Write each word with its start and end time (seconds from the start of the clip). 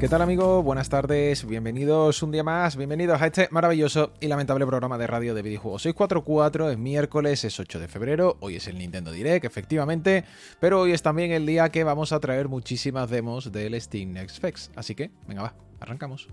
¿Qué 0.00 0.08
tal 0.08 0.22
amigos? 0.22 0.64
Buenas 0.64 0.88
tardes, 0.88 1.44
bienvenidos 1.46 2.22
un 2.22 2.32
día 2.32 2.42
más, 2.42 2.74
bienvenidos 2.74 3.20
a 3.20 3.26
este 3.26 3.48
maravilloso 3.50 4.14
y 4.18 4.28
lamentable 4.28 4.64
programa 4.64 4.96
de 4.96 5.06
radio 5.06 5.34
de 5.34 5.42
videojuegos 5.42 5.82
644, 5.82 6.70
es 6.70 6.78
miércoles, 6.78 7.44
es 7.44 7.60
8 7.60 7.78
de 7.78 7.86
febrero, 7.86 8.38
hoy 8.40 8.56
es 8.56 8.66
el 8.66 8.78
Nintendo 8.78 9.12
Direct, 9.12 9.44
efectivamente, 9.44 10.24
pero 10.58 10.80
hoy 10.80 10.92
es 10.92 11.02
también 11.02 11.32
el 11.32 11.44
día 11.44 11.68
que 11.68 11.84
vamos 11.84 12.12
a 12.12 12.18
traer 12.18 12.48
muchísimas 12.48 13.10
demos 13.10 13.52
del 13.52 13.78
Steam 13.78 14.12
Next 14.12 14.40
Fest, 14.40 14.72
así 14.74 14.94
que, 14.94 15.10
venga 15.28 15.42
va, 15.42 15.54
arrancamos. 15.80 16.28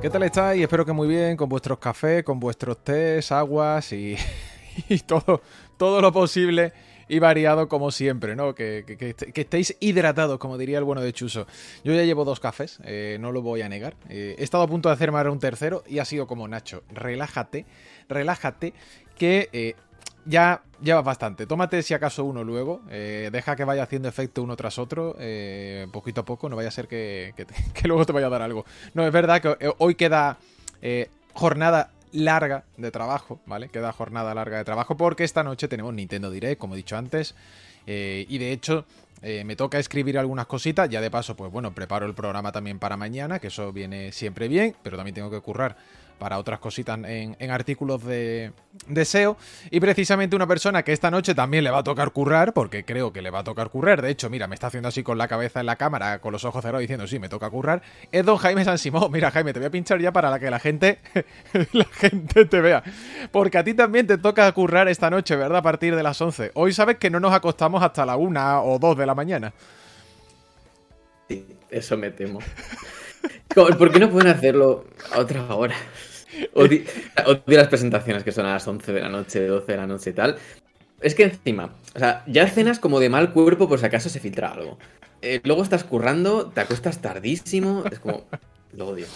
¿Qué 0.00 0.08
tal 0.08 0.22
estáis? 0.22 0.62
Espero 0.62 0.86
que 0.86 0.92
muy 0.92 1.06
bien, 1.06 1.36
con 1.36 1.48
vuestros 1.48 1.78
cafés, 1.78 2.24
con 2.24 2.40
vuestros 2.40 2.82
tés, 2.82 3.30
aguas 3.32 3.92
y, 3.92 4.16
todo, 5.06 5.42
todo 5.76 6.00
lo 6.00 6.10
posible 6.10 6.72
y 7.06 7.18
variado 7.18 7.68
como 7.68 7.90
siempre, 7.90 8.34
¿no? 8.34 8.54
Que 8.54 8.84
estéis 9.34 9.76
hidratados, 9.78 10.38
como 10.38 10.56
diría 10.56 10.78
el 10.78 10.84
bueno 10.84 11.02
de 11.02 11.12
Chuso. 11.12 11.46
Yo 11.84 11.92
ya 11.92 12.04
llevo 12.04 12.24
dos 12.24 12.40
cafés, 12.40 12.78
eh, 12.84 13.18
no 13.20 13.30
lo 13.30 13.42
voy 13.42 13.62
a 13.62 13.68
negar. 13.68 13.96
Eh, 14.08 14.36
he 14.38 14.44
estado 14.44 14.62
a 14.62 14.68
punto 14.68 14.88
de 14.88 14.94
hacerme 14.94 15.18
ahora 15.18 15.32
un 15.32 15.40
tercero 15.40 15.82
y 15.86 15.98
ha 15.98 16.04
sido 16.04 16.26
como 16.26 16.48
Nacho, 16.48 16.82
relájate, 16.94 17.66
relájate, 18.08 18.72
que 19.18 19.50
eh, 19.52 19.74
ya 20.24 20.62
llevas 20.82 21.04
bastante. 21.04 21.46
Tómate 21.46 21.82
si 21.82 21.94
acaso 21.94 22.24
uno 22.24 22.44
luego, 22.44 22.82
eh, 22.90 23.30
deja 23.32 23.56
que 23.56 23.64
vaya 23.64 23.82
haciendo 23.82 24.08
efecto 24.08 24.42
uno 24.42 24.56
tras 24.56 24.78
otro, 24.78 25.16
eh, 25.18 25.86
poquito 25.92 26.22
a 26.22 26.24
poco, 26.24 26.48
no 26.48 26.56
vaya 26.56 26.68
a 26.68 26.72
ser 26.72 26.88
que, 26.88 27.34
que 27.74 27.88
luego 27.88 28.04
te 28.06 28.12
vaya 28.12 28.26
a 28.26 28.30
dar 28.30 28.42
algo. 28.42 28.64
No, 28.94 29.06
es 29.06 29.12
verdad 29.12 29.40
que 29.40 29.66
eh, 29.66 29.72
hoy 29.78 29.94
queda 29.94 30.38
jornada 31.34 31.90
larga 32.12 32.64
de 32.76 32.90
trabajo, 32.90 33.40
¿vale? 33.44 33.68
Queda 33.68 33.92
jornada 33.92 34.34
larga 34.34 34.56
de 34.56 34.64
trabajo 34.64 34.96
porque 34.96 35.24
esta 35.24 35.44
noche 35.44 35.68
tenemos 35.68 35.92
Nintendo 35.92 36.30
Direct, 36.30 36.58
como 36.58 36.74
he 36.74 36.78
dicho 36.78 36.96
antes, 36.96 37.34
y 37.86 38.38
de 38.38 38.52
hecho 38.52 38.86
me 39.20 39.56
toca 39.56 39.78
escribir 39.78 40.18
algunas 40.18 40.46
cositas, 40.46 40.88
ya 40.88 41.02
de 41.02 41.10
paso, 41.10 41.36
pues 41.36 41.52
bueno, 41.52 41.72
preparo 41.74 42.06
el 42.06 42.14
programa 42.14 42.50
también 42.50 42.78
para 42.78 42.96
mañana, 42.96 43.38
que 43.40 43.48
eso 43.48 43.72
viene 43.72 44.10
siempre 44.10 44.48
bien, 44.48 44.74
pero 44.82 44.96
también 44.96 45.14
tengo 45.14 45.30
que 45.30 45.40
currar 45.40 45.76
para 46.20 46.38
otras 46.38 46.60
cositas 46.60 46.96
en, 47.04 47.34
en 47.40 47.50
artículos 47.50 48.04
de, 48.04 48.52
de 48.86 49.04
SEO. 49.04 49.36
Y 49.72 49.80
precisamente 49.80 50.36
una 50.36 50.46
persona 50.46 50.84
que 50.84 50.92
esta 50.92 51.10
noche 51.10 51.34
también 51.34 51.64
le 51.64 51.70
va 51.70 51.78
a 51.78 51.82
tocar 51.82 52.12
currar, 52.12 52.52
porque 52.52 52.84
creo 52.84 53.12
que 53.12 53.22
le 53.22 53.30
va 53.30 53.40
a 53.40 53.44
tocar 53.44 53.70
currar. 53.70 54.00
De 54.02 54.10
hecho, 54.10 54.30
mira, 54.30 54.46
me 54.46 54.54
está 54.54 54.68
haciendo 54.68 54.88
así 54.88 55.02
con 55.02 55.18
la 55.18 55.26
cabeza 55.26 55.58
en 55.58 55.66
la 55.66 55.74
cámara, 55.74 56.20
con 56.20 56.30
los 56.32 56.44
ojos 56.44 56.62
cerrados, 56.62 56.82
diciendo, 56.82 57.08
sí, 57.08 57.18
me 57.18 57.28
toca 57.28 57.50
currar. 57.50 57.82
Es 58.12 58.24
don 58.24 58.36
Jaime 58.36 58.64
San 58.64 58.78
Simón. 58.78 59.10
Mira, 59.10 59.32
Jaime, 59.32 59.52
te 59.52 59.58
voy 59.58 59.66
a 59.66 59.70
pinchar 59.70 59.98
ya 60.00 60.12
para 60.12 60.38
que 60.38 60.50
la 60.50 60.60
gente, 60.60 61.00
la 61.72 61.86
gente 61.86 62.44
te 62.44 62.60
vea. 62.60 62.84
Porque 63.32 63.58
a 63.58 63.64
ti 63.64 63.74
también 63.74 64.06
te 64.06 64.18
toca 64.18 64.52
currar 64.52 64.86
esta 64.88 65.10
noche, 65.10 65.34
¿verdad? 65.34 65.58
A 65.58 65.62
partir 65.62 65.96
de 65.96 66.02
las 66.02 66.20
11. 66.20 66.52
Hoy 66.54 66.72
sabes 66.72 66.98
que 66.98 67.10
no 67.10 67.18
nos 67.18 67.32
acostamos 67.32 67.82
hasta 67.82 68.04
la 68.06 68.16
1 68.16 68.62
o 68.62 68.78
2 68.78 68.96
de 68.98 69.06
la 69.06 69.14
mañana. 69.14 69.52
Sí, 71.28 71.46
eso 71.70 71.96
me 71.96 72.10
temo. 72.10 72.40
¿Cómo- 73.54 73.68
¿Por 73.78 73.90
qué 73.92 74.00
no 74.00 74.10
pueden 74.10 74.28
hacerlo 74.32 74.84
a 75.14 75.20
otra 75.20 75.42
hora? 75.54 75.74
Odio, 76.54 76.82
odio 77.26 77.58
las 77.58 77.68
presentaciones 77.68 78.24
que 78.24 78.32
son 78.32 78.46
a 78.46 78.54
las 78.54 78.66
11 78.66 78.92
de 78.92 79.00
la 79.00 79.08
noche, 79.08 79.46
12 79.46 79.72
de 79.72 79.78
la 79.78 79.86
noche 79.86 80.10
y 80.10 80.12
tal. 80.12 80.36
Es 81.00 81.14
que 81.14 81.24
encima, 81.24 81.74
o 81.94 81.98
sea, 81.98 82.24
ya 82.26 82.46
cenas 82.46 82.78
como 82.78 83.00
de 83.00 83.08
mal 83.08 83.32
cuerpo 83.32 83.68
por 83.68 83.78
si 83.78 83.86
acaso 83.86 84.08
se 84.08 84.20
filtra 84.20 84.52
algo. 84.52 84.78
Eh, 85.22 85.40
luego 85.44 85.62
estás 85.62 85.84
currando, 85.84 86.46
te 86.46 86.60
acuestas 86.60 87.00
tardísimo, 87.00 87.84
es 87.90 87.98
como... 87.98 88.24
Lo 88.72 88.88
odio. 88.88 89.06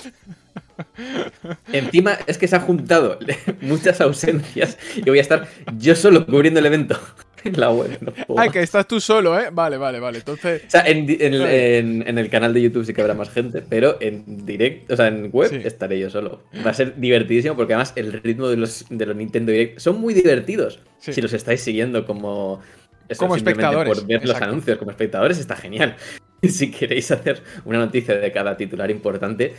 Encima 1.72 2.18
es 2.26 2.38
que 2.38 2.48
se 2.48 2.56
han 2.56 2.62
juntado 2.62 3.18
muchas 3.60 4.00
ausencias 4.00 4.76
y 4.96 5.02
voy 5.02 5.18
a 5.18 5.22
estar 5.22 5.46
yo 5.78 5.94
solo 5.94 6.26
cubriendo 6.26 6.58
el 6.58 6.66
evento 6.66 6.98
en 7.44 7.52
la 7.60 7.70
web. 7.70 7.98
no 8.00 8.34
más. 8.34 8.50
que 8.50 8.60
estás 8.62 8.86
tú 8.88 9.00
solo, 9.00 9.38
¿eh? 9.38 9.48
Vale, 9.52 9.76
vale, 9.76 10.00
vale. 10.00 10.18
Entonces... 10.18 10.62
O 10.66 10.70
sea, 10.70 10.82
en, 10.86 11.08
el, 11.08 11.42
en- 11.42 12.08
en 12.08 12.18
el 12.18 12.28
canal 12.30 12.52
de 12.54 12.62
YouTube 12.62 12.84
sí 12.84 12.92
que 12.94 13.00
habrá 13.00 13.14
más 13.14 13.30
gente, 13.30 13.62
pero 13.62 13.98
en 14.00 14.44
directo, 14.46 14.94
o 14.94 14.96
sea, 14.96 15.08
en 15.08 15.30
web 15.32 15.50
Sí. 15.50 15.60
estaré 15.64 15.98
yo 15.98 16.10
solo. 16.10 16.42
Va 16.66 16.70
a 16.70 16.74
ser 16.74 16.96
divertidísimo 16.96 17.56
porque 17.56 17.74
además 17.74 17.92
el 17.96 18.12
ritmo 18.12 18.48
de 18.48 18.56
los, 18.56 18.86
de 18.88 19.06
los 19.06 19.14
Nintendo 19.16 19.52
Direct 19.52 19.78
son 19.78 20.00
muy 20.00 20.14
divertidos. 20.14 20.80
Sí. 20.98 21.12
Si 21.12 21.20
los 21.20 21.32
estáis 21.32 21.60
siguiendo 21.60 22.04
como, 22.06 22.60
eso, 23.08 23.20
Como 23.20 23.36
espectadores, 23.36 23.98
Por 23.98 24.06
ver 24.06 24.26
los 24.26 24.40
anuncios 24.40 24.78
como 24.78 24.90
espectadores 24.90 25.38
está 25.38 25.56
genial. 25.56 25.96
Si 26.42 26.70
queréis 26.70 27.10
hacer 27.10 27.42
una 27.64 27.78
noticia 27.78 28.14
de 28.16 28.30
cada 28.30 28.54
titular 28.54 28.90
importante, 28.90 29.54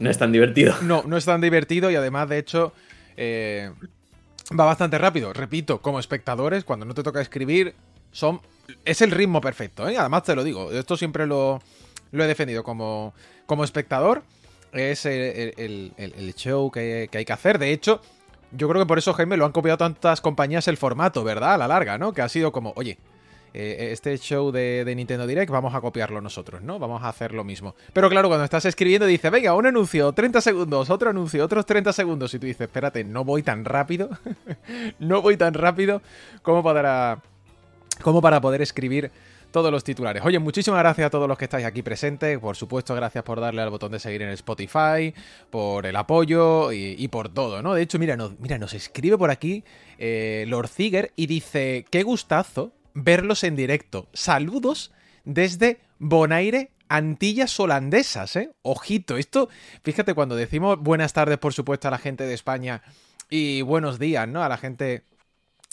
no 0.00 0.10
es 0.10 0.18
tan 0.18 0.32
divertido. 0.32 0.74
No, 0.82 1.04
no 1.06 1.16
es 1.16 1.24
tan 1.24 1.40
divertido 1.40 1.88
y 1.90 1.94
además, 1.94 2.28
de 2.28 2.38
hecho, 2.38 2.72
eh, 3.16 3.70
va 4.58 4.64
bastante 4.64 4.98
rápido. 4.98 5.32
Repito, 5.32 5.80
como 5.80 5.98
espectadores, 6.00 6.64
cuando 6.64 6.86
no 6.86 6.94
te 6.94 7.02
toca 7.02 7.20
escribir, 7.20 7.74
son 8.12 8.40
es 8.84 9.00
el 9.02 9.10
ritmo 9.10 9.40
perfecto, 9.40 9.88
¿eh? 9.88 9.96
Además 9.96 10.22
te 10.24 10.34
lo 10.34 10.44
digo, 10.44 10.70
esto 10.72 10.96
siempre 10.96 11.26
lo, 11.26 11.60
lo 12.12 12.24
he 12.24 12.26
defendido 12.26 12.62
como, 12.64 13.14
como 13.46 13.64
espectador. 13.64 14.22
Es 14.72 15.06
el, 15.06 15.54
el- 15.56 15.92
el- 15.96 16.34
show 16.34 16.70
que, 16.70 17.08
que 17.10 17.18
hay 17.18 17.24
que 17.24 17.32
hacer. 17.32 17.58
De 17.58 17.72
hecho, 17.72 18.02
yo 18.52 18.68
creo 18.68 18.82
que 18.82 18.86
por 18.86 18.98
eso, 18.98 19.14
Jaime, 19.14 19.38
lo 19.38 19.46
han 19.46 19.52
copiado 19.52 19.78
tantas 19.78 20.20
compañías 20.20 20.68
el 20.68 20.76
formato, 20.76 21.24
¿verdad? 21.24 21.54
A 21.54 21.58
la 21.58 21.68
larga, 21.68 21.96
¿no? 21.96 22.12
Que 22.12 22.20
ha 22.20 22.28
sido 22.28 22.52
como, 22.52 22.74
oye, 22.76 22.98
eh, 23.54 23.90
este 23.92 24.16
show 24.18 24.50
de, 24.50 24.84
Nintendo 24.96 25.26
Direct 25.26 25.50
vamos 25.50 25.74
a 25.74 25.80
copiarlo 25.80 26.20
nosotros, 26.20 26.62
¿no? 26.62 26.78
Vamos 26.78 27.02
a 27.02 27.08
hacer 27.08 27.32
lo 27.32 27.44
mismo. 27.44 27.74
Pero 27.92 28.08
claro, 28.08 28.28
cuando 28.28 28.44
estás 28.44 28.64
escribiendo 28.64 29.06
dice, 29.06 29.30
venga, 29.30 29.54
un 29.54 29.66
anuncio, 29.66 30.12
30 30.12 30.40
segundos, 30.40 30.90
otro 30.90 31.10
anuncio, 31.10 31.44
otros 31.44 31.66
30 31.66 31.92
segundos. 31.92 32.32
Y 32.34 32.38
tú 32.38 32.46
dices, 32.46 32.62
espérate, 32.62 33.04
no 33.04 33.24
voy 33.24 33.42
tan 33.42 33.64
rápido, 33.64 34.10
no 34.98 35.22
voy 35.22 35.36
tan 35.36 35.54
rápido 35.54 36.02
como 36.42 36.62
para, 36.62 37.20
para 38.22 38.40
poder 38.40 38.62
escribir 38.62 39.10
todos 39.50 39.72
los 39.72 39.82
titulares. 39.84 40.22
Oye, 40.24 40.38
muchísimas 40.38 40.80
gracias 40.80 41.06
a 41.06 41.10
todos 41.10 41.28
los 41.28 41.38
que 41.38 41.44
estáis 41.44 41.64
aquí 41.64 41.82
presentes. 41.82 42.38
Por 42.38 42.56
supuesto, 42.56 42.94
gracias 42.94 43.24
por 43.24 43.40
darle 43.40 43.62
al 43.62 43.70
botón 43.70 43.92
de 43.92 43.98
seguir 43.98 44.22
en 44.22 44.28
Spotify, 44.30 45.14
por 45.50 45.86
el 45.86 45.96
apoyo 45.96 46.72
y, 46.72 46.96
y 46.98 47.08
por 47.08 47.28
todo, 47.28 47.62
¿no? 47.62 47.74
De 47.74 47.82
hecho, 47.82 47.98
mira, 47.98 48.16
nos, 48.16 48.38
mira, 48.38 48.58
nos 48.58 48.74
escribe 48.74 49.16
por 49.16 49.30
aquí 49.30 49.64
eh, 49.98 50.44
Lord 50.48 50.68
Ziger 50.68 51.12
y 51.16 51.26
dice, 51.26 51.84
qué 51.90 52.02
gustazo 52.02 52.72
verlos 53.02 53.44
en 53.44 53.56
directo. 53.56 54.08
Saludos 54.12 54.92
desde 55.24 55.80
Bonaire, 55.98 56.72
Antillas 56.88 57.58
holandesas, 57.60 58.34
¿eh? 58.36 58.50
Ojito, 58.62 59.18
esto, 59.18 59.50
fíjate, 59.82 60.14
cuando 60.14 60.36
decimos 60.36 60.78
buenas 60.78 61.12
tardes, 61.12 61.36
por 61.36 61.52
supuesto, 61.52 61.88
a 61.88 61.90
la 61.90 61.98
gente 61.98 62.24
de 62.24 62.32
España 62.32 62.82
y 63.28 63.60
buenos 63.60 63.98
días, 63.98 64.26
¿no? 64.26 64.42
A 64.42 64.48
la 64.48 64.56
gente 64.56 65.04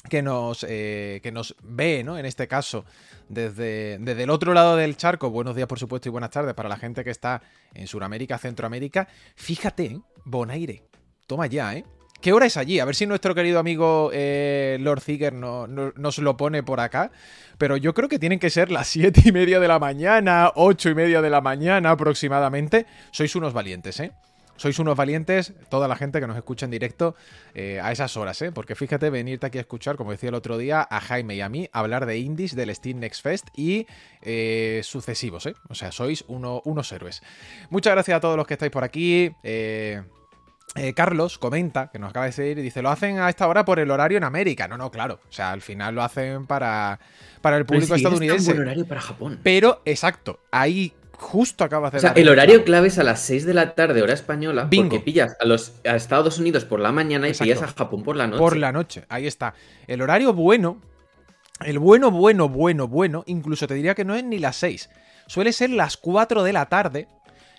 que 0.09 0.21
nos, 0.21 0.65
eh, 0.67 1.21
que 1.23 1.31
nos 1.31 1.55
ve, 1.63 2.03
¿no? 2.03 2.17
En 2.17 2.25
este 2.25 2.49
caso, 2.49 2.83
desde, 3.29 3.97
desde 3.99 4.23
el 4.23 4.29
otro 4.29 4.53
lado 4.53 4.75
del 4.75 4.97
charco. 4.97 5.29
Buenos 5.29 5.55
días, 5.55 5.67
por 5.67 5.79
supuesto, 5.79 6.09
y 6.09 6.11
buenas 6.11 6.31
tardes 6.31 6.53
para 6.53 6.67
la 6.67 6.77
gente 6.77 7.03
que 7.05 7.11
está 7.11 7.41
en 7.73 7.87
Sudamérica, 7.87 8.37
Centroamérica. 8.37 9.07
Fíjate, 9.35 9.85
¿eh? 9.85 10.01
Bonaire. 10.25 10.83
Toma 11.27 11.47
ya, 11.47 11.75
¿eh? 11.75 11.85
¿Qué 12.25 12.33
hora 12.33 12.47
es 12.47 12.57
allí? 12.57 12.79
A 12.79 12.85
ver 12.85 12.95
si 12.95 13.05
nuestro 13.05 13.35
querido 13.35 13.59
amigo 13.59 14.09
eh, 14.11 14.77
Lord 14.81 15.01
Ziger 15.01 15.31
no- 15.31 15.67
no- 15.67 15.93
nos 15.95 16.17
lo 16.17 16.35
pone 16.35 16.63
por 16.63 16.79
acá. 16.79 17.11
Pero 17.59 17.77
yo 17.77 17.93
creo 17.93 18.09
que 18.09 18.17
tienen 18.17 18.39
que 18.39 18.49
ser 18.49 18.71
las 18.71 18.87
siete 18.95 19.21
y 19.25 19.31
media 19.31 19.59
de 19.59 19.67
la 19.67 19.77
mañana, 19.77 20.51
ocho 20.55 20.89
y 20.89 20.95
media 20.95 21.21
de 21.21 21.29
la 21.29 21.41
mañana 21.41 21.91
aproximadamente. 21.91 22.87
Sois 23.11 23.35
unos 23.35 23.53
valientes, 23.53 23.99
¿eh? 23.99 24.11
sois 24.57 24.79
unos 24.79 24.97
valientes, 24.97 25.53
toda 25.69 25.87
la 25.87 25.95
gente 25.95 26.19
que 26.19 26.25
nos 26.25 26.35
escucha 26.35 26.65
en 26.65 26.71
directo 26.71 27.13
eh, 27.53 27.79
a 27.83 27.91
esas 27.91 28.17
horas, 28.17 28.41
¿eh? 28.41 28.51
Porque 28.51 28.73
fíjate, 28.73 29.11
venirte 29.11 29.45
aquí 29.45 29.59
a 29.59 29.61
escuchar, 29.61 29.95
como 29.95 30.09
decía 30.09 30.29
el 30.29 30.35
otro 30.35 30.57
día, 30.57 30.81
a 30.89 31.01
Jaime 31.01 31.35
y 31.35 31.41
a 31.41 31.49
mí 31.49 31.69
hablar 31.73 32.07
de 32.07 32.17
indies 32.17 32.55
del 32.55 32.73
Steam 32.73 32.97
Next 33.01 33.21
Fest 33.21 33.49
y 33.55 33.85
eh, 34.23 34.81
sucesivos, 34.83 35.45
¿eh? 35.45 35.53
O 35.69 35.75
sea, 35.75 35.91
sois 35.91 36.25
unos 36.27 36.91
héroes. 36.91 37.21
Muchas 37.69 37.93
gracias 37.93 38.17
a 38.17 38.19
todos 38.19 38.35
los 38.35 38.47
que 38.47 38.55
estáis 38.55 38.71
por 38.71 38.83
aquí. 38.83 39.29
Eh, 39.43 40.01
eh, 40.75 40.93
Carlos 40.93 41.37
comenta, 41.37 41.89
que 41.91 41.99
nos 41.99 42.09
acaba 42.09 42.25
de 42.25 42.33
seguir, 42.33 42.59
y 42.59 42.61
dice, 42.61 42.81
lo 42.81 42.89
hacen 42.89 43.19
a 43.19 43.29
esta 43.29 43.47
hora 43.47 43.63
por 43.63 43.79
el 43.79 43.89
horario 43.89 44.17
en 44.17 44.25
América. 44.25 44.67
No, 44.67 44.77
no, 44.77 44.91
claro. 44.91 45.21
O 45.29 45.31
sea, 45.31 45.51
al 45.51 45.61
final 45.61 45.95
lo 45.95 46.03
hacen 46.03 46.45
para, 46.45 46.99
para 47.41 47.57
el 47.57 47.65
público 47.65 47.95
estadounidense. 47.95 48.51
Es 48.51 48.59
horario 48.59 48.85
para 48.85 49.01
Japón. 49.01 49.39
Pero, 49.41 49.81
exacto, 49.85 50.39
ahí 50.51 50.93
justo 51.13 51.63
acabas 51.63 51.93
de... 51.93 51.99
O 51.99 52.01
sea, 52.01 52.11
el 52.11 52.27
horario 52.27 52.65
clave 52.65 52.89
es 52.89 52.99
a 52.99 53.03
las 53.03 53.21
6 53.21 53.45
de 53.45 53.53
la 53.53 53.73
tarde, 53.73 54.01
hora 54.01 54.13
española, 54.13 54.69
porque 54.69 54.99
pillas 54.99 55.37
a, 55.39 55.45
los, 55.45 55.75
a 55.85 55.95
Estados 55.95 56.39
Unidos 56.39 56.65
por 56.65 56.81
la 56.81 56.91
mañana 56.91 57.29
y 57.29 57.33
pillas 57.33 57.61
a 57.61 57.67
Japón 57.67 58.03
por 58.03 58.17
la 58.17 58.27
noche. 58.27 58.39
Por 58.39 58.57
la 58.57 58.73
noche, 58.73 59.05
ahí 59.07 59.27
está. 59.27 59.53
El 59.87 60.01
horario 60.01 60.33
bueno, 60.33 60.81
el 61.61 61.79
bueno, 61.79 62.11
bueno, 62.11 62.49
bueno, 62.49 62.87
bueno, 62.89 63.23
incluso 63.27 63.65
te 63.65 63.75
diría 63.75 63.95
que 63.95 64.03
no 64.03 64.15
es 64.15 64.23
ni 64.25 64.39
las 64.39 64.57
6. 64.57 64.89
Suele 65.27 65.53
ser 65.53 65.69
las 65.69 65.95
4 65.95 66.43
de 66.43 66.53
la 66.53 66.65
tarde, 66.67 67.07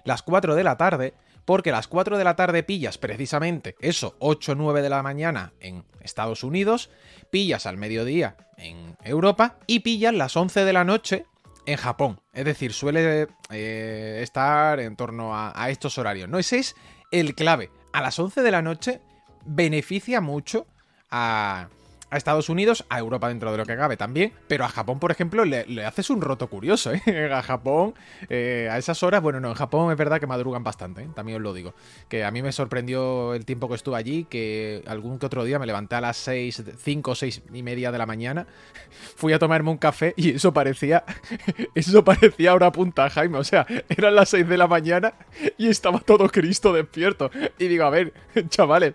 las 0.04 0.22
4 0.22 0.54
de 0.54 0.64
la 0.64 0.76
tarde, 0.76 1.14
porque 1.46 1.70
a 1.70 1.72
las 1.72 1.88
4 1.88 2.18
de 2.18 2.24
la 2.24 2.36
tarde 2.36 2.62
pillas 2.62 2.98
precisamente 2.98 3.76
eso, 3.80 4.16
8 4.18 4.52
o 4.52 4.54
9 4.56 4.82
de 4.82 4.90
la 4.90 5.02
mañana 5.02 5.54
en 5.60 5.84
Estados 6.00 6.44
Unidos, 6.44 6.90
pillas 7.30 7.64
al 7.64 7.78
mediodía 7.78 8.36
en 8.58 8.96
Europa 9.02 9.56
y 9.66 9.80
pillas 9.80 10.12
las 10.12 10.36
11 10.36 10.64
de 10.64 10.72
la 10.74 10.84
noche 10.84 11.24
en 11.64 11.76
Japón. 11.76 12.20
Es 12.32 12.44
decir, 12.44 12.72
suele 12.72 13.28
eh, 13.50 14.20
estar 14.22 14.80
en 14.80 14.96
torno 14.96 15.34
a, 15.34 15.52
a, 15.54 15.70
estos 15.70 15.96
horarios. 15.98 16.28
¿no? 16.28 16.38
Ese 16.38 16.58
es 16.58 16.76
el 17.10 17.34
clave. 17.34 17.70
A 17.92 18.02
las 18.02 18.18
11 18.18 18.42
de 18.42 18.50
la 18.50 18.62
noche 18.62 19.00
beneficia 19.44 20.20
mucho 20.20 20.66
a, 21.10 21.68
a 22.16 22.18
Estados 22.18 22.48
Unidos, 22.48 22.84
a 22.88 22.98
Europa 22.98 23.28
dentro 23.28 23.52
de 23.52 23.58
lo 23.58 23.64
que 23.64 23.76
cabe 23.76 23.96
también, 23.96 24.32
pero 24.48 24.64
a 24.64 24.68
Japón, 24.68 24.98
por 24.98 25.10
ejemplo, 25.10 25.44
le, 25.44 25.64
le 25.66 25.84
haces 25.84 26.10
un 26.10 26.20
roto 26.20 26.48
curioso, 26.48 26.92
¿eh? 26.92 27.02
A 27.36 27.42
Japón, 27.42 27.94
eh, 28.30 28.68
a 28.70 28.78
esas 28.78 29.02
horas, 29.02 29.20
bueno, 29.20 29.40
no, 29.40 29.48
en 29.48 29.54
Japón 29.54 29.90
es 29.92 29.98
verdad 29.98 30.20
que 30.20 30.26
madrugan 30.26 30.64
bastante, 30.64 31.02
¿eh? 31.02 31.08
también 31.14 31.36
os 31.36 31.42
lo 31.42 31.52
digo. 31.52 31.74
Que 32.08 32.24
a 32.24 32.30
mí 32.30 32.40
me 32.42 32.52
sorprendió 32.52 33.34
el 33.34 33.44
tiempo 33.44 33.68
que 33.68 33.74
estuve 33.74 33.96
allí, 33.96 34.24
que 34.24 34.82
algún 34.86 35.18
que 35.18 35.26
otro 35.26 35.44
día 35.44 35.58
me 35.58 35.66
levanté 35.66 35.96
a 35.96 36.00
las 36.00 36.16
6, 36.16 36.62
5 36.78 37.10
o 37.10 37.14
6 37.14 37.42
y 37.52 37.62
media 37.62 37.92
de 37.92 37.98
la 37.98 38.06
mañana, 38.06 38.46
fui 39.16 39.32
a 39.32 39.38
tomarme 39.38 39.70
un 39.70 39.76
café 39.76 40.14
y 40.16 40.36
eso 40.36 40.52
parecía, 40.52 41.04
eso 41.74 42.04
parecía 42.04 42.54
hora 42.54 42.72
punta, 42.72 43.10
Jaime, 43.10 43.38
o 43.38 43.44
sea, 43.44 43.66
eran 43.88 44.14
las 44.14 44.30
6 44.30 44.48
de 44.48 44.56
la 44.56 44.66
mañana 44.66 45.14
y 45.58 45.68
estaba 45.68 45.98
todo 46.00 46.28
Cristo 46.28 46.72
despierto. 46.72 47.30
Y 47.58 47.68
digo, 47.68 47.84
a 47.84 47.90
ver, 47.90 48.12
chavales, 48.48 48.94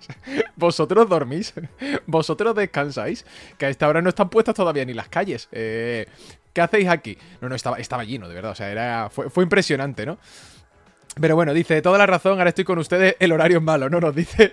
vosotros 0.56 1.08
dormís, 1.10 1.54
vosotros 2.08 2.56
descansáis 2.56 3.11
que 3.58 3.66
a 3.66 3.70
esta 3.70 3.88
hora 3.88 4.02
no 4.02 4.10
están 4.10 4.30
puestas 4.30 4.56
todavía 4.56 4.86
ni 4.86 4.94
las 4.94 5.10
calles. 5.10 5.48
Eh, 5.52 6.06
¿Qué 6.54 6.62
hacéis 6.62 6.90
aquí? 6.90 7.18
No, 7.40 7.50
no, 7.50 7.56
estaba, 7.56 7.78
estaba 7.78 8.04
lleno, 8.04 8.28
de 8.28 8.36
verdad. 8.36 8.52
O 8.52 8.56
sea, 8.56 8.72
era, 8.72 9.10
fue, 9.10 9.30
fue 9.30 9.44
impresionante, 9.44 10.06
¿no? 10.06 10.18
Pero 11.20 11.36
bueno, 11.36 11.54
dice, 11.54 11.82
toda 11.82 11.98
la 11.98 12.06
razón, 12.06 12.38
ahora 12.38 12.50
estoy 12.50 12.64
con 12.64 12.78
ustedes, 12.78 13.18
el 13.20 13.34
horario 13.34 13.58
es 13.58 13.64
malo, 13.64 13.90
¿no? 13.90 14.00
Nos 14.00 14.16
dice, 14.16 14.50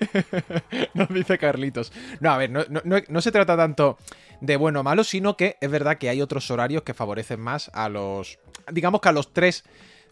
nos 0.94 1.08
dice 1.08 1.38
Carlitos. 1.38 1.92
No, 2.18 2.32
a 2.32 2.36
ver, 2.36 2.50
no, 2.50 2.64
no, 2.68 2.96
no, 3.06 3.20
se 3.20 3.30
trata 3.30 3.56
tanto 3.56 3.96
de 4.40 4.56
bueno 4.56 4.80
o 4.80 4.82
malo, 4.82 5.04
sino 5.04 5.36
que 5.36 5.56
es 5.60 5.70
verdad 5.70 5.98
que 5.98 6.08
hay 6.08 6.20
otros 6.20 6.50
horarios 6.50 6.82
que 6.82 6.94
favorecen 6.94 7.38
más 7.38 7.70
a 7.74 7.88
los, 7.88 8.40
digamos 8.72 9.00
que 9.00 9.08
a 9.08 9.12
los 9.12 9.32
tres 9.32 9.64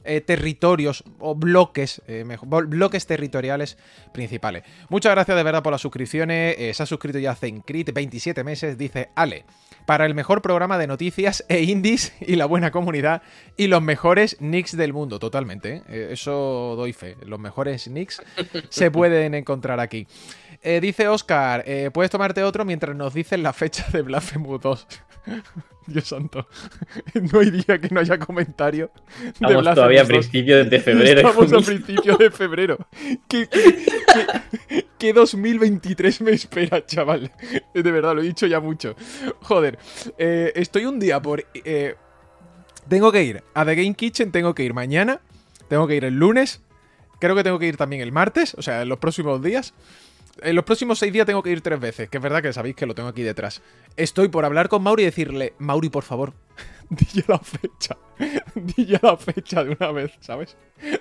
eh, 0.07 0.21
territorios 0.21 1.05
o 1.19 1.35
bloques, 1.35 2.03
eh, 2.07 2.25
mejor, 2.25 2.67
bloques 2.67 3.07
territoriales 3.07 3.77
principales. 4.13 4.65
Muchas 4.89 5.13
gracias 5.13 5.37
de 5.37 5.43
verdad 5.43 5.63
por 5.63 5.73
las 5.73 5.81
suscripciones. 5.81 6.57
Eh, 6.59 6.73
se 6.75 6.83
ha 6.83 6.87
suscrito 6.87 7.19
ya 7.19 7.35
Zencrit, 7.35 7.93
27 7.93 8.45
meses, 8.45 8.79
dice 8.79 9.11
Ale. 9.15 9.45
Para 9.85 10.07
el 10.07 10.15
mejor 10.15 10.43
programa 10.43 10.79
de 10.79 10.87
noticias 10.87 11.45
e 11.49 11.63
indies 11.63 12.13
y 12.21 12.37
la 12.37 12.47
buena 12.47 12.71
comunidad 12.71 13.23
y 13.57 13.69
los 13.69 13.83
mejores 13.83 14.37
nicks 14.41 14.77
del 14.77 14.93
mundo, 14.93 15.19
totalmente. 15.19 15.83
eso 15.89 16.75
doy 16.77 16.93
fe. 16.93 17.17
Los 17.25 17.39
mejores 17.39 17.87
nicks 17.87 18.21
se 18.69 18.91
pueden 18.91 19.35
encontrar 19.35 19.79
aquí. 19.79 20.07
Dice 20.81 21.07
Oscar, 21.07 21.65
puedes 21.93 22.11
tomarte 22.11 22.43
otro 22.43 22.65
mientras 22.65 22.97
nos 22.97 23.15
dicen 23.15 23.45
la 23.45 23.53
fecha 23.53 23.87
de 23.93 24.03
Blasphemous 24.03 24.61
2. 24.61 24.87
Dios 25.93 26.09
santo. 26.09 26.47
No 27.33 27.41
hay 27.41 27.51
día 27.51 27.81
que 27.81 27.89
no 27.91 28.01
haya 28.01 28.19
comentario. 28.19 28.91
Estamos 29.25 29.65
todavía 29.65 30.03
a 30.03 30.05
principios 30.05 30.69
de 30.69 30.81
febrero. 30.81 31.21
Estamos 31.21 31.53
a 31.53 31.67
principios 31.67 32.19
de 32.19 32.31
febrero. 32.31 32.79
¿Qué, 33.29 33.49
qué, 33.49 34.87
qué, 34.99 35.13
2023 35.13 36.21
me 36.21 36.33
espera, 36.33 36.85
chaval? 36.85 37.33
De 37.75 37.91
verdad, 37.91 38.15
lo 38.15 38.21
he 38.21 38.25
dicho 38.25 38.47
ya 38.47 38.61
mucho. 38.61 38.95
Joder. 39.43 39.79
Eh, 40.19 40.53
estoy 40.57 40.85
un 40.85 40.99
día 40.99 41.21
por... 41.21 41.45
Eh, 41.55 41.95
tengo 42.89 43.11
que 43.11 43.25
ir 43.25 43.43
a 43.55 43.65
The 43.65 43.75
Game 43.75 43.95
Kitchen, 43.95 44.31
tengo 44.31 44.55
que 44.55 44.65
ir 44.65 44.75
mañana. 44.75 45.21
Tengo 45.69 45.87
que 45.87 45.97
ir 45.97 46.05
el 46.05 46.15
lunes. 46.15 46.61
Creo 47.19 47.35
que 47.35 47.43
tengo 47.43 47.59
que 47.59 47.67
ir 47.67 47.77
también 47.77 48.03
el 48.03 48.13
martes, 48.13 48.55
o 48.55 48.63
sea, 48.63 48.83
en 48.83 48.89
los 48.89 48.99
próximos 48.99 49.43
días. 49.43 49.75
En 50.43 50.55
los 50.55 50.65
próximos 50.65 50.99
seis 50.99 51.13
días 51.13 51.25
tengo 51.25 51.43
que 51.43 51.51
ir 51.51 51.63
tres 51.63 51.81
veces, 51.81 52.11
que 52.11 52.19
es 52.19 52.23
verdad 52.23 52.43
que 52.43 52.53
sabéis 52.53 52.77
que 52.77 52.85
lo 52.85 52.95
tengo 52.95 53.09
aquí 53.09 53.23
detrás. 53.23 53.63
Estoy 53.97 54.29
por 54.29 54.45
hablar 54.45 54.69
con 54.69 54.83
Mauri 54.83 55.03
y 55.03 55.07
decirle, 55.07 55.55
Mauri, 55.59 55.89
por 55.89 56.05
favor, 56.05 56.35
dile 56.91 57.25
la 57.29 57.39
fecha. 57.39 57.97
Dile 58.55 58.99
la 59.03 59.17
fecha 59.17 59.63
de 59.65 59.77
una 59.79 59.93
vez, 59.93 60.13
¿sabes? 60.21 60.57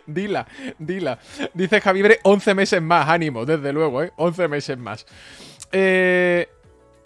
Dila, 0.06 0.48
dila. 0.80 1.20
Dice 1.54 1.82
Javibre, 1.82 2.20
11 2.24 2.54
meses 2.54 2.82
más, 2.82 3.08
ánimo, 3.10 3.46
desde 3.46 3.72
luego, 3.72 4.04
¿eh? 4.04 4.12
11 4.18 4.48
meses 4.48 4.78
más. 4.78 5.06
Eh, 5.72 6.48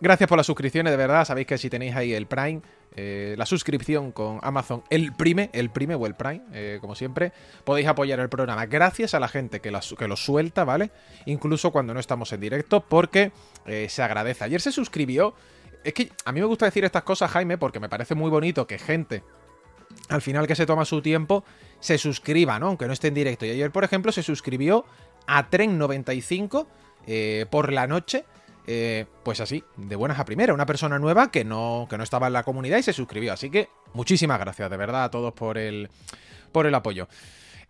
gracias 0.01 0.27
por 0.27 0.38
las 0.38 0.45
suscripciones, 0.45 0.91
de 0.91 0.97
verdad. 0.97 1.25
Sabéis 1.25 1.47
que 1.47 1.57
si 1.57 1.69
tenéis 1.69 1.95
ahí 1.95 2.13
el 2.13 2.25
Prime, 2.25 2.62
eh, 2.95 3.35
la 3.38 3.45
suscripción 3.45 4.12
con 4.12 4.39
Amazon, 4.42 4.83
el 4.89 5.13
Prime, 5.13 5.50
el 5.53 5.69
Prime 5.69 5.95
o 5.95 6.06
el 6.06 6.15
Prime, 6.15 6.42
eh, 6.53 6.80
como 6.81 6.95
siempre, 6.95 7.31
podéis 7.63 7.88
apoyar 7.88 8.19
el 8.19 8.30
programa 8.30 8.65
gracias 8.65 9.13
a 9.13 9.19
la 9.19 9.27
gente 9.27 9.59
que, 9.59 9.71
lo 9.71 10.15
suelta, 10.15 10.63
¿vale? 10.63 10.92
Incluso 11.25 11.71
cuando 11.71 11.94
no 11.94 12.00
estamos 12.00 12.33
en 12.33 12.42
directo, 12.42 12.81
porque 12.81 13.31
se 13.88 14.01
agradece. 14.01 14.44
Ayer 14.44 14.62
se 14.62 14.71
suscribió. 14.71 15.35
Es 15.83 15.93
que 15.93 16.11
a 16.25 16.31
mí 16.31 16.39
me 16.39 16.45
gusta 16.45 16.65
decir 16.65 16.83
estas 16.83 17.03
cosas, 17.03 17.31
Jaime, 17.31 17.57
porque 17.57 17.79
me 17.79 17.89
parece 17.89 18.15
muy 18.15 18.29
bonito 18.29 18.67
que 18.67 18.77
gente, 18.77 19.23
al 20.09 20.21
final 20.21 20.47
que 20.47 20.55
se 20.55 20.65
toma 20.65 20.85
su 20.85 21.01
tiempo, 21.01 21.43
se 21.79 21.97
suscriba, 21.97 22.59
¿no? 22.59 22.67
Aunque 22.67 22.87
no 22.87 22.93
esté 22.93 23.07
en 23.07 23.13
directo. 23.13 23.45
Y 23.45 23.51
ayer, 23.51 23.71
por 23.71 23.83
ejemplo, 23.83 24.11
se 24.11 24.23
suscribió 24.23 24.85
a 25.27 25.49
Tren95 25.49 26.67
por 27.49 27.71
la 27.71 27.87
noche 27.87 28.25
eh, 28.71 29.07
pues 29.23 29.39
así, 29.39 29.63
de 29.77 29.95
buenas 29.95 30.19
a 30.19 30.25
primera, 30.25 30.54
una 30.54 30.68
persona 30.68 30.99
nueva 30.99 31.31
que 31.31 31.44
no, 31.44 31.87
que 31.89 31.97
no 31.97 32.04
estaba 32.04 32.27
en 32.27 32.33
la 32.33 32.44
comunidad 32.44 32.77
y 32.77 32.83
se 32.83 32.94
suscribió. 32.94 33.33
Así 33.33 33.49
que 33.49 33.68
muchísimas 33.94 34.39
gracias, 34.39 34.69
de 34.69 34.77
verdad, 34.77 35.06
a 35.06 35.09
todos 35.09 35.33
por 35.33 35.57
el, 35.57 35.89
por 36.51 36.68
el 36.68 36.75
apoyo. 36.75 37.07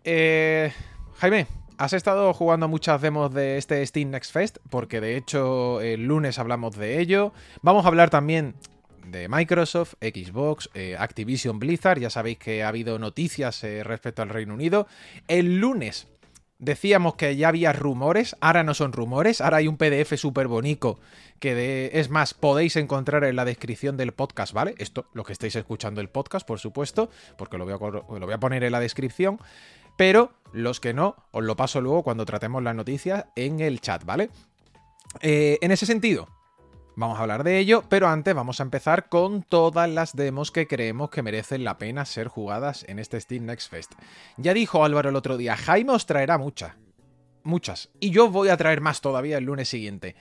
Eh, 0.04 0.70
Jaime, 1.16 1.46
has 1.80 1.94
estado 1.94 2.34
jugando 2.34 2.68
muchas 2.68 3.00
demos 3.00 3.32
de 3.32 3.56
este 3.56 3.84
Steam 3.86 4.10
Next 4.10 4.32
Fest, 4.32 4.58
porque 4.68 5.00
de 5.00 5.16
hecho 5.16 5.80
el 5.80 6.04
lunes 6.04 6.38
hablamos 6.38 6.76
de 6.76 7.00
ello. 7.00 7.32
Vamos 7.62 7.86
a 7.86 7.88
hablar 7.88 8.10
también 8.10 8.54
de 9.06 9.30
Microsoft, 9.30 9.94
Xbox, 10.02 10.68
eh, 10.74 10.94
Activision 10.98 11.58
Blizzard. 11.58 11.98
Ya 11.98 12.10
sabéis 12.10 12.36
que 12.36 12.62
ha 12.62 12.68
habido 12.68 12.98
noticias 12.98 13.64
eh, 13.64 13.82
respecto 13.82 14.20
al 14.20 14.28
Reino 14.28 14.52
Unido. 14.52 14.86
El 15.26 15.58
lunes 15.58 16.06
Decíamos 16.60 17.14
que 17.14 17.36
ya 17.36 17.48
había 17.48 17.72
rumores, 17.72 18.36
ahora 18.42 18.62
no 18.62 18.74
son 18.74 18.92
rumores, 18.92 19.40
ahora 19.40 19.56
hay 19.56 19.66
un 19.66 19.78
PDF 19.78 20.18
súper 20.18 20.46
bonito 20.46 21.00
que 21.38 21.90
es 21.94 22.10
más, 22.10 22.34
podéis 22.34 22.76
encontrar 22.76 23.24
en 23.24 23.34
la 23.34 23.46
descripción 23.46 23.96
del 23.96 24.12
podcast, 24.12 24.52
¿vale? 24.52 24.74
Esto, 24.76 25.06
lo 25.14 25.24
que 25.24 25.32
estáis 25.32 25.56
escuchando 25.56 26.02
el 26.02 26.10
podcast, 26.10 26.46
por 26.46 26.58
supuesto, 26.58 27.08
porque 27.38 27.56
lo 27.56 27.64
voy 27.64 27.72
a, 27.72 27.78
lo 27.78 28.26
voy 28.26 28.34
a 28.34 28.38
poner 28.38 28.62
en 28.62 28.72
la 28.72 28.80
descripción, 28.80 29.38
pero 30.00 30.32
los 30.54 30.80
que 30.80 30.94
no, 30.94 31.14
os 31.30 31.44
lo 31.44 31.56
paso 31.56 31.82
luego 31.82 32.02
cuando 32.02 32.24
tratemos 32.24 32.62
las 32.62 32.74
noticias 32.74 33.26
en 33.36 33.60
el 33.60 33.82
chat, 33.82 34.02
¿vale? 34.02 34.30
Eh, 35.20 35.58
en 35.60 35.72
ese 35.72 35.84
sentido, 35.84 36.26
Vamos 36.96 37.18
a 37.18 37.22
hablar 37.22 37.44
de 37.44 37.58
ello, 37.58 37.84
pero 37.88 38.08
antes 38.08 38.34
vamos 38.34 38.60
a 38.60 38.62
empezar 38.62 39.08
con 39.08 39.42
todas 39.42 39.88
las 39.88 40.16
demos 40.16 40.50
que 40.50 40.66
creemos 40.66 41.08
que 41.08 41.22
merecen 41.22 41.64
la 41.64 41.78
pena 41.78 42.04
ser 42.04 42.28
jugadas 42.28 42.84
en 42.88 42.98
este 42.98 43.20
Steam 43.20 43.44
Next 43.44 43.70
Fest. 43.70 43.92
Ya 44.38 44.52
dijo 44.54 44.84
Álvaro 44.84 45.10
el 45.10 45.16
otro 45.16 45.36
día, 45.36 45.56
Jaime 45.56 45.92
os 45.92 46.04
traerá 46.04 46.36
muchas. 46.36 46.74
Muchas. 47.42 47.90
Y 48.00 48.10
yo 48.10 48.28
voy 48.28 48.48
a 48.48 48.56
traer 48.56 48.80
más 48.80 49.00
todavía 49.00 49.38
el 49.38 49.44
lunes 49.44 49.68
siguiente. 49.68 50.16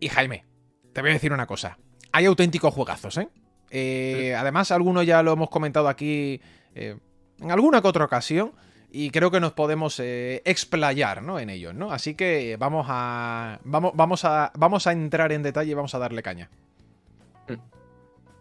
Y 0.00 0.08
Jaime, 0.08 0.44
te 0.92 1.00
voy 1.00 1.10
a 1.10 1.14
decir 1.14 1.32
una 1.32 1.46
cosa. 1.46 1.78
Hay 2.12 2.26
auténticos 2.26 2.72
juegazos, 2.72 3.18
¿eh? 3.18 3.28
eh 3.70 4.34
además, 4.36 4.70
algunos 4.70 5.04
ya 5.04 5.22
lo 5.22 5.32
hemos 5.32 5.50
comentado 5.50 5.88
aquí 5.88 6.40
eh, 6.74 6.96
en 7.40 7.50
alguna 7.52 7.82
que 7.82 7.88
otra 7.88 8.04
ocasión 8.04 8.52
y 8.94 9.10
creo 9.10 9.32
que 9.32 9.40
nos 9.40 9.52
podemos 9.52 9.98
eh, 9.98 10.40
explayar 10.44 11.20
¿no? 11.20 11.40
en 11.40 11.50
ellos, 11.50 11.74
¿no? 11.74 11.90
Así 11.90 12.14
que 12.14 12.56
vamos 12.60 12.86
a, 12.88 13.58
vamos, 13.64 13.90
vamos, 13.96 14.24
a, 14.24 14.52
vamos 14.56 14.86
a 14.86 14.92
entrar 14.92 15.32
en 15.32 15.42
detalle 15.42 15.72
y 15.72 15.74
vamos 15.74 15.96
a 15.96 15.98
darle 15.98 16.22
caña. 16.22 16.48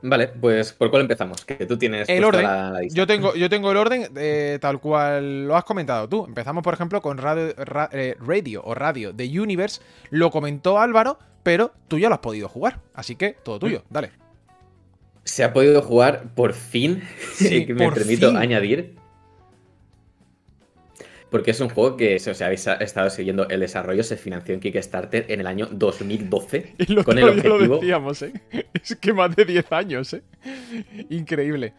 Vale, 0.03 0.27
pues 0.27 0.73
¿por 0.73 0.91
cuál 0.91 1.01
empezamos? 1.01 1.43
Que 1.43 1.65
tú 1.65 1.77
tienes 1.77 2.07
el 2.07 2.23
orden. 2.23 2.45
yo, 2.91 3.07
tengo, 3.07 3.33
yo 3.33 3.49
tengo 3.49 3.71
el 3.71 3.77
orden 3.77 4.09
eh, 4.15 4.59
tal 4.61 4.79
cual 4.79 5.47
lo 5.47 5.55
has 5.55 5.63
comentado 5.63 6.07
tú. 6.07 6.25
Empezamos, 6.25 6.61
por 6.61 6.75
ejemplo, 6.75 7.01
con 7.01 7.17
radio, 7.17 7.55
eh, 7.91 8.15
radio 8.19 8.61
o 8.63 8.75
Radio 8.75 9.11
de 9.11 9.39
Universe. 9.39 9.81
Lo 10.11 10.29
comentó 10.29 10.77
Álvaro, 10.77 11.17
pero 11.41 11.71
tú 11.87 11.97
ya 11.97 12.09
lo 12.09 12.15
has 12.15 12.21
podido 12.21 12.47
jugar. 12.47 12.79
Así 12.93 13.15
que 13.15 13.31
todo 13.31 13.57
tuyo, 13.57 13.79
mm. 13.89 13.93
dale. 13.93 14.11
Se 15.23 15.43
ha 15.43 15.51
podido 15.51 15.81
jugar 15.81 16.25
por 16.35 16.53
fin, 16.53 17.01
sí, 17.33 17.65
me 17.73 17.89
permito 17.91 18.37
añadir, 18.37 18.97
porque 21.33 21.49
es 21.49 21.59
un 21.61 21.69
juego 21.69 21.97
que, 21.97 22.19
si 22.19 22.29
os 22.29 22.39
habéis 22.43 22.67
estado 22.67 23.09
siguiendo 23.09 23.49
el 23.49 23.59
desarrollo, 23.61 24.03
se 24.03 24.17
financió 24.17 24.53
en 24.53 24.59
Kickstarter 24.59 25.25
en 25.29 25.39
el 25.39 25.47
año 25.47 25.67
2012. 25.71 26.75
con 27.03 27.17
el 27.17 27.23
objetivo... 27.23 27.57
lo 27.57 27.77
decíamos, 27.79 28.21
¿eh? 28.21 28.33
Es 28.71 28.95
que 28.97 29.13
más 29.13 29.35
de 29.35 29.43
10 29.43 29.71
años, 29.71 30.13
¿eh? 30.13 30.21
Increíble. 31.09 31.73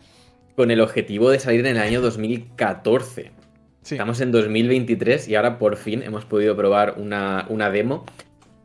Con 0.56 0.73
el 0.73 0.80
objetivo 0.80 1.30
de 1.30 1.38
salir 1.38 1.61
en 1.61 1.76
el 1.76 1.78
año 1.78 2.00
2014. 2.00 3.30
Estamos 3.88 4.20
en 4.20 4.32
2023 4.32 5.28
y 5.28 5.37
ahora 5.37 5.56
por 5.61 5.76
fin 5.76 6.02
hemos 6.02 6.25
podido 6.25 6.56
probar 6.56 6.96
una, 6.99 7.70
demo. 7.70 8.04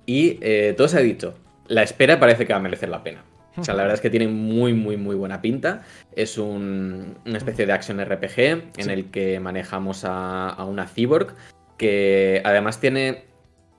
Y 0.07 0.39
eh, 0.41 0.73
todo 0.75 0.87
se 0.87 0.97
ha 0.97 1.01
dicho. 1.01 1.35
La 1.67 1.83
espera 1.83 2.19
parece 2.19 2.47
que 2.47 2.53
va 2.53 2.57
a 2.57 2.63
merecer 2.63 2.89
la 2.89 3.03
pena. 3.03 3.23
O 3.57 3.63
sea, 3.63 3.73
la 3.73 3.83
verdad 3.83 3.95
es 3.95 4.01
que 4.01 4.09
tiene 4.09 4.27
muy, 4.27 4.73
muy, 4.73 4.97
muy 4.97 5.15
buena 5.15 5.41
pinta. 5.41 5.83
Es 6.15 6.37
una 6.37 7.15
especie 7.25 7.65
de 7.65 7.73
action 7.73 8.03
RPG 8.03 8.39
en 8.77 8.89
el 8.89 9.11
que 9.11 9.39
manejamos 9.39 10.03
a, 10.05 10.63
una 10.67 10.87
cyborg 10.87 11.35
que 11.77 12.41
además 12.45 12.79
tiene 12.79 13.28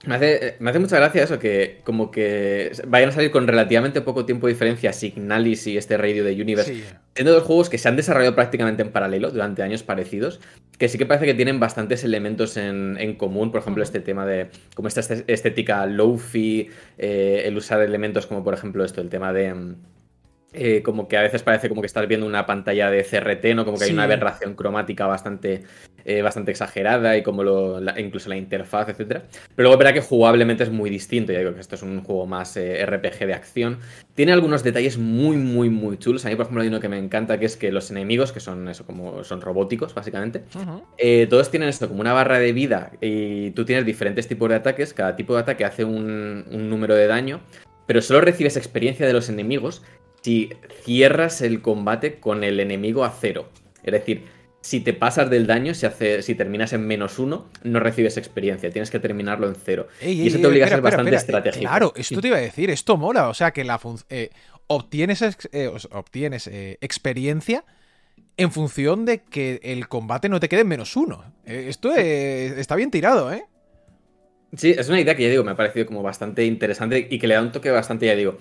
me 0.06 0.14
hace, 0.14 0.56
mucha 0.78 0.96
gracia 0.96 1.24
eso, 1.24 1.38
que 1.38 1.80
como 1.84 2.10
que 2.10 2.72
vayan 2.86 3.10
a 3.10 3.12
salir 3.12 3.30
con 3.30 3.46
relativamente 3.46 4.00
poco 4.00 4.24
tiempo 4.24 4.46
de 4.46 4.54
diferencia 4.54 4.94
Signalis 4.94 5.66
y 5.66 5.76
este 5.76 5.98
Radio 5.98 6.24
de 6.24 6.40
Universe. 6.40 6.74
Sí. 6.74 7.22
dos 7.22 7.42
juegos 7.42 7.68
que 7.68 7.76
se 7.76 7.86
han 7.86 7.96
desarrollado 7.96 8.34
prácticamente 8.34 8.80
en 8.80 8.92
paralelo 8.92 9.30
durante 9.30 9.62
años 9.62 9.82
parecidos, 9.82 10.40
que 10.78 10.88
sí 10.88 10.96
que 10.96 11.04
parece 11.04 11.26
que 11.26 11.34
tienen 11.34 11.60
bastantes 11.60 12.02
elementos 12.02 12.56
en, 12.56 13.14
común. 13.16 13.50
Por 13.50 13.60
ejemplo, 13.60 13.82
este 13.82 14.00
tema 14.00 14.24
de 14.24 14.48
como 14.74 14.88
esta 14.88 15.00
estética 15.00 15.84
low-fi, 15.84 16.70
eh, 16.96 17.42
el 17.44 17.56
usar 17.58 17.82
elementos 17.82 18.26
como 18.26 18.42
por 18.42 18.54
ejemplo 18.54 18.84
esto, 18.86 19.02
el 19.02 19.10
tema 19.10 19.34
de 19.34 19.74
eh, 20.52 20.82
como 20.82 21.06
que 21.06 21.16
a 21.16 21.22
veces 21.22 21.44
parece 21.44 21.68
como 21.68 21.80
que 21.80 21.86
estás 21.86 22.08
viendo 22.08 22.26
una 22.26 22.44
pantalla 22.44 22.90
de 22.90 23.04
CRT, 23.04 23.54
¿no? 23.54 23.64
Como 23.64 23.78
que 23.78 23.84
hay 23.84 23.92
una 23.92 24.02
aberración 24.02 24.54
cromática 24.56 25.06
bastante, 25.06 25.62
eh, 26.04 26.22
bastante 26.22 26.50
exagerada 26.50 27.16
y 27.16 27.22
como 27.22 27.44
lo, 27.44 27.80
incluso 27.96 28.28
la 28.28 28.36
interfaz, 28.36 28.88
etcétera. 28.88 29.22
Pero 29.54 29.68
luego 29.68 29.78
verá 29.78 29.92
que 29.92 30.00
jugablemente 30.00 30.64
es 30.64 30.70
muy 30.70 30.90
distinto. 30.90 31.32
Ya 31.32 31.38
digo 31.38 31.54
que 31.54 31.60
esto 31.60 31.76
es 31.76 31.82
un 31.82 32.02
juego 32.02 32.26
más 32.26 32.56
eh, 32.56 32.84
RPG 32.84 33.26
de 33.26 33.34
acción. 33.34 33.78
Tiene 34.14 34.32
algunos 34.32 34.64
detalles 34.64 34.98
muy, 34.98 35.36
muy, 35.36 35.70
muy 35.70 35.98
chulos. 35.98 36.26
A 36.26 36.30
mí, 36.30 36.34
por 36.34 36.46
ejemplo, 36.46 36.62
hay 36.62 36.68
uno 36.68 36.80
que 36.80 36.88
me 36.88 36.98
encanta, 36.98 37.38
que 37.38 37.46
es 37.46 37.56
que 37.56 37.70
los 37.70 37.92
enemigos, 37.92 38.32
que 38.32 38.40
son 38.40 38.68
eso, 38.68 38.84
como 38.84 39.22
son 39.22 39.40
robóticos, 39.40 39.94
básicamente, 39.94 40.42
todos 41.28 41.50
tienen 41.50 41.68
esto 41.68 41.88
como 41.88 42.00
una 42.00 42.12
barra 42.12 42.40
de 42.40 42.52
vida 42.52 42.90
y 43.00 43.52
tú 43.52 43.64
tienes 43.64 43.86
diferentes 43.86 44.26
tipos 44.26 44.48
de 44.48 44.56
ataques. 44.56 44.94
Cada 44.94 45.14
tipo 45.14 45.34
de 45.34 45.40
ataque 45.42 45.64
hace 45.64 45.84
un, 45.84 46.44
un 46.50 46.68
número 46.68 46.96
de 46.96 47.06
daño 47.06 47.40
pero 47.90 48.02
solo 48.02 48.20
recibes 48.20 48.56
experiencia 48.56 49.04
de 49.04 49.12
los 49.12 49.28
enemigos 49.28 49.82
si 50.22 50.50
cierras 50.84 51.40
el 51.40 51.62
combate 51.62 52.20
con 52.20 52.44
el 52.44 52.60
enemigo 52.60 53.04
a 53.04 53.10
cero. 53.10 53.48
Es 53.82 53.92
decir, 53.92 54.24
si 54.60 54.80
te 54.80 54.92
pasas 54.92 55.30
del 55.30 55.46
daño, 55.46 55.72
si, 55.74 55.86
hace, 55.86 56.22
si 56.22 56.34
terminas 56.34 56.72
en 56.72 56.86
menos 56.86 57.18
uno, 57.18 57.48
no 57.62 57.80
recibes 57.80 58.16
experiencia, 58.16 58.70
tienes 58.70 58.90
que 58.90 58.98
terminarlo 58.98 59.48
en 59.48 59.54
cero. 59.54 59.88
y 60.02 60.26
eso 60.26 60.38
te 60.38 60.46
obliga 60.46 60.66
a 60.66 60.68
ser 60.68 60.82
bastante 60.82 61.14
estratégico. 61.14 61.62
Claro, 61.62 61.92
esto 61.96 62.20
te 62.20 62.28
iba 62.28 62.36
a 62.36 62.40
decir, 62.40 62.70
esto 62.70 62.96
mola, 62.96 63.28
o 63.28 63.34
sea 63.34 63.52
que 63.52 63.64
la 63.64 63.80
eh, 64.10 64.30
obtienes, 64.66 65.22
eh, 65.52 65.70
obtienes 65.92 66.46
eh, 66.46 66.76
experiencia 66.82 67.64
en 68.36 68.52
función 68.52 69.06
de 69.06 69.22
que 69.22 69.60
el 69.62 69.88
combate 69.88 70.28
no 70.28 70.40
te 70.40 70.48
quede 70.48 70.60
en 70.62 70.68
menos 70.68 70.96
uno. 70.96 71.24
esto 71.44 71.94
está 71.94 72.76
bien 72.76 72.90
tirado, 72.90 73.32
¿eh? 73.32 73.44
Sí, 74.56 74.74
es 74.76 74.88
una 74.88 75.00
idea 75.00 75.14
que 75.14 75.22
ya 75.22 75.30
digo, 75.30 75.44
me 75.44 75.52
ha 75.52 75.56
parecido 75.56 75.86
como 75.86 76.02
bastante 76.02 76.44
interesante 76.44 77.06
y 77.08 77.18
que 77.18 77.28
le 77.28 77.34
da 77.34 77.42
un 77.42 77.52
toque 77.52 77.70
bastante, 77.70 78.06
ya 78.06 78.16
digo, 78.16 78.36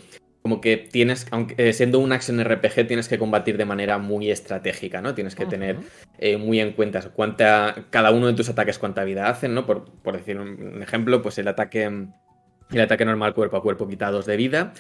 como 0.50 0.62
que 0.62 0.78
tienes, 0.78 1.28
aunque 1.30 1.54
eh, 1.60 1.74
siendo 1.74 2.00
un 2.00 2.12
action 2.12 2.44
RPG, 2.44 2.88
tienes 2.88 3.08
que 3.08 3.20
combatir 3.20 3.56
de 3.56 3.66
manera 3.66 4.00
muy 4.00 4.32
estratégica, 4.32 5.00
¿no? 5.00 5.14
Tienes 5.14 5.36
que 5.36 5.46
tener 5.46 5.78
eh, 6.18 6.38
muy 6.38 6.60
en 6.60 6.72
cuenta 6.72 7.02
cuánta, 7.12 7.86
cada 7.92 8.10
uno 8.10 8.26
de 8.26 8.34
tus 8.34 8.50
ataques 8.50 8.80
cuánta 8.80 9.04
vida 9.04 9.30
hacen, 9.30 9.54
¿no? 9.54 9.68
Por, 9.68 9.86
decir 10.12 10.40
un 10.40 10.82
ejemplo, 10.82 11.22
pues 11.22 11.38
el 11.38 11.48
ataque, 11.48 11.84
el 11.84 12.82
ataque 12.82 13.06
normal 13.06 13.36
cuerpo 13.36 13.58
a 13.58 13.62
cuerpo 13.62 13.88
quita 13.88 14.10
dos 14.10 14.26
de 14.26 14.38
vida, 14.38 14.74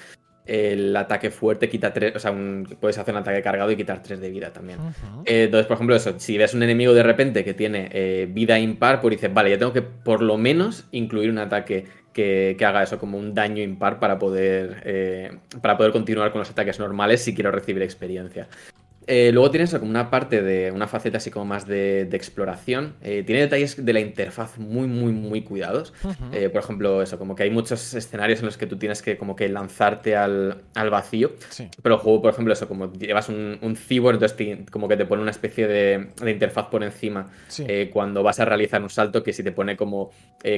el 0.47 0.95
ataque 0.95 1.29
fuerte 1.29 1.69
quita 1.69 1.93
tres, 1.93 2.15
o 2.15 2.19
sea, 2.19 2.33
puedes 2.79 2.97
hacer 2.97 3.13
un 3.13 3.21
ataque 3.21 3.43
cargado 3.43 3.69
y 3.69 3.75
quitar 3.75 4.01
tres 4.01 4.19
de 4.19 4.31
vida 4.31 4.51
también. 4.51 4.79
Eh, 5.25 5.43
entonces, 5.43 5.67
por 5.67 5.75
ejemplo, 5.75 5.95
eso, 5.95 6.15
si 6.17 6.35
ves 6.39 6.55
un 6.55 6.63
enemigo 6.63 6.95
de 6.95 7.03
repente 7.03 7.45
que 7.45 7.53
tiene 7.53 8.25
vida 8.31 8.57
impar, 8.57 9.01
pues 9.01 9.17
dices, 9.17 9.31
vale, 9.31 9.51
ya 9.51 9.59
tengo 9.59 9.71
que 9.71 9.83
por 9.83 10.23
lo 10.23 10.35
menos 10.35 10.87
incluir 10.89 11.29
un 11.29 11.37
ataque 11.37 11.85
que, 12.55 12.65
haga 12.65 12.83
eso 12.83 12.99
como 12.99 13.17
un 13.17 13.33
daño 13.33 13.63
impar 13.63 13.99
para 13.99 14.19
poder, 14.19 14.81
eh, 14.85 15.37
para 15.61 15.77
poder 15.77 15.91
continuar 15.91 16.31
con 16.31 16.39
los 16.39 16.49
ataques 16.49 16.79
normales 16.79 17.23
si 17.23 17.33
quiero 17.33 17.51
recibir 17.51 17.81
experiencia. 17.81 18.47
Eh, 19.11 19.31
luego 19.33 19.49
tienes 19.49 19.73
como 19.73 19.89
una 19.89 20.11
parte 20.11 20.43
de 20.43 20.71
una 20.71 20.87
faceta 20.87 21.17
así 21.17 21.31
como 21.31 21.45
más 21.45 21.65
de, 21.65 22.01
exploración. 22.11 22.93
Eh, 23.01 23.23
tiene 23.25 23.41
detalles 23.41 23.83
de 23.83 23.91
la 23.91 24.01
interfaz 24.01 24.59
muy, 24.59 24.85
muy, 24.85 25.11
muy 25.11 25.41
cuidados. 25.41 25.93
por 26.03 26.61
ejemplo, 26.61 27.01
eso, 27.01 27.17
como 27.17 27.35
que 27.35 27.41
hay 27.41 27.49
muchos 27.49 27.95
escenarios 27.95 28.41
en 28.41 28.45
los 28.45 28.57
que 28.57 28.67
tú 28.67 28.77
tienes 28.77 29.01
que 29.01 29.17
como 29.17 29.35
que 29.35 29.49
lanzarte 29.49 30.15
al, 30.15 30.61
vacío. 30.91 31.31
Pero 31.81 31.95
el 31.95 32.01
juego, 32.01 32.21
por 32.21 32.33
ejemplo, 32.33 32.53
eso, 32.53 32.67
como 32.67 32.93
llevas 32.93 33.29
un, 33.29 33.57
un 33.61 33.77
entonces 33.89 34.35
como 34.69 34.87
que 34.87 34.95
te 34.95 35.05
pone 35.05 35.23
una 35.23 35.31
especie 35.31 35.67
de, 35.67 36.09
interfaz 36.29 36.67
por 36.67 36.83
encima 36.83 37.31
cuando 37.91 38.21
vas 38.21 38.39
a 38.39 38.45
realizar 38.45 38.81
un 38.83 38.91
salto 38.91 39.23
que 39.23 39.33
si 39.33 39.41
te 39.41 39.51
pone 39.51 39.75
como, 39.75 40.11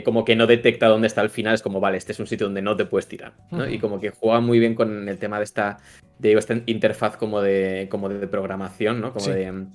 como 0.04 0.26
que 0.26 0.36
no 0.36 0.46
detecta 0.46 0.88
dónde 0.88 1.08
está 1.08 1.22
el 1.22 1.30
final, 1.30 1.54
es 1.54 1.62
como, 1.62 1.80
vale, 1.80 1.98
este 1.98 2.12
es 2.12 2.20
un 2.20 2.28
sitio 2.28 2.48
donde 2.48 2.62
no 2.62 2.76
te 2.76 2.84
puedes 2.84 3.08
tirar. 3.08 3.32
Y 3.70 3.80
como 3.80 4.02
que 4.02 4.10
juega 4.10 4.42
muy 4.42 4.60
bien 4.60 4.76
con 4.76 5.08
el 5.08 5.18
tema 5.18 5.38
de 5.38 5.46
esta 5.46 5.78
de 6.22 6.34
esta 6.34 6.56
interfaz 6.66 7.18
como 7.18 7.42
de, 7.42 7.88
como 7.90 8.10
de 8.10 8.28
programación, 8.28 9.02
¿no? 9.02 9.14
Como 9.14 9.28
de 9.28 9.66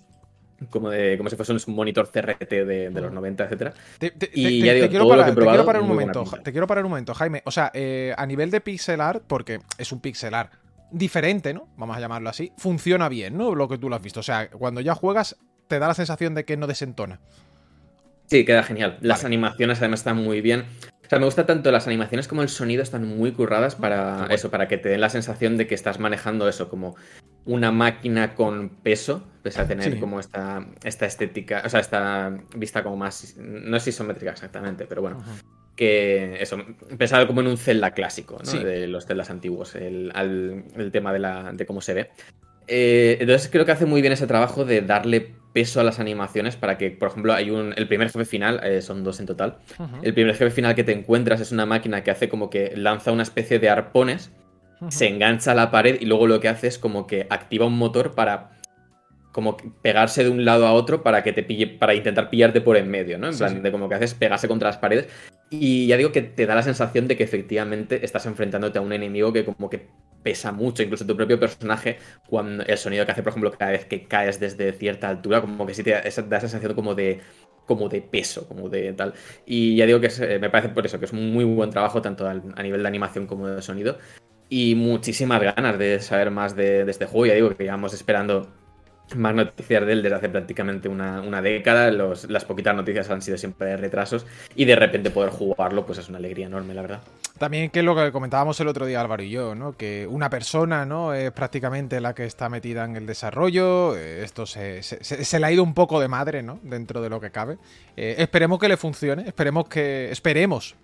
como 0.71 0.89
de 0.89 1.19
como 1.19 1.29
si 1.29 1.37
fuese 1.37 1.53
un 1.53 1.75
monitor 1.75 2.11
CRT 2.11 2.49
de, 2.51 2.91
los 2.91 3.13
90, 3.13 3.45
etcétera. 3.45 3.75
y 4.33 4.63
ya 4.63 4.73
digo, 4.73 4.87
te 4.87 4.91
quiero 4.91 5.09
parar, 5.09 5.35
te 5.35 5.41
quiero 5.41 5.67
parar 5.67 5.83
un 5.83 5.89
momento, 5.89 6.25
te 6.43 6.53
quiero 6.53 6.67
parar 6.67 6.85
un 6.85 6.91
momento, 6.91 7.15
Jaime. 7.15 7.43
O 7.45 7.51
sea, 7.51 7.71
eh, 7.75 8.15
a 8.17 8.25
nivel 8.25 8.51
de 8.51 8.61
pixel 8.61 9.01
art, 9.01 9.23
porque 9.27 9.61
es 9.77 9.93
un 9.93 10.01
pixel 10.01 10.35
art 10.35 10.53
diferente, 10.91 11.53
¿no? 11.53 11.69
Vamos 11.77 11.97
a 11.97 12.01
llamarlo 12.01 12.31
así. 12.31 12.53
Funciona 12.57 13.09
bien, 13.09 13.37
¿no? 13.37 13.55
Lo 13.55 13.69
que 13.69 13.77
tú 13.77 13.91
lo 13.91 13.97
has 13.97 14.03
visto. 14.03 14.21
O 14.21 14.23
sea, 14.23 14.49
cuando 14.49 14.81
ya 14.81 14.95
juegas, 14.95 15.37
te 15.69 15.79
da 15.79 15.89
la 15.89 15.95
sensación 15.95 16.35
de 16.35 16.45
que 16.45 16.57
no 16.57 16.67
desentona. 16.67 17.21
Sí, 18.27 18.45
queda 18.45 18.63
genial. 18.63 18.99
Las 19.03 19.25
animaciones 19.25 19.79
además 19.79 20.01
están 20.01 20.17
muy 20.17 20.41
bien. 20.41 20.65
O 21.07 21.09
sea, 21.09 21.19
me 21.19 21.25
gusta 21.25 21.47
tanto 21.47 21.71
las 21.71 21.87
animaciones 21.87 22.27
como 22.27 22.43
el 22.43 22.49
sonido 22.49 22.83
están 22.83 23.07
muy 23.07 23.33
curradas 23.33 23.77
para 23.77 24.27
eso, 24.31 24.51
para 24.51 24.67
que 24.67 24.77
te 24.77 24.89
den 24.89 25.01
la 25.01 25.09
sensación 25.09 25.57
de 25.57 25.67
que 25.67 25.75
estás 25.77 26.01
manejando 26.01 26.49
eso 26.49 26.69
como 26.69 26.97
una 27.45 27.71
máquina 27.71 28.35
con 28.35 28.71
peso, 28.71 29.23
pese 29.43 29.61
a 29.61 29.69
tener 29.69 30.01
como 30.01 30.19
esta, 30.19 30.67
esta 30.83 31.07
estética, 31.07 31.63
o 31.65 31.69
sea, 31.69 31.79
esta 31.79 32.37
vista 32.57 32.83
como 32.83 32.97
más, 32.97 33.37
no 33.39 33.77
es 33.77 33.87
isométrica 33.87 34.33
exactamente, 34.33 34.87
pero 34.87 35.01
bueno, 35.01 35.23
que 35.77 36.43
eso, 36.43 36.59
pensado 36.99 37.29
como 37.29 37.41
en 37.43 37.47
un 37.47 37.57
Zelda 37.57 37.93
clásico, 37.93 38.39
¿no? 38.45 38.53
De 38.53 38.89
los 38.89 39.07
Zeldas 39.07 39.31
antiguos, 39.31 39.77
el, 39.77 40.13
el 40.77 40.91
tema 40.91 41.13
de, 41.13 41.21
la, 41.21 41.53
de 41.53 41.67
cómo 41.67 41.81
se 41.81 41.95
ve. 41.95 42.11
Eh, 42.69 43.19
entonces 43.21 43.49
creo 43.51 43.65
que 43.65 43.73
hace 43.73 43.87
muy 43.87 44.01
bien 44.01 44.13
ese 44.13 44.27
trabajo 44.27 44.65
de 44.65 44.81
darle 44.81 45.35
peso 45.57 45.81
a 45.81 45.85
las 45.85 46.01
animaciones 46.01 46.55
para 46.55 46.77
que, 46.77 46.91
por 46.91 47.09
ejemplo, 47.09 47.33
hay 47.33 47.49
un. 47.49 47.73
El 47.79 47.89
primer 47.89 48.11
jefe 48.11 48.27
final, 48.27 48.61
eh, 48.63 48.83
son 48.83 49.03
dos 49.03 49.21
en 49.21 49.27
total. 49.27 49.57
El 50.03 50.13
primer 50.13 50.35
jefe 50.35 50.51
final 50.51 50.75
que 50.75 50.85
te 50.85 50.93
encuentras 50.93 51.41
es 51.41 51.51
una 51.51 51.65
máquina 51.65 52.05
que 52.05 52.11
hace 52.11 52.29
como 52.29 52.51
que 52.51 52.77
lanza 52.77 53.11
una 53.11 53.23
especie 53.23 53.59
de 53.59 53.71
arpones, 53.71 54.33
se 54.91 55.09
engancha 55.09 55.53
a 55.53 55.55
la 55.55 55.71
pared 55.71 55.97
y 55.99 56.05
luego 56.05 56.27
lo 56.27 56.41
que 56.41 56.49
hace 56.49 56.67
es 56.67 56.79
como 56.79 57.07
que 57.07 57.27
activa 57.31 57.65
un 57.65 57.79
motor 57.79 58.15
para 58.15 58.51
como 59.37 59.59
pegarse 59.83 60.25
de 60.25 60.31
un 60.31 60.47
lado 60.47 60.67
a 60.67 60.73
otro 60.73 61.03
para 61.03 61.23
que 61.23 61.35
te 61.35 61.43
pille, 61.43 61.67
para 61.67 61.93
intentar 61.93 62.31
pillarte 62.31 62.63
por 62.63 62.79
en 62.79 62.91
medio, 62.91 63.19
¿no? 63.19 63.29
En 63.29 63.37
plan, 63.37 63.63
de 63.63 63.71
como 63.71 63.87
que 63.87 63.95
haces 63.95 64.15
pegarse 64.15 64.49
contra 64.49 64.71
las 64.71 64.79
paredes. 64.79 65.09
Y 65.51 65.87
ya 65.89 65.99
digo 65.99 66.11
que 66.11 66.23
te 66.23 66.47
da 66.47 66.55
la 66.55 66.63
sensación 66.63 67.07
de 67.07 67.19
que 67.19 67.25
efectivamente 67.25 68.03
estás 68.03 68.25
enfrentándote 68.25 68.79
a 68.79 68.81
un 68.81 68.95
enemigo 68.95 69.35
que 69.35 69.45
como 69.45 69.69
que 69.69 69.89
pesa 70.23 70.53
mucho, 70.53 70.83
incluso 70.83 71.05
tu 71.05 71.15
propio 71.15 71.39
personaje, 71.39 71.99
cuando 72.27 72.65
el 72.65 72.79
sonido 72.79 73.05
que 73.05 73.13
hace, 73.13 73.23
por 73.23 73.29
ejemplo, 73.29 73.51
cada 73.53 73.73
vez 73.73 73.85
que 73.85 74.09
caes 74.09 74.41
desde 74.41 74.73
cierta 74.73 75.11
altura, 75.11 75.43
como 75.43 75.67
que 75.67 75.75
sí 75.75 75.83
te 75.83 75.91
da 75.91 75.99
esa, 75.99 76.23
sensación 76.41 76.73
como 76.73 76.95
de 76.95 77.21
como 77.67 77.91
de 77.91 78.01
peso, 78.01 78.49
como 78.49 78.71
de 78.71 78.95
tal. 78.95 79.13
Y 79.45 79.77
ya 79.77 79.85
digo 79.85 80.01
que 80.01 80.09
eh, 80.19 80.39
me 80.39 80.49
parece 80.49 80.71
por 80.71 80.87
eso 80.87 80.99
que 80.99 81.05
es 81.05 81.13
un 81.13 81.31
muy 81.31 81.45
buen 81.45 81.69
trabajo, 81.69 82.01
tanto 82.01 82.27
a 82.27 82.63
nivel 82.63 82.81
de 82.81 82.89
animación 82.89 83.27
como 83.27 83.49
de 83.49 83.61
sonido. 83.61 83.99
Y 84.49 84.77
muchísimas 84.77 85.43
ganas 85.43 85.79
de 85.79 86.01
saber 86.01 86.31
más 86.31 86.55
de, 86.55 86.83
este 86.89 87.05
juego. 87.07 87.27
Ya 87.27 87.35
digo 87.35 87.55
que 87.55 87.65
llevamos 87.65 87.93
esperando 87.95 88.49
más 89.15 89.35
noticias 89.35 89.87
de 89.87 89.93
él 89.93 90.03
desde 90.03 90.17
hace 90.17 90.29
prácticamente 90.29 90.89
una, 90.89 91.21
una 91.21 91.41
década. 91.41 91.91
Las 91.91 92.45
poquitas 92.45 92.75
noticias 92.75 93.09
han 93.11 93.23
sido 93.23 93.39
siempre 93.39 93.69
de 93.69 93.77
retrasos. 93.77 94.27
Y 94.55 94.65
de 94.65 94.77
repente 94.77 95.11
poder 95.11 95.31
jugarlo, 95.31 95.87
pues 95.87 95.99
es 95.99 96.09
una 96.09 96.19
alegría 96.19 96.47
enorme, 96.47 96.75
la 96.75 96.83
verdad. 96.83 97.01
También 97.39 97.71
que 97.71 97.81
es 97.81 97.85
lo 97.85 97.95
que 97.95 98.11
comentábamos 98.13 98.59
el 98.61 98.69
otro 98.69 98.87
día 98.87 99.01
Álvaro 99.01 99.23
y 99.23 99.31
yo, 99.31 99.55
¿no? 99.55 99.77
Que 99.77 100.07
una 100.09 100.31
persona, 100.31 100.87
¿no? 100.87 101.13
Es 101.13 101.31
prácticamente 101.33 102.01
la 102.01 102.15
que 102.15 102.25
está 102.25 102.49
metida 102.49 102.85
en 102.85 102.97
el 102.97 103.07
desarrollo. 103.07 103.97
Eh, 103.97 104.25
esto 104.25 104.47
se, 104.47 104.83
se, 104.83 105.41
le 105.41 105.47
ha 105.47 105.53
ido 105.53 105.63
un 105.63 105.75
poco 105.75 106.01
de 106.01 106.09
madre, 106.09 106.43
¿no? 106.43 106.59
Dentro 106.63 107.03
de 107.03 107.11
lo 107.11 107.21
que 107.21 107.31
cabe. 107.31 107.59
Eh, 107.97 108.17
esperemos 108.19 108.59
que 108.59 108.69
le 108.69 108.77
funcione. 108.77 109.27
Esperemos 109.27 109.69
que. 109.69 110.11
Esperemos 110.11 110.75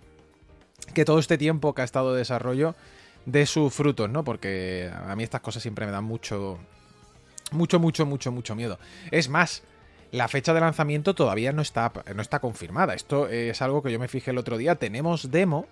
que 0.93 1.05
todo 1.05 1.19
este 1.19 1.37
tiempo 1.37 1.73
que 1.73 1.81
ha 1.81 1.85
estado 1.85 2.13
de 2.13 2.19
desarrollo 2.19 2.75
dé 3.25 3.45
sus 3.45 3.73
frutos, 3.73 4.09
¿no? 4.09 4.23
Porque 4.23 4.91
a 4.93 5.15
mí 5.15 5.23
estas 5.23 5.41
cosas 5.41 5.63
siempre 5.63 5.85
me 5.85 5.91
dan 5.91 6.03
mucho. 6.03 6.59
Mucho, 7.53 7.79
mucho, 7.79 8.05
mucho, 8.05 8.31
mucho 8.31 8.55
miedo. 8.55 8.79
Es 9.11 9.29
más, 9.29 9.63
la 10.11 10.27
fecha 10.27 10.53
de 10.53 10.59
lanzamiento 10.59 11.15
todavía 11.15 11.51
no 11.51 11.61
está, 11.61 11.91
no 12.13 12.21
está 12.21 12.39
confirmada. 12.39 12.93
Esto 12.93 13.27
es 13.27 13.61
algo 13.61 13.81
que 13.81 13.91
yo 13.91 13.99
me 13.99 14.07
fijé 14.07 14.31
el 14.31 14.37
otro 14.37 14.57
día. 14.57 14.75
Tenemos 14.75 15.31
demo, 15.31 15.67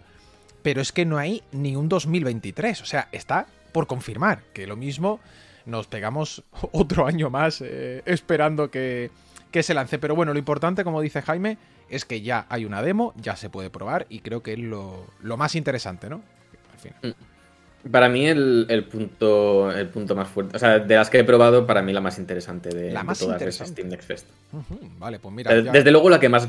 pero 0.64 0.82
es 0.82 0.92
que 0.92 1.06
no 1.06 1.18
hay 1.18 1.44
ni 1.52 1.76
un 1.76 1.90
2023. 1.90 2.82
O 2.82 2.86
sea, 2.86 3.08
está 3.12 3.48
por 3.72 3.88
confirmar. 3.88 4.44
Que 4.54 4.66
lo 4.66 4.76
mismo 4.76 5.20
nos 5.66 5.88
pegamos 5.88 6.44
otro 6.72 7.06
año 7.06 7.30
más 7.30 7.62
eh, 7.62 8.02
esperando 8.06 8.72
que, 8.72 9.12
que 9.52 9.64
se 9.64 9.74
lance. 9.74 10.00
Pero 10.00 10.16
bueno, 10.16 10.34
lo 10.34 10.40
importante, 10.40 10.84
como 10.84 11.02
dice 11.02 11.22
Jaime, 11.22 11.58
es 11.90 12.06
que 12.06 12.22
ya 12.22 12.46
hay 12.50 12.66
una 12.66 12.82
demo, 12.82 13.14
ya 13.18 13.36
se 13.36 13.50
puede 13.50 13.70
probar 13.70 14.08
y 14.10 14.20
creo 14.20 14.42
que 14.42 14.54
es 14.54 14.60
lo, 14.60 15.08
lo 15.22 15.38
más 15.38 15.56
interesante, 15.56 16.10
¿no? 16.10 16.22
Al 16.74 16.80
final. 16.80 17.16
Para 17.90 18.10
mí 18.10 18.28
el, 18.28 18.68
el, 18.70 18.84
punto, 18.86 19.72
el 19.72 19.88
punto 19.90 20.16
más 20.16 20.28
fuerte, 20.28 20.56
o 20.56 20.60
sea, 20.60 20.80
de 20.80 20.96
las 20.96 21.10
que 21.10 21.20
he 21.20 21.24
probado, 21.24 21.66
para 21.66 21.82
mí 21.82 21.94
la 21.94 22.02
más 22.02 22.20
interesante 22.20 22.70
de, 22.70 22.92
la 22.92 23.04
más 23.04 23.20
de 23.20 23.26
todas 23.26 23.42
interesante. 23.42 23.72
es 23.72 23.72
Steam 23.72 23.90
Next 23.90 24.08
Fest. 24.08 24.28
Uh 24.52 24.58
-huh. 24.58 25.00
Vale, 25.00 25.20
pues 25.20 25.34
mira. 25.34 25.60
Ya... 25.60 25.72
Desde 25.72 25.92
luego 25.92 26.10
la 26.10 26.20
que 26.20 26.30
más 26.30 26.48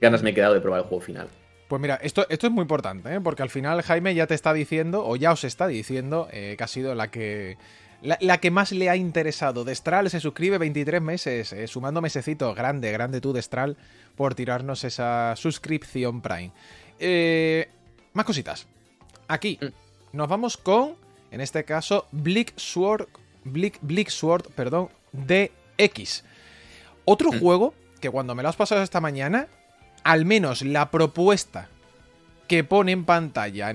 ganas 0.00 0.22
me 0.22 0.30
he 0.30 0.34
quedado 0.34 0.54
de 0.54 0.60
probar 0.60 0.80
el 0.80 0.86
juego 0.86 1.02
final. 1.02 1.28
Pues 1.68 1.80
mira, 1.80 2.00
esto, 2.02 2.26
esto 2.28 2.46
es 2.48 2.52
muy 2.52 2.62
importante, 2.62 3.14
¿eh? 3.14 3.20
porque 3.20 3.42
al 3.42 3.50
final 3.50 3.82
Jaime 3.82 4.14
ya 4.14 4.26
te 4.26 4.34
está 4.34 4.52
diciendo, 4.52 5.06
o 5.06 5.14
ya 5.16 5.30
os 5.30 5.44
está 5.44 5.68
diciendo, 5.68 6.28
eh, 6.32 6.56
que 6.58 6.64
ha 6.64 6.66
sido 6.66 6.94
la 6.96 7.10
que 7.12 7.58
la, 8.02 8.18
la, 8.20 8.38
que 8.38 8.50
más 8.50 8.72
le 8.72 8.88
ha 8.88 8.96
interesado. 8.96 9.64
Destral 9.64 10.10
se 10.10 10.20
suscribe 10.20 10.58
23 10.58 11.02
meses, 11.02 11.52
eh, 11.52 11.66
sumando 11.66 12.00
mesecitos. 12.00 12.56
Grande, 12.56 12.90
grande 12.92 13.20
tú, 13.20 13.32
Destral, 13.32 13.76
por 14.16 14.34
tirarnos 14.34 14.84
esa 14.84 15.34
suscripción 15.36 16.20
Prime. 16.22 16.52
Eh, 16.98 17.68
más 18.14 18.24
cositas. 18.24 18.66
Aquí 19.28 19.58
mm. 19.60 19.89
Nos 20.12 20.28
vamos 20.28 20.56
con, 20.56 20.94
en 21.30 21.40
este 21.40 21.64
caso, 21.64 22.06
Bleak 22.12 22.52
Sword, 22.56 23.08
Bleak, 23.44 23.78
Bleak 23.82 24.08
Sword, 24.08 24.50
perdón, 24.54 24.88
DX. 25.12 26.24
Otro 27.04 27.32
mm. 27.32 27.38
juego 27.40 27.74
que 28.00 28.10
cuando 28.10 28.34
me 28.34 28.42
lo 28.42 28.48
has 28.48 28.56
pasado 28.56 28.82
esta 28.82 29.00
mañana, 29.00 29.48
al 30.04 30.24
menos 30.24 30.62
la 30.62 30.90
propuesta 30.90 31.68
que 32.48 32.64
pone 32.64 32.92
en 32.92 33.04
pantalla 33.04 33.72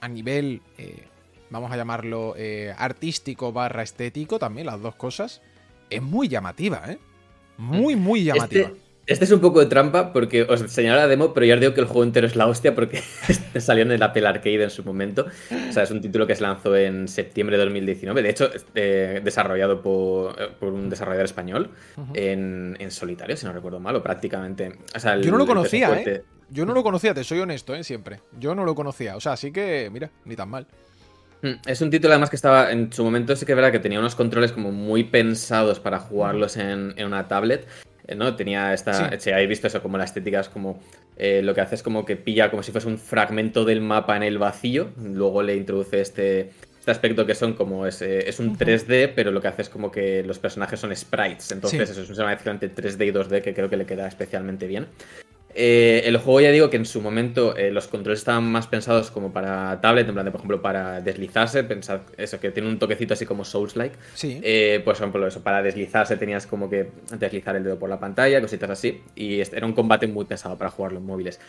a 0.00 0.08
nivel... 0.08 0.62
Eh, 0.76 1.04
vamos 1.50 1.72
a 1.72 1.76
llamarlo 1.76 2.34
eh, 2.36 2.74
artístico 2.76 3.52
barra 3.52 3.82
estético, 3.82 4.38
también 4.38 4.66
las 4.66 4.80
dos 4.80 4.94
cosas, 4.94 5.40
es 5.90 6.02
muy 6.02 6.28
llamativa, 6.28 6.82
¿eh? 6.88 6.98
Muy, 7.56 7.96
muy 7.96 8.24
llamativa. 8.24 8.68
Este, 8.68 8.80
este 9.08 9.24
es 9.24 9.30
un 9.32 9.40
poco 9.40 9.60
de 9.60 9.66
trampa 9.66 10.12
porque 10.12 10.42
os 10.42 10.60
enseñaré 10.60 11.00
la 11.00 11.08
demo, 11.08 11.32
pero 11.32 11.46
ya 11.46 11.54
os 11.54 11.60
digo 11.60 11.72
que 11.72 11.80
el 11.80 11.86
juego 11.86 12.04
entero 12.04 12.26
es 12.26 12.36
la 12.36 12.46
hostia 12.46 12.74
porque 12.74 13.02
salió 13.58 13.82
en 13.82 13.92
el 13.92 14.02
Apple 14.02 14.26
Arcade 14.26 14.62
en 14.62 14.70
su 14.70 14.84
momento. 14.84 15.26
O 15.68 15.72
sea, 15.72 15.82
es 15.84 15.90
un 15.90 16.02
título 16.02 16.26
que 16.26 16.34
se 16.34 16.42
lanzó 16.42 16.76
en 16.76 17.08
septiembre 17.08 17.56
de 17.56 17.64
2019. 17.64 18.22
De 18.22 18.28
hecho, 18.28 18.50
eh, 18.74 19.22
desarrollado 19.24 19.80
por, 19.80 20.54
por, 20.56 20.74
un 20.74 20.90
desarrollador 20.90 21.24
español 21.24 21.70
uh 21.96 22.00
-huh. 22.02 22.10
en, 22.14 22.76
en, 22.78 22.90
solitario, 22.90 23.34
si 23.36 23.46
no 23.46 23.52
recuerdo 23.52 23.80
mal, 23.80 23.96
o 23.96 24.02
prácticamente. 24.02 24.72
O 24.94 25.00
sea, 25.00 25.14
el, 25.14 25.22
Yo 25.22 25.30
no 25.30 25.38
lo 25.38 25.46
conocía, 25.46 25.90
¿eh? 26.00 26.22
Yo 26.50 26.66
no 26.66 26.74
lo 26.74 26.82
conocía, 26.82 27.14
te 27.14 27.24
soy 27.24 27.40
honesto, 27.40 27.74
¿eh? 27.74 27.84
Siempre. 27.84 28.20
Yo 28.38 28.54
no 28.54 28.64
lo 28.64 28.74
conocía. 28.74 29.16
O 29.16 29.20
sea, 29.20 29.32
así 29.32 29.52
que, 29.52 29.88
mira, 29.90 30.10
ni 30.26 30.36
tan 30.36 30.50
mal. 30.50 30.66
Es 31.66 31.80
un 31.80 31.90
título 31.90 32.12
además 32.12 32.30
que 32.30 32.36
estaba 32.36 32.72
en 32.72 32.92
su 32.92 33.04
momento 33.04 33.36
sí 33.36 33.46
que 33.46 33.54
verdad 33.54 33.70
que 33.70 33.78
tenía 33.78 34.00
unos 34.00 34.16
controles 34.16 34.50
como 34.50 34.72
muy 34.72 35.04
pensados 35.04 35.78
para 35.78 36.00
jugarlos 36.00 36.56
en, 36.56 36.94
en 36.96 37.06
una 37.06 37.28
tablet. 37.28 37.66
¿No? 38.16 38.36
Tenía 38.36 38.74
esta. 38.74 39.10
Sí. 39.10 39.16
Si 39.18 39.30
habéis 39.30 39.48
visto 39.48 39.66
eso, 39.66 39.82
como 39.82 39.98
la 39.98 40.04
estética 40.04 40.40
es 40.40 40.48
como. 40.48 40.80
Eh, 41.16 41.42
lo 41.42 41.54
que 41.54 41.60
hace 41.60 41.74
es 41.74 41.82
como 41.82 42.04
que 42.04 42.16
pilla 42.16 42.50
como 42.50 42.62
si 42.62 42.70
fuese 42.70 42.86
un 42.86 42.98
fragmento 42.98 43.64
del 43.64 43.80
mapa 43.80 44.16
en 44.16 44.22
el 44.22 44.38
vacío. 44.38 44.90
Luego 45.02 45.42
le 45.42 45.56
introduce 45.56 46.00
este. 46.00 46.50
Este 46.78 46.92
aspecto 46.92 47.26
que 47.26 47.34
son 47.34 47.52
como 47.52 47.86
es, 47.86 48.00
eh, 48.00 48.26
es 48.26 48.38
un 48.38 48.56
3D, 48.56 49.12
pero 49.14 49.30
lo 49.30 49.42
que 49.42 49.48
hace 49.48 49.60
es 49.60 49.68
como 49.68 49.90
que 49.90 50.22
los 50.22 50.38
personajes 50.38 50.80
son 50.80 50.94
sprites. 50.96 51.52
Entonces, 51.52 51.86
sí. 51.86 52.00
eso 52.00 52.10
es 52.10 52.18
una 52.18 52.28
mezcla 52.28 52.50
entre 52.50 52.74
3D 52.74 53.08
y 53.08 53.12
2D 53.12 53.42
que 53.42 53.52
creo 53.52 53.68
que 53.68 53.76
le 53.76 53.84
queda 53.84 54.08
especialmente 54.08 54.66
bien. 54.66 54.86
Eh, 55.54 56.02
el 56.04 56.16
juego 56.18 56.40
ya 56.40 56.50
digo 56.50 56.70
que 56.70 56.76
en 56.76 56.84
su 56.84 57.00
momento 57.00 57.56
eh, 57.56 57.70
los 57.70 57.88
controles 57.88 58.20
estaban 58.20 58.44
más 58.44 58.66
pensados 58.66 59.10
como 59.10 59.32
para 59.32 59.80
tablet, 59.80 60.06
en 60.06 60.14
plan 60.14 60.24
de, 60.24 60.30
por 60.30 60.40
ejemplo, 60.40 60.62
para 60.62 61.00
deslizarse, 61.00 61.64
pensad 61.64 62.00
eso, 62.16 62.38
que 62.38 62.50
tiene 62.50 62.68
un 62.68 62.78
toquecito 62.78 63.14
así 63.14 63.26
como 63.26 63.44
Souls-like. 63.44 63.96
Sí. 64.14 64.40
Eh, 64.42 64.80
por 64.84 64.94
ejemplo, 64.94 65.26
eso, 65.26 65.42
para 65.42 65.62
deslizarse 65.62 66.16
tenías 66.16 66.46
como 66.46 66.70
que 66.70 66.90
deslizar 67.18 67.56
el 67.56 67.64
dedo 67.64 67.78
por 67.78 67.88
la 67.88 67.98
pantalla, 67.98 68.40
cositas 68.40 68.70
así, 68.70 69.02
y 69.16 69.40
era 69.40 69.66
un 69.66 69.72
combate 69.72 70.06
muy 70.06 70.26
pesado 70.26 70.56
para 70.56 70.70
jugarlo 70.70 70.98
en 70.98 71.06
móviles. 71.06 71.40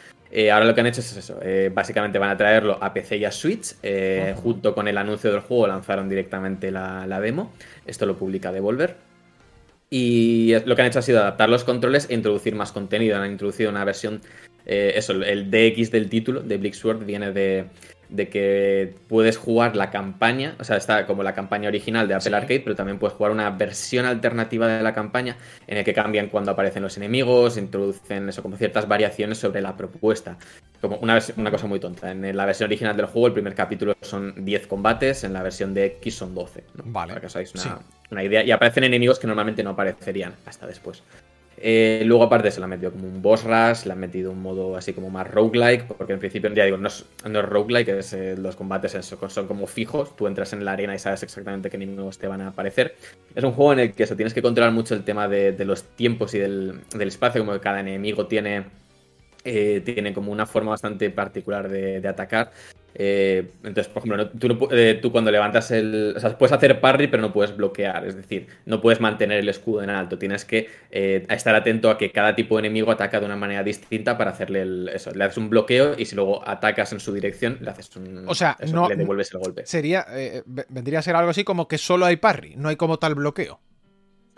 Ahora 0.52 0.66
lo 0.66 0.76
que 0.76 0.82
han 0.82 0.88
hecho 0.88 1.02
es 1.02 1.18
eso, 1.18 1.40
básicamente 1.74 2.20
van 2.20 2.30
a 2.30 2.38
traerlo 2.38 2.78
a 2.82 2.94
PC 2.94 3.18
y 3.18 3.26
a 3.26 3.32
Switch, 3.32 3.74
uh 3.74 3.88
-huh. 3.88 4.36
junto 4.36 4.76
con 4.76 4.88
el 4.88 4.98
anuncio 4.98 5.32
del 5.32 5.42
juego 5.42 5.68
lanzaron 5.68 6.08
directamente 6.08 6.72
la, 6.72 7.08
la 7.08 7.20
demo, 7.20 7.52
esto 7.86 8.06
lo 8.06 8.16
publica 8.16 8.52
Devolver. 8.52 9.09
Y 9.90 10.54
lo 10.66 10.76
que 10.76 10.82
han 10.82 10.88
hecho 10.88 11.00
ha 11.00 11.04
sido 11.04 11.20
adaptar 11.20 11.50
los 11.50 11.64
controles 11.64 12.08
e 12.10 12.14
introducir 12.14 12.54
más 12.56 12.72
contenido. 12.72 13.18
Han 13.18 13.32
introducido 13.32 13.72
una 13.72 13.84
versión, 13.84 14.22
eh, 14.66 14.94
eso, 14.96 15.14
el 15.14 15.50
DX 15.50 15.90
del 15.92 16.10
título 16.10 16.42
de 16.42 16.58
Bleak 16.58 16.76
Sword 16.76 17.06
viene 17.06 17.32
de, 17.32 17.66
de, 18.10 18.30
que 18.30 18.94
puedes 19.08 19.38
jugar 19.38 19.76
la 19.76 19.90
campaña, 19.90 20.56
o 20.60 20.64
sea, 20.64 20.78
está 20.78 21.08
como 21.08 21.24
la 21.24 21.34
campaña 21.34 21.70
original 21.70 22.08
de 22.08 22.14
Apple 22.14 22.30
sí. 22.30 22.36
Arcade, 22.36 22.60
pero 22.60 22.76
también 22.76 23.00
puedes 23.00 23.18
jugar 23.18 23.32
una 23.32 23.50
versión 23.50 24.06
alternativa 24.06 24.68
de 24.68 24.84
la 24.84 24.94
campaña 24.94 25.38
en 25.66 25.78
el 25.78 25.84
que 25.84 25.94
cambian 25.94 26.28
cuando 26.28 26.52
aparecen 26.52 26.84
los 26.84 26.96
enemigos, 26.98 27.58
introducen 27.58 28.30
eso, 28.30 28.44
como 28.44 28.58
ciertas 28.58 28.88
variaciones 28.88 29.40
sobre 29.40 29.62
la 29.62 29.76
propuesta. 29.76 30.38
Como 30.82 30.98
una, 30.98 31.20
una 31.38 31.52
cosa 31.52 31.68
muy 31.68 31.80
tonta. 31.80 32.12
En 32.12 32.36
la 32.36 32.46
versión 32.46 32.68
original 32.68 32.96
del 32.96 33.08
juego, 33.08 33.28
el 33.28 33.34
primer 33.34 33.54
capítulo 33.54 33.96
son 34.02 34.46
10 34.46 34.68
combates, 34.68 35.24
en 35.24 35.34
la 35.34 35.44
versión 35.44 35.74
de 35.74 35.86
X 35.86 36.16
son 36.16 36.34
12. 36.34 36.64
¿no? 36.76 36.84
Vale. 36.86 37.10
Para 37.10 37.22
que 37.22 37.28
os 37.28 37.36
hagáis 37.36 37.54
una, 37.54 37.64
sí. 37.64 37.70
una 38.12 38.24
idea. 38.24 38.44
Y 38.44 38.52
aparecen 38.52 38.84
enemigos 38.86 39.20
que 39.20 39.28
normalmente 39.28 39.64
no 39.64 39.72
aparecerían 39.72 40.36
hasta 40.46 40.68
después. 40.68 41.04
Eh, 41.62 42.04
luego, 42.06 42.24
aparte, 42.24 42.52
se 42.52 42.60
le 42.60 42.66
ha 42.66 42.68
metido 42.68 42.92
como 42.92 43.08
un 43.08 43.22
boss 43.22 43.44
rush, 43.44 43.86
le 43.86 43.92
han 43.92 44.00
metido 44.00 44.32
un 44.32 44.42
modo 44.42 44.78
así 44.78 44.94
como 44.94 45.10
más 45.10 45.30
roguelike, 45.30 45.86
porque 45.88 46.14
en 46.14 46.20
principio, 46.20 46.54
ya 46.54 46.64
digo, 46.64 46.78
no 46.78 46.88
es, 46.88 47.06
no 47.28 47.40
es 47.40 47.46
roguelike, 47.46 47.90
es, 47.90 48.14
eh, 48.14 48.36
los 48.38 48.56
combates 48.56 48.94
son, 49.06 49.30
son, 49.30 49.48
como 49.48 49.68
fijos, 49.68 50.16
tú 50.16 50.28
entras 50.28 50.54
en 50.54 50.64
la 50.64 50.74
arena 50.74 50.96
y 50.96 51.00
sabes 51.00 51.22
exactamente 51.24 51.70
qué 51.70 51.76
enemigos 51.76 52.18
te 52.18 52.28
van 52.28 52.42
a 52.42 52.50
aparecer. 52.50 52.96
Es 53.36 53.44
un 53.44 53.52
juego 53.52 53.74
en 53.74 53.80
el 53.80 53.94
que 53.94 54.04
eso, 54.04 54.16
tienes 54.16 54.34
que 54.34 54.42
controlar 54.42 54.72
mucho 54.72 54.96
el 54.96 55.04
tema 55.04 55.28
de, 55.28 55.52
de 55.52 55.66
los 55.66 55.84
tiempos 55.84 56.34
y 56.34 56.40
del, 56.40 56.80
del, 56.96 57.08
espacio, 57.08 57.42
como 57.42 57.54
que 57.54 57.60
cada 57.60 57.82
enemigo 57.82 58.28
tiene, 58.28 58.64
eh, 59.44 59.82
tiene 59.84 60.14
como 60.14 60.32
una 60.32 60.46
forma 60.46 60.72
bastante 60.72 61.10
particular 61.10 61.70
de, 61.70 62.02
de 62.02 62.08
atacar. 62.08 62.52
Eh, 62.96 63.52
entonces, 63.64 63.88
por 63.88 64.02
ejemplo, 64.02 64.18
no, 64.18 64.30
tú, 64.30 64.48
no, 64.48 64.58
eh, 64.72 65.00
tú, 65.02 65.12
cuando 65.12 65.32
levantas 65.32 65.72
el. 65.72 66.14
O 66.16 66.20
sea, 66.20 66.38
puedes 66.38 66.54
hacer 66.54 66.80
parry, 66.80 67.08
pero 67.08 67.22
no 67.22 67.32
puedes 67.32 67.56
bloquear. 67.56 68.06
Es 68.06 68.16
decir, 68.16 68.48
no 68.66 68.82
puedes 68.82 69.00
mantener 69.00 69.40
el 69.40 69.50
escudo 69.50 69.84
en 69.84 69.90
alto. 69.90 70.18
Tienes 70.18 70.46
que 70.46 70.70
eh, 70.92 71.26
estar 71.30 71.56
atento 71.56 71.90
a 71.90 71.98
que 71.98 72.12
cada 72.12 72.36
tipo 72.36 72.56
de 72.56 72.62
enemigo 72.62 72.92
ataca 72.92 73.20
de 73.20 73.26
una 73.26 73.36
manera 73.36 73.64
distinta 73.64 74.18
para 74.18 74.32
hacerle 74.32 74.62
el, 74.62 74.90
eso. 74.94 75.12
Le 75.12 75.24
haces 75.24 75.38
un 75.38 75.50
bloqueo 75.50 75.96
y 75.98 76.06
si 76.06 76.16
luego 76.16 76.48
atacas 76.48 76.92
en 76.94 77.00
su 77.00 77.14
dirección, 77.14 77.58
le 77.62 77.70
haces 77.70 77.96
un. 77.96 78.28
O 78.28 78.36
sea, 78.36 78.58
eso, 78.60 78.76
no, 78.76 78.90
le 78.90 78.96
devuelves 78.96 79.32
el 79.34 79.40
golpe. 79.40 79.66
Sería. 79.66 80.06
Vendría 80.70 81.00
a 81.00 81.02
ser 81.02 81.16
algo 81.16 81.32
así 81.32 81.44
como 81.44 81.68
que 81.68 81.78
solo 81.78 82.06
hay 82.06 82.18
parry, 82.18 82.56
no 82.56 82.70
hay 82.70 82.76
como 82.76 82.98
tal 82.98 83.16
bloqueo. 83.16 83.60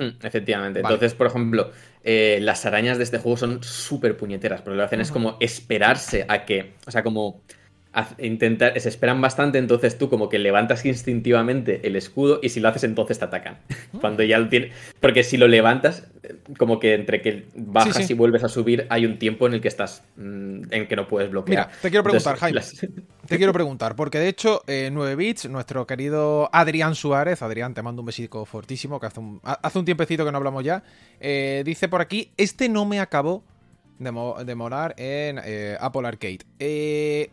Mm, 0.02 0.26
efectivamente. 0.26 0.82
Vale. 0.82 0.96
Entonces, 0.96 1.16
por 1.16 1.28
ejemplo, 1.28 1.72
eh, 2.04 2.40
las 2.42 2.66
arañas 2.66 2.98
de 2.98 3.04
este 3.04 3.20
juego 3.20 3.38
son 3.38 3.64
súper 3.64 4.18
puñeteras, 4.18 4.62
porque 4.62 4.76
lo 4.76 4.82
que 4.82 4.86
hacen 4.86 5.00
uh 5.00 5.04
-huh. 5.04 5.06
es 5.06 5.12
como 5.12 5.38
esperarse 5.40 6.26
a 6.28 6.46
que. 6.46 6.74
O 6.88 6.92
sea, 6.92 7.04
como 7.04 7.44
intentar, 8.20 8.80
se 8.80 8.88
esperan 8.88 9.20
bastante, 9.20 9.58
entonces 9.58 9.98
tú 9.98 10.10
como 10.10 10.30
que 10.30 10.40
levantas 10.40 10.86
instintivamente 10.86 11.86
el 11.86 11.96
escudo 11.96 12.40
y 12.42 12.50
si 12.50 12.60
lo 12.60 12.70
haces 12.70 12.86
entonces 12.86 13.20
te 13.20 13.26
atacan. 13.26 13.58
Cuando 14.02 14.24
ya 14.24 14.40
lo 14.40 14.48
tienes... 14.48 14.72
Porque 15.00 15.24
si 15.24 15.38
lo 15.38 15.48
levantas, 15.48 16.08
como 16.58 16.80
que 16.80 16.94
entre 16.94 17.22
que 17.22 17.46
bajas 17.56 17.98
sí, 17.98 18.04
sí. 18.04 18.14
y 18.14 18.16
vuelves 18.16 18.44
a 18.44 18.50
subir 18.50 18.88
hay 18.90 19.06
un 19.06 19.20
tiempo 19.20 19.48
en 19.48 19.56
el 19.56 19.62
que 19.62 19.68
estás, 19.68 20.04
mm, 20.16 20.72
en 20.72 20.88
que 20.88 20.96
no 20.96 21.08
puedes 21.08 21.30
bloquear. 21.30 21.68
Mira, 21.68 21.80
te 21.82 21.90
quiero 21.90 22.04
preguntar, 22.04 22.36
entonces, 22.36 22.64
Jaime. 22.74 22.92
Las... 22.92 23.28
Te 23.28 23.38
quiero 23.38 23.54
preguntar, 23.54 23.96
porque 23.96 24.20
de 24.20 24.30
hecho, 24.30 24.64
eh, 24.68 24.90
9 24.92 25.16
bits, 25.16 25.50
nuestro 25.50 25.86
querido 25.86 26.50
Adrián 26.54 26.96
Suárez, 26.96 27.42
Adrián, 27.42 27.74
te 27.74 27.82
mando 27.82 28.02
un 28.02 28.06
besico 28.06 28.46
fortísimo, 28.46 29.00
que 29.00 29.08
hace 29.08 29.20
un, 29.20 29.42
hace 29.44 29.80
un 29.80 29.86
tiempecito 29.86 30.24
que 30.26 30.32
no 30.32 30.38
hablamos 30.38 30.64
ya, 30.64 30.84
eh, 31.20 31.64
dice 31.66 31.90
por 31.90 32.02
aquí, 32.02 32.32
este 32.38 32.70
no 32.70 32.86
me 32.86 33.00
acabó 33.00 33.44
de, 34.00 34.12
mo 34.12 34.36
de 34.44 34.94
en 34.98 35.40
eh, 35.44 35.78
Apple 35.80 36.08
Arcade. 36.08 36.40
Eh, 36.60 37.30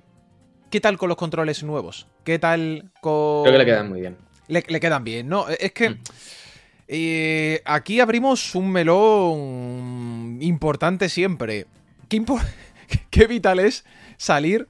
¿Qué 0.71 0.81
tal 0.81 0.99
con 0.99 1.09
los 1.09 1.17
controles 1.17 1.63
nuevos? 1.63 2.07
¿Qué 2.25 2.39
tal 2.39 2.91
con...? 3.01 3.45
Creo 3.45 3.53
que 3.53 3.59
le 3.59 3.65
quedan 3.65 3.89
muy 3.89 4.01
bien. 4.01 4.17
Le, 4.49 4.65
le 4.67 4.81
quedan 4.81 5.05
bien, 5.05 5.29
¿no? 5.29 5.49
Es 5.49 5.73
que... 5.73 5.91
Mm. 5.91 5.99
Eh, 6.91 7.61
aquí 7.67 8.01
abrimos 8.01 8.55
un 8.55 8.71
melón 8.71 10.39
importante 10.41 11.11
siempre. 11.11 11.67
¿Qué, 12.09 12.25
qué 13.11 13.27
vital 13.27 13.59
es 13.59 13.85
salir 14.17 14.69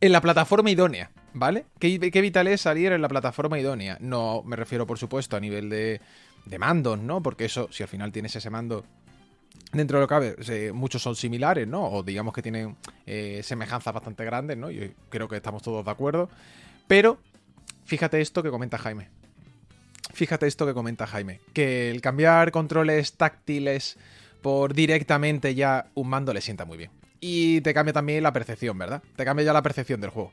en 0.00 0.12
la 0.12 0.20
plataforma 0.22 0.70
idónea? 0.70 1.10
¿Vale? 1.34 1.66
¿Qué, 1.78 2.10
¿Qué, 2.10 2.20
vital 2.22 2.48
es 2.48 2.62
salir 2.62 2.92
en 2.92 3.02
la 3.02 3.08
plataforma 3.08 3.58
idónea? 3.58 3.98
No 4.00 4.42
me 4.44 4.56
refiero, 4.56 4.86
por 4.86 4.98
supuesto, 4.98 5.36
a 5.36 5.40
nivel 5.40 5.68
de, 5.68 6.00
de 6.46 6.58
mandos, 6.58 6.98
¿no? 6.98 7.22
Porque 7.22 7.44
eso, 7.44 7.68
si 7.70 7.82
al 7.82 7.88
final 7.88 8.12
tienes 8.12 8.34
ese 8.34 8.48
mando 8.48 8.84
dentro 9.72 9.98
de 9.98 10.02
lo 10.02 10.08
que 10.08 10.14
cabe, 10.14 10.72
muchos 10.72 11.02
son 11.02 11.16
similares, 11.16 11.66
¿no? 11.66 11.84
O 11.86 12.02
digamos 12.02 12.34
que 12.34 12.42
tienen 12.42 12.76
eh, 13.06 13.40
semejanzas 13.42 13.92
bastante 13.92 14.24
grandes, 14.24 14.56
¿no? 14.56 14.70
Yo 14.70 14.84
creo 15.08 15.28
que 15.28 15.36
estamos 15.36 15.62
todos 15.62 15.84
de 15.84 15.90
acuerdo. 15.90 16.28
Pero, 16.86 17.18
fíjate 17.84 18.20
esto 18.20 18.42
que 18.42 18.50
comenta 18.50 18.78
Jaime. 18.78 19.08
Fíjate 20.14 20.46
esto 20.46 20.66
que 20.66 20.74
comenta 20.74 21.06
Jaime. 21.06 21.40
Que 21.52 21.90
el 21.90 22.00
cambiar 22.00 22.50
controles 22.50 23.12
táctiles 23.12 23.98
por 24.42 24.74
directamente 24.74 25.54
ya 25.54 25.86
un 25.94 26.08
mando 26.08 26.32
le 26.32 26.40
sienta 26.40 26.64
muy 26.64 26.78
bien. 26.78 26.90
Y 27.20 27.60
te 27.60 27.74
cambia 27.74 27.92
también 27.92 28.22
la 28.22 28.32
percepción, 28.32 28.78
¿verdad? 28.78 29.02
Te 29.16 29.24
cambia 29.24 29.44
ya 29.44 29.52
la 29.52 29.62
percepción 29.62 30.00
del 30.00 30.10
juego. 30.10 30.32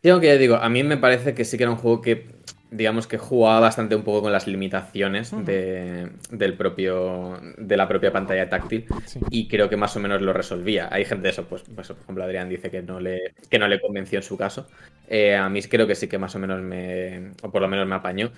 Tengo 0.00 0.20
que 0.20 0.36
digo, 0.38 0.56
a 0.56 0.68
mí 0.68 0.82
me 0.82 0.96
parece 0.96 1.34
que 1.34 1.44
sí 1.44 1.56
que 1.56 1.64
era 1.64 1.70
un 1.70 1.76
juego 1.78 2.00
que 2.00 2.26
digamos 2.72 3.06
que 3.06 3.18
jugaba 3.18 3.60
bastante 3.60 3.94
un 3.94 4.02
poco 4.02 4.22
con 4.22 4.32
las 4.32 4.46
limitaciones 4.46 5.30
de, 5.44 6.10
del 6.30 6.56
propio, 6.56 7.38
de 7.58 7.76
la 7.76 7.86
propia 7.86 8.12
pantalla 8.12 8.48
táctil 8.48 8.86
y 9.30 9.46
creo 9.46 9.68
que 9.68 9.76
más 9.76 9.94
o 9.96 10.00
menos 10.00 10.22
lo 10.22 10.32
resolvía. 10.32 10.88
Hay 10.90 11.04
gente 11.04 11.24
de 11.24 11.30
eso, 11.30 11.44
pues, 11.44 11.62
pues 11.74 11.88
por 11.88 11.98
ejemplo 12.02 12.24
Adrián 12.24 12.48
dice 12.48 12.70
que 12.70 12.82
no 12.82 12.98
le, 12.98 13.34
que 13.50 13.58
no 13.58 13.68
le 13.68 13.80
convenció 13.80 14.18
en 14.18 14.22
su 14.22 14.36
caso. 14.36 14.66
Eh, 15.06 15.36
a 15.36 15.48
mí 15.48 15.62
creo 15.62 15.86
que 15.86 15.94
sí 15.94 16.08
que 16.08 16.18
más 16.18 16.34
o 16.34 16.38
menos 16.38 16.62
me, 16.62 17.32
o 17.42 17.50
por 17.50 17.60
lo 17.60 17.68
menos 17.68 17.86
me 17.86 17.94
apañó. 17.94 18.32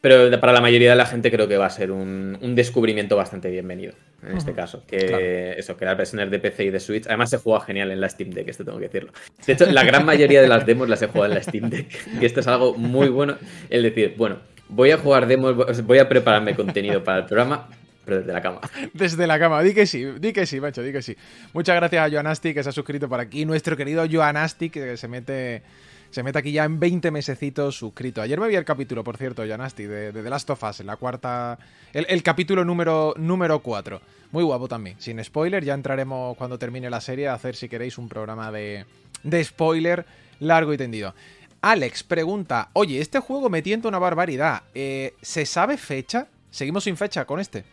Pero 0.00 0.40
para 0.40 0.52
la 0.52 0.62
mayoría 0.62 0.90
de 0.90 0.96
la 0.96 1.04
gente 1.04 1.30
creo 1.30 1.46
que 1.46 1.58
va 1.58 1.66
a 1.66 1.70
ser 1.70 1.90
un, 1.92 2.38
descubrimiento 2.54 3.16
bastante 3.16 3.50
bienvenido 3.50 3.92
en 4.26 4.36
este 4.36 4.52
caso. 4.54 4.82
Que 4.86 5.54
eso, 5.58 5.76
que 5.76 5.84
las 5.84 5.96
versiones 5.96 6.30
de 6.30 6.38
PC 6.38 6.64
y 6.64 6.70
de 6.70 6.80
Switch. 6.80 7.06
Además 7.06 7.28
se 7.28 7.36
juega 7.36 7.60
genial 7.60 7.90
en 7.90 8.00
la 8.00 8.08
Steam 8.08 8.30
Deck, 8.30 8.48
esto 8.48 8.64
tengo 8.64 8.78
que 8.78 8.86
decirlo. 8.86 9.12
De 9.46 9.52
hecho, 9.52 9.66
la 9.66 9.84
gran 9.84 10.06
mayoría 10.06 10.40
de 10.40 10.48
las 10.48 10.64
demos 10.64 10.88
las 10.88 11.02
he 11.02 11.06
jugado 11.06 11.32
en 11.32 11.34
la 11.34 11.42
Steam 11.42 11.68
Deck. 11.68 11.86
Y 12.20 12.24
esto 12.24 12.40
es 12.40 12.46
algo 12.46 12.74
muy 12.74 13.08
bueno. 13.08 13.36
El 13.68 13.82
decir, 13.82 14.14
bueno, 14.16 14.38
voy 14.68 14.90
a 14.90 14.96
jugar 14.96 15.26
demos, 15.26 15.84
voy 15.84 15.98
a 15.98 16.08
prepararme 16.08 16.54
contenido 16.54 17.04
para 17.04 17.18
el 17.18 17.24
programa, 17.26 17.68
pero 18.04 18.18
desde 18.20 18.32
la 18.32 18.40
cama. 18.40 18.60
Desde 18.94 19.26
la 19.26 19.38
cama, 19.38 19.62
di 19.62 19.74
que 19.74 19.86
sí, 19.86 20.04
di 20.18 20.32
que 20.32 20.46
sí, 20.46 20.60
macho, 20.60 20.82
di 20.82 20.92
que 20.92 21.02
sí. 21.02 21.14
Muchas 21.52 21.76
gracias 21.76 22.06
a 22.06 22.10
Joanasti 22.10 22.54
que 22.54 22.62
se 22.62 22.70
ha 22.70 22.72
suscrito 22.72 23.08
por 23.08 23.20
aquí. 23.20 23.44
Nuestro 23.44 23.76
querido 23.76 24.06
Joanasti 24.10 24.70
que 24.70 24.96
se 24.96 25.08
mete 25.08 25.62
se 26.10 26.22
mete 26.22 26.38
aquí 26.38 26.52
ya 26.52 26.64
en 26.64 26.80
20 26.80 27.10
mesecitos 27.10 27.76
suscrito. 27.76 28.20
Ayer 28.20 28.40
me 28.40 28.48
vi 28.48 28.56
el 28.56 28.64
capítulo, 28.64 29.04
por 29.04 29.16
cierto, 29.16 29.46
Janasti, 29.46 29.84
de, 29.84 30.12
The 30.12 30.28
Last 30.28 30.50
of 30.50 30.62
Us, 30.62 30.80
en 30.80 30.86
la 30.86 30.96
cuarta. 30.96 31.58
El, 31.92 32.22
capítulo 32.22 32.64
número, 32.64 33.14
número 33.16 33.60
4. 33.60 34.00
Muy 34.32 34.42
guapo 34.42 34.68
también. 34.68 34.96
Sin 35.00 35.22
spoiler, 35.22 35.64
ya 35.64 35.74
entraremos 35.74 36.36
cuando 36.36 36.58
termine 36.58 36.90
la 36.90 37.00
serie 37.00 37.28
a 37.28 37.34
hacer, 37.34 37.54
si 37.54 37.68
queréis, 37.68 37.98
un 37.98 38.08
programa 38.08 38.50
de, 38.50 38.86
de 39.22 39.44
spoiler 39.44 40.04
largo 40.40 40.72
y 40.72 40.76
tendido. 40.76 41.14
Alex 41.62 42.02
pregunta: 42.02 42.70
Oye, 42.72 43.00
este 43.00 43.20
juego 43.20 43.48
me 43.48 43.62
tienta 43.62 43.88
una 43.88 43.98
barbaridad. 43.98 44.62
Eh, 44.74 45.14
¿Se 45.22 45.46
sabe 45.46 45.76
fecha? 45.76 46.26
Seguimos 46.50 46.84
sin 46.84 46.96
fecha 46.96 47.24
con 47.24 47.38
este. 47.38 47.64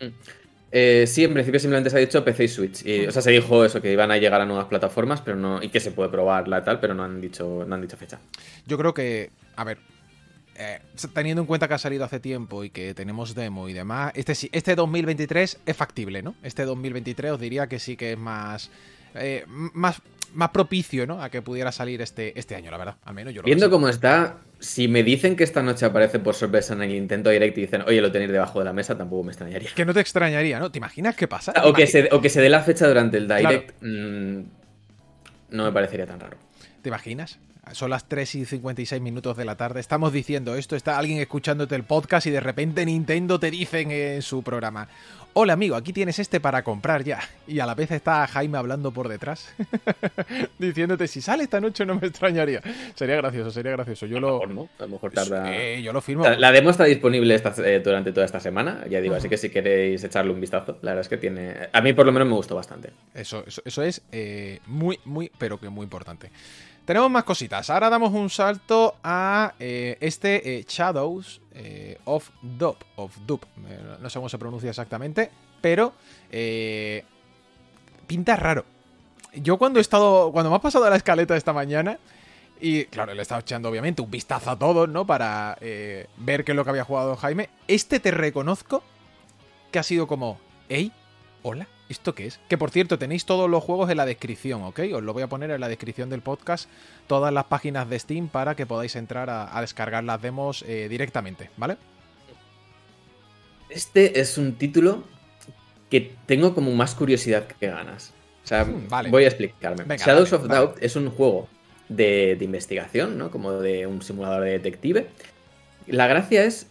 Mm. 0.00 0.43
Eh, 0.76 1.06
sí, 1.06 1.22
en 1.22 1.32
principio 1.32 1.60
simplemente 1.60 1.88
se 1.88 1.96
ha 1.96 2.00
dicho 2.00 2.24
PC 2.24 2.44
y 2.44 2.48
Switch. 2.48 2.84
O 3.08 3.12
sea, 3.12 3.22
se 3.22 3.30
dijo 3.30 3.64
eso, 3.64 3.80
que 3.80 3.92
iban 3.92 4.10
a 4.10 4.18
llegar 4.18 4.40
a 4.40 4.44
nuevas 4.44 4.66
plataformas, 4.66 5.20
pero 5.20 5.36
no. 5.36 5.62
Y 5.62 5.68
que 5.68 5.78
se 5.78 5.92
puede 5.92 6.08
probar 6.08 6.48
la 6.48 6.64
tal, 6.64 6.80
pero 6.80 6.94
no 6.94 7.04
han 7.04 7.20
dicho, 7.20 7.64
no 7.64 7.76
han 7.76 7.80
dicho 7.80 7.96
fecha. 7.96 8.18
Yo 8.66 8.76
creo 8.76 8.92
que. 8.92 9.30
A 9.54 9.62
ver. 9.62 9.78
Eh, 10.56 10.80
teniendo 11.12 11.42
en 11.42 11.46
cuenta 11.46 11.68
que 11.68 11.74
ha 11.74 11.78
salido 11.78 12.04
hace 12.04 12.18
tiempo 12.18 12.64
y 12.64 12.70
que 12.70 12.92
tenemos 12.94 13.34
demo 13.34 13.68
y 13.68 13.72
demás, 13.72 14.12
este, 14.14 14.34
este 14.52 14.74
2023 14.76 15.60
es 15.64 15.76
factible, 15.76 16.22
¿no? 16.22 16.34
Este 16.42 16.64
2023 16.64 17.32
os 17.32 17.40
diría 17.40 17.68
que 17.68 17.78
sí 17.78 17.96
que 17.96 18.12
es 18.12 18.18
más. 18.18 18.70
Eh, 19.14 19.44
más, 19.46 20.02
más 20.34 20.50
propicio, 20.50 21.06
¿no? 21.06 21.22
A 21.22 21.30
que 21.30 21.42
pudiera 21.42 21.72
salir 21.72 22.02
este, 22.02 22.38
este 22.38 22.54
año, 22.54 22.70
la 22.70 22.76
verdad. 22.76 22.96
Al 23.04 23.14
menos 23.14 23.32
yo 23.32 23.42
lo 23.42 23.46
Viendo 23.46 23.70
cómo 23.70 23.88
está, 23.88 24.38
si 24.58 24.88
me 24.88 25.02
dicen 25.02 25.36
que 25.36 25.44
esta 25.44 25.62
noche 25.62 25.86
aparece 25.86 26.18
por 26.18 26.34
sorpresa 26.34 26.74
en 26.74 26.82
el 26.82 26.94
intento 26.94 27.30
Direct 27.30 27.56
y 27.58 27.62
dicen, 27.62 27.82
oye, 27.86 28.00
lo 28.00 28.12
tenéis 28.12 28.30
debajo 28.30 28.58
de 28.58 28.64
la 28.64 28.72
mesa, 28.72 28.96
tampoco 28.96 29.24
me 29.24 29.32
extrañaría. 29.32 29.70
Que 29.74 29.84
no 29.84 29.94
te 29.94 30.00
extrañaría, 30.00 30.58
¿no? 30.58 30.70
¿Te 30.70 30.78
imaginas 30.78 31.16
qué 31.16 31.28
pasa? 31.28 31.52
O 31.64 31.72
que, 31.72 31.86
se, 31.86 32.08
o 32.12 32.20
que 32.20 32.28
se 32.28 32.40
dé 32.40 32.48
la 32.48 32.60
fecha 32.60 32.86
durante 32.86 33.16
el 33.16 33.28
Direct, 33.28 33.82
mm, 33.82 34.42
no 35.50 35.64
me 35.64 35.72
parecería 35.72 36.06
tan 36.06 36.20
raro. 36.20 36.36
¿Te 36.82 36.88
imaginas? 36.88 37.38
Son 37.72 37.88
las 37.88 38.08
3 38.08 38.34
y 38.34 38.44
56 38.44 39.00
minutos 39.00 39.36
de 39.36 39.44
la 39.44 39.56
tarde. 39.56 39.80
Estamos 39.80 40.12
diciendo 40.12 40.54
esto, 40.54 40.76
está 40.76 40.98
alguien 40.98 41.18
escuchándote 41.18 41.74
el 41.74 41.84
podcast 41.84 42.26
y 42.26 42.30
de 42.30 42.40
repente 42.40 42.84
Nintendo 42.84 43.40
te 43.40 43.50
dicen 43.50 43.90
en 43.90 44.20
su 44.20 44.42
programa. 44.42 44.88
Hola 45.36 45.54
amigo, 45.54 45.74
aquí 45.74 45.92
tienes 45.92 46.20
este 46.20 46.38
para 46.38 46.62
comprar 46.62 47.02
ya. 47.02 47.18
Y 47.48 47.58
a 47.58 47.66
la 47.66 47.74
vez 47.74 47.90
está 47.90 48.24
Jaime 48.28 48.56
hablando 48.56 48.92
por 48.92 49.08
detrás, 49.08 49.52
diciéndote 50.60 51.08
si 51.08 51.20
sale 51.20 51.42
esta 51.42 51.60
noche 51.60 51.84
no 51.84 51.96
me 51.96 52.06
extrañaría. 52.06 52.62
Sería 52.94 53.16
gracioso, 53.16 53.50
sería 53.50 53.72
gracioso. 53.72 54.06
Yo 54.06 54.20
lo, 54.20 54.46
no, 54.46 54.68
a 54.78 54.82
lo 54.82 54.88
mejor 54.90 55.10
tarda. 55.10 55.50
yo 55.80 55.92
lo 55.92 56.00
firmo. 56.00 56.24
La, 56.28 56.52
demo 56.52 56.70
está 56.70 56.84
disponible 56.84 57.34
eh, 57.64 57.82
durante 57.84 58.12
toda 58.12 58.24
esta 58.24 58.38
semana, 58.38 58.86
ya 58.88 59.00
digo, 59.00 59.16
así 59.16 59.28
que 59.28 59.36
si 59.36 59.50
queréis 59.50 60.04
echarle 60.04 60.32
un 60.32 60.40
vistazo, 60.40 60.78
la 60.82 60.92
verdad 60.92 61.00
es 61.00 61.08
que 61.08 61.16
tiene. 61.16 61.68
A 61.72 61.80
mí 61.80 61.92
por 61.94 62.06
lo 62.06 62.12
menos 62.12 62.28
me 62.28 62.34
gustó 62.34 62.54
bastante. 62.54 62.92
Eso, 63.12 63.44
eso, 63.64 63.82
es 63.82 64.02
eh, 64.12 64.60
muy, 64.66 65.00
muy, 65.04 65.32
pero 65.36 65.58
que 65.58 65.68
muy 65.68 65.82
importante. 65.82 66.30
Tenemos 66.84 67.10
más 67.10 67.24
cositas. 67.24 67.70
Ahora 67.70 67.88
damos 67.88 68.12
un 68.12 68.28
salto 68.28 68.96
a 69.02 69.54
eh, 69.58 69.96
este 70.00 70.58
eh, 70.58 70.64
Shadows 70.68 71.40
eh, 71.54 71.98
of 72.04 72.30
Doop. 72.42 72.82
Of 72.96 73.16
Doop. 73.26 73.44
no 74.00 74.10
sé 74.10 74.18
cómo 74.18 74.28
se 74.28 74.38
pronuncia 74.38 74.70
exactamente. 74.70 75.30
Pero 75.60 75.94
pinta 78.06 78.36
raro. 78.36 78.64
Yo 79.34 79.56
cuando 79.56 79.78
he 79.78 79.82
estado. 79.82 80.30
Cuando 80.32 80.50
me 80.50 80.56
ha 80.56 80.60
pasado 80.60 80.88
la 80.88 80.96
escaleta 80.96 81.36
esta 81.36 81.52
mañana. 81.52 81.98
Y 82.60 82.84
claro, 82.86 83.12
le 83.12 83.20
he 83.20 83.22
estado 83.22 83.40
echando 83.40 83.68
obviamente 83.68 84.00
un 84.00 84.10
vistazo 84.10 84.50
a 84.50 84.58
todos, 84.58 84.88
¿no? 84.88 85.06
Para 85.06 85.56
ver 85.60 86.44
qué 86.44 86.52
es 86.52 86.56
lo 86.56 86.64
que 86.64 86.70
había 86.70 86.84
jugado 86.84 87.16
Jaime. 87.16 87.50
Este 87.66 88.00
te 88.00 88.10
reconozco 88.10 88.82
que 89.72 89.78
ha 89.78 89.82
sido 89.82 90.06
como. 90.06 90.38
¡Ey! 90.68 90.92
¿Hola? 91.42 91.66
¿Esto 91.88 92.14
qué 92.14 92.26
es? 92.26 92.40
Que 92.48 92.56
por 92.56 92.70
cierto, 92.70 92.98
tenéis 92.98 93.26
todos 93.26 93.48
los 93.48 93.62
juegos 93.62 93.90
en 93.90 93.98
la 93.98 94.06
descripción, 94.06 94.62
¿ok? 94.62 94.80
Os 94.94 95.02
lo 95.02 95.12
voy 95.12 95.22
a 95.22 95.26
poner 95.26 95.50
en 95.50 95.60
la 95.60 95.68
descripción 95.68 96.08
del 96.08 96.22
podcast, 96.22 96.68
todas 97.06 97.32
las 97.32 97.44
páginas 97.44 97.88
de 97.90 97.98
Steam 97.98 98.28
para 98.28 98.54
que 98.54 98.64
podáis 98.64 98.96
entrar 98.96 99.28
a, 99.28 99.60
descargar 99.60 100.02
las 100.04 100.20
demos 100.22 100.64
eh, 100.66 100.88
directamente, 100.88 101.50
¿vale? 101.56 101.76
Este 103.68 104.20
es 104.20 104.38
un 104.38 104.54
título 104.54 105.04
que 105.90 106.14
tengo 106.26 106.54
como 106.54 106.72
más 106.72 106.94
curiosidad 106.94 107.46
que 107.46 107.66
ganas. 107.66 108.14
O 108.44 108.46
sea, 108.46 108.64
hmm, 108.64 109.10
voy 109.10 109.24
a 109.24 109.28
explicarme. 109.28 109.96
Shadows 109.98 110.32
of 110.32 110.48
Doubt 110.48 110.78
es 110.80 110.96
un 110.96 111.10
juego 111.10 111.48
de, 111.88 112.36
de 112.36 112.44
investigación, 112.44 113.18
¿no? 113.18 113.30
Como 113.30 113.52
de 113.52 113.86
un 113.86 114.00
simulador 114.00 114.44
de 114.44 114.50
detective. 114.52 115.08
La 115.86 116.06
gracia 116.06 116.44
es 116.44 116.66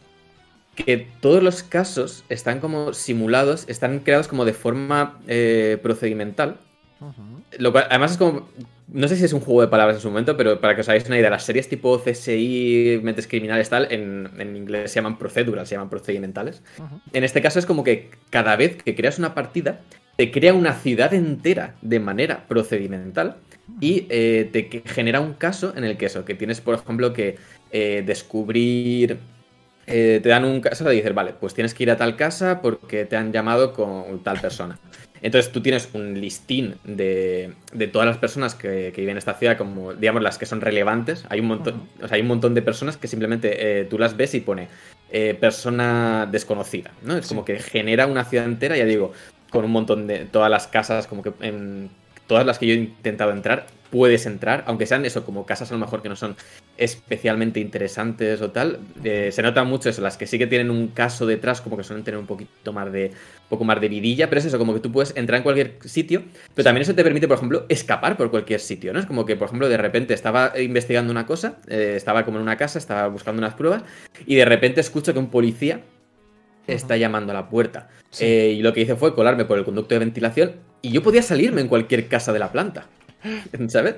que 0.75 1.07
todos 1.19 1.43
los 1.43 1.63
casos 1.63 2.23
están 2.29 2.59
como 2.59 2.93
simulados, 2.93 3.65
están 3.67 3.99
creados 3.99 4.27
como 4.27 4.45
de 4.45 4.53
forma 4.53 5.19
eh, 5.27 5.77
procedimental. 5.81 6.57
Lo 7.59 7.71
cual, 7.71 7.85
además 7.89 8.13
es 8.13 8.17
como. 8.17 8.47
No 8.87 9.07
sé 9.07 9.15
si 9.15 9.25
es 9.25 9.33
un 9.33 9.39
juego 9.39 9.61
de 9.61 9.67
palabras 9.67 9.97
en 9.97 10.01
su 10.01 10.09
momento, 10.09 10.37
pero 10.37 10.61
para 10.61 10.75
que 10.75 10.81
os 10.81 10.89
hagáis 10.89 11.05
una 11.07 11.17
idea, 11.17 11.29
las 11.29 11.43
series 11.43 11.67
tipo 11.67 11.99
CSI, 11.99 12.99
mentes 13.01 13.27
criminales, 13.27 13.69
tal, 13.69 13.87
en, 13.91 14.29
inglés 14.55 14.91
se 14.91 14.95
llaman 14.95 15.17
proceduras, 15.17 15.67
se 15.67 15.75
llaman 15.75 15.89
procedimentales. 15.89 16.61
En 17.11 17.23
este 17.23 17.41
caso 17.41 17.59
es 17.59 17.65
como 17.65 17.83
que 17.83 18.11
cada 18.29 18.55
vez 18.55 18.81
que 18.81 18.95
creas 18.95 19.19
una 19.19 19.33
partida, 19.33 19.81
te 20.15 20.31
crea 20.31 20.53
una 20.53 20.73
ciudad 20.73 21.13
entera 21.13 21.75
de 21.81 21.99
manera 21.99 22.45
procedimental 22.47 23.37
y 23.79 24.05
eh, 24.09 24.49
te 24.51 24.83
genera 24.85 25.21
un 25.21 25.33
caso 25.33 25.73
en 25.75 25.85
el 25.85 25.97
que 25.97 26.05
eso, 26.05 26.25
que 26.25 26.35
tienes, 26.35 26.61
por 26.61 26.75
ejemplo, 26.75 27.13
que 27.13 27.37
eh, 27.71 28.03
descubrir 28.05 29.17
eh, 29.87 30.19
te 30.21 30.29
dan 30.29 30.45
un 30.45 30.61
caso 30.61 30.91
y 30.91 30.97
dices, 30.97 31.13
vale, 31.13 31.33
pues 31.39 31.53
tienes 31.53 31.73
que 31.73 31.83
ir 31.83 31.91
a 31.91 31.97
tal 31.97 32.15
casa 32.15 32.61
porque 32.61 33.05
te 33.05 33.15
han 33.15 33.31
llamado 33.31 33.73
con 33.73 34.23
tal 34.23 34.39
persona. 34.39 34.79
Entonces 35.21 35.53
tú 35.53 35.61
tienes 35.61 35.89
un 35.93 36.19
listín 36.19 36.75
de, 36.83 37.53
todas 37.93 38.05
las 38.05 38.17
personas 38.17 38.55
que, 38.55 38.91
viven 38.95 39.11
en 39.11 39.17
esta 39.17 39.33
ciudad, 39.35 39.57
como 39.57 39.93
digamos 39.93 40.21
las 40.21 40.37
que 40.37 40.45
son 40.45 40.59
relevantes. 40.59 41.25
Hay 41.29 41.39
un 41.39 41.47
montón, 41.47 41.87
o 42.01 42.07
sea, 42.07 42.15
hay 42.15 42.21
un 42.21 42.27
montón 42.27 42.53
de 42.53 42.61
personas 42.61 42.97
que 42.97 43.07
simplemente 43.07 43.79
eh, 43.79 43.85
tú 43.85 43.97
las 43.97 44.17
ves 44.17 44.35
y 44.35 44.41
pone 44.41 44.67
eh, 45.11 45.33
persona 45.39 46.27
desconocida, 46.29 46.91
¿no? 47.03 47.15
Es 47.15 47.27
como 47.27 47.45
que 47.45 47.59
genera 47.59 48.05
una 48.05 48.25
ciudad 48.25 48.45
entera, 48.45 48.75
ya 48.75 48.83
digo, 48.83 49.13
con 49.49 49.63
un 49.63 49.71
montón 49.71 50.07
de 50.07 50.25
todas 50.25 50.51
las 50.51 50.67
casas, 50.67 51.07
como 51.07 51.23
que 51.23 51.31
en 51.39 51.89
todas 52.27 52.45
las 52.45 52.59
que 52.59 52.67
yo 52.67 52.73
he 52.73 52.77
intentado 52.77 53.31
entrar, 53.31 53.67
puedes 53.93 54.25
entrar, 54.25 54.63
aunque 54.65 54.87
sean 54.87 55.05
eso, 55.05 55.23
como 55.23 55.45
casas 55.45 55.69
a 55.69 55.75
lo 55.75 55.79
mejor 55.79 56.01
que 56.01 56.09
no 56.09 56.15
son 56.15 56.35
especialmente 56.77 57.59
interesantes 57.59 58.41
o 58.41 58.49
tal. 58.49 58.79
Eh, 59.03 59.29
se 59.31 59.43
nota 59.43 59.63
mucho 59.63 59.87
eso, 59.87 60.01
las 60.01 60.17
que 60.17 60.25
sí 60.25 60.39
que 60.39 60.47
tienen 60.47 60.71
un 60.71 60.87
caso 60.87 61.27
detrás, 61.27 61.61
como 61.61 61.77
que 61.77 61.83
suelen 61.83 62.03
tener 62.03 62.19
un 62.19 62.25
poquito 62.25 62.73
más 62.73 62.91
de. 62.91 63.11
poco 63.49 63.65
más 63.65 63.79
de 63.79 63.89
vidilla, 63.89 64.29
pero 64.29 64.39
es 64.39 64.45
eso, 64.45 64.57
como 64.57 64.73
que 64.73 64.79
tú 64.79 64.91
puedes 64.91 65.15
entrar 65.15 65.37
en 65.37 65.43
cualquier 65.43 65.77
sitio, 65.85 66.23
pero 66.55 66.63
también 66.63 66.81
eso 66.81 66.95
te 66.95 67.03
permite, 67.03 67.27
por 67.27 67.37
ejemplo, 67.37 67.67
escapar 67.69 68.17
por 68.17 68.31
cualquier 68.31 68.61
sitio, 68.61 68.93
¿no? 68.93 68.99
Es 68.99 69.05
como 69.05 69.27
que, 69.27 69.35
por 69.35 69.45
ejemplo, 69.45 69.69
de 69.69 69.77
repente 69.77 70.15
estaba 70.15 70.59
investigando 70.59 71.11
una 71.11 71.27
cosa, 71.27 71.57
eh, 71.67 71.93
estaba 71.95 72.25
como 72.25 72.37
en 72.37 72.41
una 72.41 72.57
casa, 72.57 72.79
estaba 72.79 73.07
buscando 73.09 73.41
unas 73.41 73.53
pruebas, 73.53 73.83
y 74.25 74.33
de 74.33 74.45
repente 74.45 74.81
escucho 74.81 75.13
que 75.13 75.19
un 75.19 75.29
policía 75.29 75.81
está 76.65 76.97
llamando 76.97 77.31
a 77.31 77.35
la 77.35 77.47
puerta. 77.47 77.89
Eh, 78.19 78.55
y 78.57 78.63
lo 78.63 78.73
que 78.73 78.81
hice 78.81 78.95
fue 78.95 79.13
colarme 79.13 79.45
por 79.45 79.59
el 79.59 79.65
conducto 79.65 79.93
de 79.93 79.99
ventilación 79.99 80.72
y 80.83 80.91
yo 80.91 81.01
podía 81.01 81.23
salirme 81.23 81.61
en 81.61 81.69
cualquier 81.69 82.07
casa 82.07 82.33
de 82.33 82.39
la 82.39 82.51
planta. 82.51 82.87
¿Sabes? 83.69 83.95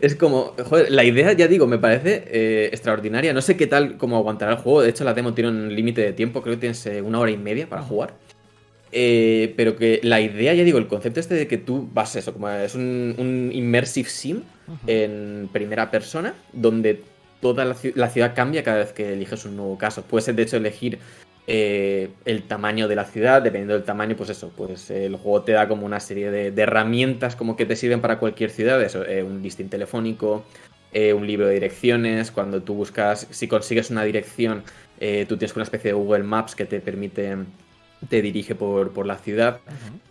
Es 0.00 0.14
como, 0.14 0.54
joder, 0.64 0.90
la 0.92 1.02
idea, 1.02 1.32
ya 1.32 1.48
digo, 1.48 1.66
me 1.66 1.78
parece 1.78 2.24
eh, 2.28 2.68
extraordinaria. 2.72 3.32
No 3.32 3.42
sé 3.42 3.56
qué 3.56 3.66
tal 3.66 3.98
cómo 3.98 4.16
aguantará 4.16 4.52
el 4.52 4.58
juego. 4.58 4.82
De 4.82 4.90
hecho, 4.90 5.02
la 5.02 5.14
demo 5.14 5.34
tiene 5.34 5.50
un 5.50 5.74
límite 5.74 6.00
de 6.00 6.12
tiempo, 6.12 6.40
creo 6.40 6.54
que 6.54 6.60
tienes 6.60 6.86
eh, 6.86 7.02
una 7.02 7.18
hora 7.18 7.32
y 7.32 7.36
media 7.36 7.68
para 7.68 7.82
jugar. 7.82 8.14
pero 8.92 9.74
que 9.76 9.98
la 10.04 10.20
idea, 10.20 10.54
ya 10.54 10.62
digo, 10.62 10.78
el 10.78 10.86
concepto 10.86 11.18
este 11.18 11.34
de 11.34 11.48
que 11.48 11.58
tú 11.58 11.88
vas 11.92 12.14
eso, 12.14 12.32
como 12.32 12.48
es 12.48 12.76
un, 12.76 13.16
un 13.18 13.50
immersive 13.52 14.08
sim 14.08 14.42
en 14.86 15.48
primera 15.52 15.90
persona, 15.90 16.34
donde 16.52 17.02
toda 17.40 17.64
la, 17.64 17.76
la, 17.96 18.10
ciudad 18.10 18.34
cambia 18.34 18.62
cada 18.62 18.78
vez 18.78 18.92
que 18.92 19.14
eliges 19.14 19.44
un 19.44 19.56
nuevo 19.56 19.76
caso. 19.76 20.02
Puedes, 20.02 20.34
de 20.34 20.42
hecho, 20.42 20.56
elegir 20.56 21.00
eh, 21.50 22.10
el 22.26 22.42
tamaño 22.42 22.88
de 22.88 22.94
la 22.94 23.06
ciudad, 23.06 23.40
dependiendo 23.40 23.72
del 23.72 23.82
tamaño, 23.82 24.14
pues 24.16 24.28
eso, 24.28 24.52
pues 24.54 24.90
el 24.90 25.16
juego 25.16 25.44
te 25.44 25.52
da 25.52 25.66
como 25.66 25.86
una 25.86 25.98
serie 25.98 26.30
de, 26.30 26.62
herramientas 26.62 27.36
como 27.36 27.56
que 27.56 27.64
te 27.64 27.74
sirven 27.74 28.02
para 28.02 28.18
cualquier 28.18 28.50
ciudad, 28.50 28.82
eso, 28.82 29.02
eh, 29.06 29.22
un 29.22 29.40
listing 29.42 29.70
telefónico, 29.70 30.44
eh, 30.92 31.14
un 31.14 31.26
libro 31.26 31.46
de 31.46 31.54
direcciones, 31.54 32.30
cuando 32.30 32.60
tú 32.62 32.74
buscas, 32.74 33.26
si 33.30 33.48
consigues 33.48 33.90
una 33.90 34.04
dirección, 34.04 34.62
tú 34.98 35.36
tienes 35.38 35.54
una 35.54 35.62
especie 35.62 35.92
de 35.92 35.94
Google 35.94 36.24
Maps 36.24 36.54
que 36.54 36.66
te 36.66 36.80
permite 36.80 37.36
te 38.08 38.22
dirige 38.22 38.54
por, 38.54 39.06
la 39.06 39.16
ciudad. 39.16 39.60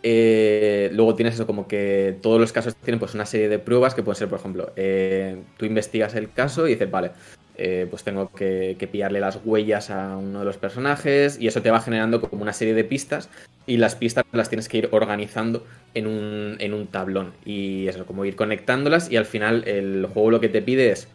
luego 0.02 1.14
tienes 1.14 1.34
eso 1.34 1.46
como 1.46 1.66
que 1.66 2.16
todos 2.22 2.40
los 2.40 2.52
casos 2.52 2.74
tienen 2.76 2.98
pues 2.98 3.14
una 3.14 3.26
serie 3.26 3.48
de 3.48 3.58
pruebas 3.58 3.94
que 3.94 4.02
pueden 4.02 4.18
ser, 4.18 4.28
por 4.28 4.38
ejemplo, 4.38 4.72
tú 5.56 5.64
investigas 5.64 6.14
el 6.14 6.30
caso 6.32 6.66
y 6.66 6.72
dices, 6.72 6.90
vale, 6.90 7.10
eh, 7.60 7.88
pues 7.90 8.04
tengo 8.04 8.30
que, 8.30 8.88
pillarle 8.92 9.18
las 9.18 9.40
huellas 9.44 9.90
a 9.90 10.16
uno 10.16 10.38
de 10.38 10.44
los 10.44 10.56
personajes 10.58 11.40
y 11.40 11.48
eso 11.48 11.60
te 11.60 11.72
va 11.72 11.80
generando 11.80 12.20
como 12.20 12.42
una 12.42 12.52
serie 12.52 12.72
de 12.72 12.84
pistas 12.84 13.28
y 13.66 13.78
las 13.78 13.96
pistas 13.96 14.24
las 14.30 14.48
tienes 14.48 14.68
que 14.68 14.78
ir 14.78 14.88
organizando 14.92 15.66
en 15.92 16.06
un, 16.06 16.86
tablón. 16.86 17.32
Y 17.44 17.88
eso, 17.88 18.06
como 18.06 18.24
ir 18.24 18.36
conectándolas 18.36 19.10
y 19.10 19.16
al 19.16 19.26
final 19.26 19.66
el 19.66 20.06
juego 20.06 20.30
lo 20.30 20.40
que 20.40 20.48
te 20.48 20.62
pide 20.62 20.92
es 20.92 21.08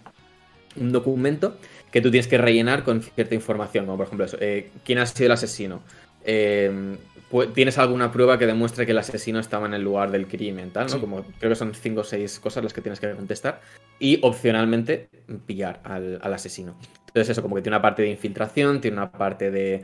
un 0.75 0.91
documento 0.91 1.55
que 1.91 2.01
tú 2.01 2.11
tienes 2.11 2.27
que 2.27 2.37
rellenar 2.37 2.83
con 2.83 3.01
cierta 3.01 3.35
información, 3.35 3.85
como 3.85 3.97
por 3.97 4.07
ejemplo 4.07 4.25
eso, 4.25 4.37
eh, 4.41 4.69
quién 4.83 4.99
ha 4.99 5.05
sido 5.05 5.27
el 5.27 5.31
asesino, 5.31 5.81
eh, 6.23 6.97
tienes 7.53 7.77
alguna 7.77 8.11
prueba 8.11 8.37
que 8.37 8.45
demuestre 8.45 8.85
que 8.85 8.91
el 8.91 8.97
asesino 8.97 9.39
estaba 9.39 9.65
en 9.65 9.73
el 9.73 9.81
lugar 9.81 10.11
del 10.11 10.27
crimen, 10.27 10.71
tal, 10.71 10.87
¿no? 10.87 10.99
Como 10.99 11.23
creo 11.39 11.49
que 11.49 11.55
son 11.55 11.73
cinco 11.73 12.01
o 12.01 12.03
seis 12.03 12.39
cosas 12.39 12.63
las 12.63 12.73
que 12.73 12.81
tienes 12.81 12.99
que 12.99 13.11
contestar. 13.11 13.61
Y 13.99 14.19
opcionalmente 14.21 15.09
pillar 15.45 15.79
al, 15.83 16.19
al 16.21 16.33
asesino. 16.33 16.75
Entonces, 17.07 17.29
eso, 17.29 17.41
como 17.41 17.55
que 17.55 17.61
tiene 17.61 17.75
una 17.75 17.81
parte 17.81 18.01
de 18.01 18.09
infiltración, 18.09 18.81
tiene 18.81 18.97
una 18.97 19.11
parte 19.11 19.51
de 19.51 19.83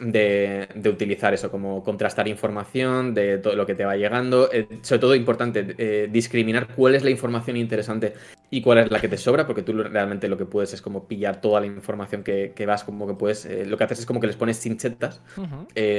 de, 0.00 0.68
utilizar 0.86 1.34
eso, 1.34 1.50
como 1.50 1.84
contrastar 1.84 2.26
información, 2.28 3.14
de 3.14 3.38
todo 3.38 3.54
lo 3.54 3.66
que 3.66 3.74
te 3.74 3.84
va 3.84 3.96
llegando. 3.96 4.50
Eh, 4.52 4.66
sobre 4.82 4.98
todo 4.98 5.14
importante, 5.14 5.74
eh, 5.78 6.08
discriminar 6.10 6.68
cuál 6.68 6.94
es 6.94 7.04
la 7.04 7.10
información 7.10 7.56
interesante 7.56 8.14
y 8.50 8.62
cuál 8.62 8.78
es 8.78 8.90
la 8.90 9.00
que 9.00 9.08
te 9.08 9.16
sobra, 9.16 9.46
porque 9.46 9.62
tú 9.62 9.72
realmente 9.74 10.28
lo 10.28 10.36
que 10.36 10.44
puedes 10.44 10.72
es 10.72 10.82
como 10.82 11.06
pillar 11.06 11.40
toda 11.40 11.60
la 11.60 11.66
información 11.66 12.24
que, 12.24 12.52
vas, 12.66 12.82
como 12.82 13.06
que 13.06 13.14
puedes, 13.14 13.46
eh, 13.46 13.64
lo 13.64 13.76
que 13.76 13.84
haces 13.84 14.00
es 14.00 14.06
como 14.06 14.20
que 14.20 14.26
les 14.26 14.36
pones 14.36 14.60
chinchetas. 14.60 15.20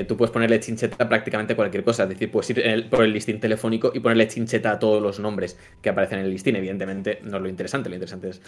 tú 0.08 0.18
puedes 0.18 0.32
ponerle 0.32 0.60
chincheta 0.60 1.04
a 1.04 1.08
prácticamente 1.08 1.56
cualquier 1.56 1.84
cosa, 1.84 2.04
es 2.04 2.10
decir, 2.10 2.30
puedes 2.30 2.50
ir 2.50 2.90
por 2.90 3.04
el 3.04 3.14
listín 3.14 3.40
telefónico 3.40 3.92
y 3.94 4.00
ponerle 4.00 4.28
chincheta 4.28 4.72
a 4.72 4.80
todos 4.80 5.02
los 5.02 5.20
nombres 5.20 5.58
que 5.82 5.90
aparecen 5.90 6.20
en 6.20 6.26
el 6.26 6.32
listín. 6.32 6.56
Evidentemente 6.56 7.20
no 7.24 7.38
es 7.38 7.44
lo 7.44 7.50
interesante, 7.50 7.88
lo 7.88 7.96
interesante 7.96 8.30
es 8.30 8.42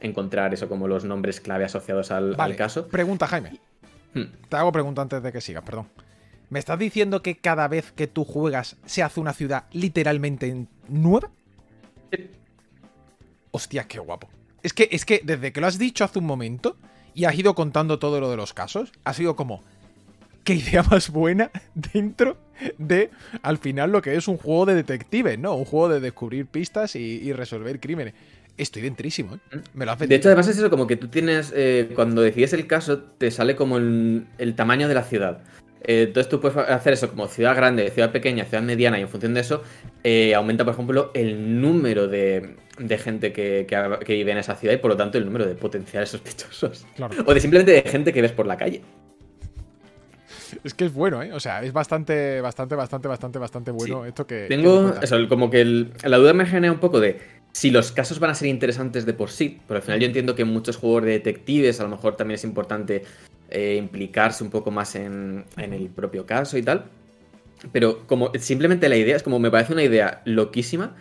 encontrar 0.00 0.54
eso 0.54 0.68
como 0.68 0.86
los 0.86 1.04
nombres 1.04 1.40
clave 1.40 1.64
asociados 1.64 2.10
al, 2.10 2.36
al 2.38 2.56
caso. 2.56 2.86
Pregunta, 2.88 3.26
Jaime. 3.26 3.69
Hmm. 4.14 4.24
Te 4.48 4.56
hago 4.56 4.72
pregunta 4.72 5.02
antes 5.02 5.22
de 5.22 5.32
que 5.32 5.40
sigas, 5.40 5.64
perdón. 5.64 5.88
¿Me 6.48 6.58
estás 6.58 6.78
diciendo 6.78 7.22
que 7.22 7.36
cada 7.36 7.68
vez 7.68 7.92
que 7.92 8.08
tú 8.08 8.24
juegas 8.24 8.76
se 8.84 9.02
hace 9.02 9.20
una 9.20 9.32
ciudad 9.32 9.64
literalmente 9.72 10.66
nueva? 10.88 11.30
Hostia, 13.52 13.86
qué 13.86 14.00
guapo. 14.00 14.28
Es 14.62 14.72
que, 14.72 14.88
es 14.90 15.04
que 15.04 15.20
desde 15.24 15.52
que 15.52 15.60
lo 15.60 15.68
has 15.68 15.78
dicho 15.78 16.04
hace 16.04 16.18
un 16.18 16.26
momento 16.26 16.76
y 17.14 17.24
has 17.24 17.38
ido 17.38 17.54
contando 17.54 17.98
todo 17.98 18.20
lo 18.20 18.30
de 18.30 18.36
los 18.36 18.52
casos, 18.52 18.92
ha 19.04 19.14
sido 19.14 19.36
como. 19.36 19.62
¿Qué 20.42 20.54
idea 20.54 20.82
más 20.90 21.10
buena 21.10 21.50
dentro 21.74 22.36
de, 22.78 23.10
al 23.42 23.58
final, 23.58 23.92
lo 23.92 24.02
que 24.02 24.16
es 24.16 24.26
un 24.26 24.36
juego 24.36 24.66
de 24.66 24.74
detectives, 24.74 25.38
¿no? 25.38 25.54
Un 25.54 25.64
juego 25.64 25.88
de 25.88 26.00
descubrir 26.00 26.46
pistas 26.46 26.96
y 26.96 27.32
resolver 27.32 27.78
crímenes. 27.78 28.14
Estoy 28.56 28.82
dentrísimo, 28.82 29.34
¿eh? 29.34 29.56
Mm. 29.56 29.78
Me 29.78 29.86
lo 29.86 29.96
De 29.96 30.14
hecho, 30.14 30.28
además 30.28 30.48
es 30.48 30.58
eso, 30.58 30.70
como 30.70 30.86
que 30.86 30.96
tú 30.96 31.08
tienes, 31.08 31.52
eh, 31.54 31.90
cuando 31.94 32.22
decides 32.22 32.52
el 32.52 32.66
caso, 32.66 32.98
te 32.98 33.30
sale 33.30 33.56
como 33.56 33.78
el, 33.78 34.54
tamaño 34.56 34.88
de 34.88 34.94
la 34.94 35.02
ciudad. 35.02 35.42
Eh, 35.82 36.04
entonces 36.08 36.28
tú 36.28 36.40
puedes 36.40 36.58
hacer 36.58 36.92
eso 36.92 37.08
como 37.08 37.26
ciudad 37.26 37.56
grande, 37.56 37.90
ciudad 37.90 38.12
pequeña, 38.12 38.44
ciudad 38.44 38.62
mediana, 38.62 38.98
y 38.98 39.02
en 39.02 39.08
función 39.08 39.32
de 39.32 39.40
eso 39.40 39.62
eh, 40.04 40.34
aumenta, 40.34 40.64
por 40.64 40.74
ejemplo, 40.74 41.10
el 41.14 41.60
número 41.60 42.06
de, 42.06 42.56
gente 42.98 43.32
que, 43.32 43.66
vive 44.06 44.32
en 44.32 44.38
esa 44.38 44.56
ciudad 44.56 44.74
y 44.74 44.78
por 44.78 44.90
lo 44.90 44.96
tanto 44.96 45.16
el 45.16 45.24
número 45.24 45.46
de 45.46 45.54
potenciales 45.54 46.10
sospechosos. 46.10 46.86
O 47.24 47.32
de 47.32 47.40
simplemente 47.40 47.72
de 47.72 47.82
gente 47.82 48.12
que 48.12 48.20
ves 48.20 48.32
por 48.32 48.46
la 48.46 48.56
calle. 48.56 48.82
Es 50.64 50.74
que 50.74 50.84
es 50.84 50.92
bueno, 50.92 51.22
¿eh? 51.22 51.32
O 51.32 51.40
sea, 51.40 51.62
es 51.62 51.72
bastante, 51.72 52.40
bastante, 52.40 52.74
bastante, 52.74 53.08
bastante, 53.08 53.38
bastante 53.38 53.70
bueno 53.70 54.04
esto 54.04 54.26
que. 54.26 54.46
Tengo. 54.48 54.94
eso, 55.00 55.16
como 55.28 55.50
que 55.50 55.64
la 55.64 56.16
duda 56.16 56.32
me 56.32 56.46
genera 56.46 56.72
un 56.72 56.80
poco 56.80 57.00
de 57.00 57.20
si 57.52 57.70
los 57.70 57.92
casos 57.92 58.18
van 58.18 58.30
a 58.30 58.34
ser 58.34 58.48
interesantes 58.48 59.06
de 59.06 59.12
por 59.12 59.30
sí, 59.30 59.60
pero 59.66 59.78
al 59.78 59.82
final 59.82 60.00
yo 60.00 60.06
entiendo 60.06 60.34
que 60.34 60.42
en 60.42 60.48
muchos 60.48 60.76
juegos 60.76 61.04
de 61.04 61.12
detectives 61.12 61.80
a 61.80 61.84
lo 61.84 61.88
mejor 61.90 62.16
también 62.16 62.36
es 62.36 62.44
importante 62.44 63.04
eh, 63.50 63.76
implicarse 63.76 64.44
un 64.44 64.50
poco 64.50 64.70
más 64.70 64.94
en, 64.94 65.44
en, 65.56 65.72
el 65.72 65.88
propio 65.88 66.26
caso 66.26 66.56
y 66.56 66.62
tal. 66.62 66.84
Pero 67.72 68.06
como 68.06 68.32
simplemente 68.38 68.88
la 68.88 68.96
idea 68.96 69.16
es 69.16 69.22
como 69.22 69.38
me 69.38 69.50
parece 69.50 69.72
una 69.72 69.82
idea 69.82 70.22
loquísima, 70.24 70.96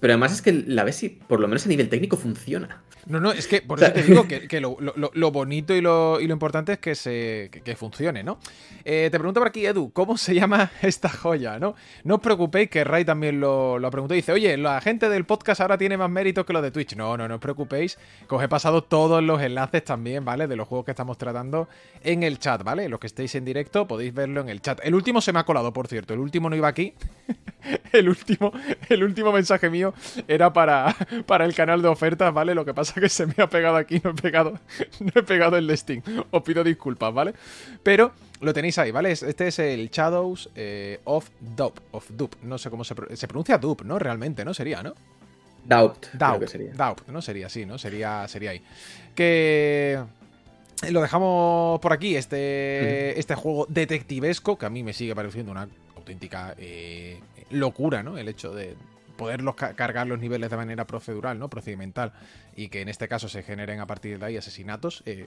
pero 0.00 0.12
además 0.12 0.32
es 0.32 0.42
que 0.42 0.52
la 0.52 0.84
ves 0.84 1.02
y 1.02 1.08
por 1.08 1.40
lo 1.40 1.48
menos 1.48 1.66
a 1.66 1.68
nivel 1.68 1.88
técnico 1.88 2.16
funciona. 2.16 2.82
No, 3.08 3.20
no, 3.20 3.32
es 3.32 3.46
que 3.46 3.62
por 3.62 3.82
eso 3.82 3.90
te 3.92 4.02
digo 4.02 4.26
que, 4.48 4.60
lo, 4.60 5.30
bonito 5.32 5.74
y 5.74 5.80
lo, 5.80 6.20
importante 6.20 6.74
es 6.74 6.78
que 6.78 6.94
se 6.94 7.50
que, 7.64 7.74
funcione, 7.74 8.22
¿no? 8.22 8.38
Eh, 8.84 9.08
te 9.10 9.18
pregunto 9.18 9.40
por 9.40 9.48
aquí, 9.48 9.64
Edu, 9.64 9.90
¿cómo 9.92 10.18
se 10.18 10.34
llama 10.34 10.70
esta 10.82 11.08
joya, 11.08 11.58
no? 11.58 11.74
No 12.04 12.16
os 12.16 12.20
preocupéis, 12.20 12.68
que 12.68 12.84
Ray 12.84 13.06
también 13.06 13.40
lo, 13.40 13.78
lo 13.78 13.90
preguntó. 13.90 14.12
Dice, 14.14 14.32
oye, 14.32 14.56
la 14.58 14.80
gente 14.82 15.08
del 15.08 15.24
podcast 15.24 15.62
ahora 15.62 15.78
tiene 15.78 15.96
más 15.96 16.10
mérito 16.10 16.44
que 16.44 16.52
los 16.52 16.62
de 16.62 16.70
Twitch. 16.70 16.96
No, 16.96 17.16
no, 17.16 17.26
no 17.26 17.36
os 17.36 17.40
preocupéis, 17.40 17.98
que 18.28 18.34
os 18.34 18.42
he 18.42 18.48
pasado 18.48 18.84
todos 18.84 19.22
los 19.22 19.40
enlaces 19.40 19.84
también, 19.84 20.24
¿vale? 20.24 20.46
De 20.46 20.56
los 20.56 20.68
juegos 20.68 20.84
que 20.84 20.90
estamos 20.90 21.16
tratando 21.16 21.68
en 22.04 22.22
el 22.22 22.38
chat, 22.38 22.62
¿vale? 22.62 22.90
Los 22.90 23.00
que 23.00 23.06
estéis 23.06 23.34
en 23.34 23.44
directo 23.44 23.88
podéis 23.88 24.12
verlo 24.12 24.42
en 24.42 24.50
el 24.50 24.60
chat. 24.60 24.80
El 24.82 24.94
último 24.94 25.22
se 25.22 25.32
me 25.32 25.38
ha 25.38 25.44
colado, 25.44 25.72
por 25.72 25.88
cierto. 25.88 26.12
El 26.12 26.20
último 26.20 26.50
no 26.50 26.56
iba 26.56 26.68
aquí. 26.68 26.92
el 27.92 28.08
último, 28.08 28.52
el 28.88 29.02
último 29.02 29.32
mensaje 29.32 29.70
mío 29.70 29.94
era 30.26 30.52
para, 30.52 30.94
para 31.26 31.44
el 31.44 31.54
canal 31.54 31.82
de 31.82 31.88
ofertas, 31.88 32.32
¿vale? 32.32 32.54
Lo 32.54 32.64
que 32.64 32.74
pasa 32.74 32.94
es 32.96 33.00
que 33.00 33.08
se 33.08 33.26
me 33.26 33.34
ha 33.38 33.48
pegado 33.48 33.76
aquí, 33.76 34.00
no 34.02 34.10
he 34.10 34.14
pegado, 34.14 34.58
no 35.00 35.12
he 35.14 35.22
pegado 35.22 35.56
el 35.56 35.66
listing. 35.66 36.02
Os 36.30 36.42
pido 36.42 36.64
disculpas, 36.64 37.12
¿vale? 37.12 37.34
Pero 37.82 38.12
lo 38.40 38.52
tenéis 38.52 38.78
ahí, 38.78 38.90
¿vale? 38.90 39.12
Este 39.12 39.48
es 39.48 39.58
el 39.58 39.90
Shadows 39.90 40.50
eh, 40.54 41.00
of 41.04 41.28
Dope, 41.40 41.80
of 41.92 42.10
Dupe. 42.10 42.36
No 42.42 42.58
sé 42.58 42.70
cómo 42.70 42.84
se, 42.84 42.94
se 43.16 43.28
pronuncia 43.28 43.58
Dupe, 43.58 43.84
¿no? 43.84 43.98
Realmente, 43.98 44.44
¿no? 44.44 44.54
Sería, 44.54 44.82
¿no? 44.82 44.94
Doubt. 45.64 46.06
Doubt, 46.14 46.48
sería. 46.48 46.72
Doubt, 46.72 47.08
¿no? 47.08 47.20
Sería 47.20 47.46
así, 47.46 47.66
¿no? 47.66 47.76
Sería, 47.76 48.26
sería 48.28 48.50
ahí. 48.50 48.62
Que 49.14 50.00
lo 50.90 51.02
dejamos 51.02 51.80
por 51.80 51.92
aquí, 51.92 52.16
este, 52.16 53.18
este 53.18 53.34
juego 53.34 53.66
detectivesco, 53.68 54.56
que 54.56 54.66
a 54.66 54.70
mí 54.70 54.82
me 54.82 54.92
sigue 54.92 55.14
pareciendo 55.14 55.52
una 55.52 55.68
auténtica 56.08 56.54
eh, 56.56 57.20
locura, 57.50 58.02
¿no? 58.02 58.16
El 58.16 58.28
hecho 58.28 58.54
de 58.54 58.76
poderlos 59.16 59.56
cargar 59.56 60.06
los 60.06 60.18
niveles 60.18 60.48
de 60.48 60.56
manera 60.56 60.86
procedural, 60.86 61.38
¿no? 61.38 61.50
Procedimental, 61.50 62.12
y 62.56 62.68
que 62.68 62.80
en 62.80 62.88
este 62.88 63.08
caso 63.08 63.28
se 63.28 63.42
generen 63.42 63.80
a 63.80 63.86
partir 63.86 64.18
de 64.18 64.26
ahí 64.26 64.36
asesinatos, 64.36 65.02
eh, 65.06 65.26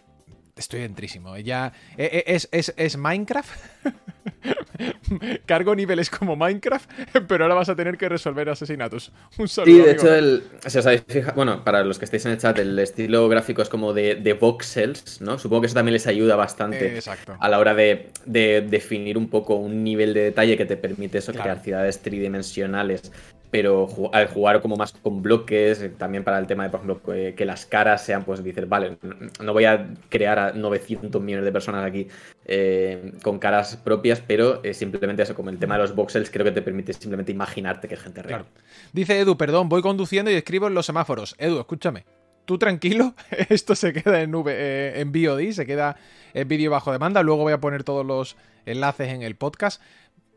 estoy 0.55 0.81
dentrísimo. 0.81 1.37
Ya 1.37 1.73
eh, 1.97 2.23
es, 2.27 2.73
es, 2.75 2.97
Minecraft. 2.97 3.49
Cargo 5.45 5.75
niveles 5.75 6.09
como 6.09 6.35
Minecraft, 6.35 6.89
pero 7.27 7.43
ahora 7.43 7.55
vas 7.55 7.69
a 7.69 7.75
tener 7.75 7.97
que 7.97 8.09
resolver 8.09 8.49
asesinatos. 8.49 9.11
Un 9.37 9.47
saludo. 9.47 9.75
Sí, 9.75 9.81
de 9.81 9.91
hecho, 9.91 10.13
el, 10.13 10.43
si 10.65 10.77
os 10.77 10.85
habéis 10.85 11.03
fijado, 11.07 11.35
bueno, 11.35 11.63
para 11.63 11.83
los 11.83 11.99
que 11.99 12.05
estéis 12.05 12.25
en 12.25 12.31
el 12.31 12.37
chat, 12.37 12.57
el 12.59 12.77
estilo 12.79 13.27
gráfico 13.29 13.61
es 13.61 13.69
como 13.69 13.93
de, 13.93 14.15
de 14.15 14.33
voxels, 14.33 15.21
¿no? 15.21 15.37
Supongo 15.37 15.61
que 15.61 15.67
eso 15.67 15.75
también 15.75 15.93
les 15.93 16.07
ayuda 16.07 16.35
bastante 16.35 16.99
a 17.39 17.49
la 17.49 17.59
hora 17.59 17.75
de, 17.75 18.11
definir 18.25 19.17
un 19.17 19.29
poco 19.29 19.55
un 19.55 19.83
nivel 19.83 20.13
de 20.13 20.21
detalle 20.23 20.57
que 20.57 20.65
te 20.65 20.77
permite 20.77 21.19
eso, 21.19 21.33
crear 21.33 21.61
ciudades 21.61 21.99
tridimensionales 21.99 23.11
pero 23.51 23.87
al 24.13 24.27
jugar 24.27 24.61
como 24.61 24.77
más 24.77 24.93
con 24.93 25.21
bloques, 25.21 25.81
eh, 25.81 25.89
también 25.89 26.23
para 26.23 26.39
el 26.39 26.47
tema 26.47 26.63
de, 26.63 26.69
por 26.69 26.79
ejemplo, 26.79 27.01
que, 27.35 27.45
las 27.45 27.65
caras 27.65 28.03
sean, 28.03 28.23
pues 28.23 28.43
dices, 28.43 28.67
vale, 28.67 28.97
no 29.43 29.53
voy 29.53 29.65
a 29.65 29.93
crear 30.09 30.39
a 30.39 30.51
900 30.53 31.21
millones 31.21 31.45
de 31.45 31.51
personas 31.51 31.85
aquí 31.85 32.07
eh, 32.45 33.13
con 33.23 33.39
caras 33.39 33.75
propias, 33.77 34.21
pero 34.25 34.61
simplemente 34.73 35.23
eso, 35.23 35.35
como 35.35 35.49
el 35.49 35.59
tema 35.59 35.75
de 35.75 35.81
los 35.81 35.95
voxels, 35.95 36.29
creo 36.29 36.45
que 36.45 36.51
te 36.51 36.61
permite 36.61 36.93
simplemente 36.93 37.31
imaginarte 37.31 37.87
que 37.87 37.95
es 37.95 38.01
gente 38.01 38.21
real. 38.21 38.45
Dice 38.93 39.19
Edu, 39.19 39.37
perdón, 39.37 39.69
voy 39.69 39.81
conduciendo 39.81 40.31
y 40.31 40.35
escribo 40.35 40.67
en 40.67 40.73
los 40.73 40.85
semáforos. 40.85 41.35
Edu, 41.37 41.59
escúchame. 41.59 42.05
Tú 42.45 42.57
tranquilo, 42.57 43.15
esto 43.49 43.75
se 43.75 43.93
queda 43.93 44.21
en 44.21 44.31
nube, 44.31 44.53
eh, 44.55 45.01
en 45.01 45.11
VOD, 45.11 45.51
se 45.51 45.65
queda 45.65 45.97
en 46.33 46.47
vídeo 46.47 46.71
bajo 46.71 46.91
demanda. 46.91 47.23
Luego 47.23 47.43
voy 47.43 47.53
a 47.53 47.61
poner 47.61 47.83
todos 47.83 48.05
los 48.05 48.35
enlaces 48.65 49.09
en 49.09 49.21
el 49.21 49.35
podcast. 49.35 49.81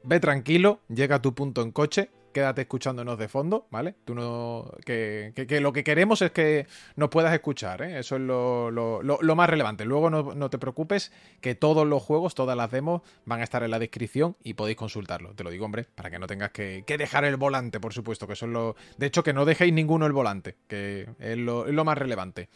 Ve 0.02 0.20
tranquilo, 0.20 0.80
llega 0.88 1.16
a 1.16 1.22
tu 1.22 1.34
punto 1.34 1.62
en 1.62 1.72
coche, 1.72 2.10
quédate 2.34 2.62
escuchándonos 2.62 3.18
de 3.18 3.28
fondo, 3.28 3.66
¿vale? 3.70 3.94
Tú 4.04 4.14
no. 4.14 4.70
Que, 4.84 5.32
lo 5.62 5.72
que 5.72 5.84
queremos 5.84 6.20
es 6.20 6.32
que 6.32 6.66
nos 6.96 7.08
puedas 7.08 7.32
escuchar, 7.32 7.80
¿eh? 7.80 8.00
Eso 8.00 8.16
es 8.16 8.20
lo, 8.20 9.36
más 9.36 9.48
relevante. 9.48 9.86
Luego 9.86 10.10
no, 10.10 10.50
te 10.50 10.58
preocupes, 10.58 11.12
que 11.40 11.54
todos 11.54 11.86
los 11.86 12.02
juegos, 12.02 12.34
todas 12.34 12.56
las 12.56 12.70
demos 12.70 13.00
van 13.24 13.40
a 13.40 13.44
estar 13.44 13.62
en 13.62 13.70
la 13.70 13.78
descripción 13.78 14.36
y 14.42 14.52
podéis 14.52 14.76
consultarlo. 14.76 15.34
Te 15.34 15.44
lo 15.44 15.50
digo, 15.50 15.64
hombre, 15.64 15.86
para 15.94 16.10
que 16.10 16.18
no 16.18 16.26
tengas 16.26 16.50
que, 16.50 16.84
dejar 16.86 17.24
el 17.24 17.36
volante, 17.36 17.80
por 17.80 17.94
supuesto, 17.94 18.26
que 18.26 18.34
eso 18.34 18.44
es 18.44 18.52
lo. 18.52 18.76
De 18.98 19.06
hecho, 19.06 19.22
que 19.22 19.32
no 19.32 19.46
dejéis 19.46 19.72
ninguno 19.72 20.04
el 20.04 20.12
volante, 20.12 20.56
que 20.68 21.08
es 21.18 21.38
lo, 21.38 21.84
más 21.84 21.96
relevante. 21.96 22.50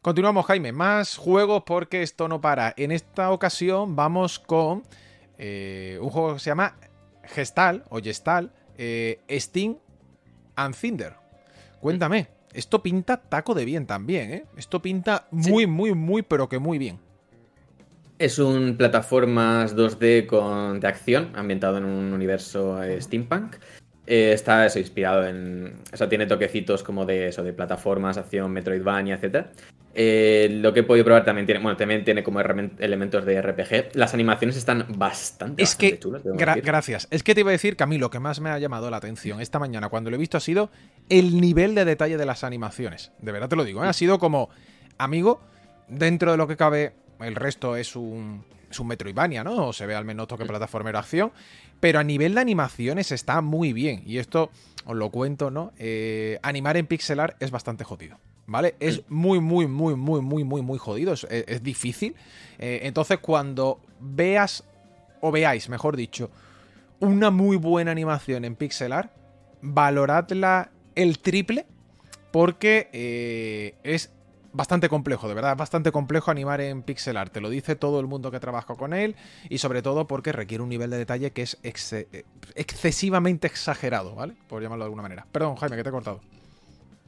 Continuamos, 0.00 0.46
Jaime. 0.46 0.72
Más 0.72 1.16
juegos 1.18 1.64
porque 1.66 2.02
esto 2.02 2.28
no 2.28 2.40
para. 2.40 2.72
En 2.78 2.92
esta 2.92 3.32
ocasión 3.32 3.96
vamos 3.96 4.38
con 4.38 4.84
eh, 5.36 5.98
un 6.00 6.08
juego 6.08 6.34
que 6.34 6.40
se 6.40 6.50
llama 6.50 6.76
Gestal 7.24 7.84
o 7.90 8.00
Gestal 8.00 8.52
eh, 8.82 9.20
Steam 9.38 9.76
and 10.56 10.74
Cinder. 10.74 11.12
Cuéntame, 11.80 12.28
esto 12.54 12.82
pinta 12.82 13.18
taco 13.18 13.54
de 13.54 13.66
bien 13.66 13.86
también, 13.86 14.32
¿eh? 14.32 14.44
Esto 14.56 14.80
pinta 14.80 15.28
muy, 15.30 15.66
muy, 15.66 15.94
muy, 15.94 16.22
pero 16.22 16.48
que 16.48 16.58
muy 16.58 16.78
bien. 16.78 16.98
Es 18.18 18.38
un 18.38 18.76
plataformas 18.76 19.76
2D 19.76 20.26
con, 20.26 20.80
de 20.80 20.86
acción 20.88 21.32
ambientado 21.34 21.76
en 21.76 21.84
un 21.84 22.12
universo 22.12 22.82
eh, 22.82 23.00
steampunk. 23.00 23.56
Eh, 24.12 24.32
está 24.32 24.66
eso, 24.66 24.80
inspirado 24.80 25.24
en. 25.24 25.72
O 25.92 25.96
sea, 25.96 26.08
tiene 26.08 26.26
toquecitos 26.26 26.82
como 26.82 27.06
de 27.06 27.28
eso, 27.28 27.44
de 27.44 27.52
plataformas, 27.52 28.18
acción, 28.18 28.50
Metroidvania, 28.50 29.20
etc. 29.22 29.46
Eh, 29.94 30.48
lo 30.60 30.74
que 30.74 30.80
he 30.80 30.82
podido 30.82 31.04
probar 31.04 31.24
también 31.24 31.46
tiene, 31.46 31.62
bueno, 31.62 31.76
también 31.76 32.02
tiene 32.02 32.24
como 32.24 32.40
elementos 32.40 33.24
de 33.24 33.40
RPG. 33.40 33.94
Las 33.94 34.12
animaciones 34.12 34.56
están 34.56 34.84
bastante, 34.96 35.62
es 35.62 35.76
que, 35.76 35.96
chulas. 36.00 36.22
gracias. 36.24 37.06
Es 37.12 37.22
que 37.22 37.36
te 37.36 37.42
iba 37.42 37.50
a 37.50 37.52
decir 37.52 37.76
que 37.76 37.84
a 37.84 37.86
mí 37.86 37.98
lo 37.98 38.10
que 38.10 38.18
más 38.18 38.40
me 38.40 38.50
ha 38.50 38.58
llamado 38.58 38.90
la 38.90 38.96
atención 38.96 39.40
esta 39.40 39.60
mañana 39.60 39.90
cuando 39.90 40.10
lo 40.10 40.16
he 40.16 40.18
visto 40.18 40.36
ha 40.36 40.40
sido 40.40 40.72
el 41.08 41.40
nivel 41.40 41.76
de 41.76 41.84
detalle 41.84 42.16
de 42.16 42.26
las 42.26 42.42
animaciones. 42.42 43.12
De 43.20 43.30
verdad 43.30 43.48
te 43.48 43.54
lo 43.54 43.62
digo, 43.62 43.84
¿eh? 43.84 43.88
ha 43.88 43.92
sido 43.92 44.18
como, 44.18 44.48
amigo, 44.98 45.40
dentro 45.86 46.32
de 46.32 46.36
lo 46.36 46.48
que 46.48 46.56
cabe, 46.56 46.94
el 47.20 47.36
resto 47.36 47.76
es 47.76 47.94
un, 47.94 48.44
es 48.70 48.78
un 48.78 48.86
Metroidvania, 48.86 49.42
¿no? 49.42 49.68
O 49.68 49.72
se 49.72 49.86
ve 49.86 49.94
al 49.94 50.04
menos 50.04 50.28
toque 50.28 50.44
plataformero 50.44 50.98
acción. 50.98 51.32
Pero 51.80 51.98
a 51.98 52.04
nivel 52.04 52.34
de 52.34 52.40
animaciones 52.40 53.10
está 53.10 53.40
muy 53.40 53.72
bien. 53.72 54.02
Y 54.06 54.18
esto 54.18 54.50
os 54.84 54.96
lo 54.96 55.10
cuento, 55.10 55.50
¿no? 55.50 55.72
Eh, 55.78 56.38
animar 56.42 56.76
en 56.76 56.86
pixelar 56.86 57.36
es 57.40 57.50
bastante 57.50 57.84
jodido. 57.84 58.18
¿Vale? 58.46 58.74
Es 58.80 59.02
muy, 59.08 59.40
muy, 59.40 59.66
muy, 59.66 59.94
muy, 59.94 60.20
muy, 60.20 60.44
muy, 60.44 60.62
muy 60.62 60.78
jodido. 60.78 61.12
Es, 61.12 61.62
difícil. 61.62 62.14
Eh, 62.58 62.80
entonces, 62.82 63.18
cuando 63.18 63.80
veas, 64.00 64.64
o 65.20 65.30
veáis, 65.30 65.68
mejor 65.68 65.96
dicho, 65.96 66.30
una 66.98 67.30
muy 67.30 67.56
buena 67.56 67.92
animación 67.92 68.44
en 68.44 68.56
pixelar, 68.56 69.12
valoradla 69.62 70.70
el 70.94 71.18
triple. 71.20 71.66
Porque 72.32 72.88
eh, 72.92 73.74
es 73.82 74.12
bastante 74.52 74.88
complejo, 74.88 75.28
de 75.28 75.34
verdad, 75.34 75.56
bastante 75.56 75.92
complejo 75.92 76.30
animar 76.30 76.60
en 76.60 76.82
pixel 76.82 77.16
art. 77.16 77.32
Te 77.32 77.40
lo 77.40 77.50
dice 77.50 77.76
todo 77.76 78.00
el 78.00 78.06
mundo 78.06 78.30
que 78.30 78.40
trabaja 78.40 78.74
con 78.74 78.92
él 78.92 79.16
y 79.48 79.58
sobre 79.58 79.82
todo 79.82 80.06
porque 80.06 80.32
requiere 80.32 80.62
un 80.62 80.68
nivel 80.68 80.90
de 80.90 80.98
detalle 80.98 81.30
que 81.30 81.42
es 81.42 81.58
excesivamente 82.54 83.46
exagerado, 83.46 84.14
¿vale? 84.14 84.34
Por 84.48 84.62
llamarlo 84.62 84.84
de 84.84 84.86
alguna 84.86 85.02
manera. 85.02 85.26
Perdón, 85.32 85.56
Jaime, 85.56 85.76
que 85.76 85.82
te 85.82 85.88
he 85.88 85.92
cortado. 85.92 86.20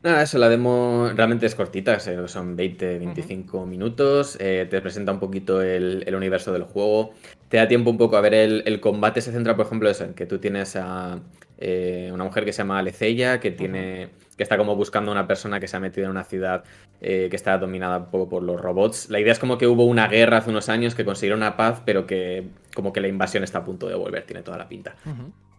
Nada, 0.02 0.22
eso, 0.24 0.36
la 0.38 0.48
demo 0.48 1.10
realmente 1.14 1.46
es 1.46 1.54
cortita, 1.54 2.00
son 2.00 2.56
20, 2.56 2.98
25 2.98 3.66
minutos, 3.66 4.36
eh, 4.40 4.66
te 4.68 4.80
presenta 4.80 5.12
un 5.12 5.20
poquito 5.20 5.62
el, 5.62 6.12
universo 6.12 6.52
del 6.52 6.64
juego, 6.64 7.12
te 7.48 7.58
da 7.58 7.68
tiempo 7.68 7.90
un 7.90 7.98
poco 7.98 8.16
a 8.16 8.20
ver 8.20 8.34
el, 8.34 8.80
combate, 8.80 9.20
se 9.20 9.30
centra 9.30 9.54
por 9.54 9.66
ejemplo 9.66 9.88
eso, 9.88 10.02
en 10.02 10.14
que 10.14 10.26
tú 10.26 10.38
tienes 10.40 10.74
a 10.74 11.20
eh, 11.64 12.10
una 12.12 12.24
mujer 12.24 12.44
que 12.44 12.52
se 12.52 12.58
llama 12.58 12.80
Aleceya, 12.80 13.38
que 13.38 13.52
tiene 13.52 14.10
que 14.36 14.42
está 14.42 14.56
como 14.56 14.74
buscando 14.74 15.12
a 15.12 15.14
una 15.14 15.28
persona 15.28 15.60
que 15.60 15.68
se 15.68 15.76
ha 15.76 15.80
metido 15.80 16.06
en 16.06 16.10
una 16.10 16.24
ciudad 16.24 16.64
eh, 17.00 17.28
que 17.30 17.36
está 17.36 17.56
dominada 17.58 17.98
un 17.98 18.06
poco 18.06 18.28
por 18.28 18.42
los 18.42 18.60
robots. 18.60 19.10
La 19.10 19.20
idea 19.20 19.32
es 19.32 19.38
como 19.38 19.58
que 19.58 19.68
hubo 19.68 19.84
una 19.84 20.08
guerra 20.08 20.38
hace 20.38 20.50
unos 20.50 20.68
años 20.68 20.96
que 20.96 21.04
consiguieron 21.04 21.38
una 21.38 21.56
paz, 21.56 21.82
pero 21.84 22.04
que 22.06 22.48
como 22.74 22.92
que 22.92 23.00
la 23.00 23.06
invasión 23.06 23.44
está 23.44 23.58
a 23.58 23.64
punto 23.64 23.88
de 23.88 23.94
volver, 23.94 24.24
tiene 24.24 24.42
toda 24.42 24.58
la 24.58 24.68
pinta. 24.68 24.96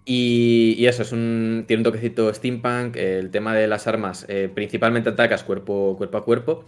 y, 0.03 0.85
eso, 0.85 1.03
es 1.03 1.13
un, 1.13 1.63
tiene 1.67 1.79
un 1.79 1.85
toquecito 1.85 2.33
steampunk, 2.33 2.97
el 2.97 3.29
tema 3.31 3.55
de 3.55 3.67
las 3.67 3.87
armas, 3.87 4.25
eh, 4.27 4.49
principalmente 4.53 5.11
atacas 5.11 5.43
cuerpo, 5.43 5.95
cuerpo 5.97 6.17
a 6.17 6.25
cuerpo, 6.25 6.65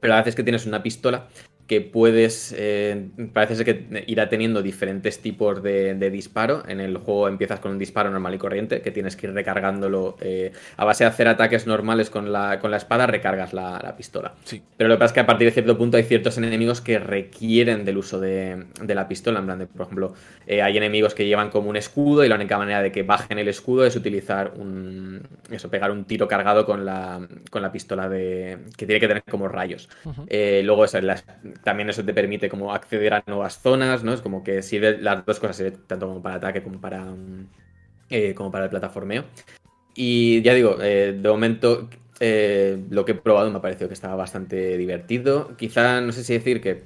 pero 0.00 0.14
a 0.14 0.18
veces 0.18 0.34
que 0.34 0.42
tienes 0.42 0.66
una 0.66 0.82
pistola 0.82 1.28
que 1.68 1.82
puedes, 1.82 2.54
eh, 2.56 3.10
parece 3.34 3.54
ser 3.54 3.66
que 3.66 4.04
irá 4.06 4.30
teniendo 4.30 4.62
diferentes 4.62 5.20
tipos 5.20 5.62
de, 5.62 5.94
disparo. 6.10 6.62
En 6.66 6.80
el 6.80 6.96
juego 6.96 7.28
empiezas 7.28 7.60
con 7.60 7.72
un 7.72 7.78
disparo 7.78 8.10
normal 8.10 8.34
y 8.34 8.38
corriente, 8.38 8.80
que 8.80 8.90
tienes 8.90 9.16
que 9.16 9.26
ir 9.26 9.34
recargándolo 9.34 10.16
eh, 10.22 10.52
a 10.78 10.86
base 10.86 11.04
de 11.04 11.10
hacer 11.10 11.28
ataques 11.28 11.66
normales 11.66 12.08
con 12.08 12.32
la, 12.32 12.58
con 12.58 12.70
la 12.70 12.78
espada, 12.78 13.06
recargas 13.06 13.52
la, 13.52 13.94
pistola. 13.98 14.32
Sí. 14.44 14.62
Pero 14.78 14.88
lo 14.88 14.94
que 14.94 14.98
pasa 15.00 15.10
es 15.10 15.12
que 15.12 15.20
a 15.20 15.26
partir 15.26 15.46
de 15.46 15.52
cierto 15.52 15.76
punto 15.76 15.98
hay 15.98 16.04
ciertos 16.04 16.38
enemigos 16.38 16.80
que 16.80 16.98
requieren 16.98 17.84
del 17.84 17.98
uso 17.98 18.18
de, 18.18 18.64
la 18.86 19.06
pistola. 19.06 19.40
En 19.40 19.44
plan, 19.44 19.58
de, 19.58 19.66
por 19.66 19.82
ejemplo, 19.82 20.14
eh, 20.46 20.62
hay 20.62 20.76
enemigos 20.78 21.14
que 21.14 21.26
llevan 21.26 21.50
como 21.50 21.68
un 21.68 21.76
escudo 21.76 22.24
y 22.24 22.28
la 22.28 22.36
única 22.36 22.56
manera 22.56 22.80
de 22.80 22.90
que 22.92 23.02
bajen 23.02 23.38
el 23.38 23.48
escudo 23.48 23.84
es 23.84 23.94
utilizar 23.94 24.54
un. 24.56 25.20
Eso, 25.50 25.68
pegar 25.68 25.90
un 25.90 26.04
tiro 26.04 26.26
cargado 26.28 26.64
con 26.64 26.86
la, 26.86 27.20
con 27.50 27.60
la 27.60 27.70
pistola 27.70 28.08
de. 28.08 28.58
que 28.74 28.86
tiene 28.86 29.00
que 29.00 29.08
tener 29.08 29.22
como 29.24 29.48
rayos. 29.48 29.90
luego, 30.30 30.86
eso, 30.86 30.98
las 31.02 31.24
también 31.62 31.90
eso 31.90 32.04
te 32.04 32.14
permite 32.14 32.48
como 32.48 32.72
acceder 32.72 33.14
a 33.14 33.24
nuevas 33.26 33.60
zonas, 33.60 34.04
¿no? 34.04 34.12
Es 34.12 34.20
como 34.20 34.42
que 34.42 34.62
sirve 34.62 34.98
las 34.98 35.24
dos 35.24 35.40
cosas, 35.40 35.56
sirve 35.56 35.72
tanto 35.86 36.08
como 36.08 36.22
para 36.22 36.36
ataque 36.36 36.62
como 36.62 36.80
para, 36.80 37.06
eh, 38.10 38.34
como 38.34 38.50
para 38.50 38.64
el 38.64 38.70
plataformeo. 38.70 39.24
Y 39.94 40.42
ya 40.42 40.54
digo, 40.54 40.76
eh, 40.80 41.18
de 41.20 41.28
momento 41.28 41.88
eh, 42.20 42.82
lo 42.90 43.04
que 43.04 43.12
he 43.12 43.14
probado 43.14 43.50
me 43.50 43.58
ha 43.58 43.62
parecido 43.62 43.88
que 43.88 43.94
estaba 43.94 44.14
bastante 44.14 44.76
divertido. 44.78 45.56
Quizá, 45.56 46.00
no 46.00 46.12
sé 46.12 46.24
si 46.24 46.34
decir 46.34 46.60
que 46.60 46.82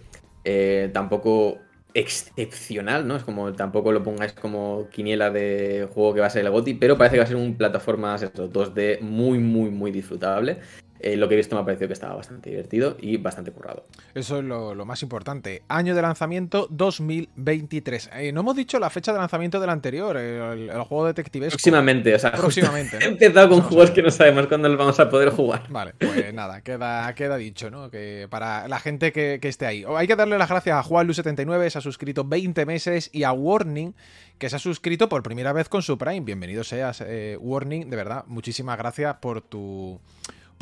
tampoco 0.92 1.61
excepcional, 1.94 3.06
¿no? 3.06 3.16
Es 3.16 3.22
como 3.22 3.52
tampoco 3.52 3.92
lo 3.92 4.02
pongáis 4.02 4.32
como 4.32 4.88
quiniela 4.90 5.30
de 5.30 5.88
juego 5.92 6.14
que 6.14 6.20
va 6.20 6.26
a 6.26 6.30
ser 6.30 6.44
el 6.44 6.50
GOTI, 6.50 6.74
pero 6.74 6.96
parece 6.96 7.16
que 7.16 7.20
va 7.20 7.24
a 7.24 7.28
ser 7.28 7.37
un 7.37 7.56
plataformas 7.56 8.22
eso, 8.22 8.50
2D 8.50 9.00
muy, 9.00 9.38
muy, 9.38 9.70
muy 9.70 9.90
disfrutable. 9.90 10.58
Eh, 11.02 11.16
lo 11.16 11.28
que 11.28 11.34
he 11.34 11.36
visto 11.36 11.56
me 11.56 11.62
ha 11.62 11.64
parecido 11.64 11.88
que 11.88 11.94
estaba 11.94 12.14
bastante 12.14 12.50
divertido 12.50 12.96
y 13.00 13.16
bastante 13.16 13.50
currado. 13.50 13.86
Eso 14.14 14.38
es 14.38 14.44
lo, 14.44 14.84
más 14.84 15.02
importante. 15.02 15.62
Año 15.66 15.96
de 15.96 16.02
lanzamiento 16.02 16.68
2023. 16.70 18.10
Eh, 18.14 18.32
no 18.32 18.42
hemos 18.42 18.54
dicho 18.54 18.78
la 18.78 18.88
fecha 18.88 19.12
de 19.12 19.18
lanzamiento 19.18 19.58
del 19.58 19.70
anterior, 19.70 20.16
el, 20.16 20.70
juego 20.82 21.06
detective. 21.06 21.48
Próximamente, 21.48 22.14
o 22.14 22.18
sea, 22.20 22.30
próximamente. 22.32 22.98
He 22.98 23.06
empezado 23.06 23.48
con 23.48 23.62
juegos 23.62 23.90
que 23.90 24.00
no 24.00 24.12
sabemos 24.12 24.46
cuándo 24.46 24.68
los 24.68 24.78
vamos 24.78 25.00
a 25.00 25.10
poder 25.10 25.30
jugar. 25.30 25.64
Vale, 25.70 25.94
pues 25.98 26.32
nada, 26.32 26.60
queda, 26.60 27.12
queda 27.14 27.36
dicho, 27.36 27.68
¿no? 27.68 27.90
Que 27.90 28.28
para 28.30 28.68
la 28.68 28.78
gente 28.78 29.10
que, 29.12 29.40
esté 29.42 29.66
ahí. 29.66 29.84
Hay 29.96 30.06
que 30.06 30.14
darle 30.14 30.38
las 30.38 30.48
gracias 30.48 30.76
a 30.76 30.88
JuanLu79, 30.88 31.68
se 31.68 31.78
ha 31.78 31.80
suscrito 31.80 32.24
20 32.24 32.64
meses, 32.64 33.10
y 33.12 33.24
a 33.24 33.32
Warning, 33.32 33.94
que 34.38 34.48
se 34.48 34.56
ha 34.56 34.60
suscrito 34.60 35.08
por 35.08 35.24
primera 35.24 35.52
vez 35.52 35.68
con 35.68 35.82
su 35.82 35.98
Prime. 35.98 36.20
Bienvenido 36.20 36.62
seas, 36.62 37.02
eh, 37.04 37.36
Warning, 37.40 37.90
de 37.90 37.96
verdad, 37.96 38.24
muchísimas 38.28 38.78
gracias 38.78 39.16
por 39.16 39.40
tu 39.40 40.00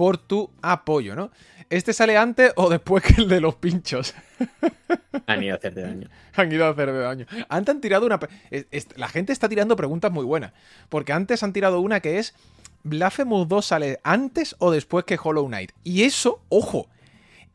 por 0.01 0.17
tu 0.17 0.49
apoyo, 0.63 1.15
¿no? 1.15 1.31
¿Este 1.69 1.93
sale 1.93 2.17
antes 2.17 2.55
o 2.57 2.71
después 2.71 3.05
que 3.05 3.21
el 3.21 3.29
de 3.29 3.39
los 3.39 3.57
pinchos? 3.57 4.15
Han 5.27 5.43
ido 5.43 5.53
a 5.53 5.59
hacerte 5.59 5.83
daño. 5.83 6.09
Han 6.37 6.51
ido 6.51 6.65
a 6.65 6.71
hacerte 6.71 6.99
daño. 7.01 7.27
Antes 7.51 7.75
han 7.75 7.83
tirado 7.83 8.07
una... 8.07 8.19
La 8.97 9.09
gente 9.09 9.35
está 9.35 9.47
tirando 9.47 9.77
preguntas 9.77 10.11
muy 10.11 10.25
buenas. 10.25 10.55
Porque 10.89 11.13
antes 11.13 11.43
han 11.43 11.53
tirado 11.53 11.81
una 11.81 12.01
que 12.01 12.19
es... 12.19 12.35
¿Blasphemous 12.83 13.47
2 13.47 13.63
sale 13.63 14.01
antes 14.03 14.57
o 14.59 14.71
después 14.71 15.05
que 15.05 15.19
Hollow 15.23 15.47
Knight? 15.49 15.73
Y 15.85 16.05
eso, 16.05 16.41
ojo, 16.49 16.89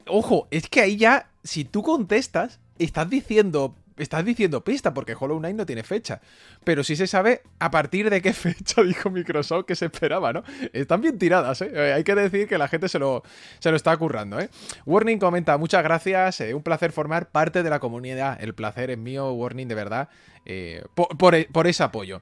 ojo, 0.05 0.47
es 0.51 0.69
que 0.69 0.81
ahí 0.81 0.97
ya, 0.97 1.31
si 1.43 1.65
tú 1.65 1.81
contestas, 1.81 2.59
estás 2.77 3.09
diciendo 3.09 3.75
estás 3.97 4.25
diciendo 4.25 4.63
pista 4.63 4.93
porque 4.93 5.15
Hollow 5.17 5.39
Knight 5.39 5.55
no 5.55 5.65
tiene 5.65 5.83
fecha. 5.83 6.21
Pero 6.63 6.83
sí 6.83 6.95
se 6.95 7.07
sabe 7.07 7.41
a 7.59 7.71
partir 7.71 8.09
de 8.09 8.21
qué 8.21 8.33
fecha 8.33 8.83
dijo 8.83 9.09
Microsoft 9.09 9.65
que 9.65 9.75
se 9.75 9.85
esperaba, 9.85 10.33
¿no? 10.33 10.43
Están 10.73 11.01
bien 11.01 11.17
tiradas, 11.17 11.61
¿eh? 11.61 11.71
eh 11.73 11.93
hay 11.93 12.03
que 12.03 12.15
decir 12.15 12.47
que 12.47 12.57
la 12.57 12.67
gente 12.67 12.89
se 12.89 12.99
lo, 12.99 13.23
se 13.59 13.69
lo 13.69 13.77
está 13.77 13.95
currando, 13.97 14.39
¿eh? 14.39 14.49
Warning 14.85 15.19
comenta, 15.19 15.57
muchas 15.57 15.83
gracias, 15.83 16.41
eh, 16.41 16.53
un 16.53 16.63
placer 16.63 16.91
formar 16.91 17.29
parte 17.29 17.63
de 17.63 17.69
la 17.69 17.79
comunidad. 17.79 18.41
El 18.41 18.53
placer 18.53 18.91
es 18.91 18.97
mío, 18.97 19.31
Warning, 19.33 19.67
de 19.67 19.75
verdad, 19.75 20.09
eh, 20.45 20.83
por, 20.93 21.17
por, 21.17 21.67
ese 21.67 21.83
apoyo. 21.83 22.21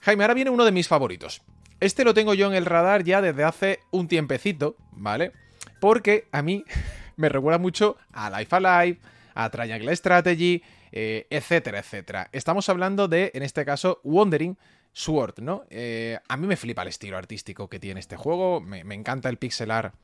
Jaime, 0.00 0.24
ahora 0.24 0.34
viene 0.34 0.50
uno 0.50 0.64
de 0.64 0.72
mis 0.72 0.88
favoritos. 0.88 1.42
Este 1.80 2.04
lo 2.04 2.14
tengo 2.14 2.34
yo 2.34 2.46
en 2.46 2.54
el 2.54 2.66
radar 2.66 3.04
ya 3.04 3.20
desde 3.20 3.44
hace 3.44 3.80
un 3.90 4.08
tiempecito, 4.08 4.76
¿vale? 4.92 5.32
Porque 5.80 6.28
a 6.32 6.42
mí 6.42 6.64
me 7.16 7.28
recuerda 7.28 7.58
mucho 7.58 7.96
a 8.12 8.30
Life 8.30 8.54
Alive, 8.56 9.00
a 9.34 9.50
Triangle 9.50 9.94
Strategy, 9.96 10.62
eh, 10.92 11.26
etcétera, 11.30 11.80
etcétera. 11.80 12.28
Estamos 12.32 12.68
hablando 12.68 13.08
de, 13.08 13.30
en 13.34 13.42
este 13.42 13.64
caso, 13.64 14.00
Wandering 14.04 14.56
Sword, 14.92 15.40
¿no? 15.40 15.64
Eh, 15.70 16.18
a 16.28 16.36
mí 16.36 16.46
me 16.46 16.56
flipa 16.56 16.82
el 16.82 16.88
estilo 16.88 17.18
artístico 17.18 17.68
que 17.68 17.80
tiene 17.80 18.00
este 18.00 18.16
juego, 18.16 18.60
me, 18.60 18.80
encanta 18.94 19.28
el 19.28 19.36
pixel 19.36 19.70
art 19.70 19.94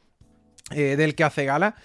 eh, 0.72 0.96
del 0.96 1.14
que 1.14 1.24
hace 1.24 1.44
gala. 1.44 1.76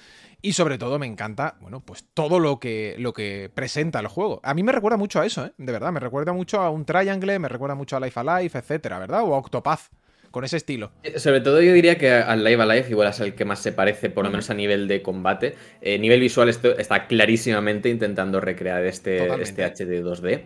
Y 0.42 0.54
sobre 0.54 0.78
todo 0.78 1.00
me 1.00 1.08
encanta, 1.08 1.56
bueno, 1.60 1.80
pues 1.80 2.06
todo 2.14 2.40
lo 2.40 2.60
que, 2.60 2.96
lo 3.00 3.14
que 3.14 3.50
presenta 3.52 4.00
el 4.00 4.08
juego. 4.08 4.42
A 4.44 4.54
mí 4.54 4.62
me 4.62 4.72
recuerda 4.72 4.96
mucho 4.96 5.20
a 5.20 5.26
eso, 5.26 5.44
¿eh? 5.44 5.54
De 5.58 5.72
verdad, 5.72 5.92
me 5.92 6.00
recuerda 6.00 6.34
mucho 6.34 6.62
a 6.62 6.70
un 6.70 6.86
Triangle, 6.86 7.40
me 7.40 7.50
recuerda 7.50 7.74
mucho 7.74 7.98
a 7.98 8.00
Life 8.00 8.20
Alive, 8.20 8.52
etcétera, 8.54 9.00
¿verdad? 9.00 9.24
O 9.24 9.34
a 9.34 9.40
Octopath, 9.40 9.90
con 10.36 10.44
ese 10.44 10.58
estilo. 10.58 10.92
Eh, 11.02 11.18
sobre 11.18 11.40
todo 11.40 11.62
yo 11.62 11.72
diría 11.72 11.98
que 11.98 12.12
al 12.12 12.44
Live 12.44 12.62
Alive 12.62 12.90
igual 12.90 13.08
es 13.08 13.22
el 13.22 13.36
que 13.36 13.46
más 13.46 13.60
se 13.60 13.72
parece, 13.72 14.10
por 14.10 14.26
lo 14.26 14.32
menos 14.32 14.50
a 14.50 14.54
nivel 14.54 14.86
de 14.86 15.02
combate. 15.02 15.56
Eh, 15.80 15.98
nivel 15.98 16.20
visual 16.20 16.50
esto 16.50 16.78
está 16.78 17.08
clarísimamente 17.08 17.88
intentando 17.88 18.42
recrear 18.42 18.84
este, 18.84 19.28
este 19.42 19.64
HD 19.64 20.04
2D. 20.04 20.42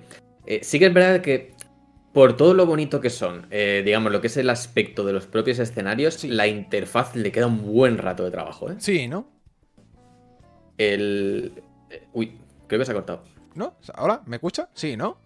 Eh, 0.45 0.59
sí 0.61 0.77
que 0.77 0.85
es 0.85 0.93
verdad 0.93 1.21
que 1.21 1.55
por 2.13 2.37
todo 2.37 2.53
lo 2.53 2.67
bonito 2.67 3.01
que 3.01 3.09
son, 3.09 3.47
eh, 3.49 3.81
digamos, 3.83 4.11
lo 4.11 4.21
que 4.21 4.27
es 4.27 4.37
el 4.37 4.51
aspecto 4.51 5.03
de 5.03 5.13
los 5.13 5.25
propios 5.25 5.57
escenarios, 5.57 6.23
la 6.23 6.45
interfaz 6.45 7.15
le 7.15 7.31
queda 7.31 7.47
un 7.47 7.65
buen 7.65 7.97
rato 7.97 8.23
de 8.23 8.29
trabajo, 8.29 8.69
¿eh? 8.69 8.75
Sí, 8.77 9.07
¿no? 9.07 9.27
El. 10.77 11.63
Uy, 12.13 12.37
creo 12.67 12.77
que 12.77 12.85
se 12.85 12.91
ha 12.91 12.93
cortado. 12.93 13.23
¿No? 13.55 13.75
¿Ahora? 13.95 14.21
¿Me 14.27 14.35
escucha? 14.35 14.69
Sí, 14.75 14.95
¿no? 14.95 15.17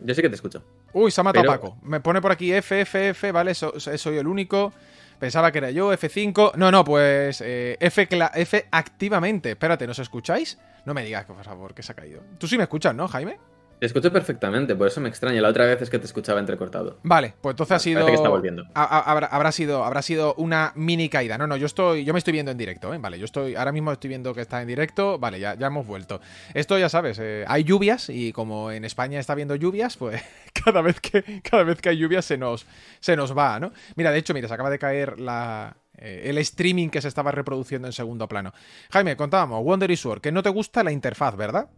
Yo 0.00 0.14
sí 0.14 0.22
que 0.22 0.30
te 0.30 0.36
escucho. 0.36 0.64
Uy, 0.92 1.10
se 1.10 1.20
ha 1.20 1.24
matado 1.24 1.46
Paco. 1.46 1.76
Me 1.82 2.00
pone 2.00 2.20
por 2.20 2.32
aquí 2.32 2.52
F, 2.52 2.80
F, 2.80 3.08
F, 3.10 3.32
¿vale? 3.32 3.54
soy 3.54 4.16
el 4.18 4.26
único. 4.26 4.72
Pensaba 5.18 5.52
que 5.52 5.58
era 5.58 5.70
yo, 5.70 5.92
F5. 5.92 6.56
No, 6.56 6.72
no, 6.72 6.84
pues 6.84 7.40
eh, 7.42 7.76
F, 7.78 8.08
F 8.34 8.66
activamente. 8.72 9.52
Espérate, 9.52 9.86
¿nos 9.86 10.00
escucháis? 10.00 10.58
No 10.84 10.94
me 10.94 11.04
digas, 11.04 11.24
por 11.26 11.42
favor, 11.44 11.74
que 11.74 11.82
se 11.82 11.92
ha 11.92 11.94
caído. 11.94 12.22
Tú 12.38 12.48
sí 12.48 12.56
me 12.56 12.64
escuchas, 12.64 12.94
¿no, 12.94 13.06
Jaime? 13.06 13.38
Te 13.82 13.86
escucho 13.86 14.12
perfectamente, 14.12 14.76
por 14.76 14.86
eso 14.86 15.00
me 15.00 15.08
extraña. 15.08 15.40
La 15.40 15.48
otra 15.48 15.66
vez 15.66 15.82
es 15.82 15.90
que 15.90 15.98
te 15.98 16.06
escuchaba 16.06 16.38
entrecortado. 16.38 16.98
Vale, 17.02 17.34
pues 17.40 17.54
entonces 17.54 17.74
ha 17.74 17.78
sido. 17.80 18.06
que 18.06 18.14
está 18.14 18.28
volviendo. 18.28 18.64
habrá, 18.74 19.50
sido. 19.50 19.84
Habrá 19.84 20.02
sido 20.02 20.34
una 20.34 20.72
mini 20.76 21.08
caída. 21.08 21.36
No, 21.36 21.48
no, 21.48 21.56
yo 21.56 21.66
estoy. 21.66 22.04
Yo 22.04 22.12
me 22.12 22.20
estoy 22.20 22.32
viendo 22.32 22.52
en 22.52 22.58
directo, 22.58 22.94
¿eh? 22.94 22.98
Vale, 22.98 23.18
yo 23.18 23.24
estoy. 23.24 23.56
Ahora 23.56 23.72
mismo 23.72 23.90
estoy 23.90 24.06
viendo 24.06 24.34
que 24.34 24.40
está 24.40 24.62
en 24.62 24.68
directo. 24.68 25.18
Vale, 25.18 25.40
ya, 25.40 25.54
ya 25.54 25.66
hemos 25.66 25.84
vuelto. 25.84 26.20
Esto 26.54 26.78
ya 26.78 26.88
sabes, 26.88 27.18
eh, 27.20 27.44
hay 27.48 27.64
lluvias 27.64 28.08
y 28.08 28.32
como 28.32 28.70
en 28.70 28.84
España 28.84 29.18
está 29.18 29.34
viendo 29.34 29.56
lluvias, 29.56 29.96
pues 29.96 30.22
cada 30.64 30.82
vez 30.82 31.00
que, 31.00 31.42
cada 31.42 31.64
vez 31.64 31.80
que 31.80 31.90
hay 31.90 31.98
lluvias 31.98 32.24
se 32.24 32.36
nos, 32.36 32.66
se 33.00 33.16
nos 33.16 33.36
va, 33.36 33.60
¿no? 33.60 33.72
Mira, 33.96 34.10
de 34.10 34.18
hecho, 34.18 34.34
mira, 34.34 34.48
se 34.48 34.54
acaba 34.54 34.70
de 34.70 34.78
caer 34.78 35.20
la, 35.20 35.76
eh, 35.98 36.22
el 36.26 36.38
streaming 36.38 36.88
que 36.88 37.00
se 37.00 37.08
estaba 37.08 37.30
reproduciendo 37.32 37.88
en 37.88 37.92
segundo 37.92 38.28
plano. 38.28 38.52
Jaime, 38.90 39.16
contábamos, 39.16 39.62
Wonder 39.64 39.90
y 39.90 39.96
Sword, 39.96 40.20
que 40.20 40.32
no 40.32 40.42
te 40.42 40.50
gusta 40.50 40.82
la 40.82 40.92
interfaz, 40.92 41.36
¿verdad? 41.36 41.68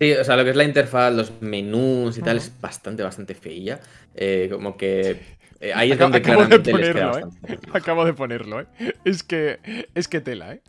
Sí, 0.00 0.12
o 0.12 0.24
sea, 0.24 0.36
lo 0.36 0.44
que 0.44 0.50
es 0.50 0.56
la 0.56 0.64
interfaz, 0.64 1.12
los 1.12 1.40
menús 1.40 2.18
y 2.18 2.22
tal, 2.22 2.36
es 2.36 2.52
bastante, 2.60 3.02
bastante 3.02 3.34
feilla. 3.34 3.80
Eh, 4.14 4.48
como 4.50 4.76
que 4.76 5.20
eh, 5.60 5.72
ahí 5.74 5.92
es 5.92 5.98
donde 5.98 6.20
claramente 6.20 6.72
les 6.72 6.92
queda 6.92 7.04
¿eh? 7.04 7.22
bastante. 7.22 7.58
Acabo 7.72 8.04
de 8.04 8.12
ponerlo, 8.12 8.60
¿eh? 8.60 8.66
Es 9.04 9.22
que, 9.22 9.60
es 9.94 10.08
que 10.08 10.20
tela, 10.20 10.52
¿eh? 10.52 10.60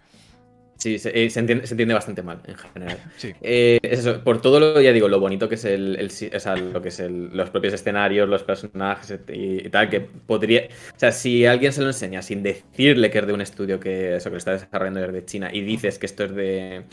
Sí, 0.77 0.99
se, 0.99 1.09
entiende, 1.09 1.65
se, 1.65 1.73
entiende, 1.73 1.93
bastante 1.93 2.21
mal 2.21 2.39
en 2.45 2.55
general. 2.55 2.99
Sí. 3.17 3.33
eso, 3.41 4.23
por 4.23 4.41
todo 4.41 4.59
lo, 4.59 4.81
ya 4.81 4.91
digo, 4.91 5.07
lo 5.07 5.19
bonito 5.19 5.47
que 5.47 5.55
es 5.55 5.65
el, 5.65 6.11
o 6.33 6.39
sea, 6.39 6.57
lo 6.57 6.81
que 6.81 6.89
es 6.89 6.99
los 6.99 7.49
propios 7.49 7.73
escenarios, 7.73 8.27
los 8.27 8.43
personajes 8.43 9.19
y, 9.29 9.69
tal, 9.69 9.89
que 9.89 10.01
podría. 10.01 10.67
O 10.95 10.99
sea, 10.99 11.11
si 11.11 11.45
alguien 11.45 11.71
se 11.71 11.81
lo 11.81 11.87
enseña 11.87 12.21
sin 12.21 12.43
decirle 12.43 13.09
que 13.09 13.19
es 13.19 13.27
de 13.27 13.33
un 13.33 13.41
estudio 13.41 13.79
que 13.79 14.17
eso 14.17 14.29
que 14.29 14.33
lo 14.33 14.37
está 14.37 14.51
desarrollando 14.51 14.99
desde 14.99 15.25
China 15.25 15.49
y 15.51 15.61
dices 15.61 15.97
que 15.97 16.05
esto 16.05 16.25
es 16.25 16.35
de, 16.35 16.83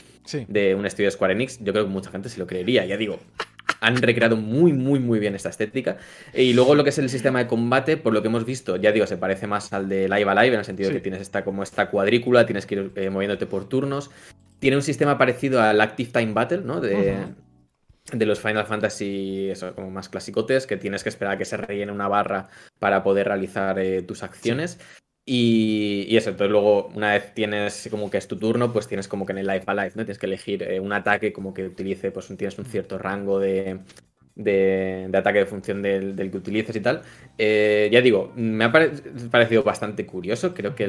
de 0.49 0.75
un 0.75 0.87
estudio 0.87 1.09
de 1.09 1.11
Square 1.11 1.35
Enix, 1.35 1.59
yo 1.61 1.73
creo 1.73 1.85
que 1.85 1.91
mucha 1.91 2.11
gente 2.11 2.29
se 2.29 2.39
lo 2.39 2.47
creería. 2.47 2.87
Ya 2.87 2.97
digo, 2.97 3.19
han 3.83 3.97
recreado 3.97 4.37
muy, 4.37 4.73
muy, 4.73 5.01
muy 5.01 5.19
bien 5.19 5.35
esta 5.35 5.49
estética. 5.49 5.99
Y 6.33 6.53
luego 6.55 6.77
lo 6.77 6.85
que 6.85 6.91
es 6.91 6.99
el 6.99 7.11
sistema 7.11 7.41
de 7.41 7.49
combate, 7.49 7.97
por 7.97 8.15
lo 8.15 8.23
que 8.23 8.29
hemos 8.29 8.47
visto, 8.47 8.77
ya 8.77 8.93
digo, 8.93 9.07
se 9.07 9.17
parece 9.17 9.49
más 9.49 9.73
al 9.73 9.89
de 9.89 10.09
Live 10.09 10.31
Alive, 10.31 10.55
en 10.55 10.61
el 10.61 10.65
sentido 10.65 10.89
de 10.89 10.95
que 10.95 11.01
tienes 11.01 11.21
esta, 11.21 11.45
como 11.45 11.65
esta 11.65 11.91
cuadrícula, 11.91 12.47
tienes 12.47 12.65
que 12.65 12.77
ir 12.77 12.93
eh, 12.95 13.11
moviéndote 13.11 13.47
por 13.47 13.69
turnos. 13.69 14.11
Tiene 14.61 14.77
un 14.77 14.83
sistema 14.83 15.19
parecido 15.19 15.61
al 15.61 15.81
Active 15.81 16.11
Time 16.13 16.33
Battle, 16.33 16.63
¿no? 16.63 16.81
De, 16.81 17.17
de 18.13 18.27
los 18.27 18.41
Final 18.41 18.67
Fantasy, 18.67 19.51
eso, 19.51 19.75
como 19.75 19.91
más 19.91 20.09
clasicotes, 20.09 20.69
que 20.69 20.77
tienes 20.77 21.03
que 21.03 21.09
esperar 21.09 21.35
a 21.35 21.39
que 21.39 21.45
se 21.45 21.57
rellene 21.57 21.91
una 21.91 22.07
barra 22.07 22.49
para 22.79 23.03
poder 23.03 23.27
realizar 23.27 23.79
eh, 23.81 24.03
tus 24.03 24.23
acciones. 24.23 24.79
Y, 25.25 26.17
eso, 26.17 26.31
entonces 26.31 26.51
luego 26.51 26.89
una 26.89 27.13
vez 27.13 27.33
tienes 27.35 27.89
como 27.91 28.11
que 28.11 28.19
es 28.19 28.27
tu 28.27 28.39
turno, 28.39 28.73
pues 28.73 28.89
tienes 28.89 29.07
como 29.07 29.25
que 29.25 29.33
en 29.33 29.39
el 29.39 29.47
Life 29.47 29.65
Alive, 29.67 29.93
¿no? 29.95 30.05
Tienes 30.05 30.19
que 30.19 30.27
elegir 30.27 30.63
eh, 30.65 30.81
un 30.81 30.93
ataque 30.93 31.33
como 31.33 31.55
que 31.55 31.65
utilice, 31.65 32.11
pues 32.11 32.27
tienes 32.37 32.59
un 32.59 32.65
cierto 32.65 32.99
rango 32.99 33.39
de, 33.39 33.81
de, 34.35 35.11
ataque 35.15 35.41
de 35.41 35.47
función 35.47 35.83
del, 35.83 36.17
que 36.17 36.37
utilices 36.37 36.75
y 36.77 36.81
tal. 36.81 37.03
Eh, 37.39 37.89
ya 37.93 38.01
digo, 38.01 38.33
me 38.37 38.65
ha 38.65 38.73
parecido 38.73 39.63
bastante 39.63 40.07
curioso, 40.07 40.55
creo 40.55 40.75
que 40.75 40.85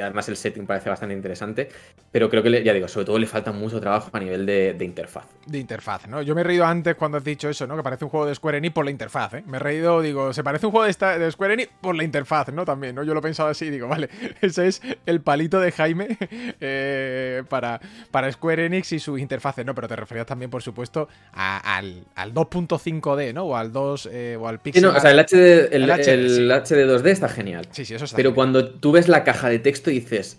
además 0.00 0.28
el 0.28 0.36
setting 0.36 0.66
parece 0.66 0.88
bastante 0.88 1.14
interesante, 1.14 1.68
pero 2.10 2.28
creo 2.30 2.42
que, 2.42 2.62
ya 2.62 2.72
digo, 2.72 2.88
sobre 2.88 3.06
todo 3.06 3.18
le 3.18 3.26
falta 3.26 3.52
mucho 3.52 3.80
trabajo 3.80 4.10
a 4.12 4.20
nivel 4.20 4.46
de, 4.46 4.76
interfaz. 4.80 5.26
De 5.46 5.58
interfaz, 5.58 6.08
¿no? 6.08 6.22
Yo 6.22 6.34
me 6.34 6.40
he 6.40 6.44
reído 6.44 6.64
antes 6.64 6.94
cuando 6.94 7.18
has 7.18 7.24
dicho 7.24 7.48
eso, 7.48 7.66
¿no? 7.66 7.76
Que 7.76 7.82
parece 7.82 8.04
un 8.04 8.10
juego 8.10 8.26
de 8.26 8.34
Square 8.34 8.58
Enix 8.58 8.74
por 8.74 8.84
la 8.84 8.90
interfaz, 8.90 9.34
¿eh? 9.34 9.44
Me 9.46 9.56
he 9.56 9.60
reído, 9.60 10.00
digo, 10.00 10.32
se 10.32 10.42
parece 10.42 10.66
un 10.66 10.72
juego 10.72 10.86
de, 10.86 11.30
Square 11.30 11.54
Enix 11.54 11.70
por 11.80 11.96
la 11.96 12.04
interfaz, 12.04 12.52
¿no? 12.52 12.64
También, 12.64 12.94
¿no? 12.94 13.02
Yo 13.02 13.14
lo 13.14 13.20
he 13.20 13.22
pensado 13.22 13.48
así, 13.48 13.70
digo, 13.70 13.88
vale, 13.88 14.08
ese 14.40 14.66
es 14.66 14.82
el 15.06 15.20
palito 15.20 15.60
de 15.60 15.72
Jaime 15.72 16.18
eh, 16.60 17.42
para, 17.48 17.80
para 18.10 18.30
Square 18.30 18.66
Enix 18.66 18.92
y 18.92 18.98
sus 18.98 19.20
interfaces, 19.20 19.64
¿no? 19.64 19.74
Pero 19.74 19.88
te 19.88 19.96
referías 19.96 20.26
también, 20.26 20.50
por 20.50 20.62
supuesto, 20.62 21.08
al, 21.32 22.04
al 22.14 22.32
2.5D, 22.72 23.34
¿no? 23.34 23.44
O 23.44 23.56
al 23.56 23.72
2 23.72 24.08
eh, 24.10 24.38
o 24.40 24.48
al 24.48 24.60
Pixel. 24.60 24.82
Sí, 24.82 24.88
no, 24.88 24.96
o 24.96 25.00
sea, 25.00 25.10
el 25.10 25.18
HD, 25.18 25.72
el, 25.72 25.90
HD, 25.90 26.86
2D 26.86 27.06
está 27.06 27.28
genial. 27.28 27.68
Sí, 27.70 27.84
sí, 27.84 27.94
eso 27.94 28.04
está 28.04 28.16
Pero 28.16 28.34
cuando 28.34 28.68
tú 28.68 28.92
ves 28.92 29.08
la 29.08 29.24
caja 29.24 29.48
de 29.48 29.58
texto 29.58 29.90
y 29.90 30.00
dices, 30.00 30.38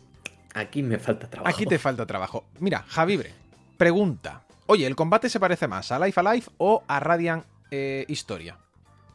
aquí 0.54 0.84
me 0.84 1.00
falta 1.00 1.30
trabajo. 1.30 1.54
Aquí 1.54 1.66
te 1.66 1.78
falta 1.80 2.06
trabajo. 2.06 2.46
Mira, 2.60 2.84
Javibre, 2.88 3.32
pregunta. 3.78 4.44
Oye, 4.66 4.88
¿el 4.88 4.96
combate 4.96 5.30
se 5.30 5.40
parece 5.40 5.68
más 5.68 5.92
a 5.92 6.00
Life 6.06 6.20
Alive 6.20 6.46
o 6.58 6.84
a 6.88 7.00
Radiant 7.00 7.46
eh, 7.70 8.06
Historia? 8.08 8.58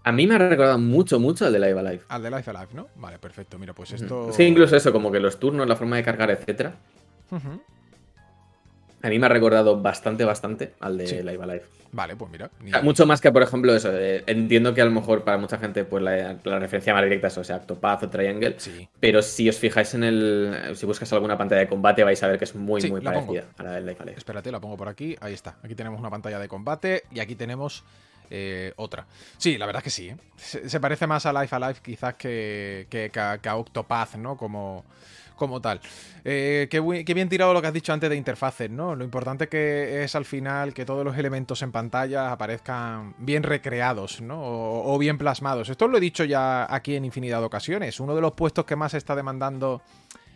A 0.05 0.13
mí 0.13 0.27
me 0.27 0.37
ha 0.37 0.39
recordado 0.39 0.79
mucho, 0.79 1.19
mucho 1.21 1.45
al 1.45 1.53
de 1.53 1.59
Life 1.59 1.79
Alive. 1.79 2.03
Al 2.09 2.23
de 2.23 2.31
Life 2.31 2.51
Alive, 2.51 2.69
¿no? 2.73 2.89
Vale, 2.97 3.19
perfecto. 3.19 3.59
Mira, 3.59 3.75
pues 3.75 3.93
esto. 3.93 4.33
Sí, 4.33 4.45
incluso 4.45 4.77
eso, 4.77 4.93
como 4.93 5.13
que 5.13 5.21
los 5.21 5.39
turnos, 5.39 5.67
la 5.69 5.77
forma 5.77 5.97
de 5.97 6.03
cargar, 6.03 6.31
etcétera. 6.31 6.75
A 9.03 9.09
mí 9.09 9.19
me 9.19 9.27
ha 9.27 9.29
recordado 9.29 9.81
bastante, 9.81 10.25
bastante 10.25 10.75
al 10.81 10.99
de 10.99 11.23
Live 11.23 11.43
Alive. 11.43 11.63
Vale, 11.93 12.17
pues 12.17 12.31
mira. 12.31 12.51
Mucho 12.83 13.07
más 13.07 13.21
que, 13.21 13.33
por 13.33 13.43
ejemplo, 13.43 13.75
eso. 13.75 13.91
Eh, 13.93 14.23
entiendo 14.27 14.75
que 14.75 14.83
a 14.83 14.85
lo 14.85 14.91
mejor 14.91 15.25
para 15.25 15.39
mucha 15.39 15.59
gente, 15.59 15.85
pues 15.85 16.03
la, 16.03 16.35
referencia 16.59 16.93
más 16.93 17.03
directa 17.03 17.29
es, 17.29 17.39
o 17.39 17.45
sea, 17.45 17.57
Octopath 17.57 18.03
o 18.03 18.11
Triangle. 18.11 18.57
Sí. 18.59 18.89
Pero 19.01 19.23
si 19.23 19.49
os 19.49 19.57
fijáis 19.57 19.95
en 19.95 20.05
el. 20.05 20.73
Si 20.75 20.85
buscas 20.87 21.13
alguna 21.13 21.39
pantalla 21.39 21.61
de 21.63 21.69
combate, 21.69 22.05
vais 22.05 22.23
a 22.23 22.29
ver 22.29 22.39
que 22.39 22.45
es 22.45 22.55
muy, 22.55 22.83
muy 22.91 23.01
parecida 23.01 23.45
a 23.57 23.63
la 23.63 23.73
del 23.73 23.87
Live 23.87 23.99
Alive. 24.01 24.19
Espérate, 24.19 24.53
la 24.53 24.61
pongo 24.61 24.77
por 24.77 24.89
aquí. 24.89 25.17
Ahí 25.21 25.35
está. 25.35 25.57
Aquí 25.63 25.75
tenemos 25.75 25.99
una 25.99 26.11
pantalla 26.11 26.39
de 26.39 26.49
combate 26.49 27.05
y 27.13 27.21
aquí 27.21 27.35
tenemos. 27.35 27.85
Eh, 28.31 28.75
otra. 28.77 29.07
Sí, 29.39 29.57
la 29.57 29.65
verdad 29.65 29.81
es 29.81 29.85
que 29.85 29.91
sí. 29.91 30.09
¿eh? 30.11 30.17
Se, 30.37 30.81
parece 30.81 31.07
más 31.07 31.25
a 31.25 31.33
Life 31.33 31.57
Alive 31.57 31.77
quizás 31.83 32.15
que, 32.15 32.87
que, 32.91 33.11
que 33.11 33.49
a 33.49 33.57
Octopath, 33.57 34.17
¿no? 34.17 34.37
Como, 34.37 34.85
como 35.39 35.63
tal. 35.63 35.81
Eh, 36.25 36.69
qué, 36.71 36.81
bien 37.15 37.29
tirado 37.31 37.55
lo 37.55 37.63
que 37.63 37.69
has 37.69 37.73
dicho 37.73 37.95
antes 37.95 38.11
de 38.11 38.17
interfaces, 38.17 38.69
¿no? 38.69 38.95
Lo 38.95 39.05
importante 39.05 39.49
que 39.49 40.05
es 40.05 40.15
al 40.15 40.27
final 40.27 40.75
que 40.75 40.85
todos 40.85 41.05
los 41.05 41.17
elementos 41.17 41.63
en 41.63 41.73
pantalla 41.73 42.31
aparezcan 42.33 43.15
bien 43.19 43.43
recreados, 43.43 44.21
¿no? 44.21 44.39
O, 44.43 44.99
bien 44.99 45.17
plasmados. 45.17 45.71
Esto 45.71 45.89
lo 45.89 45.97
he 45.97 46.01
dicho 46.01 46.25
ya 46.25 46.67
aquí 46.73 46.97
en 46.97 47.07
infinidad 47.07 47.39
de 47.41 47.47
ocasiones. 47.47 48.01
Uno 48.01 48.15
de 48.15 48.21
los 48.21 48.33
puestos 48.33 48.67
que 48.67 48.77
más 48.77 48.93
se 48.93 48.99
está 48.99 49.17
demandando 49.17 49.81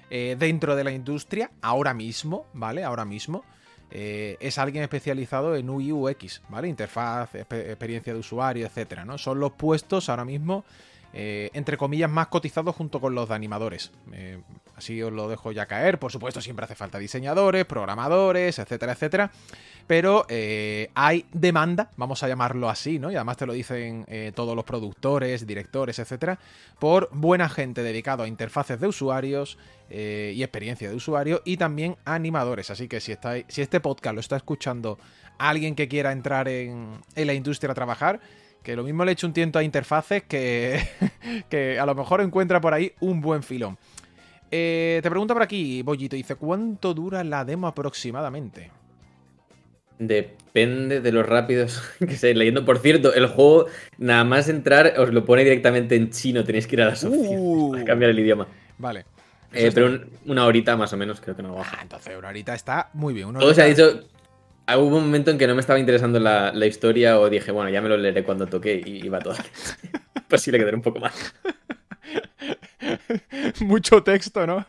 eh, 0.09 0.37
dentro 0.39 0.77
de 0.77 0.85
la 0.85 0.93
industria, 0.93 1.51
ahora 1.61 1.93
mismo, 1.93 2.47
¿vale? 2.55 2.85
Ahora 2.85 3.05
mismo. 3.05 3.45
Eh, 3.95 4.39
es 4.41 4.57
alguien 4.57 4.83
especializado 4.83 5.55
en 5.55 5.69
UI 5.69 5.93
UX, 5.93 6.41
¿vale? 6.49 6.69
Interfaz, 6.69 7.35
experiencia 7.35 8.15
de 8.15 8.21
usuario, 8.21 8.67
etcétera, 8.67 9.05
¿no? 9.05 9.19
Son 9.19 9.39
los 9.39 9.53
puestos 9.53 10.09
ahora 10.09 10.25
mismo 10.25 10.65
eh, 11.13 11.51
entre 11.53 11.77
comillas, 11.77 12.11
más 12.11 12.29
cotizados 12.29 12.75
junto 12.75 13.01
con 13.01 13.15
los 13.15 13.29
de 13.29 13.35
animadores. 13.35 13.93
Eh, 14.13 14.41
así 14.83 15.03
os 15.03 15.13
lo 15.13 15.29
dejo 15.29 15.53
ya 15.53 15.67
caer. 15.67 15.99
Por 15.99 16.13
supuesto, 16.13 16.41
siempre 16.41 16.65
hace 16.65 16.75
falta 16.75 16.99
diseñadores, 16.99 17.65
programadores, 17.65 18.59
etcétera, 18.59 18.93
etcétera. 18.93 19.31
Pero 19.87 20.27
eh, 20.29 20.91
hay 20.95 21.27
demanda, 21.33 21.91
vamos 21.97 22.23
a 22.23 22.29
llamarlo 22.29 22.69
así, 22.69 22.99
¿no? 22.99 23.11
Y 23.11 23.17
además 23.17 23.37
te 23.37 23.47
lo 23.47 23.53
dicen 23.53 24.07
todos 24.35 24.55
los 24.55 24.65
productores, 24.65 25.45
directores, 25.47 25.99
etcétera, 25.99 26.39
por 26.79 27.09
buena 27.13 27.49
gente 27.49 27.83
dedicado 27.83 28.23
a 28.23 28.29
interfaces 28.29 28.79
de 28.79 28.87
usuarios 28.87 29.59
y 29.91 30.41
experiencia 30.43 30.89
de 30.89 30.95
usuario 30.95 31.43
y 31.45 31.57
también 31.57 31.97
animadores. 32.05 32.71
Así 32.71 32.87
que 32.87 33.01
si, 33.01 33.17
si 33.49 33.61
este 33.61 33.81
podcast 33.81 34.15
lo 34.15 34.21
está 34.21 34.37
escuchando 34.37 34.99
alguien 35.39 35.75
que 35.75 35.89
quiera 35.89 36.13
entrar 36.13 36.49
en, 36.49 37.01
en 37.15 37.27
la 37.27 37.35
industria 37.35 37.73
a 37.73 37.75
trabajar, 37.75 38.21
Que 38.63 38.77
lo 38.77 38.85
mismo 38.85 39.05
le 39.05 39.11
he 39.11 39.15
hecho 39.15 39.27
un 39.27 39.33
tiento 39.33 39.59
a 39.59 39.65
interfaces 39.65 40.23
que, 40.23 40.81
que 41.51 41.81
a 41.81 41.85
lo 41.85 41.97
mejor 41.97 42.21
encuentra 42.21 42.61
por 42.61 42.73
ahí 42.73 42.93
un 43.01 43.21
buen 43.21 43.43
filón. 43.43 43.77
Eh, 44.55 45.01
te 45.03 45.09
pregunta 45.09 45.33
por 45.33 45.43
aquí, 45.43 45.81
Bollito, 45.83 46.15
dice, 46.15 46.35
¿cuánto 46.37 46.93
dura 46.93 47.25
la 47.25 47.43
demo 47.45 47.67
aproximadamente? 47.67 48.71
Depende 49.99 51.01
de 51.01 51.11
los 51.13 51.25
rápidos 51.25 51.83
que 51.99 52.13
estéis 52.15 52.37
leyendo. 52.37 52.65
Por 52.65 52.79
cierto, 52.79 53.15
el 53.15 53.27
juego, 53.29 53.67
nada 53.99 54.25
más 54.25 54.49
entrar, 54.49 54.93
os 54.99 55.13
lo 55.13 55.25
pone 55.25 55.43
directamente 55.45 55.97
en 55.97 56.11
chino. 56.11 56.45
Tenéis 56.45 56.67
que 56.67 56.77
ir 56.77 56.83
a 56.83 56.87
las 56.87 57.03
opciones 57.03 57.31
Uh. 57.41 57.71
para 57.73 57.85
cambiar 57.85 58.11
el 58.11 58.19
idioma. 58.19 58.47
Vale. 58.79 59.07
Eh, 59.55 59.71
pero 59.73 59.87
un- 59.87 60.07
una 60.27 60.47
horita 60.47 60.77
más 60.77 60.93
o 60.93 60.97
menos 60.97 61.21
creo 61.21 61.37
que 61.37 61.43
no 61.43 61.55
baja. 61.55 61.77
Ah, 61.79 61.83
entonces 61.83 62.17
una 62.19 62.29
horita 62.29 62.55
está 62.55 62.91
muy 62.95 63.15
bien. 63.15 63.29
una 63.29 63.39
Todo 63.41 63.55
se 63.55 63.63
ha 63.63 63.67
dicho. 63.67 64.01
Hubo 64.69 64.97
un 64.97 65.05
momento 65.05 65.31
en 65.31 65.39
que 65.39 65.47
no 65.47 65.55
me 65.55 65.61
estaba 65.61 65.79
interesando 65.79 66.19
la, 66.21 66.53
la 66.53 66.67
historia 66.67 67.19
o 67.21 67.29
dije, 67.29 67.53
bueno, 67.53 67.69
ya 67.71 67.81
me 67.83 67.89
lo 67.89 67.97
leeré 67.97 68.23
cuando 68.25 68.47
toque 68.47 68.83
y 68.85 69.05
iba 69.05 69.19
todo. 69.19 69.35
Posible 70.29 70.59
que 70.59 70.65
dure 70.65 70.77
un 70.77 70.83
poco 70.83 71.01
más. 71.01 71.35
Mucho 73.61 74.03
texto, 74.03 74.47
¿no? 74.47 74.67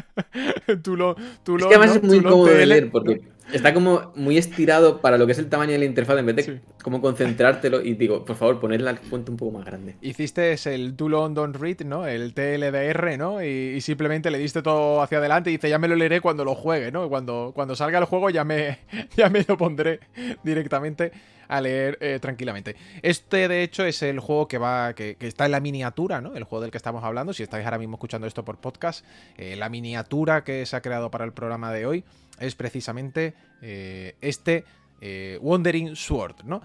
tú 0.82 0.96
lo, 0.96 1.14
tú 1.44 1.56
Es 1.56 1.62
lo, 1.62 1.68
que 1.68 1.74
además 1.74 1.90
¿no? 1.90 1.94
es 1.96 2.02
muy 2.02 2.18
Tú 2.18 2.26
incómodo 2.26 2.46
de 2.46 2.66
leer 2.66 2.90
porque 2.90 3.22
está 3.52 3.72
como 3.74 4.12
muy 4.16 4.38
estirado 4.38 5.00
para 5.00 5.18
lo 5.18 5.26
que 5.26 5.32
es 5.32 5.38
el 5.38 5.48
tamaño 5.48 5.72
de 5.72 5.78
la 5.78 5.84
interfaz 5.84 6.18
en 6.18 6.26
vez 6.26 6.36
de 6.36 6.42
Sí. 6.42 6.60
como 6.82 7.00
concentrártelo 7.00 7.82
y 7.82 7.94
digo, 7.94 8.24
por 8.24 8.36
favor, 8.36 8.60
poner 8.60 8.80
la 8.80 8.96
fuente 8.96 9.30
un 9.30 9.36
poco 9.36 9.58
más 9.58 9.64
grande. 9.64 9.96
Hiciste 10.00 10.56
el 10.74 10.96
Do 10.96 11.08
Long 11.08 11.34
Don't 11.34 11.56
Read, 11.56 11.80
¿no? 11.84 12.06
El 12.06 12.34
TLDR, 12.34 13.16
¿no? 13.18 13.42
Y, 13.42 13.46
y 13.76 13.80
simplemente 13.80 14.30
le 14.30 14.38
diste 14.38 14.62
todo 14.62 15.02
hacia 15.02 15.18
adelante 15.18 15.50
y 15.50 15.54
dice, 15.54 15.68
ya 15.68 15.78
me 15.78 15.88
lo 15.88 15.96
leeré 15.96 16.20
cuando 16.20 16.44
lo 16.44 16.54
juegue, 16.54 16.90
¿no? 16.92 17.08
Cuando, 17.08 17.52
cuando 17.54 17.74
salga 17.76 17.98
el 17.98 18.04
juego 18.04 18.30
ya 18.30 18.44
me, 18.44 18.78
ya 19.16 19.28
me 19.30 19.44
lo 19.46 19.56
pondré 19.56 20.00
directamente 20.42 21.12
a 21.48 21.60
leer 21.60 21.96
eh, 22.00 22.18
tranquilamente. 22.20 22.74
Este, 23.02 23.46
de 23.46 23.62
hecho, 23.62 23.84
es 23.84 24.02
el 24.02 24.18
juego 24.18 24.48
que 24.48 24.58
va, 24.58 24.94
que, 24.94 25.14
que 25.14 25.28
está 25.28 25.46
en 25.46 25.52
la 25.52 25.60
miniatura, 25.60 26.20
¿no? 26.20 26.34
El 26.34 26.42
juego 26.42 26.62
del 26.62 26.70
que 26.72 26.76
estamos 26.76 27.04
hablando. 27.04 27.32
Si 27.32 27.44
estáis 27.44 27.64
ahora 27.64 27.78
mismo 27.78 27.94
escuchando 27.96 28.26
esto 28.26 28.44
por 28.44 28.56
podcast, 28.58 29.04
eh, 29.36 29.54
la 29.56 29.68
miniatura 29.68 30.42
que 30.42 30.66
se 30.66 30.74
ha 30.74 30.80
creado 30.80 31.10
para 31.10 31.24
el 31.24 31.32
programa 31.32 31.72
de 31.72 31.86
hoy 31.86 32.04
es 32.38 32.54
precisamente 32.54 33.34
eh, 33.62 34.16
este 34.20 34.64
eh, 35.00 35.38
Wandering 35.40 35.96
Sword, 35.96 36.44
¿no? 36.44 36.62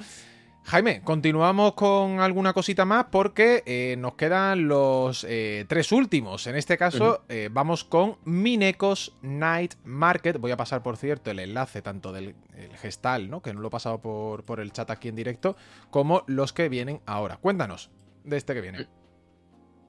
Jaime, 0.64 1.02
continuamos 1.02 1.74
con 1.74 2.20
alguna 2.20 2.54
cosita 2.54 2.86
más 2.86 3.06
porque 3.12 3.64
eh, 3.66 3.96
nos 3.98 4.14
quedan 4.14 4.68
los 4.68 5.26
eh, 5.28 5.66
tres 5.68 5.92
últimos. 5.92 6.46
En 6.46 6.56
este 6.56 6.78
caso, 6.78 7.24
eh, 7.30 7.50
vamos 7.52 7.84
con 7.84 8.18
Minecos 8.26 9.16
Night 9.24 9.74
Market. 9.84 10.38
Voy 10.38 10.52
a 10.52 10.58
pasar, 10.58 10.84
por 10.84 10.98
cierto, 10.98 11.32
el 11.32 11.40
enlace 11.40 11.82
tanto 11.82 12.14
del 12.14 12.36
el 12.56 12.78
gestal, 12.78 13.32
¿no? 13.32 13.42
Que 13.42 13.54
no 13.56 13.60
lo 13.60 13.70
he 13.70 13.72
pasado 13.72 14.02
por, 14.02 14.44
por 14.44 14.60
el 14.60 14.72
chat 14.72 14.92
aquí 14.92 15.08
en 15.08 15.16
directo, 15.16 15.56
como 15.90 16.24
los 16.28 16.54
que 16.54 16.70
vienen 16.70 17.02
ahora. 17.08 17.38
Cuéntanos 17.38 17.90
de 18.24 18.38
este 18.38 18.54
que 18.54 18.62
viene. 18.62 18.88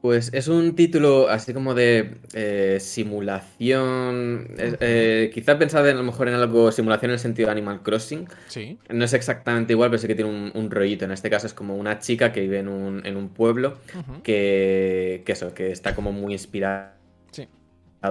Pues 0.02 0.34
es 0.34 0.48
un 0.48 0.74
título 0.74 1.28
así 1.28 1.54
como 1.54 1.74
de 1.74 2.16
eh, 2.34 2.78
simulación. 2.80 4.48
es- 4.58 4.76
eh, 4.80 5.30
quizá 5.32 5.58
pensad 5.58 5.88
en, 5.88 5.94
a 5.96 6.00
lo 6.00 6.04
mejor 6.04 6.26
en 6.28 6.34
algo 6.34 6.72
simulación 6.72 7.12
en 7.12 7.14
el 7.14 7.18
sentido 7.20 7.46
de 7.46 7.52
Animal 7.52 7.82
Crossing. 7.84 8.26
Sí. 8.48 8.78
No 8.90 9.04
es 9.04 9.12
exactamente 9.14 9.74
igual, 9.74 9.90
pero 9.90 10.00
sí 10.00 10.08
que 10.08 10.16
tiene 10.16 10.30
un, 10.30 10.50
un 10.54 10.70
rollito. 10.72 11.04
En 11.04 11.12
este 11.12 11.30
caso 11.30 11.46
es 11.46 11.54
como 11.54 11.76
una 11.76 12.00
chica 12.00 12.32
que 12.32 12.40
vive 12.40 12.58
en 12.58 12.68
un, 12.68 13.06
en 13.06 13.16
un 13.16 13.28
pueblo 13.32 13.78
que, 14.24 15.22
que 15.24 15.32
eso, 15.32 15.54
que 15.54 15.70
está 15.70 15.94
como 15.94 16.10
muy 16.12 16.32
inspirado 16.32 16.90
Sí. 17.32 17.48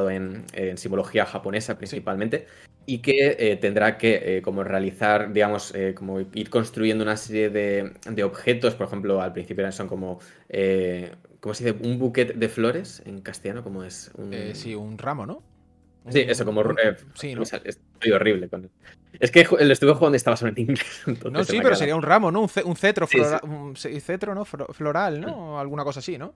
en, 0.09 0.45
en 0.53 0.77
simbología 0.77 1.25
japonesa 1.25 1.77
principalmente 1.77 2.47
y 2.85 2.99
que 2.99 3.35
eh, 3.39 3.57
tendrá 3.57 3.97
que 3.97 4.37
eh, 4.37 4.41
como 4.41 4.63
realizar, 4.63 5.31
digamos, 5.33 5.73
eh, 5.75 5.93
como 5.93 6.19
ir 6.19 6.49
construyendo 6.49 7.03
una 7.03 7.15
serie 7.17 7.49
de, 7.49 7.93
de 8.09 8.23
objetos, 8.23 8.73
por 8.75 8.87
ejemplo, 8.87 9.21
al 9.21 9.33
principio 9.33 9.71
son 9.71 9.87
como, 9.87 10.19
eh, 10.49 11.11
¿cómo 11.41 11.53
se 11.53 11.65
dice? 11.65 11.85
Un 11.87 11.99
buquet 11.99 12.35
de 12.35 12.47
flores 12.47 13.01
en 13.05 13.19
castellano, 13.19 13.63
¿cómo 13.63 13.83
es? 13.83 14.11
Un- 14.15 14.33
Eh, 14.33 14.55
sí, 14.55 14.73
un 14.75 14.97
ramo, 14.97 15.25
¿no? 15.25 15.43
Sí, 16.09 16.21
Un- 16.23 16.29
eso, 16.29 16.45
como... 16.45 16.61
un- 16.61 16.77
eh, 16.81 16.95
sí, 17.15 17.35
¿no? 17.35 17.43
Estoy 17.43 18.11
horrible 18.13 18.47
con 18.47 18.69
Es 19.19 19.29
que 19.29 19.43
lo 19.43 19.73
estuve 19.73 19.93
jugando 19.93 20.15
y 20.15 20.17
estaba 20.17 20.37
solo 20.37 20.51
en 20.55 20.59
inglés. 20.61 21.03
No, 21.31 21.43
sí, 21.43 21.59
pero 21.61 21.75
sería 21.75 21.95
un 21.95 22.01
ramo, 22.01 22.31
¿no? 22.31 22.41
Un, 22.41 22.49
ce- 22.49 22.63
un 22.63 22.75
cetro, 22.77 23.05
flora- 23.07 23.39
sí. 23.43 23.47
un 23.49 23.75
ce- 23.75 23.99
cetro, 23.99 24.33
¿no? 24.33 24.45
Floral, 24.45 25.19
¿no? 25.19 25.55
O 25.55 25.59
alguna 25.59 25.83
cosa 25.83 25.99
así, 25.99 26.17
¿no? 26.17 26.33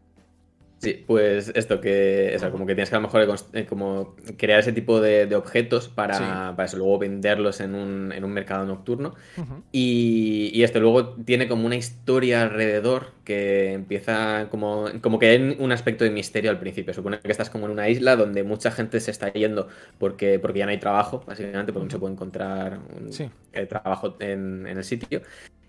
Sí, 0.86 1.04
pues 1.06 1.52
esto 1.56 1.82
que, 1.82 2.34
eso, 2.34 2.52
como 2.52 2.66
que 2.66 2.76
tienes 2.76 2.90
que 2.90 2.96
a 2.96 3.00
lo 3.00 3.08
mejor 3.08 3.28
eh, 3.54 3.66
como 3.66 4.16
crear 4.38 4.60
ese 4.60 4.72
tipo 4.72 5.02
de, 5.02 5.26
de 5.26 5.36
objetos 5.36 5.90
para, 5.90 6.14
Sí. 6.18 6.24
para 6.56 6.66
eso, 6.66 6.78
luego 6.78 6.98
venderlos 7.00 7.60
en 7.60 7.76
un, 7.76 8.12
en 8.12 8.24
un 8.24 8.32
mercado 8.32 8.66
nocturno. 8.66 9.16
Y, 9.72 10.52
y 10.54 10.64
esto 10.64 10.80
luego 10.80 11.16
tiene 11.26 11.48
como 11.48 11.66
una 11.66 11.76
historia 11.76 12.44
alrededor 12.44 13.14
que 13.26 13.74
empieza 13.74 14.48
como, 14.52 14.86
como 15.02 15.18
que 15.20 15.28
hay 15.28 15.58
un 15.60 15.72
aspecto 15.72 16.04
de 16.04 16.12
misterio 16.12 16.52
al 16.52 16.60
principio. 16.60 16.94
Supone 16.94 17.20
que 17.20 17.32
estás 17.32 17.50
como 17.50 17.66
en 17.66 17.72
una 17.72 17.90
isla 17.90 18.16
donde 18.16 18.44
mucha 18.44 18.72
gente 18.72 19.00
se 19.00 19.12
está 19.12 19.34
yendo 19.34 19.68
porque, 19.98 20.40
porque 20.40 20.60
ya 20.60 20.66
no 20.66 20.72
hay 20.72 20.78
trabajo, 20.80 21.24
básicamente, 21.26 21.74
porque 21.74 21.86
no 21.86 21.92
se 21.92 22.00
puede 22.00 22.14
encontrar 22.14 22.80
un 23.00 23.12
Sí. 23.12 23.30
eh, 23.54 23.66
trabajo 23.66 24.16
en, 24.20 24.68
en 24.68 24.78
el 24.78 24.84
sitio. 24.84 25.22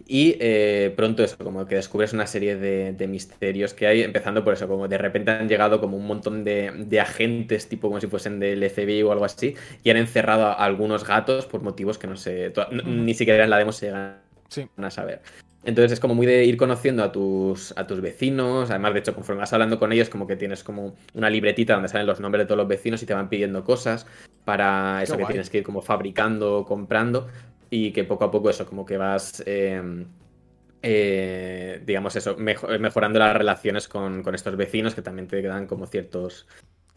Y 0.08 0.36
eh, 0.38 0.92
pronto 0.96 1.24
eso, 1.24 1.36
como 1.36 1.66
que 1.66 1.74
descubres 1.74 2.12
una 2.12 2.28
serie 2.28 2.56
de, 2.56 2.92
de 2.92 3.06
misterios 3.08 3.74
que 3.74 3.88
hay, 3.88 4.02
empezando 4.02 4.44
por 4.44 4.52
eso, 4.52 4.68
como 4.68 4.86
de 4.86 4.98
repente 4.98 5.32
han 5.32 5.48
llegado 5.48 5.80
como 5.80 5.96
un 5.96 6.06
montón 6.06 6.44
de, 6.44 6.70
de 6.76 7.00
agentes, 7.00 7.68
tipo 7.68 7.88
como 7.88 8.00
si 8.00 8.06
fuesen 8.06 8.38
del 8.38 8.62
FBI 8.70 9.02
o 9.02 9.10
algo 9.10 9.24
así, 9.24 9.56
y 9.82 9.90
han 9.90 9.96
encerrado 9.96 10.46
a 10.46 10.52
algunos 10.52 11.04
gatos 11.04 11.46
por 11.46 11.62
motivos 11.62 11.98
que 11.98 12.06
no 12.06 12.16
sé, 12.16 12.52
ni 12.84 13.14
siquiera 13.14 13.42
en 13.44 13.50
la 13.50 13.58
demo 13.58 13.72
se 13.72 13.86
llegan 13.86 14.18
Sí. 14.48 14.68
a 14.76 14.90
saber. 14.92 15.22
Entonces 15.64 15.90
es 15.90 15.98
como 15.98 16.14
muy 16.14 16.26
de 16.26 16.44
ir 16.44 16.56
conociendo 16.56 17.02
a 17.02 17.10
tus, 17.10 17.76
a 17.76 17.88
tus 17.88 18.00
vecinos, 18.00 18.70
además 18.70 18.92
de 18.94 19.00
hecho 19.00 19.12
conforme 19.12 19.40
vas 19.40 19.52
hablando 19.52 19.80
con 19.80 19.90
ellos 19.92 20.08
como 20.08 20.28
que 20.28 20.36
tienes 20.36 20.62
como 20.62 20.94
una 21.14 21.28
libretita 21.28 21.72
donde 21.74 21.88
salen 21.88 22.06
los 22.06 22.20
nombres 22.20 22.42
de 22.44 22.46
todos 22.46 22.58
los 22.58 22.68
vecinos 22.68 23.02
y 23.02 23.06
te 23.06 23.14
van 23.14 23.28
pidiendo 23.28 23.64
cosas 23.64 24.06
para 24.44 25.02
eso 25.02 25.16
que 25.16 25.24
guay. 25.24 25.32
tienes 25.32 25.50
que 25.50 25.58
ir 25.58 25.64
como 25.64 25.82
fabricando, 25.82 26.64
comprando 26.64 27.26
y 27.70 27.92
que 27.92 28.04
poco 28.04 28.24
a 28.24 28.30
poco 28.30 28.50
eso 28.50 28.66
como 28.66 28.84
que 28.86 28.96
vas... 28.96 29.42
eh, 29.46 30.06
eh, 30.82 31.82
digamos 31.84 32.16
eso, 32.16 32.36
mejo- 32.36 32.68
mejorando 32.78 33.18
las 33.18 33.36
relaciones 33.36 33.88
con, 33.88 34.22
con 34.22 34.34
estos 34.34 34.56
vecinos 34.56 34.94
que 34.94 35.02
también 35.02 35.26
te 35.28 35.42
dan 35.42 35.66
como 35.66 35.86
ciertos, 35.86 36.46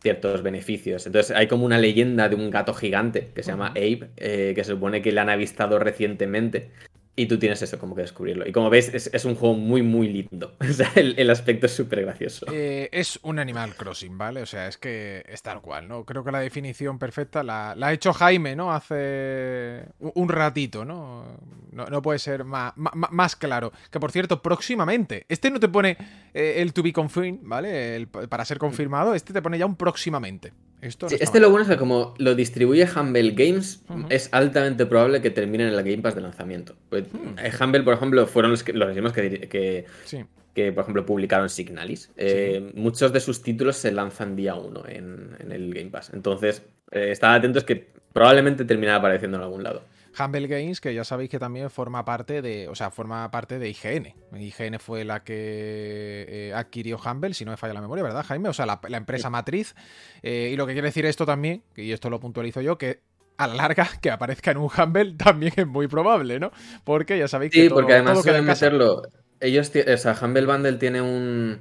ciertos 0.02 0.44
beneficios. 0.44 1.06
Entonces 1.08 1.36
hay 1.36 1.48
como 1.48 1.66
una 1.66 1.78
leyenda 1.80 2.30
de 2.30 2.36
un 2.36 2.50
gato 2.52 2.74
gigante 2.74 3.32
que 3.34 3.44
se 3.44 3.52
llama. 3.52 3.70
Abe, 3.70 4.12
eh, 4.18 4.54
que 4.56 4.64
se 4.64 4.72
supone 4.74 5.02
que 5.02 5.12
le 5.12 5.20
han 5.22 5.30
avistado 5.30 5.80
recientemente. 5.80 6.72
Y 7.20 7.26
tú 7.26 7.38
tienes 7.38 7.62
eso, 7.62 7.78
como 7.78 7.96
que 7.96 8.02
descubrirlo. 8.04 8.48
Y 8.48 8.54
como 8.54 8.70
ves, 8.70 8.94
es, 8.94 9.10
es 9.14 9.26
un 9.26 9.36
juego 9.36 9.56
muy, 9.56 9.82
muy 9.82 10.08
lindo. 10.08 10.56
O 10.70 10.72
sea, 10.74 10.90
el, 10.96 11.16
el 11.18 11.30
aspecto 11.30 11.66
es 11.66 11.74
súper 11.74 12.02
gracioso. 12.04 12.46
Eh, 12.52 12.88
es 12.94 13.20
un 13.24 13.40
Animal 13.40 13.76
Crossing, 13.76 14.18
¿vale? 14.18 14.42
O 14.42 14.46
sea, 14.46 14.68
es 14.68 14.78
que 14.78 15.24
es 15.28 15.42
tal 15.42 15.62
cual, 15.62 15.88
¿no? 15.90 16.06
Creo 16.06 16.24
que 16.24 16.32
la 16.32 16.40
definición 16.40 16.98
perfecta 16.98 17.44
la, 17.44 17.74
la 17.76 17.88
ha 17.88 17.94
hecho 17.94 18.14
Jaime, 18.14 18.56
¿no? 18.56 18.72
Hace 18.72 19.84
un 20.00 20.30
ratito, 20.30 20.86
¿no? 20.86 21.26
No, 21.72 21.86
no 21.88 22.02
puede 22.02 22.20
ser 22.20 22.46
más, 22.46 22.72
más, 22.78 22.94
más 23.12 23.36
claro. 23.36 23.74
Que 23.92 24.00
por 24.00 24.12
cierto, 24.14 24.42
próximamente. 24.42 25.26
Este 25.28 25.52
no 25.52 25.60
te 25.60 25.68
pone 25.68 25.98
eh, 26.34 26.56
el 26.58 26.72
to 26.72 26.82
be 26.84 26.94
confirmed, 26.94 27.40
¿vale? 27.42 27.96
El- 27.98 28.08
para 28.08 28.46
ser 28.46 28.58
confirmado, 28.60 29.14
este 29.14 29.34
te 29.34 29.42
pone 29.42 29.58
ya 29.58 29.66
un 29.66 29.76
próximamente. 29.76 30.54
Esto 30.82 31.06
no 31.06 31.10
Sí, 31.10 31.16
está 31.16 31.26
este 31.26 31.40
mal. 31.40 31.48
lo 31.48 31.50
bueno 31.52 31.64
es 31.64 31.70
que 31.70 31.78
como 31.78 32.14
lo 32.18 32.36
distribuye 32.36 32.88
Humble 32.96 33.32
Games, 33.32 33.84
es 34.10 34.30
altamente 34.32 34.86
probable 34.86 35.22
que 35.22 35.30
termine 35.30 35.68
en 35.68 35.74
el 35.74 35.84
Game 35.84 36.00
Pass 36.00 36.16
de 36.16 36.22
lanzamiento. 36.22 36.76
Pues, 36.90 37.04
Hmm. 37.12 37.38
eh, 37.38 37.52
Humble, 37.62 37.84
por 37.84 37.94
ejemplo, 37.96 38.26
fueron 38.28 38.52
los, 38.52 38.64
que, 38.64 38.74
los 38.74 38.94
mismos 38.94 39.12
que, 39.14 39.42
que, 39.50 39.86
Sí. 40.06 40.24
que, 40.56 40.72
por 40.72 40.84
ejemplo, 40.84 41.06
publicaron 41.06 41.50
Signalis. 41.50 42.12
Eh, 42.18 42.72
Muchos 42.76 43.12
de 43.12 43.20
sus 43.20 43.42
títulos 43.44 43.76
se 43.76 43.92
lanzan 43.92 44.36
día 44.36 44.56
1 44.56 44.84
en, 44.88 45.36
en 45.40 45.52
el 45.52 45.74
Game 45.74 45.90
Pass. 45.90 46.12
Entonces, 46.14 46.62
eh, 46.92 47.10
estad 47.12 47.36
atentos 47.36 47.64
que 47.66 47.88
probablemente 48.14 48.64
terminará 48.66 48.98
apareciendo 49.00 49.38
en 49.38 49.44
algún 49.44 49.64
lado. 49.64 49.84
Humble 50.20 50.48
Games, 50.48 50.82
que 50.82 50.94
ya 50.94 51.04
sabéis 51.04 51.30
que 51.30 51.40
también 51.40 51.70
forma 51.70 52.04
parte 52.06 52.42
de, 52.42 52.68
o 52.68 52.76
sea, 52.76 52.92
forma 52.92 53.30
parte 53.32 53.60
de 53.60 53.70
IGN. 53.70 54.14
IGN 54.38 54.80
fue 54.80 55.06
la 55.06 55.24
que 55.24 56.26
eh, 56.28 56.54
adquirió 56.54 56.98
Humble, 56.98 57.34
si 57.34 57.46
no 57.46 57.52
me 57.52 57.58
falla 57.58 57.74
la 57.74 57.82
memoria, 57.82 58.04
¿verdad, 58.04 58.26
Jaime? 58.26 58.50
O 58.50 58.54
sea, 58.54 58.66
la, 58.66 58.80
la 58.88 58.98
empresa 58.98 59.30
matriz. 59.30 59.76
Eh, 60.22 60.50
y 60.54 60.56
lo 60.56 60.68
que 60.68 60.74
quiere 60.74 60.88
decir 60.88 61.06
esto 61.06 61.26
también, 61.26 61.64
y 61.76 61.92
esto 61.92 62.10
lo 62.10 62.20
puntualizo 62.20 62.62
yo, 62.62 62.78
que 62.78 63.02
a 63.38 63.48
la 63.48 63.56
larga 63.56 63.88
que 64.02 64.12
aparezca 64.12 64.52
en 64.52 64.58
un 64.58 64.70
Humble 64.76 65.14
también 65.18 65.54
es 65.56 65.68
muy 65.68 65.88
probable, 65.88 66.40
¿no? 66.40 66.52
Porque 66.84 67.18
ya 67.18 67.28
sabéis 67.28 67.52
que 67.52 67.64
Sí, 67.64 67.70
todo, 67.70 67.80
porque 67.80 67.94
además 67.94 68.14
todo 68.14 68.24
suelen 68.24 68.46
meterlo. 68.46 69.02
Ellos, 69.40 69.72
o 69.74 69.98
sea, 69.98 70.18
Humble 70.22 70.46
Bundle 70.46 70.74
tiene 70.74 71.02
un. 71.02 71.60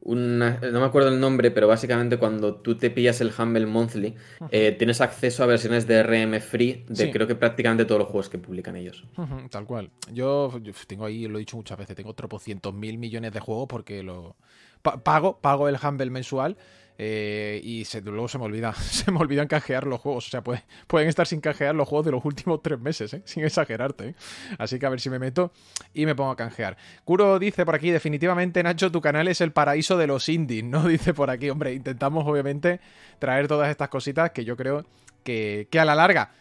Una- 0.00 0.58
no 0.60 0.80
me 0.80 0.86
acuerdo 0.86 1.08
el 1.08 1.20
nombre, 1.20 1.50
pero 1.50 1.66
básicamente 1.68 2.16
cuando 2.18 2.54
tú 2.56 2.76
te 2.76 2.90
pillas 2.90 3.20
el 3.20 3.32
Humble 3.36 3.66
Monthly, 3.66 4.14
eh, 4.50 4.72
tienes 4.78 5.00
acceso 5.00 5.42
a 5.42 5.46
versiones 5.46 5.86
de 5.86 5.98
RM 6.02 6.40
free 6.40 6.84
de 6.88 7.06
Sí. 7.06 7.10
creo 7.10 7.26
que 7.26 7.34
prácticamente 7.34 7.84
todos 7.84 7.98
los 8.00 8.08
juegos 8.08 8.28
que 8.28 8.38
publican 8.38 8.76
ellos. 8.76 9.04
Tal 9.50 9.64
cual. 9.66 9.90
Yo, 10.12 10.58
yo 10.62 10.72
tengo 10.86 11.04
ahí, 11.04 11.26
lo 11.26 11.36
he 11.38 11.40
dicho 11.40 11.56
muchas 11.56 11.76
veces, 11.78 11.96
tengo 11.96 12.14
tropocientos 12.14 12.72
mil 12.72 12.96
millones 12.98 13.32
de 13.32 13.40
juegos 13.40 13.66
porque 13.68 14.02
lo 14.02 14.36
pa- 14.82 15.02
pago, 15.02 15.38
pago 15.40 15.68
el 15.68 15.76
Humble 15.82 16.10
mensual. 16.10 16.56
Eh, 17.00 17.60
y 17.62 17.86
luego 18.04 18.26
se 18.26 18.38
me 18.38 18.44
olvida, 18.44 18.74
se 18.74 19.12
me 19.12 19.18
olvidan 19.20 19.46
canjear 19.46 19.86
los 19.86 20.00
juegos. 20.00 20.26
O 20.26 20.30
sea, 20.30 20.42
pueden 20.42 21.08
estar 21.08 21.28
sin 21.28 21.40
canjear 21.40 21.74
los 21.74 21.88
juegos 21.88 22.06
de 22.06 22.12
los 22.12 22.24
últimos 22.24 22.60
tres 22.60 22.80
meses, 22.80 23.14
¿eh? 23.14 23.22
sin 23.24 23.44
exagerarte. 23.44 24.08
¿eh? 24.08 24.14
Así 24.58 24.80
que 24.80 24.86
a 24.86 24.88
ver 24.88 25.00
si 25.00 25.08
me 25.08 25.20
meto 25.20 25.52
y 25.94 26.06
me 26.06 26.16
pongo 26.16 26.32
a 26.32 26.36
canjear. 26.36 26.76
Kuro 27.04 27.38
dice 27.38 27.64
por 27.64 27.76
aquí, 27.76 27.90
definitivamente, 27.90 28.62
Nacho, 28.64 28.90
tu 28.90 29.00
canal 29.00 29.28
es 29.28 29.40
el 29.40 29.52
paraíso 29.52 29.96
de 29.96 30.08
los 30.08 30.28
indies, 30.28 30.64
¿no? 30.64 30.82
Dice 30.88 31.14
por 31.14 31.30
aquí, 31.30 31.48
hombre, 31.50 31.72
intentamos 31.72 32.26
obviamente 32.26 32.80
traer 33.20 33.46
todas 33.46 33.70
estas 33.70 33.88
cositas 33.88 34.32
que 34.32 34.44
yo 34.44 34.56
creo 34.56 34.84
que, 35.22 35.68
que 35.70 35.78
a 35.78 35.84
la 35.84 35.94
larga, 35.94 36.32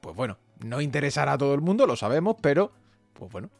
pues 0.00 0.14
bueno, 0.14 0.36
no 0.62 0.80
interesará 0.80 1.32
a 1.32 1.38
todo 1.38 1.54
el 1.54 1.62
mundo, 1.62 1.86
lo 1.86 1.96
sabemos, 1.96 2.36
pero 2.40 2.72
pues 3.14 3.30
bueno, 3.30 3.50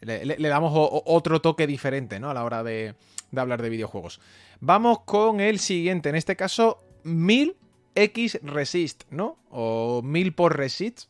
le, 0.00 0.48
damos 0.48 0.72
otro 0.74 1.40
toque 1.40 1.66
diferente, 1.66 2.20
¿no? 2.20 2.30
A 2.30 2.34
la 2.34 2.44
hora 2.44 2.62
de, 2.62 2.94
de 3.30 3.40
hablar 3.40 3.62
de 3.62 3.68
videojuegos. 3.68 4.20
Vamos 4.60 5.00
con 5.04 5.40
el 5.40 5.58
siguiente, 5.58 6.08
en 6.08 6.14
este 6.14 6.36
caso 6.36 6.82
1000X 7.04 8.40
Resist, 8.42 9.04
¿no? 9.10 9.38
O 9.50 10.02
1000 10.02 10.34
por 10.34 10.56
Resist, 10.56 11.08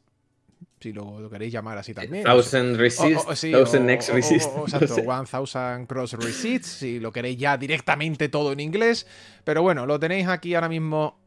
si 0.81 0.93
lo, 0.93 1.29
queréis 1.29 1.53
llamar 1.53 1.79
así 1.79 1.93
también. 1.93 2.25
Thousand 2.25 2.77
Resist, 2.77 3.27
Thousand 3.51 3.91
X 3.91 4.09
Resist. 4.11 4.51
exacto, 4.59 5.27
Thousand 5.31 5.87
Cross 5.89 6.13
Resist, 6.13 6.65
si 6.65 7.01
lo 7.01 7.11
queréis 7.11 7.39
ya 7.39 7.57
directamente 7.57 8.29
todo 8.29 8.53
en 8.53 8.61
inglés. 8.61 9.07
Pero 9.45 9.63
bueno, 9.63 9.87
lo 9.87 9.99
tenéis 9.99 10.29
aquí 10.29 10.55
ahora 10.55 10.69
mismo 10.69 11.19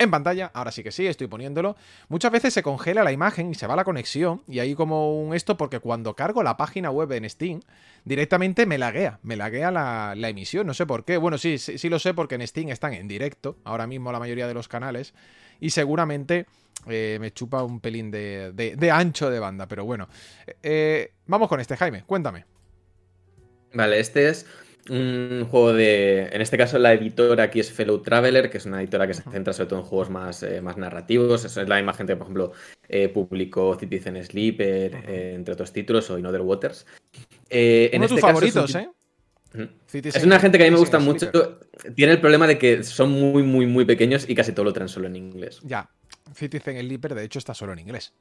en 0.00 0.10
pantalla, 0.10 0.50
ahora 0.54 0.72
sí 0.72 0.82
que 0.82 0.92
sí, 0.92 1.06
estoy 1.06 1.26
poniéndolo. 1.26 1.76
Muchas 2.08 2.32
veces 2.32 2.54
se 2.54 2.62
congela 2.62 3.04
la 3.04 3.12
imagen 3.12 3.50
y 3.50 3.54
se 3.54 3.66
va 3.66 3.76
la 3.76 3.84
conexión, 3.84 4.42
y 4.48 4.58
ahí 4.58 4.74
como 4.74 5.20
un 5.22 5.34
esto, 5.34 5.58
porque 5.58 5.78
cuando 5.78 6.16
cargo 6.16 6.42
la 6.42 6.56
página 6.56 6.90
web 6.90 7.12
en 7.12 7.28
Steam, 7.28 7.60
directamente 8.06 8.64
me 8.64 8.78
laguea, 8.78 9.20
me 9.22 9.36
laguea 9.36 9.70
la, 9.70 10.28
emisión, 10.28 10.66
no 10.66 10.72
sé 10.72 10.86
por 10.86 11.04
qué. 11.04 11.18
Bueno, 11.18 11.36
sí, 11.36 11.58
sí, 11.58 11.88
lo 11.90 11.98
sé 11.98 12.14
porque 12.14 12.36
en 12.36 12.46
Steam 12.46 12.70
están 12.70 12.94
en 12.94 13.08
directo, 13.08 13.58
ahora 13.62 13.86
mismo 13.86 14.10
la 14.10 14.18
mayoría 14.18 14.48
de 14.48 14.54
los 14.54 14.68
canales, 14.68 15.12
y 15.60 15.68
seguramente 15.68 16.46
eh, 16.86 17.18
me 17.20 17.30
chupa 17.32 17.62
un 17.62 17.80
pelín 17.80 18.10
de, 18.10 18.90
ancho 18.90 19.28
de 19.28 19.38
banda, 19.38 19.68
pero 19.68 19.84
bueno. 19.84 20.08
Eh, 20.62 21.12
vamos 21.26 21.46
con 21.48 21.60
este, 21.60 21.76
Jaime, 21.76 22.04
cuéntame. 22.04 22.46
Vale, 23.74 24.00
este 24.00 24.30
es 24.30 24.46
un 24.88 25.46
juego 25.50 25.72
de. 25.72 26.28
En 26.32 26.40
este 26.40 26.56
caso, 26.56 26.78
la 26.78 26.92
editora 26.92 27.44
aquí 27.44 27.60
es 27.60 27.70
Fellow 27.70 28.00
Traveler, 28.00 28.50
que 28.50 28.58
es 28.58 28.66
una 28.66 28.80
editora 28.80 29.06
que 29.06 29.14
se 29.14 29.22
centra 29.22 29.52
sobre 29.52 29.68
todo 29.68 29.80
en 29.80 29.84
juegos 29.84 30.10
más, 30.10 30.42
eh, 30.42 30.60
más 30.60 30.76
narrativos. 30.76 31.44
es 31.44 31.56
la 31.56 31.76
misma 31.76 31.92
gente 31.92 32.12
que, 32.12 32.16
por 32.16 32.26
ejemplo, 32.26 32.52
eh, 32.88 33.08
publicó 33.08 33.76
Citizen 33.78 34.22
Sleeper, 34.24 34.94
eh, 35.06 35.32
entre 35.34 35.54
otros 35.54 35.72
títulos, 35.72 36.08
o 36.10 36.18
In 36.18 36.26
Other 36.26 36.40
Waters. 36.40 36.86
en 37.50 37.96
Uno 37.96 38.02
de 38.02 38.08
tus 38.08 38.18
este 38.18 38.20
favoritos, 38.20 38.74
¿eh? 38.74 38.88
Es 39.92 40.24
una 40.24 40.38
gente 40.38 40.58
que 40.58 40.64
a 40.64 40.66
mí 40.66 40.70
me 40.70 40.78
gusta 40.78 40.98
mucho. 40.98 41.30
Tiene 41.94 42.12
el 42.12 42.20
problema 42.20 42.46
de 42.46 42.56
que 42.56 42.84
son 42.84 43.10
muy, 43.10 43.42
muy, 43.42 43.66
muy 43.66 43.84
pequeños 43.84 44.28
y 44.28 44.34
casi 44.34 44.52
todo 44.52 44.64
lo 44.64 44.72
traen 44.72 44.88
solo 44.88 45.08
en 45.08 45.16
inglés. 45.16 45.60
Ya. 45.64 45.90
Citizen 46.34 46.78
Sleeper, 46.78 47.14
de 47.14 47.24
hecho, 47.24 47.38
está 47.40 47.54
solo 47.54 47.72
en 47.72 47.80
inglés. 47.80 48.14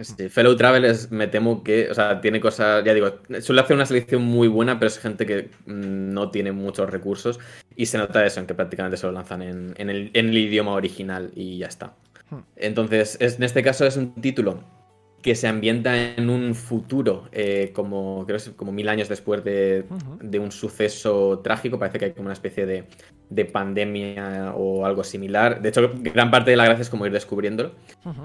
Sí, 0.00 0.28
Fellow 0.28 0.54
Travelers 0.54 1.10
me 1.10 1.26
temo 1.26 1.64
que, 1.64 1.90
o 1.90 1.94
sea, 1.94 2.20
tiene 2.20 2.38
cosas, 2.40 2.84
ya 2.84 2.94
digo, 2.94 3.18
suele 3.40 3.62
hacer 3.62 3.74
una 3.74 3.84
selección 3.84 4.22
muy 4.22 4.46
buena, 4.46 4.78
pero 4.78 4.86
es 4.86 4.98
gente 4.98 5.26
que 5.26 5.50
mm, 5.66 6.12
no 6.12 6.30
tiene 6.30 6.52
muchos 6.52 6.88
recursos 6.88 7.40
y 7.74 7.86
se 7.86 7.98
nota 7.98 8.24
eso, 8.24 8.38
en 8.38 8.46
que 8.46 8.54
prácticamente 8.54 8.96
se 8.96 9.06
lo 9.06 9.12
lanzan 9.12 9.42
en, 9.42 9.90
el, 9.90 10.36
idioma 10.36 10.72
original 10.72 11.32
y 11.34 11.58
ya 11.58 11.66
está. 11.66 11.94
Hmm. 12.30 12.42
Entonces, 12.54 13.18
en 13.20 13.42
este 13.42 13.64
caso 13.64 13.86
es 13.86 13.96
un 13.96 14.14
título 14.14 14.62
que 15.22 15.34
se 15.34 15.48
ambienta 15.48 16.14
en 16.14 16.30
un 16.30 16.54
futuro, 16.54 17.28
eh, 17.32 17.72
como 17.74 18.24
creo 18.24 18.38
que 18.38 18.50
es 18.50 18.50
como 18.50 18.70
mil 18.70 18.88
años 18.88 19.08
después 19.08 19.42
de, 19.42 19.84
un 20.38 20.52
suceso 20.52 21.40
trágico. 21.40 21.78
Parece 21.78 21.98
que 21.98 22.04
hay 22.06 22.12
como 22.12 22.26
una 22.26 22.34
especie 22.34 22.66
de, 22.66 23.44
pandemia 23.46 24.54
o 24.54 24.86
algo 24.86 25.02
similar. 25.02 25.60
De 25.60 25.70
hecho, 25.70 25.90
gran 25.96 26.30
parte 26.30 26.52
de 26.52 26.56
la 26.56 26.64
gracia 26.64 26.82
es 26.82 26.90
como 26.90 27.04
ir 27.04 27.12
descubriéndolo. 27.12 27.72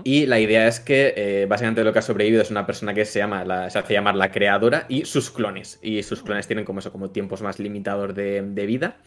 Y 0.03 0.27
la 0.27 0.39
idea 0.39 0.67
es 0.67 0.79
que 0.79 1.13
eh, 1.17 1.45
básicamente 1.47 1.83
lo 1.83 1.91
que 1.91 1.99
ha 1.99 2.03
sobrevivido 2.03 2.41
es 2.41 2.51
una 2.51 2.65
persona 2.65 2.93
que 2.93 3.05
se 3.05 3.19
llama, 3.19 3.43
la, 3.43 3.69
se 3.69 3.79
hace 3.79 3.93
llamar 3.93 4.15
la 4.15 4.31
creadora 4.31 4.85
y 4.87 5.05
sus 5.05 5.31
clones. 5.31 5.79
Y 5.81 6.03
sus 6.03 6.21
clones 6.21 6.47
tienen 6.47 6.63
como 6.63 6.79
eso, 6.79 6.91
como 6.91 7.09
tiempos 7.09 7.41
más 7.41 7.59
limitados 7.59 8.13
de 8.13 8.65
vida 8.67 8.97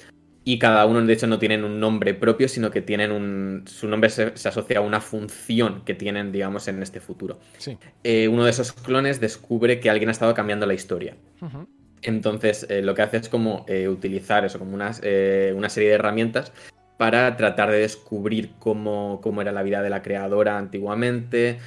y 0.48 0.60
cada 0.60 0.86
uno 0.86 1.02
de 1.02 1.12
hecho 1.12 1.26
no 1.26 1.40
tienen 1.40 1.64
un 1.64 1.80
nombre 1.80 2.14
propio, 2.14 2.48
sino 2.48 2.70
que 2.70 2.80
tienen 2.80 3.10
un... 3.10 3.64
su 3.66 3.88
nombre 3.88 4.10
se, 4.10 4.32
asocia 4.48 4.78
a 4.78 4.80
una 4.80 5.00
función 5.00 5.82
que 5.84 5.92
tienen, 5.92 6.30
digamos, 6.30 6.68
en 6.68 6.80
este 6.84 7.00
futuro. 7.00 7.40
Eh, 8.04 8.28
uno 8.28 8.44
de 8.44 8.50
esos 8.50 8.70
clones 8.72 9.20
descubre 9.20 9.80
que 9.80 9.90
alguien 9.90 10.08
ha 10.08 10.12
estado 10.12 10.34
cambiando 10.34 10.64
la 10.64 10.74
historia. 10.74 11.16
Entonces, 12.00 12.64
eh, 12.70 12.80
lo 12.80 12.94
que 12.94 13.02
hace 13.02 13.16
es 13.16 13.28
como 13.28 13.64
eh, 13.66 13.88
utilizar 13.88 14.44
eso, 14.44 14.60
como 14.60 14.74
una 14.74 14.92
serie 14.92 15.88
de 15.88 15.94
herramientas 15.94 16.52
para 16.96 17.36
tratar 17.36 17.70
de 17.70 17.78
descubrir 17.78 18.52
cómo, 18.58 19.20
era 19.40 19.52
la 19.52 19.62
vida 19.62 19.82
de 19.82 19.90
la 19.90 20.02
creadora 20.02 20.56
antiguamente, 20.56 21.58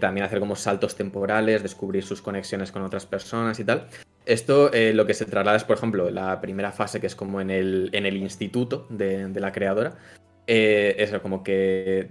también 0.00 0.26
hacer 0.26 0.40
como 0.40 0.56
saltos 0.56 0.94
temporales, 0.94 1.62
descubrir 1.62 2.04
sus 2.04 2.20
conexiones 2.20 2.70
con 2.70 2.82
otras 2.82 3.06
personas 3.06 3.58
y 3.60 3.64
tal. 3.64 3.88
Esto 4.26 4.72
eh, 4.72 4.94
lo 4.94 5.06
que 5.06 5.14
se 5.14 5.26
traslada 5.26 5.56
es, 5.56 5.64
por 5.64 5.76
ejemplo, 5.76 6.10
la 6.10 6.40
primera 6.40 6.72
fase 6.72 7.00
que 7.00 7.06
es 7.06 7.14
como 7.14 7.40
en 7.40 7.50
el, 7.50 7.90
en 7.92 8.06
el 8.06 8.16
instituto 8.16 8.86
de, 8.88 9.28
la 9.38 9.52
creadora. 9.52 9.96
Eh, 10.46 10.96
eso, 10.98 11.20
como 11.22 11.42
que 11.42 12.10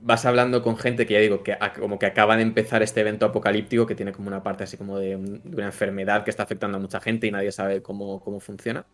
vas 0.00 0.24
hablando 0.24 0.62
con 0.62 0.76
gente 0.76 1.06
que 1.06 1.14
ya 1.14 1.20
digo, 1.20 1.42
que 1.42 1.56
como 1.78 1.98
que 1.98 2.06
acaba 2.06 2.36
de 2.36 2.42
empezar 2.42 2.82
este 2.82 3.00
evento 3.00 3.26
apocalíptico 3.26 3.86
que 3.86 3.94
tiene 3.94 4.12
como 4.12 4.28
una 4.28 4.42
parte 4.42 4.64
así 4.64 4.76
como 4.76 4.98
de, 4.98 5.16
una 5.16 5.66
enfermedad 5.66 6.24
que 6.24 6.30
está 6.30 6.44
afectando 6.44 6.78
a 6.78 6.80
mucha 6.80 7.00
gente 7.00 7.26
y 7.26 7.30
nadie 7.30 7.52
sabe 7.52 7.82
cómo, 7.82 8.20
cómo 8.20 8.40
funciona. 8.40 8.86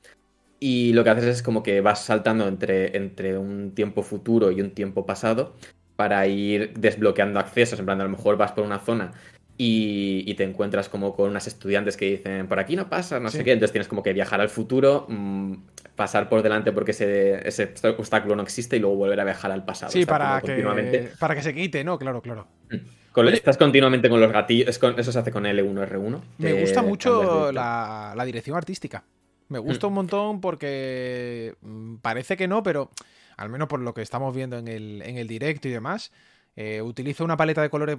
Y 0.59 0.93
lo 0.93 1.05
que 1.05 1.11
haces 1.11 1.25
es 1.25 1.43
como 1.43 1.63
que 1.63 1.81
vas 1.81 2.05
saltando 2.05 2.49
entre, 2.49 2.97
entre 2.97 3.37
un 3.37 3.73
tiempo 3.75 4.03
futuro 4.03 4.51
y 4.51 4.61
un 4.61 4.71
tiempo 4.71 5.05
pasado 5.05 5.55
para 5.97 6.27
ir 6.27 6.73
desbloqueando 6.75 7.41
accesos. 7.41 7.79
En 7.79 7.85
plan, 7.85 8.01
a 8.01 8.05
lo 8.05 8.11
mejor 8.11 8.37
vas 8.37 8.53
por 8.53 8.65
una 8.65 8.79
zona 8.79 9.13
y, 9.59 10.35
te 10.35 10.45
encuentras 10.45 10.89
como 10.89 11.15
con 11.15 11.31
unas 11.31 11.47
estudiantes 11.47 11.97
que 11.97 12.11
dicen, 12.11 12.47
por 12.47 12.59
aquí 12.59 12.77
no 12.77 12.89
pasa, 12.89 13.21
no 13.21 13.31
sé 13.31 13.43
qué, 13.43 13.53
entonces 13.53 13.73
tienes 13.73 13.89
como 13.89 14.03
que 14.03 14.13
viajar 14.13 14.41
al 14.41 14.49
futuro, 14.49 15.07
mm, 15.09 15.55
pasar 15.95 16.29
por 16.29 16.43
delante 16.43 16.73
porque 16.73 16.91
ese, 16.91 17.47
ese, 17.47 17.73
obstáculo 17.97 18.37
no 18.37 18.43
existe 18.43 18.77
y 18.77 18.81
luego 18.81 18.97
volver 18.97 19.19
a 19.21 19.25
viajar 19.25 19.51
al 19.51 19.65
pasado. 19.65 19.91
Sí, 19.91 20.05
para 20.05 20.41
que, 20.43 21.11
para 21.19 21.35
que 21.35 21.43
se 21.43 21.55
quite, 21.55 21.83
¿no? 21.85 21.99
Claro, 21.99 22.21
claro. 22.21 22.47
Mm. 22.71 23.29
estás 23.29 23.57
continuamente 23.57 24.11
con 24.11 24.21
los 24.21 24.31
gatillos, 24.31 24.69
eso 24.69 25.13
se 25.13 25.19
hace 25.19 25.33
con 25.33 25.45
L1, 25.45 25.89
R1. 25.89 26.21
Me 26.39 26.61
gusta 26.61 26.83
mucho 26.83 27.51
la, 27.51 28.23
dirección 28.27 28.57
artística. 28.57 29.05
Me 29.49 29.59
gusta 29.59 29.87
mm. 29.87 29.91
un 29.91 29.95
montón 29.95 30.41
porque 30.41 31.55
parece 32.03 32.37
que 32.37 32.49
no, 32.49 32.63
pero 32.63 32.91
al 33.37 33.49
menos 33.49 33.69
por 33.69 33.81
lo 33.81 33.95
que 33.95 34.03
estamos 34.03 34.35
viendo 34.35 34.59
en 34.59 34.69
el, 34.69 35.03
en 35.03 35.19
el 35.19 35.29
directo 35.29 35.69
y 35.69 35.73
demás, 35.73 36.13
eh, 36.57 36.83
utiliza 36.83 37.25
una 37.25 37.37
paleta 37.37 37.63
de 37.63 37.71
colores 37.71 37.99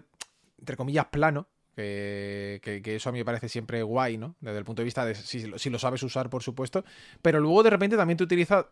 entre 0.60 0.76
comillas, 0.76 1.06
plano, 1.06 1.48
que, 1.76 2.82
eso 2.86 3.10
a 3.10 3.12
mí 3.12 3.20
me 3.20 3.26
parece 3.26 3.50
siempre 3.50 3.84
guay, 3.84 4.18
¿no? 4.18 4.36
Desde 4.40 4.58
el 4.58 4.66
punto 4.66 4.82
de 4.82 4.86
vista 4.86 5.06
de 5.06 5.16
si, 5.16 5.70
lo 5.70 5.80
sabes 5.80 6.02
usar, 6.04 6.30
por 6.30 6.42
supuesto. 6.42 6.84
Pero 7.22 7.40
luego 7.40 7.64
de 7.64 7.70
repente 7.70 7.96
también 7.96 8.18
te 8.18 8.24
utiliza 8.24 8.68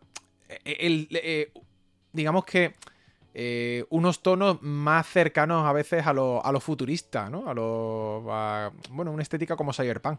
eh, 0.48 0.76
el, 0.80 1.08
eh, 1.12 1.52
digamos 2.12 2.44
que 2.44 2.74
eh, 3.34 3.84
unos 3.90 4.22
tonos 4.22 4.60
más 4.62 5.06
cercanos 5.06 5.66
a 5.66 5.72
veces 5.72 6.06
a 6.06 6.12
lo, 6.12 6.44
a 6.44 6.50
lo 6.50 6.60
futurista, 6.60 7.30
¿no? 7.30 7.48
A 7.48 7.54
lo, 7.54 8.22
bueno, 8.90 9.12
una 9.12 9.22
estética 9.22 9.56
como 9.56 9.72
Cyberpunk. 9.72 10.18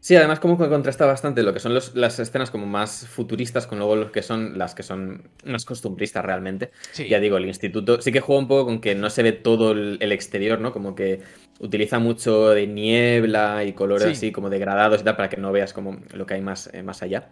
Sí, 0.00 0.16
además 0.16 0.40
como 0.40 0.56
que 0.56 0.66
contrasta 0.70 1.04
bastante 1.04 1.42
lo 1.42 1.52
que 1.52 1.60
son 1.60 1.74
las 1.74 2.18
escenas 2.18 2.50
como 2.50 2.64
más 2.64 3.06
futuristas 3.06 3.66
con 3.66 3.78
luego 3.78 3.96
los 3.96 4.10
que 4.10 4.22
son 4.22 4.56
las 4.56 4.74
que 4.74 4.82
son 4.82 5.28
más 5.44 5.66
costumbristas 5.66 6.24
realmente. 6.24 6.70
Ya 6.96 7.20
digo, 7.20 7.36
el 7.36 7.44
instituto 7.44 8.00
sí 8.00 8.10
que 8.10 8.20
juega 8.20 8.40
un 8.40 8.48
poco 8.48 8.64
con 8.64 8.80
que 8.80 8.94
no 8.94 9.10
se 9.10 9.22
ve 9.22 9.32
todo 9.32 9.72
el, 9.72 10.12
exterior, 10.12 10.58
¿no? 10.58 10.72
Como 10.72 10.94
que 10.94 11.20
utiliza 11.58 11.98
mucho 11.98 12.48
de 12.48 12.66
niebla 12.66 13.62
y 13.64 13.74
colores 13.74 14.08
así 14.08 14.32
como 14.32 14.48
degradados 14.48 15.02
y 15.02 15.04
tal 15.04 15.16
para 15.16 15.28
que 15.28 15.36
no 15.36 15.52
veas 15.52 15.74
como 15.74 16.00
lo 16.14 16.24
que 16.24 16.34
hay 16.34 16.40
más, 16.40 16.70
eh, 16.72 16.82
más 16.82 17.02
allá. 17.02 17.28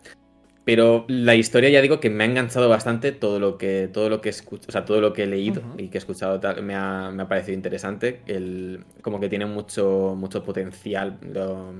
Pero 0.66 1.06
la 1.08 1.34
historia 1.34 1.70
ya 1.70 1.80
digo 1.80 2.00
que 2.00 2.10
me 2.10 2.24
ha 2.24 2.26
enganchado 2.26 2.68
bastante 2.68 3.12
todo 3.12 3.40
lo 3.40 3.56
que 3.56 3.88
todo 3.90 4.10
lo 4.10 4.20
que 4.20 4.28
escucho, 4.28 4.66
o 4.68 4.72
sea, 4.72 4.84
todo 4.84 5.00
lo 5.00 5.14
que 5.14 5.22
he 5.22 5.26
leído 5.26 5.62
y 5.78 5.88
que 5.88 5.96
he 5.96 6.00
escuchado 6.00 6.38
tal, 6.38 6.62
me, 6.62 6.74
ha, 6.74 7.10
me 7.10 7.22
ha 7.22 7.28
parecido 7.28 7.54
interesante. 7.54 8.20
El, 8.26 8.84
como 9.00 9.18
que 9.18 9.30
tiene 9.30 9.46
mucho, 9.46 10.14
mucho 10.14 10.44
potencial 10.44 11.18
lo 11.22 11.72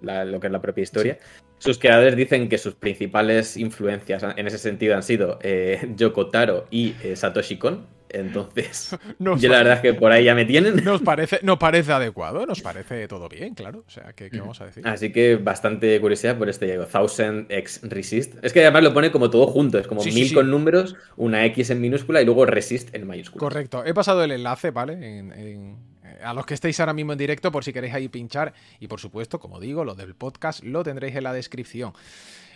que 0.00 0.46
es 0.46 0.52
la 0.52 0.62
propia 0.62 0.82
historia. 0.82 1.18
Sus 1.58 1.78
creadores 1.78 2.16
dicen 2.16 2.48
que 2.48 2.56
sus 2.56 2.74
principales 2.74 3.56
influencias 3.56 4.24
en 4.34 4.46
ese 4.46 4.58
sentido 4.58 4.96
han 4.96 5.02
sido 5.02 5.38
eh, 5.42 5.92
Yoko 5.96 6.28
Taro 6.28 6.66
y 6.70 6.94
eh, 7.02 7.16
Satoshi 7.16 7.58
Kon. 7.58 7.86
Entonces, 8.12 8.96
yo 9.20 9.48
la 9.48 9.58
verdad 9.58 9.74
es 9.74 9.80
que 9.80 9.94
por 9.94 10.10
ahí 10.10 10.24
ya 10.24 10.34
me 10.34 10.44
tienen. 10.44 10.76
Nos 10.84 11.00
parece, 11.00 11.38
nos 11.42 11.58
parece 11.58 11.92
adecuado, 11.92 12.44
nos 12.44 12.60
parece 12.60 13.06
todo 13.06 13.28
bien, 13.28 13.54
claro. 13.54 13.84
O 13.86 13.90
sea, 13.90 14.12
¿qué, 14.14 14.28
vamos 14.36 14.60
a 14.60 14.66
decir? 14.66 14.84
Así 14.84 15.12
que 15.12 15.36
bastante 15.36 16.00
curiosidad 16.00 16.36
por 16.36 16.48
este 16.48 16.66
juego. 16.66 16.86
Thousand 16.86 17.46
X 17.52 17.80
Resist. 17.84 18.34
Es 18.42 18.52
que 18.52 18.62
además 18.62 18.82
lo 18.82 18.92
pone 18.92 19.12
como 19.12 19.30
todo 19.30 19.46
junto, 19.46 19.78
es 19.78 19.86
como 19.86 20.02
mil 20.02 20.34
con 20.34 20.50
números, 20.50 20.96
una 21.16 21.44
X 21.46 21.70
en 21.70 21.80
minúscula 21.80 22.20
y 22.20 22.24
luego 22.24 22.46
Resist 22.46 22.92
en 22.96 23.06
mayúscula. 23.06 23.38
Correcto. 23.38 23.84
He 23.84 23.94
pasado 23.94 24.24
el 24.24 24.32
enlace, 24.32 24.72
¿vale? 24.72 24.94
en 24.94 25.76
a 26.22 26.34
los 26.34 26.46
que 26.46 26.54
estéis 26.54 26.78
ahora 26.80 26.92
mismo 26.92 27.12
en 27.12 27.18
directo, 27.18 27.50
por 27.52 27.64
si 27.64 27.72
queréis 27.72 27.94
ahí 27.94 28.08
pinchar. 28.08 28.52
Y 28.78 28.88
por 28.88 29.00
supuesto, 29.00 29.38
como 29.38 29.60
digo, 29.60 29.84
lo 29.84 29.94
del 29.94 30.14
podcast 30.14 30.62
lo 30.64 30.82
tendréis 30.82 31.16
en 31.16 31.24
la 31.24 31.32
descripción. 31.32 31.92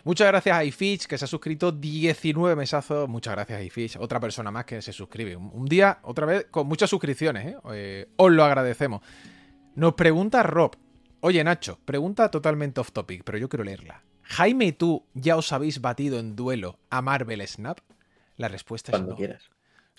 Muchas 0.05 0.27
gracias 0.27 0.57
a 0.57 0.65
iFitch, 0.65 1.07
que 1.07 1.17
se 1.17 1.25
ha 1.25 1.29
suscrito 1.29 1.73
19 1.73 2.57
mesazos. 2.57 3.09
Muchas 3.09 3.35
gracias 3.35 3.59
a 3.59 3.63
iFitch, 3.63 3.97
otra 3.97 4.21
persona 4.21 4.51
más 4.51 4.67
que 4.67 4.83
se 4.83 4.93
suscribe. 4.93 5.35
Un 5.35 5.65
día, 5.67 5.99
otra 6.03 6.27
vez, 6.27 6.47
con 6.51 6.67
muchas 6.67 6.91
suscripciones, 6.91 7.47
¿eh? 7.47 7.57
Eh, 7.73 8.09
os 8.17 8.31
lo 8.31 8.45
agradecemos. 8.45 9.01
Nos 9.77 9.95
pregunta 9.95 10.43
Rob. 10.43 10.77
Oye, 11.21 11.43
Nacho, 11.43 11.79
pregunta 11.87 12.31
totalmente 12.31 12.81
off 12.81 12.93
topic, 12.93 13.23
pero 13.25 13.39
yo 13.39 13.49
quiero 13.49 13.65
leerla. 13.65 14.03
Jaime 14.25 14.67
y 14.67 14.73
tú 14.73 15.07
ya 15.15 15.37
os 15.37 15.53
habéis 15.53 15.81
batido 15.81 16.19
en 16.19 16.37
duelo 16.37 16.79
a 16.91 17.01
Marvel 17.01 17.47
Snap? 17.47 17.79
La 18.37 18.49
respuesta 18.49 18.93
es 18.95 19.03
no. 19.03 19.15
quieras. 19.15 19.43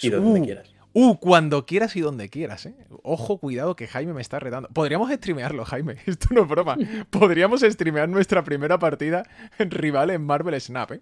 Y 0.01 0.09
donde 0.09 0.41
uh, 0.41 0.43
quieras. 0.43 0.69
Uh, 0.97 1.19
cuando 1.19 1.65
quieras 1.65 1.93
y 1.97 1.99
donde 1.99 2.29
quieras, 2.29 2.67
¿eh? 2.67 2.75
Ojo, 3.03 3.37
cuidado 3.37 3.75
que 3.75 3.85
Jaime 3.85 4.13
me 4.13 4.21
está 4.21 4.39
retando. 4.39 4.69
Podríamos 4.69 5.11
streamearlo, 5.11 5.65
Jaime. 5.65 5.97
Esto 6.05 6.29
no 6.31 6.43
es 6.43 6.47
broma. 6.47 6.77
Podríamos 7.09 7.59
streamear 7.59 8.07
nuestra 8.07 8.45
primera 8.45 8.79
partida 8.79 9.27
en 9.59 9.71
rival 9.71 10.11
en 10.11 10.25
Marvel 10.25 10.59
Snap, 10.61 10.93
¿eh? 10.93 11.01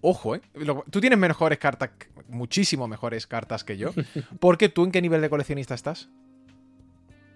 Ojo, 0.00 0.36
¿eh? 0.36 0.40
Tú 0.88 1.00
tienes 1.00 1.18
mejores 1.18 1.58
cartas, 1.58 1.90
muchísimo 2.28 2.86
mejores 2.86 3.26
cartas 3.26 3.64
que 3.64 3.76
yo. 3.76 3.90
Porque 4.38 4.68
tú 4.68 4.84
en 4.84 4.92
qué 4.92 5.02
nivel 5.02 5.20
de 5.20 5.28
coleccionista 5.28 5.74
estás? 5.74 6.10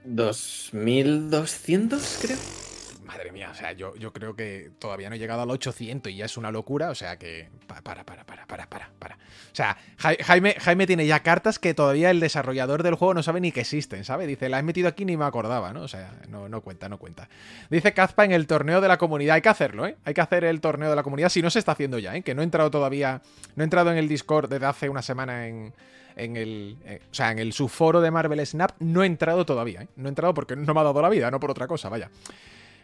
2200, 0.05 2.18
creo 2.22 2.67
madre 3.09 3.32
mía, 3.32 3.48
o 3.50 3.54
sea, 3.54 3.72
yo, 3.72 3.96
yo 3.96 4.12
creo 4.12 4.36
que 4.36 4.70
todavía 4.78 5.09
no 5.09 5.16
he 5.16 5.18
llegado 5.18 5.40
al 5.40 5.50
800 5.50 6.12
y 6.12 6.16
ya 6.16 6.26
es 6.26 6.36
una 6.36 6.52
locura, 6.52 6.90
o 6.90 6.94
sea 6.94 7.18
que... 7.18 7.48
Para, 7.66 7.80
para, 7.82 8.04
para, 8.04 8.24
para, 8.24 8.46
para, 8.46 8.90
para. 8.98 9.14
O 9.16 9.54
sea, 9.54 9.78
Jaime, 9.96 10.54
Jaime 10.61 10.86
tiene 10.86 11.06
ya 11.06 11.20
cartas 11.20 11.59
que 11.59 11.72
todavía 11.72 12.11
el 12.11 12.20
desarrollador 12.20 12.82
del 12.82 12.94
juego 12.94 13.14
no 13.14 13.22
sabe 13.22 13.40
ni 13.40 13.50
que 13.50 13.61
existen, 13.61 14.04
¿sabe? 14.04 14.26
Dice, 14.26 14.48
la 14.48 14.59
he 14.59 14.62
metido 14.62 14.88
aquí 14.88 15.06
ni 15.06 15.16
me 15.16 15.24
acordaba, 15.24 15.72
¿no? 15.72 15.82
O 15.82 15.88
sea, 15.88 16.12
no, 16.28 16.48
no 16.48 16.61
cuenta, 16.61 16.88
no 16.88 16.98
cuenta. 16.98 17.28
Dice 17.70 17.94
Kazpa 17.94 18.26
en 18.26 18.32
el 18.32 18.46
torneo 18.46 18.82
de 18.82 18.88
la 18.88 18.98
comunidad, 18.98 19.36
hay 19.36 19.42
que 19.42 19.48
hacerlo, 19.48 19.86
¿eh? 19.86 19.96
Hay 20.04 20.12
que 20.12 20.20
hacer 20.20 20.44
el 20.44 20.61
torneo 20.61 20.90
de 20.90 20.96
la 20.96 21.02
comunidad, 21.02 21.30
si 21.30 21.40
no 21.40 21.48
se 21.48 21.59
está 21.59 21.72
haciendo 21.72 21.98
ya, 21.98 22.14
¿eh? 22.14 22.22
Que 22.22 22.34
no 22.34 22.42
he 22.42 22.44
entrado 22.44 22.70
todavía, 22.70 23.22
no 23.56 23.62
he 23.62 23.64
entrado 23.64 23.90
en 23.90 23.96
el 23.96 24.06
Discord 24.06 24.50
desde 24.50 24.66
hace 24.66 24.88
una 24.88 25.02
semana 25.02 25.48
en 25.48 25.72
en 26.18 26.36
el, 26.36 26.76
eh, 26.84 27.00
o 27.11 27.14
sea, 27.14 27.30
en 27.30 27.38
el 27.38 27.52
subforo 27.52 28.00
de 28.00 28.11
Marvel 28.11 28.44
Snap 28.44 28.72
no 28.80 29.02
he 29.02 29.06
entrado 29.06 29.46
todavía, 29.46 29.82
¿eh? 29.82 29.88
No 29.96 30.06
he 30.06 30.11
entrado 30.11 30.34
porque 30.34 30.56
no 30.56 30.74
me 30.74 30.80
ha 30.80 30.84
dado 30.84 31.00
la 31.00 31.09
vida, 31.09 31.30
no 31.30 31.40
por 31.40 31.50
otra 31.50 31.66
cosa, 31.66 31.88
vaya. 31.88 32.11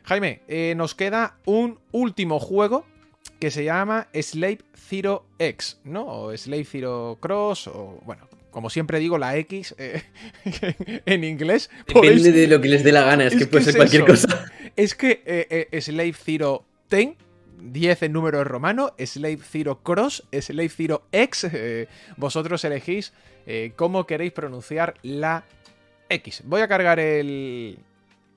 Jaime, 0.04 0.42
eh, 0.48 0.74
nos 0.76 0.94
queda 0.94 1.38
un 1.46 1.78
último 1.90 2.38
juego 2.38 2.84
que 3.40 3.50
se 3.50 3.64
llama 3.64 4.08
Slave 4.12 4.58
Zero 4.76 5.24
X, 5.38 5.80
¿no? 5.84 6.06
O 6.06 6.36
Slave 6.36 6.64
Zero 6.64 7.16
Cross, 7.20 7.68
o 7.68 8.00
bueno, 8.04 8.28
como 8.50 8.68
siempre 8.68 8.98
digo, 8.98 9.16
la 9.16 9.36
X 9.38 9.74
eh, 9.78 10.02
en 11.06 11.24
inglés. 11.24 11.70
Depende 11.86 12.32
de 12.32 12.46
lo 12.46 12.60
que 12.60 12.68
les 12.68 12.84
dé 12.84 12.92
la 12.92 13.02
gana, 13.02 13.24
es, 13.24 13.34
que 13.34 13.46
puede 13.46 13.64
ser 13.64 13.76
cualquier 13.76 14.04
cosa. 14.04 14.52
Es 14.76 14.94
que 14.94 15.22
eh, 15.24 15.80
Slave 15.80 16.12
Zero 16.12 16.64
Ten 16.88 17.16
10 17.62 18.02
en 18.02 18.12
número 18.12 18.44
romano, 18.44 18.92
Slave 18.98 19.38
Zero 19.42 19.82
Cross, 19.82 20.24
Slave 20.38 20.68
Zero 20.68 21.06
X. 21.12 21.46
vosotros 22.18 22.62
elegís 22.64 23.14
cómo 23.76 24.06
queréis 24.06 24.32
pronunciar 24.32 24.94
la 25.02 25.44
X. 26.10 26.42
Voy 26.44 26.60
a 26.60 26.68
cargar 26.68 27.00
el, 27.00 27.78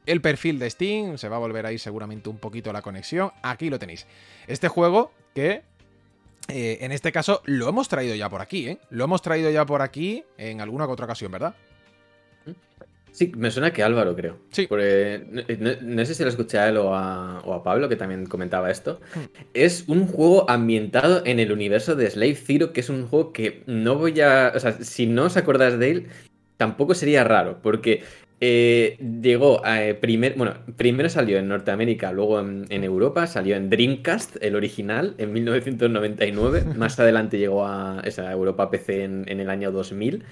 el 0.08 0.22
perfil 0.22 0.58
de 0.58 0.70
Steam, 0.70 1.18
se 1.18 1.30
va 1.30 1.36
a 1.36 1.40
volver 1.40 1.66
ahí 1.66 1.78
seguramente 1.78 2.30
un 2.30 2.38
poquito 2.38 2.74
la 2.74 2.82
conexión, 2.82 3.32
aquí 3.44 3.70
lo 3.70 3.78
tenéis. 3.78 4.08
Este 4.48 4.68
juego 4.68 5.12
que 5.36 5.62
eh, 6.48 6.78
en 6.82 6.92
este 6.92 7.12
caso 7.12 7.42
lo 7.46 7.70
hemos 7.70 7.90
traído 7.90 8.16
ya 8.16 8.30
por 8.30 8.42
aquí, 8.42 8.70
¿eh? 8.70 8.80
Lo 8.90 9.04
hemos 9.04 9.22
traído 9.22 9.52
ya 9.52 9.66
por 9.66 9.82
aquí 9.82 10.24
en 10.38 10.62
alguna 10.62 10.88
otra 10.88 11.06
ocasión, 11.06 11.32
¿verdad? 11.32 11.54
Sí, 13.12 13.32
me 13.36 13.50
suena 13.50 13.74
que 13.74 13.82
Álvaro, 13.82 14.16
creo. 14.16 14.38
Sí. 14.52 14.68
no, 14.70 16.06
sé 16.06 16.14
si 16.14 16.24
lo 16.24 16.30
escuché 16.30 16.60
a 16.60 16.70
él 16.70 16.78
o 16.78 16.94
a, 16.94 17.64
Pablo, 17.64 17.90
que 17.90 17.96
también 17.96 18.28
comentaba 18.28 18.70
esto. 18.70 19.02
Hmm. 19.16 19.22
Es 19.56 19.86
un 19.88 20.06
juego 20.06 20.48
ambientado 20.48 21.24
en 21.26 21.40
el 21.40 21.52
universo 21.52 21.96
de 21.96 22.12
Slave 22.12 22.36
Zero, 22.36 22.74
que 22.74 22.82
es 22.82 22.90
un 22.90 23.08
juego 23.08 23.34
que 23.34 23.64
no 23.66 23.96
voy 23.96 24.22
a. 24.22 24.54
O 24.56 24.60
sea, 24.60 24.74
si 24.84 25.08
no 25.08 25.24
os 25.24 25.36
acordáis 25.36 25.80
de 25.80 25.90
él, 25.90 26.08
tampoco 26.58 26.94
sería 26.94 27.24
raro, 27.24 27.60
porque 27.64 28.04
eh, 28.40 28.98
llegó 29.22 29.66
a 29.66 29.84
eh, 29.84 29.96
primer, 29.96 30.36
bueno, 30.36 30.54
primero 30.76 31.10
salió 31.10 31.40
en 31.40 31.48
Norteamérica, 31.48 32.12
luego 32.12 32.40
en, 32.40 32.84
Europa, 32.84 33.26
salió 33.26 33.56
en 33.56 33.70
Dreamcast, 33.72 34.38
el 34.42 34.56
original, 34.56 35.16
en 35.18 35.34
1999. 35.34 36.66
Más 36.78 37.00
adelante 37.00 37.40
llegó 37.40 37.66
a 37.66 38.02
esa 38.04 38.32
Europa 38.32 38.70
PC 38.70 39.04
en, 39.06 39.28
el 39.28 39.50
año 39.50 39.72
2000, 39.72 40.24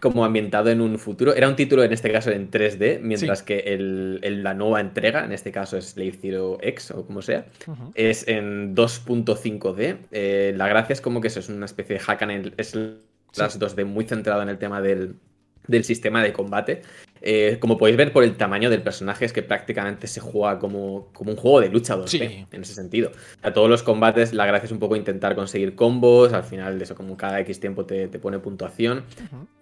como 0.00 0.24
ambientado 0.24 0.70
en 0.70 0.80
un 0.80 0.98
futuro. 0.98 1.34
Era 1.34 1.48
un 1.48 1.54
título 1.54 1.84
en 1.84 1.92
este 1.92 2.10
caso 2.10 2.30
en 2.30 2.50
3D, 2.50 3.00
mientras 3.00 3.44
que 3.44 3.58
el, 3.60 4.42
la 4.42 4.54
nueva 4.54 4.80
entrega, 4.80 5.24
en 5.24 5.32
este 5.32 5.52
caso 5.52 5.76
es 5.76 5.90
Slave 5.90 6.18
Zero 6.20 6.58
X 6.60 6.90
o 6.90 7.06
como 7.06 7.22
sea, 7.22 7.46
es 7.94 8.26
en 8.26 8.74
2.5D. 8.74 9.98
Eh, 10.10 10.54
la 10.56 10.66
gracia 10.66 10.92
es 10.92 11.00
como 11.00 11.20
que 11.20 11.28
eso 11.28 11.38
es 11.38 11.48
una 11.48 11.66
especie 11.66 11.94
de 11.94 12.00
hack 12.00 12.22
and 12.22 12.60
slash 12.60 13.58
2D 13.58 13.84
muy 13.84 14.04
centrado 14.06 14.42
en 14.42 14.48
el 14.48 14.58
tema 14.58 14.80
del 14.80 15.14
del 15.66 15.84
sistema 15.84 16.22
de 16.22 16.32
combate. 16.32 16.82
Eh, 17.26 17.56
como 17.58 17.78
podéis 17.78 17.96
ver 17.96 18.12
por 18.12 18.22
el 18.22 18.36
tamaño 18.36 18.68
del 18.68 18.82
personaje, 18.82 19.24
es 19.24 19.32
que 19.32 19.42
prácticamente 19.42 20.06
se 20.06 20.20
juega 20.20 20.58
como, 20.58 21.08
como 21.14 21.30
un 21.30 21.38
juego 21.38 21.62
de 21.62 21.70
lucha 21.70 21.96
2 21.96 22.14
en 22.14 22.46
ese 22.60 22.74
sentido. 22.74 23.12
A 23.42 23.54
todos 23.54 23.70
los 23.70 23.82
combates, 23.82 24.34
la 24.34 24.44
gracia 24.44 24.66
es 24.66 24.72
un 24.72 24.78
poco 24.78 24.94
intentar 24.94 25.34
conseguir 25.34 25.74
combos. 25.74 26.34
Al 26.34 26.44
final, 26.44 26.76
de 26.76 26.84
eso, 26.84 26.94
como 26.94 27.16
cada 27.16 27.40
X 27.40 27.60
tiempo 27.60 27.86
te, 27.86 28.08
pone 28.18 28.40
puntuación. 28.40 29.04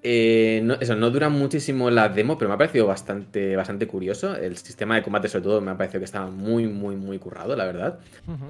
Eh, 0.03 0.77
eso, 0.81 0.97
no 0.97 1.11
dura 1.13 1.29
muchísimo 1.29 1.89
la 1.89 2.09
demo, 2.09 2.37
pero 2.37 2.49
me 2.49 2.57
ha 2.57 2.59
parecido 2.59 2.89
bastante, 2.89 3.55
bastante 3.55 3.87
curioso. 3.87 4.35
El 4.35 4.57
sistema 4.57 4.97
de 4.97 5.05
combate, 5.05 5.29
sobre 5.29 5.45
todo, 5.45 5.61
me 5.61 5.71
ha 5.71 5.77
parecido 5.77 6.01
que 6.01 6.07
estaba 6.07 6.29
muy, 6.33 6.67
muy, 6.67 6.97
muy 6.97 7.21
currado, 7.21 7.55
la 7.55 7.65
verdad. 7.65 8.01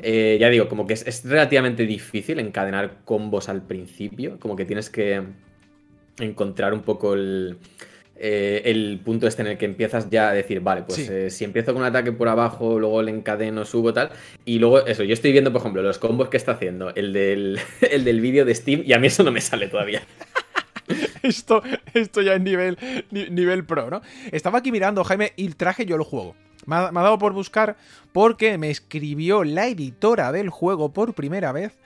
Eh, 0.01 0.39
ya 0.41 0.49
digo, 0.49 0.71
como 0.71 0.87
que 0.87 0.95
es, 0.95 1.07
es 1.07 1.23
relativamente 1.27 1.85
difícil 1.85 2.39
encadenar 2.39 3.03
combos 3.05 3.51
al 3.51 3.61
principio. 3.61 4.39
Como 4.41 4.57
que 4.57 4.65
tienes 4.65 4.89
que 4.89 5.23
encontrar 6.19 6.73
un 6.73 6.81
poco 6.81 7.13
el, 7.13 7.59
eh, 8.17 8.63
el 8.67 9.01
punto 9.05 9.27
este 9.27 9.43
en 9.43 9.49
el 9.49 9.59
que 9.59 9.65
empiezas 9.65 10.09
ya 10.11 10.29
a 10.29 10.33
decir, 10.33 10.61
vale, 10.61 10.83
pues 10.83 11.09
eh, 11.09 11.31
si 11.31 11.45
empiezo 11.45 11.73
con 11.73 11.83
un 11.83 11.89
ataque 11.89 12.13
por 12.13 12.29
abajo, 12.29 12.79
luego 12.79 13.03
le 13.03 13.11
encadeno, 13.11 13.65
subo, 13.65 13.93
tal. 13.93 14.11
Y 14.45 14.59
luego, 14.59 14.87
eso, 14.87 15.03
yo 15.03 15.15
estoy 15.15 15.33
viendo, 15.33 15.53
por 15.53 15.61
ejemplo, 15.61 15.83
los 15.83 15.99
combos 15.99 16.29
que 16.29 16.37
está 16.37 16.53
haciendo, 16.53 16.95
el 16.95 17.13
del, 17.13 17.59
el 17.91 18.05
del 18.05 18.21
vídeo 18.21 18.45
de 18.45 18.55
Steam, 18.55 18.83
y 18.85 18.93
a 18.93 18.99
mí 18.99 19.09
eso 19.09 19.23
no 19.23 19.33
me 19.33 19.41
sale 19.41 19.69
todavía. 19.69 20.03
esto, 21.23 21.63
esto 21.95 22.23
ya 22.23 22.35
es 22.35 22.41
nivel, 22.41 22.79
nivel 23.11 23.65
pro, 23.65 23.91
¿no? 23.91 24.03
Estaba 24.31 24.59
aquí 24.59 24.71
mirando, 24.71 25.03
Jaime, 25.05 25.33
y 25.37 25.49
traje 25.49 25.87
yo 25.87 25.97
el 25.97 26.03
juego. 26.03 26.37
Me 26.67 26.77
ha, 26.77 26.93
dado 26.93 27.19
por 27.19 27.33
buscar 27.33 27.77
porque 28.13 28.57
me 28.57 28.71
escribió 28.71 29.43
la 29.43 29.67
editora 29.67 30.31
del 30.31 30.49
juego 30.49 30.93
por 30.93 31.13
primera 31.15 31.51
vez 31.51 31.77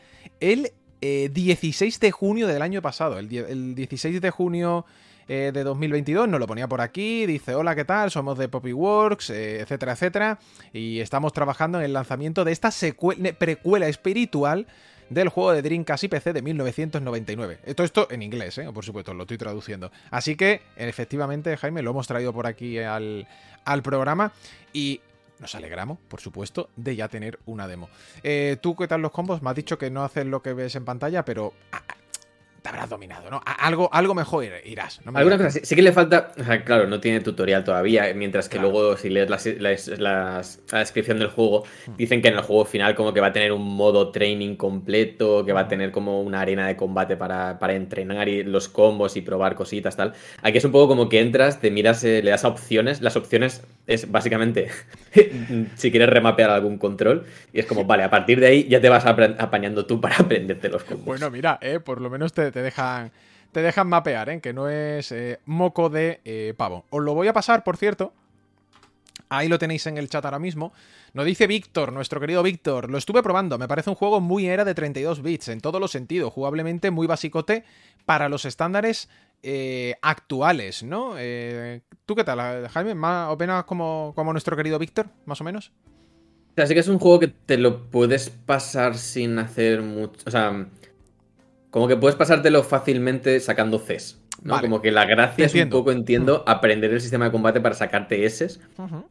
el 0.40 0.70
16 1.00 1.96
eh, 1.96 1.98
de 1.98 2.10
junio 2.10 2.46
del 2.46 2.60
año 2.60 2.82
pasado. 2.82 3.18
El, 3.18 3.34
el 3.34 3.74
16 3.74 4.20
de 4.20 4.30
junio 4.30 4.84
eh, 5.28 5.50
de 5.52 5.64
2022 5.64 6.28
nos 6.28 6.40
lo 6.40 6.46
ponía 6.46 6.68
por 6.68 6.80
aquí. 6.80 7.26
Dice: 7.26 7.54
Hola, 7.54 7.74
¿qué 7.74 7.84
tal? 7.84 8.10
Somos 8.10 8.38
de 8.38 8.48
Poppyworks, 8.48 9.30
eh, 9.30 9.60
etcétera, 9.60 9.92
etcétera. 9.92 10.38
Y 10.72 11.00
estamos 11.00 11.32
trabajando 11.32 11.78
en 11.78 11.84
el 11.84 11.92
lanzamiento 11.92 12.44
de 12.44 12.52
esta 12.52 12.70
precuela 13.38 13.88
espiritual 13.88 14.66
del 15.10 15.28
juego 15.28 15.52
de 15.52 15.62
Dreamcast 15.62 16.04
y 16.04 16.08
PC 16.08 16.32
de 16.32 16.42
1999. 16.42 17.58
Todo 17.74 17.84
esto 17.84 18.08
en 18.10 18.22
inglés, 18.22 18.60
por 18.74 18.84
supuesto, 18.84 19.14
lo 19.14 19.22
estoy 19.22 19.38
traduciendo. 19.38 19.92
Así 20.10 20.36
que, 20.36 20.62
efectivamente, 20.76 21.56
Jaime, 21.56 21.82
lo 21.82 21.90
hemos 21.90 22.06
traído 22.06 22.32
por 22.32 22.46
aquí 22.46 22.78
al, 22.78 23.28
al 23.64 23.82
programa. 23.82 24.32
Y 24.72 25.00
nos 25.38 25.54
alegramos, 25.54 25.98
por 26.08 26.20
supuesto, 26.20 26.70
de 26.76 26.96
ya 26.96 27.08
tener 27.08 27.38
una 27.46 27.68
demo. 27.68 27.88
Eh, 28.22 28.56
¿Tú 28.60 28.74
qué 28.74 28.88
tal 28.88 29.02
los 29.02 29.10
combos? 29.10 29.42
Me 29.42 29.50
has 29.50 29.56
dicho 29.56 29.78
que 29.78 29.90
no 29.90 30.04
haces 30.04 30.26
lo 30.26 30.42
que 30.42 30.52
ves 30.52 30.74
en 30.76 30.84
pantalla, 30.84 31.24
pero 31.24 31.52
ah, 31.72 31.82
te 32.66 32.70
habrás 32.70 32.90
dominado, 32.90 33.30
¿no? 33.30 33.40
Algo, 33.44 33.88
algo 33.92 34.12
mejor 34.12 34.44
irás. 34.64 35.00
Alguna 35.14 35.38
cosa, 35.38 35.50
sí, 35.50 35.76
que 35.76 35.82
le 35.82 35.92
falta, 35.92 36.32
o 36.36 36.42
sea, 36.42 36.64
claro, 36.64 36.88
no 36.88 36.98
tiene 36.98 37.20
tutorial 37.20 37.62
todavía, 37.62 38.12
mientras 38.12 38.48
que 38.48 38.58
luego 38.58 38.96
si 38.96 39.08
lees 39.08 39.88
la 40.00 40.42
descripción 40.72 41.20
del 41.20 41.28
juego, 41.28 41.62
hmm. 41.86 41.96
dicen 41.96 42.22
que 42.22 42.28
en 42.28 42.34
el 42.34 42.40
juego 42.40 42.64
final 42.64 42.96
como 42.96 43.14
que 43.14 43.20
va 43.20 43.28
a 43.28 43.32
tener 43.32 43.52
un 43.52 43.62
modo 43.62 44.10
training 44.10 44.56
completo, 44.56 45.44
que 45.44 45.52
va 45.52 45.60
a 45.60 45.64
hmm. 45.64 45.68
tener 45.68 45.92
como 45.92 46.22
una 46.22 46.40
arena 46.40 46.66
de 46.66 46.76
combate 46.76 47.16
para, 47.16 47.56
entrenar 47.72 48.28
y 48.28 48.42
los 48.42 48.68
combos 48.68 49.16
y 49.16 49.20
probar 49.20 49.54
cositas, 49.54 49.96
tal. 49.96 50.14
Aquí 50.42 50.58
es 50.58 50.64
un 50.64 50.72
poco 50.72 50.88
como 50.88 51.08
que 51.08 51.20
entras, 51.20 51.60
te 51.60 51.70
miras, 51.70 52.02
eh, 52.02 52.20
le 52.22 52.30
das 52.30 52.44
a 52.44 52.48
opciones, 52.48 53.00
las 53.00 53.16
opciones 53.16 53.62
es 53.86 54.10
básicamente 54.10 54.68
si 55.76 55.90
quieres 55.92 56.08
remapear 56.08 56.50
algún 56.50 56.78
control, 56.78 57.26
y 57.52 57.60
es 57.60 57.66
como, 57.66 57.84
vale, 57.86 58.02
a 58.02 58.10
partir 58.10 58.40
de 58.40 58.48
ahí 58.48 58.68
ya 58.68 58.80
te 58.80 58.88
vas 58.88 59.06
apañando 59.06 59.86
tú 59.86 60.00
para 60.00 60.16
aprenderte 60.18 60.68
los 60.68 60.82
combos. 60.82 61.06
Bueno, 61.06 61.30
mira, 61.30 61.60
eh, 61.60 61.78
por 61.78 62.00
lo 62.00 62.10
menos 62.10 62.32
te 62.32 62.55
te 62.56 62.62
dejan, 62.62 63.12
te 63.52 63.60
dejan 63.60 63.86
mapear, 63.86 64.30
¿eh? 64.30 64.40
que 64.40 64.54
no 64.54 64.70
es 64.70 65.12
eh, 65.12 65.40
moco 65.44 65.90
de 65.90 66.22
eh, 66.24 66.54
pavo. 66.56 66.86
Os 66.88 67.02
lo 67.02 67.12
voy 67.12 67.28
a 67.28 67.34
pasar, 67.34 67.62
por 67.64 67.76
cierto. 67.76 68.14
Ahí 69.28 69.48
lo 69.48 69.58
tenéis 69.58 69.86
en 69.86 69.98
el 69.98 70.08
chat 70.08 70.24
ahora 70.24 70.38
mismo. 70.38 70.72
Nos 71.12 71.26
dice 71.26 71.46
Víctor, 71.46 71.92
nuestro 71.92 72.18
querido 72.18 72.42
Víctor. 72.42 72.88
Lo 72.88 72.96
estuve 72.96 73.22
probando. 73.22 73.58
Me 73.58 73.68
parece 73.68 73.90
un 73.90 73.96
juego 73.96 74.22
muy 74.22 74.46
era 74.46 74.64
de 74.64 74.74
32 74.74 75.20
bits 75.20 75.48
en 75.48 75.60
todos 75.60 75.82
los 75.82 75.90
sentidos. 75.90 76.32
Jugablemente 76.32 76.90
muy 76.90 77.06
basicote 77.06 77.64
para 78.06 78.30
los 78.30 78.46
estándares 78.46 79.10
actuales, 80.00 80.82
¿no? 80.82 81.10
¿Tú 82.06 82.14
qué 82.14 82.24
tal, 82.24 82.68
Jaime? 82.68 82.94
¿Más, 82.94 83.28
¿Opinas 83.30 83.64
como, 83.64 84.12
como 84.16 84.32
nuestro 84.32 84.56
querido 84.56 84.78
Víctor, 84.78 85.08
más 85.26 85.42
o 85.42 85.44
menos? 85.44 85.72
sea, 86.56 86.66
sí 86.66 86.74
que 86.74 86.80
es 86.80 86.88
un 86.88 86.98
juego 86.98 87.20
que 87.20 87.28
te 87.28 87.58
lo 87.58 87.90
puedes 87.90 88.30
pasar 88.30 88.96
sin 88.96 89.38
hacer 89.38 89.82
mucho. 89.82 90.22
O 90.26 90.30
sea, 90.30 90.66
como 91.76 91.88
que 91.88 91.96
puedes 91.98 92.16
pasártelo 92.16 92.62
fácilmente 92.62 93.38
sacando 93.38 93.78
Cs. 93.78 94.18
¿no? 94.42 94.58
Como 94.62 94.80
que 94.80 94.90
la 94.90 95.04
gracia 95.04 95.44
es 95.44 95.54
un 95.54 95.68
poco, 95.68 95.92
entiendo, 95.92 96.42
aprender 96.46 96.90
el 96.90 97.02
sistema 97.02 97.26
de 97.26 97.32
combate 97.32 97.60
para 97.60 97.74
sacarte 97.74 98.24
S, 98.24 98.58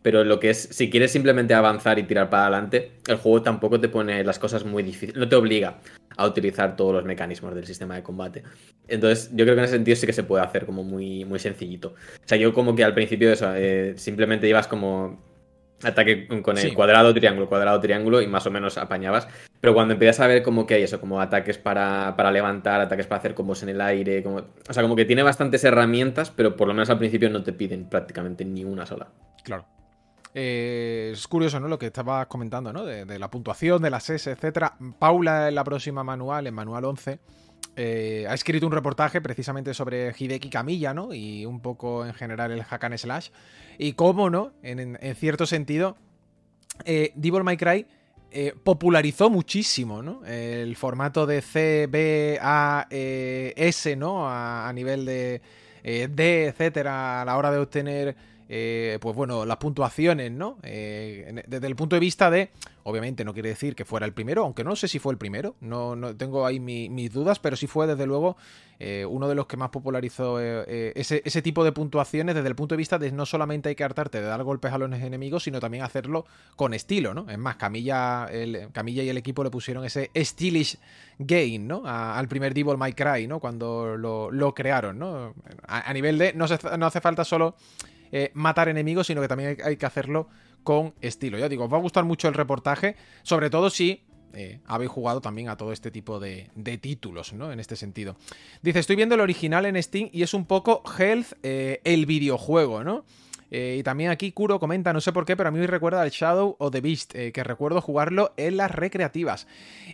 pero 0.01 0.24
lo 0.24 0.39
que 0.39 0.49
es, 0.49 0.70
si 0.72 0.89
quieres 0.89 1.11
simplemente 1.11 1.53
avanzar 1.53 1.99
y 1.99 2.03
tirar 2.03 2.32
para 2.32 2.47
adelante, 2.47 2.93
el 3.07 3.18
juego 3.18 3.43
tampoco 3.43 3.80
te 3.80 3.88
pone 3.88 4.24
las 4.24 4.39
cosas 4.39 4.66
muy 4.66 4.82
difíciles, 4.82 5.16
no 5.16 5.30
te 5.30 5.36
obliga 5.36 5.78
a 6.18 6.26
utilizar 6.26 6.76
todos 6.76 6.91
los 6.91 7.05
mecanismos 7.05 7.53
del 7.53 7.68
sistema 7.68 7.97
de 7.97 8.01
combate. 8.01 8.41
Entonces, 8.88 9.30
yo 9.30 9.45
creo 9.45 9.53
que 9.53 9.59
en 9.59 9.66
ese 9.66 9.76
sentido 9.76 9.95
sí 9.95 10.07
que 10.07 10.13
se 10.13 10.24
puede 10.24 10.43
hacer 10.43 10.66
como 10.66 10.84
muy, 10.84 11.24
muy 11.24 11.38
sencillito. 11.38 11.89
O 11.89 12.28
sea, 12.28 12.39
yo 12.39 12.51
como 12.51 12.76
que 12.76 12.84
al 12.84 12.95
principio 12.95 13.28
de 13.28 13.34
eso, 13.36 13.53
eh, 13.55 13.93
simplemente 13.95 14.49
ibas 14.49 14.66
como 14.66 15.35
ataque 15.84 16.28
con 16.42 16.58
el 16.58 16.74
cuadrado, 16.74 17.14
triángulo, 17.14 17.48
cuadrado, 17.48 17.80
triángulo 17.80 18.22
y 18.22 18.28
más 18.28 18.46
o 18.48 18.52
menos 18.52 18.78
apañabas. 18.78 19.28
Pero 19.60 19.74
cuando 19.74 19.94
empiezas 19.94 20.20
a 20.20 20.28
ver 20.28 20.44
como 20.44 20.66
que 20.66 20.76
hay 20.76 20.84
eso, 20.84 21.00
como 21.00 21.20
ataques 21.20 21.58
para, 21.58 22.16
para 22.16 22.32
levantar, 22.32 22.82
ataques 22.82 23.08
para 23.08 23.20
hacer 23.20 23.34
combos 23.34 23.64
en 23.64 23.70
el 23.70 23.82
aire, 23.82 24.24
como, 24.24 24.38
o 24.38 24.74
sea, 24.74 24.84
como 24.84 24.96
que 24.96 25.06
tiene 25.06 25.24
bastantes 25.24 25.64
herramientas, 25.64 26.32
pero 26.32 26.56
por 26.56 26.68
lo 26.68 26.74
menos 26.74 26.90
al 26.90 27.00
principio 27.00 27.30
no 27.30 27.44
te 27.44 27.54
piden 27.54 27.90
prácticamente 27.90 28.46
ni 28.46 28.64
una 28.64 28.86
sola. 28.86 29.08
Claro. 29.44 29.66
Eh, 30.38 31.12
es 31.14 31.28
curioso, 31.30 31.62
¿no? 31.62 31.70
Lo 31.70 31.80
que 31.80 31.86
estabas 31.86 32.28
comentando, 32.28 32.74
¿no? 32.74 32.84
De, 32.84 33.18
la 33.18 33.32
puntuación, 33.32 33.82
de 33.82 33.90
las 33.90 34.10
S, 34.10 34.30
etcétera. 34.30 34.76
Paula 35.00 35.48
en 35.48 35.56
la 35.56 35.64
próxima 35.64 36.04
manual, 36.04 36.46
en 36.46 36.54
manual 36.54 36.84
11, 36.84 37.20
eh, 37.76 38.26
ha 38.30 38.34
escrito 38.34 38.66
un 38.66 38.72
reportaje 38.72 39.20
precisamente 39.22 39.74
sobre 39.74 40.14
Hideki 40.18 40.50
Kamiya, 40.50 40.94
¿no? 40.94 41.14
Y 41.14 41.46
un 41.46 41.60
poco 41.60 42.06
en 42.06 42.14
general 42.14 42.52
el 42.52 42.64
hack 42.64 42.84
and 42.86 42.98
slash. 42.98 43.30
Y 43.78 43.94
cómo, 43.94 44.30
¿no? 44.30 44.54
En, 44.64 44.98
cierto 45.16 45.46
sentido, 45.46 45.98
eh, 46.86 47.12
Devil 47.16 47.44
Cry 47.58 47.86
eh, 48.32 48.54
popularizó 48.64 49.30
muchísimo, 49.30 50.02
¿no? 50.02 50.26
El 50.26 50.76
formato 50.78 51.26
de 51.26 51.42
C, 51.42 51.88
B, 51.90 52.40
A, 52.42 52.88
e, 52.90 53.54
S, 53.58 53.96
¿no? 53.96 54.30
A, 54.30 54.70
a 54.70 54.74
nivel 54.74 55.06
de 55.06 55.42
D, 55.84 56.46
etcétera, 56.48 57.22
a 57.22 57.26
la 57.26 57.38
hora 57.38 57.52
de 57.52 57.60
obtener 57.60 58.16
eh, 58.48 59.00
pues 59.02 59.16
bueno, 59.16 59.43
las 59.46 59.58
puntuaciones, 59.58 60.32
¿no? 60.32 60.60
Eh, 60.62 61.43
desde 61.48 61.66
el 61.66 61.76
punto 61.76 61.96
de 61.96 62.00
vista 62.00 62.30
de, 62.30 62.52
obviamente 62.84 63.26
no 63.26 63.34
quiere 63.34 63.50
decir 63.50 63.76
que 63.76 63.86
fuera 63.86 64.06
el 64.06 64.14
primero, 64.14 64.43
aunque 64.43 64.64
no 64.64 64.76
sé 64.76 64.88
si 64.88 65.00
fue 65.00 65.14
el 65.14 65.18
primero, 65.18 65.56
no, 65.62 65.96
no 65.96 66.16
tengo 66.16 66.46
ahí 66.46 66.60
mis 66.60 67.12
dudas, 67.12 67.39
pero 67.39 67.56
sí 67.56 67.66
fue 67.66 67.88
desde 67.88 68.06
luego 68.06 68.38
eh, 68.78 69.04
uno 69.10 69.28
de 69.28 69.34
los 69.34 69.48
que 69.48 69.58
más 69.58 69.70
popularizó 69.70 70.39
ese, 70.39 71.41
tipo 71.41 71.64
de 71.64 71.72
puntuaciones 71.72 72.36
desde 72.36 72.48
el 72.48 72.56
punto 72.56 72.76
de 72.76 72.78
vista 72.78 73.00
de 73.00 73.12
no 73.12 73.26
solamente 73.26 73.70
hay 73.70 73.76
que 73.76 73.84
hartarte 73.84 74.22
de 74.22 74.28
dar 74.28 74.43
golpes 74.43 74.72
a 74.72 74.78
los 74.78 74.91
enemigos, 74.93 75.43
sino 75.43 75.60
también 75.60 75.84
hacerlo 75.84 76.26
con 76.56 76.76
estilo, 76.76 77.16
¿no? 77.16 77.28
Es 77.28 77.39
más, 77.39 77.56
Camilla, 77.56 78.28
el, 78.32 78.70
Camilla 78.74 79.02
y 79.02 79.10
el 79.10 79.18
equipo 79.18 79.43
le 79.43 79.50
pusieron 79.50 79.84
ese 79.86 80.12
stylish 80.16 80.78
game, 81.18 81.60
¿no? 81.60 81.84
al 81.86 82.28
primer 82.28 82.54
Devil 82.54 82.78
May 82.78 82.93
Cry, 82.93 83.26
¿no? 83.26 83.39
Cuando 83.39 83.98
lo, 83.98 84.54
crearon, 84.54 85.00
¿no? 85.00 85.34
A, 85.68 85.91
nivel 85.93 86.20
de, 86.20 86.34
no, 86.34 86.46
no 86.78 86.86
hace 86.86 87.02
falta 87.02 87.26
solo 87.26 87.56
eh, 88.18 88.32
matar 88.34 88.70
enemigos, 88.70 89.07
sino 89.07 89.20
que 89.20 89.28
también 89.28 89.57
hay, 89.61 89.76
que 89.76 89.86
hacerlo 89.86 90.30
con 90.63 90.93
estilo. 91.01 91.38
Ya 91.38 91.49
digo, 91.49 91.66
os 91.66 91.74
va 91.74 91.76
a 91.76 91.82
gustar 91.82 92.05
mucho 92.05 92.30
el 92.30 92.34
reportaje, 92.34 92.95
sobre 93.24 93.49
todo 93.49 93.70
si 93.70 94.05
eh, 94.32 94.61
habéis 94.68 94.89
jugado 94.89 95.20
también 95.20 95.49
a 95.49 95.57
todo 95.57 95.74
este 95.74 95.91
tipo 95.91 96.18
de, 96.18 96.49
títulos, 96.80 97.34
¿no? 97.34 97.51
En 97.51 97.59
este 97.59 97.76
sentido. 97.76 98.16
Dice, 98.61 98.80
estoy 98.80 98.95
viendo 98.95 99.16
el 99.16 99.22
original 99.22 99.66
en 99.66 99.84
Steam 99.84 100.07
y 100.13 100.24
es 100.24 100.34
un 100.34 100.45
poco 100.45 100.82
Health, 100.97 101.34
eh, 101.43 101.82
el 101.84 102.05
videojuego, 102.05 102.86
¿no? 102.86 103.03
y 103.51 103.84
también 103.84 104.09
aquí 104.09 104.34
Kuro 104.34 104.59
comenta, 104.59 104.91
no 104.91 104.99
sé 104.99 105.13
por 105.13 105.26
qué, 105.26 105.38
pero 105.38 105.47
a 105.47 105.51
mí 105.51 105.59
me 105.59 105.68
recuerda 105.68 106.01
al 106.01 106.09
Shadow 106.09 106.57
of 106.59 106.74
the 106.74 106.82
Beast, 106.82 107.13
que 107.13 107.43
recuerdo 107.43 107.80
jugarlo 107.80 108.34
en 108.36 108.57
las 108.57 108.70
recreativas. 108.70 109.47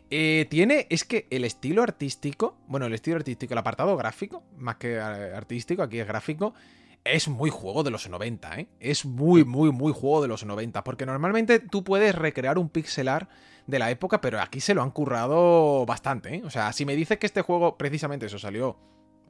tiene, 0.10 0.88
es 0.90 1.04
que 1.04 1.28
el 1.30 1.44
estilo 1.46 1.84
artístico, 1.84 2.58
bueno, 2.68 2.88
el 2.88 2.94
estilo 2.94 3.18
artístico, 3.18 3.54
el 3.54 3.60
apartado 3.60 3.96
gráfico, 3.98 4.42
más 4.58 4.78
que 4.78 5.00
artístico, 5.00 5.84
aquí 5.84 6.00
es 6.00 6.08
gráfico, 6.08 6.56
es 7.04 7.28
muy 7.28 7.50
juego 7.50 7.84
de 7.84 7.92
los 7.92 8.08
90, 8.08 8.60
¿eh? 8.60 8.70
Es 8.80 9.06
muy, 9.06 9.44
muy, 9.44 9.72
muy 9.72 9.94
juego 9.94 10.22
de 10.22 10.28
los 10.28 10.46
90. 10.46 10.84
Porque 10.84 11.06
normalmente 11.06 11.60
tú 11.60 11.84
puedes 11.84 12.14
recrear 12.16 12.58
un 12.58 12.70
pixelar 12.70 13.30
de 13.68 13.80
la 13.80 13.92
época, 13.92 14.22
pero 14.22 14.40
aquí 14.40 14.60
se 14.60 14.74
lo 14.74 14.82
han 14.82 14.92
currado 14.92 15.86
bastante, 15.86 16.36
¿eh? 16.36 16.42
O 16.46 16.50
sea, 16.50 16.74
si 16.74 16.86
me 16.86 16.96
dices 16.96 17.18
que 17.18 17.26
este 17.26 17.42
juego 17.42 17.78
precisamente 17.78 18.26
eso 18.26 18.40
salió 18.40 18.78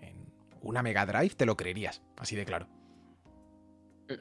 en 0.01 0.15
una 0.61 0.81
Mega 0.83 1.05
Drive, 1.05 1.35
te 1.35 1.45
lo 1.45 1.57
creerías, 1.57 2.01
así 2.17 2.35
de 2.35 2.45
claro. 2.45 2.67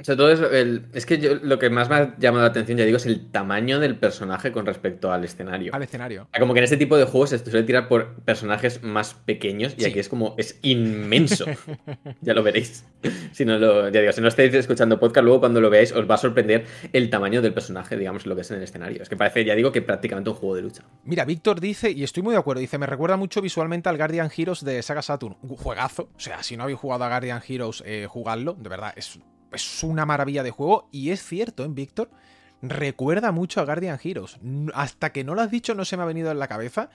Sobre 0.00 0.16
todo 0.16 0.30
es, 0.30 0.40
el, 0.40 0.86
es 0.92 1.06
que 1.06 1.18
yo, 1.18 1.34
lo 1.36 1.58
que 1.58 1.70
más 1.70 1.88
me 1.88 1.96
ha 1.96 2.16
llamado 2.18 2.44
la 2.44 2.50
atención, 2.50 2.78
ya 2.78 2.84
digo, 2.84 2.96
es 2.96 3.06
el 3.06 3.30
tamaño 3.30 3.78
del 3.80 3.96
personaje 3.96 4.52
con 4.52 4.66
respecto 4.66 5.12
al 5.12 5.24
escenario. 5.24 5.74
Al 5.74 5.82
escenario. 5.82 6.28
Como 6.38 6.54
que 6.54 6.60
en 6.60 6.64
este 6.64 6.76
tipo 6.76 6.96
de 6.96 7.04
juegos 7.04 7.30
se 7.30 7.38
suele 7.38 7.64
tirar 7.64 7.88
por 7.88 8.14
personajes 8.22 8.82
más 8.82 9.14
pequeños 9.14 9.74
y 9.76 9.84
aquí 9.84 9.98
es 9.98 10.08
como, 10.08 10.34
es 10.38 10.58
inmenso. 10.62 11.46
ya 12.20 12.34
lo 12.34 12.42
veréis. 12.42 12.84
Si 13.32 13.44
no 13.44 13.58
lo, 13.58 13.88
ya 13.88 14.00
digo, 14.00 14.12
si 14.12 14.20
no 14.20 14.28
estáis 14.28 14.52
escuchando 14.54 14.98
podcast, 14.98 15.24
luego 15.24 15.40
cuando 15.40 15.60
lo 15.60 15.70
veáis 15.70 15.92
os 15.92 16.10
va 16.10 16.16
a 16.16 16.18
sorprender 16.18 16.66
el 16.92 17.08
tamaño 17.08 17.40
del 17.40 17.54
personaje, 17.54 17.96
digamos, 17.96 18.26
lo 18.26 18.34
que 18.34 18.42
es 18.42 18.50
en 18.50 18.58
el 18.58 18.64
escenario. 18.64 19.02
Es 19.02 19.08
que 19.08 19.16
parece, 19.16 19.44
ya 19.44 19.54
digo, 19.54 19.72
que 19.72 19.82
prácticamente 19.82 20.30
un 20.30 20.36
juego 20.36 20.56
de 20.56 20.62
lucha. 20.62 20.82
Mira, 21.04 21.24
Víctor 21.24 21.60
dice, 21.60 21.90
y 21.90 22.02
estoy 22.02 22.22
muy 22.22 22.32
de 22.32 22.40
acuerdo, 22.40 22.60
dice, 22.60 22.76
me 22.76 22.86
recuerda 22.86 23.16
mucho 23.16 23.40
visualmente 23.40 23.88
al 23.88 23.96
Guardian 23.96 24.30
Heroes 24.36 24.64
de 24.64 24.82
Saga 24.82 25.02
Saturn. 25.02 25.36
Un 25.42 25.56
juegazo. 25.56 26.10
O 26.14 26.20
sea, 26.20 26.42
si 26.42 26.56
no 26.56 26.64
habéis 26.64 26.78
jugado 26.78 27.04
a 27.04 27.08
Guardian 27.08 27.40
Heroes, 27.46 27.82
eh, 27.86 28.06
jugadlo. 28.08 28.54
De 28.54 28.68
verdad, 28.68 28.92
es 28.96 29.18
es 29.52 29.82
una 29.82 30.06
maravilla 30.06 30.42
de 30.42 30.50
juego 30.50 30.88
y 30.92 31.10
es 31.10 31.22
cierto, 31.22 31.64
¿en 31.64 31.72
¿eh, 31.72 31.74
Víctor? 31.74 32.10
Recuerda 32.62 33.32
mucho 33.32 33.60
a 33.60 33.64
Guardian 33.64 33.98
Heroes. 34.02 34.38
Hasta 34.74 35.12
que 35.12 35.24
no 35.24 35.34
lo 35.34 35.40
has 35.40 35.50
dicho 35.50 35.74
no 35.74 35.84
se 35.84 35.96
me 35.96 36.02
ha 36.02 36.06
venido 36.06 36.30
en 36.30 36.38
la 36.38 36.48
cabeza. 36.48 36.90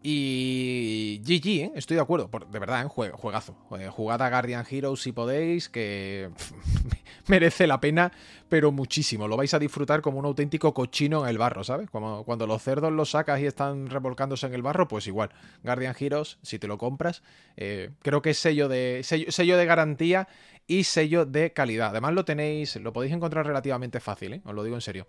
Y 0.00 1.20
GG, 1.24 1.48
¿eh? 1.48 1.72
estoy 1.74 1.96
de 1.96 2.02
acuerdo, 2.02 2.30
de 2.52 2.58
verdad, 2.60 2.86
¿eh? 2.86 2.88
juegazo. 2.88 3.56
Eh, 3.80 3.88
jugad 3.88 4.22
a 4.22 4.30
Guardian 4.30 4.64
Heroes 4.68 5.00
si 5.00 5.10
podéis, 5.10 5.68
que 5.68 6.30
merece 7.26 7.66
la 7.66 7.80
pena, 7.80 8.12
pero 8.48 8.70
muchísimo. 8.70 9.26
Lo 9.26 9.36
vais 9.36 9.52
a 9.54 9.58
disfrutar 9.58 10.00
como 10.00 10.20
un 10.20 10.24
auténtico 10.24 10.72
cochino 10.72 11.24
en 11.24 11.30
el 11.30 11.38
barro, 11.38 11.64
¿sabes? 11.64 11.90
Como 11.90 12.22
cuando 12.22 12.46
los 12.46 12.62
cerdos 12.62 12.92
los 12.92 13.10
sacas 13.10 13.40
y 13.40 13.46
están 13.46 13.90
revolcándose 13.90 14.46
en 14.46 14.54
el 14.54 14.62
barro, 14.62 14.86
pues 14.86 15.08
igual. 15.08 15.30
Guardian 15.64 15.96
Heroes, 15.98 16.38
si 16.42 16.60
te 16.60 16.68
lo 16.68 16.78
compras, 16.78 17.24
creo 17.56 18.22
que 18.22 18.30
es 18.30 18.38
sello 18.38 18.68
de, 18.68 19.00
sello 19.02 19.56
de 19.56 19.66
garantía 19.66 20.28
y 20.68 20.84
sello 20.84 21.26
de 21.26 21.52
calidad. 21.52 21.88
Además 21.88 22.14
lo 22.14 22.24
tenéis, 22.24 22.76
lo 22.76 22.92
podéis 22.92 23.12
encontrar 23.12 23.44
relativamente 23.44 23.98
fácil, 23.98 24.34
¿eh? 24.34 24.40
os 24.44 24.54
lo 24.54 24.62
digo 24.62 24.76
en 24.76 24.82
serio. 24.82 25.06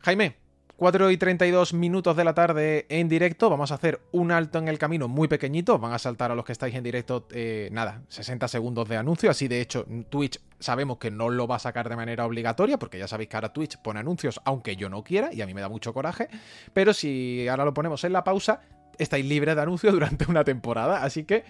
Jaime, 0.00 0.34
4 0.76 1.12
y 1.12 1.16
32 1.16 1.74
minutos 1.74 2.16
de 2.16 2.24
la 2.24 2.34
tarde 2.34 2.86
en 2.88 3.08
directo. 3.08 3.48
Vamos 3.48 3.70
a 3.70 3.76
hacer 3.76 4.00
un 4.10 4.32
alto 4.32 4.58
en 4.58 4.66
el 4.66 4.78
camino 4.78 5.06
muy 5.06 5.28
pequeñito. 5.28 5.78
Van 5.78 5.92
a 5.92 5.98
saltar 6.00 6.32
a 6.32 6.34
los 6.34 6.44
que 6.44 6.50
estáis 6.50 6.74
en 6.74 6.82
directo, 6.82 7.28
eh, 7.30 7.68
nada, 7.70 8.02
60 8.08 8.48
segundos 8.48 8.88
de 8.88 8.96
anuncio. 8.96 9.30
Así 9.30 9.46
de 9.46 9.60
hecho, 9.60 9.86
Twitch 10.08 10.40
sabemos 10.58 10.98
que 10.98 11.12
no 11.12 11.28
lo 11.28 11.46
va 11.46 11.56
a 11.56 11.60
sacar 11.60 11.88
de 11.88 11.94
manera 11.94 12.26
obligatoria, 12.26 12.78
porque 12.78 12.98
ya 12.98 13.06
sabéis 13.06 13.28
que 13.28 13.36
ahora 13.36 13.52
Twitch 13.52 13.76
pone 13.76 14.00
anuncios 14.00 14.40
aunque 14.44 14.74
yo 14.74 14.88
no 14.88 15.04
quiera, 15.04 15.32
y 15.32 15.42
a 15.42 15.46
mí 15.46 15.54
me 15.54 15.60
da 15.60 15.68
mucho 15.68 15.94
coraje. 15.94 16.28
Pero 16.72 16.94
si 16.94 17.46
ahora 17.46 17.64
lo 17.64 17.74
ponemos 17.74 18.02
en 18.02 18.12
la 18.12 18.24
pausa, 18.24 18.62
estáis 18.98 19.24
libres 19.24 19.54
de 19.54 19.62
anuncios 19.62 19.92
durante 19.92 20.28
una 20.28 20.42
temporada. 20.42 21.04
Así 21.04 21.22
que 21.22 21.44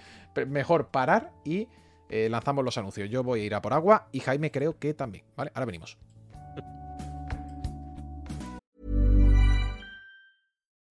mejor 0.46 0.88
parar 0.88 1.30
y 1.44 1.68
eh, 2.08 2.28
lanzamos 2.28 2.64
los 2.64 2.76
anuncios. 2.78 3.08
Yo 3.08 3.22
voy 3.22 3.40
a 3.40 3.44
ir 3.44 3.54
a 3.54 3.62
por 3.62 3.72
agua 3.72 4.08
y 4.12 4.20
Jaime 4.20 4.50
creo 4.50 4.78
que 4.78 4.94
también. 4.94 5.24
¿Vale? 5.36 5.50
Ahora 5.54 5.66
venimos. 5.66 5.96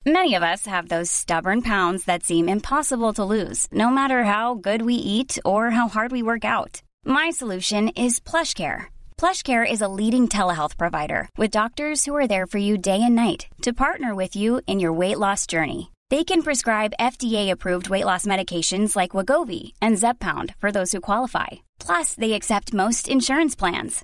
Many 0.03 0.33
of 0.33 0.41
us 0.41 0.65
have 0.65 0.89
those 0.89 1.11
stubborn 1.11 1.61
pounds 1.61 2.05
that 2.05 2.23
seem 2.23 2.49
impossible 2.49 3.13
to 3.13 3.23
lose, 3.23 3.67
no 3.71 3.91
matter 3.91 4.23
how 4.23 4.55
good 4.55 4.81
we 4.81 4.95
eat 4.95 5.37
or 5.45 5.69
how 5.69 5.87
hard 5.89 6.11
we 6.11 6.23
work 6.23 6.43
out. 6.43 6.81
My 7.05 7.29
solution 7.29 7.89
is 7.89 8.19
PlushCare. 8.19 8.85
PlushCare 9.19 9.63
is 9.63 9.81
a 9.81 9.87
leading 9.87 10.27
telehealth 10.27 10.75
provider 10.75 11.29
with 11.37 11.51
doctors 11.51 12.03
who 12.03 12.15
are 12.15 12.27
there 12.27 12.47
for 12.47 12.57
you 12.57 12.79
day 12.79 12.99
and 13.03 13.15
night 13.15 13.45
to 13.61 13.73
partner 13.73 14.15
with 14.15 14.35
you 14.35 14.61
in 14.65 14.79
your 14.79 14.91
weight 14.91 15.19
loss 15.19 15.45
journey. 15.45 15.90
They 16.11 16.25
can 16.25 16.41
prescribe 16.41 16.93
FDA-approved 16.99 17.89
weight 17.89 18.03
loss 18.03 18.25
medications 18.25 18.97
like 18.97 19.15
Wagovi 19.15 19.71
and 19.81 19.95
Zepbound 19.95 20.53
for 20.59 20.69
those 20.69 20.91
who 20.91 20.99
qualify. 20.99 21.47
Plus, 21.79 22.15
they 22.15 22.33
accept 22.33 22.73
most 22.73 23.07
insurance 23.07 23.55
plans. 23.55 24.03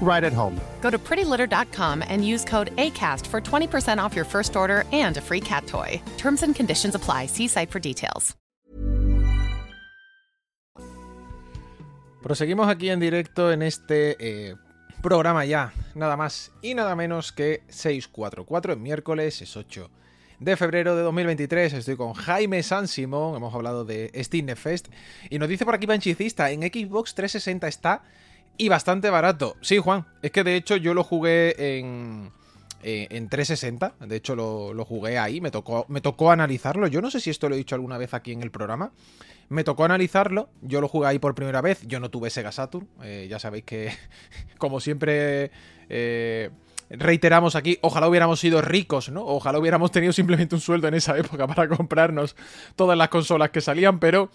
right 0.00 0.22
at 0.22 0.32
home. 0.32 0.60
Go 0.80 0.90
to 0.90 0.98
prettylitter.com 0.98 2.04
and 2.06 2.24
use 2.24 2.44
code 2.44 2.70
ACAST 2.76 3.26
for 3.26 3.40
20% 3.40 3.98
off 3.98 4.14
your 4.14 4.24
first 4.24 4.56
order 4.56 4.84
and 4.92 5.16
a 5.16 5.20
free 5.20 5.40
cat 5.40 5.66
toy. 5.66 6.00
Terms 6.16 6.42
and 6.42 6.54
conditions 6.54 6.94
apply. 6.94 7.26
See 7.26 7.48
site 7.48 7.70
for 7.70 7.80
details. 7.80 8.36
Proseguimos 12.26 12.68
aquí 12.68 12.90
en 12.90 12.98
directo 12.98 13.52
en 13.52 13.62
este 13.62 14.16
eh, 14.18 14.56
programa 15.00 15.44
ya, 15.44 15.72
nada 15.94 16.16
más 16.16 16.50
y 16.60 16.74
nada 16.74 16.96
menos 16.96 17.30
que 17.30 17.62
644, 17.68 18.72
es 18.72 18.78
miércoles, 18.80 19.42
es 19.42 19.56
8 19.56 19.88
de 20.40 20.56
febrero 20.56 20.96
de 20.96 21.02
2023. 21.02 21.74
Estoy 21.74 21.96
con 21.96 22.14
Jaime 22.14 22.64
San 22.64 22.88
Simón, 22.88 23.36
hemos 23.36 23.54
hablado 23.54 23.84
de 23.84 24.10
Steam 24.24 24.48
Fest 24.56 24.88
y 25.30 25.38
nos 25.38 25.48
dice 25.48 25.64
por 25.64 25.76
aquí 25.76 25.86
Panchicista, 25.86 26.50
en 26.50 26.62
Xbox 26.62 27.14
360 27.14 27.68
está 27.68 28.02
y 28.58 28.68
bastante 28.68 29.10
barato. 29.10 29.56
Sí, 29.60 29.78
Juan, 29.78 30.06
es 30.22 30.30
que 30.30 30.44
de 30.44 30.56
hecho 30.56 30.76
yo 30.76 30.94
lo 30.94 31.04
jugué 31.04 31.78
en, 31.78 32.30
eh, 32.82 33.08
en 33.10 33.28
360, 33.28 33.94
de 34.06 34.16
hecho 34.16 34.36
lo, 34.36 34.72
lo, 34.72 34.84
jugué 34.84 35.18
ahí, 35.18 35.40
me 35.40 35.50
tocó, 35.50 35.86
me 35.88 36.00
tocó 36.00 36.30
analizarlo. 36.30 36.86
Yo 36.86 37.00
no 37.00 37.10
sé 37.10 37.20
si 37.20 37.30
esto 37.30 37.48
lo 37.48 37.54
he 37.54 37.58
dicho 37.58 37.74
alguna 37.74 37.98
vez 37.98 38.14
aquí 38.14 38.32
en 38.32 38.42
el 38.42 38.50
programa. 38.50 38.92
Me 39.48 39.62
tocó 39.62 39.84
analizarlo, 39.84 40.48
yo 40.60 40.80
lo 40.80 40.88
jugué 40.88 41.08
ahí 41.08 41.18
por 41.18 41.34
primera 41.34 41.60
vez, 41.60 41.86
yo 41.86 42.00
no 42.00 42.10
tuve 42.10 42.30
Sega 42.30 42.50
Saturn, 42.50 42.88
eh, 43.02 43.26
ya 43.30 43.38
sabéis 43.38 43.64
que 43.64 43.92
como 44.58 44.80
siempre 44.80 45.52
eh, 45.88 46.50
reiteramos 46.90 47.54
aquí, 47.54 47.78
ojalá 47.80 48.08
hubiéramos 48.08 48.40
sido 48.40 48.60
ricos, 48.60 49.08
¿no? 49.08 49.24
Ojalá 49.24 49.58
hubiéramos 49.58 49.90
tenido 49.92 50.12
simplemente 50.12 50.54
un 50.54 50.60
sueldo 50.60 50.88
en 50.88 50.94
esa 50.94 51.16
época 51.16 51.46
para 51.46 51.68
comprarnos 51.76 52.36
todas 52.74 52.98
las 52.98 53.08
consolas 53.08 53.50
que 53.50 53.60
salían, 53.60 53.98
pero 54.00 54.30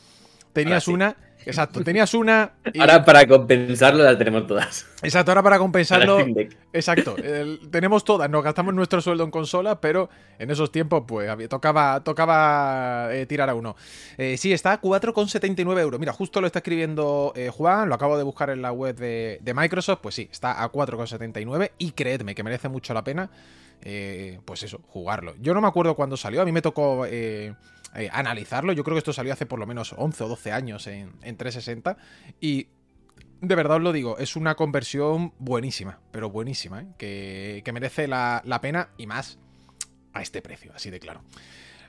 tenías 0.53 0.83
sí. 0.83 0.91
una 0.91 1.15
Exacto, 1.45 1.83
tenías 1.83 2.13
una. 2.13 2.53
Y... 2.73 2.79
Ahora 2.79 3.03
para 3.03 3.27
compensarlo 3.27 4.03
las 4.03 4.17
tenemos 4.17 4.45
todas. 4.47 4.85
Exacto, 5.01 5.31
ahora 5.31 5.43
para 5.43 5.57
compensarlo. 5.57 6.19
exacto, 6.71 7.15
el, 7.17 7.59
tenemos 7.71 8.03
todas, 8.03 8.29
nos 8.29 8.43
gastamos 8.43 8.73
nuestro 8.73 9.01
sueldo 9.01 9.23
en 9.23 9.31
consola, 9.31 9.81
pero 9.81 10.09
en 10.37 10.51
esos 10.51 10.71
tiempos, 10.71 11.03
pues 11.07 11.29
tocaba, 11.49 12.03
tocaba 12.03 13.09
eh, 13.11 13.25
tirar 13.25 13.49
a 13.49 13.55
uno. 13.55 13.75
Eh, 14.17 14.37
sí, 14.37 14.53
está 14.53 14.73
a 14.73 14.81
4,79 14.81 15.79
euros. 15.79 15.99
Mira, 15.99 16.13
justo 16.13 16.41
lo 16.41 16.47
está 16.47 16.59
escribiendo 16.59 17.33
eh, 17.35 17.49
Juan, 17.49 17.89
lo 17.89 17.95
acabo 17.95 18.17
de 18.17 18.23
buscar 18.23 18.49
en 18.49 18.61
la 18.61 18.71
web 18.71 18.95
de, 18.95 19.39
de 19.41 19.53
Microsoft. 19.53 19.99
Pues 20.01 20.15
sí, 20.15 20.29
está 20.31 20.63
a 20.63 20.71
4,79 20.71 21.71
y 21.79 21.91
creedme 21.91 22.35
que 22.35 22.43
merece 22.43 22.69
mucho 22.69 22.93
la 22.93 23.03
pena. 23.03 23.29
pues 24.45 24.63
eso, 24.63 24.79
jugarlo. 24.87 25.33
Yo 25.39 25.53
no 25.53 25.61
me 25.61 25.67
acuerdo 25.67 25.95
cuándo 25.95 26.15
salió, 26.17 26.41
a 26.41 26.45
mí 26.45 26.51
me 26.51 26.61
tocó 26.61 27.05
eh, 27.95 28.09
analizarlo. 28.11 28.73
Yo 28.73 28.83
creo 28.83 28.95
que 28.95 28.99
esto 28.99 29.13
salió 29.13 29.33
hace 29.33 29.45
por 29.45 29.59
lo 29.59 29.67
menos 29.67 29.93
11 29.97 30.23
o 30.23 30.27
12 30.27 30.51
años 30.51 30.87
en, 30.87 31.13
en 31.21 31.37
360 31.37 31.97
y 32.39 32.67
de 33.41 33.55
verdad 33.55 33.77
os 33.77 33.83
lo 33.83 33.91
digo, 33.91 34.17
es 34.19 34.35
una 34.35 34.55
conversión 34.55 35.33
buenísima, 35.39 35.99
pero 36.11 36.29
buenísima, 36.29 36.81
¿eh? 36.81 36.87
que, 36.97 37.61
que, 37.65 37.71
merece 37.73 38.07
la, 38.07 38.41
la, 38.45 38.61
pena 38.61 38.89
y 38.97 39.07
más 39.07 39.39
a 40.13 40.21
este 40.21 40.41
precio, 40.43 40.71
así 40.75 40.91
de 40.91 40.99
claro. 40.99 41.23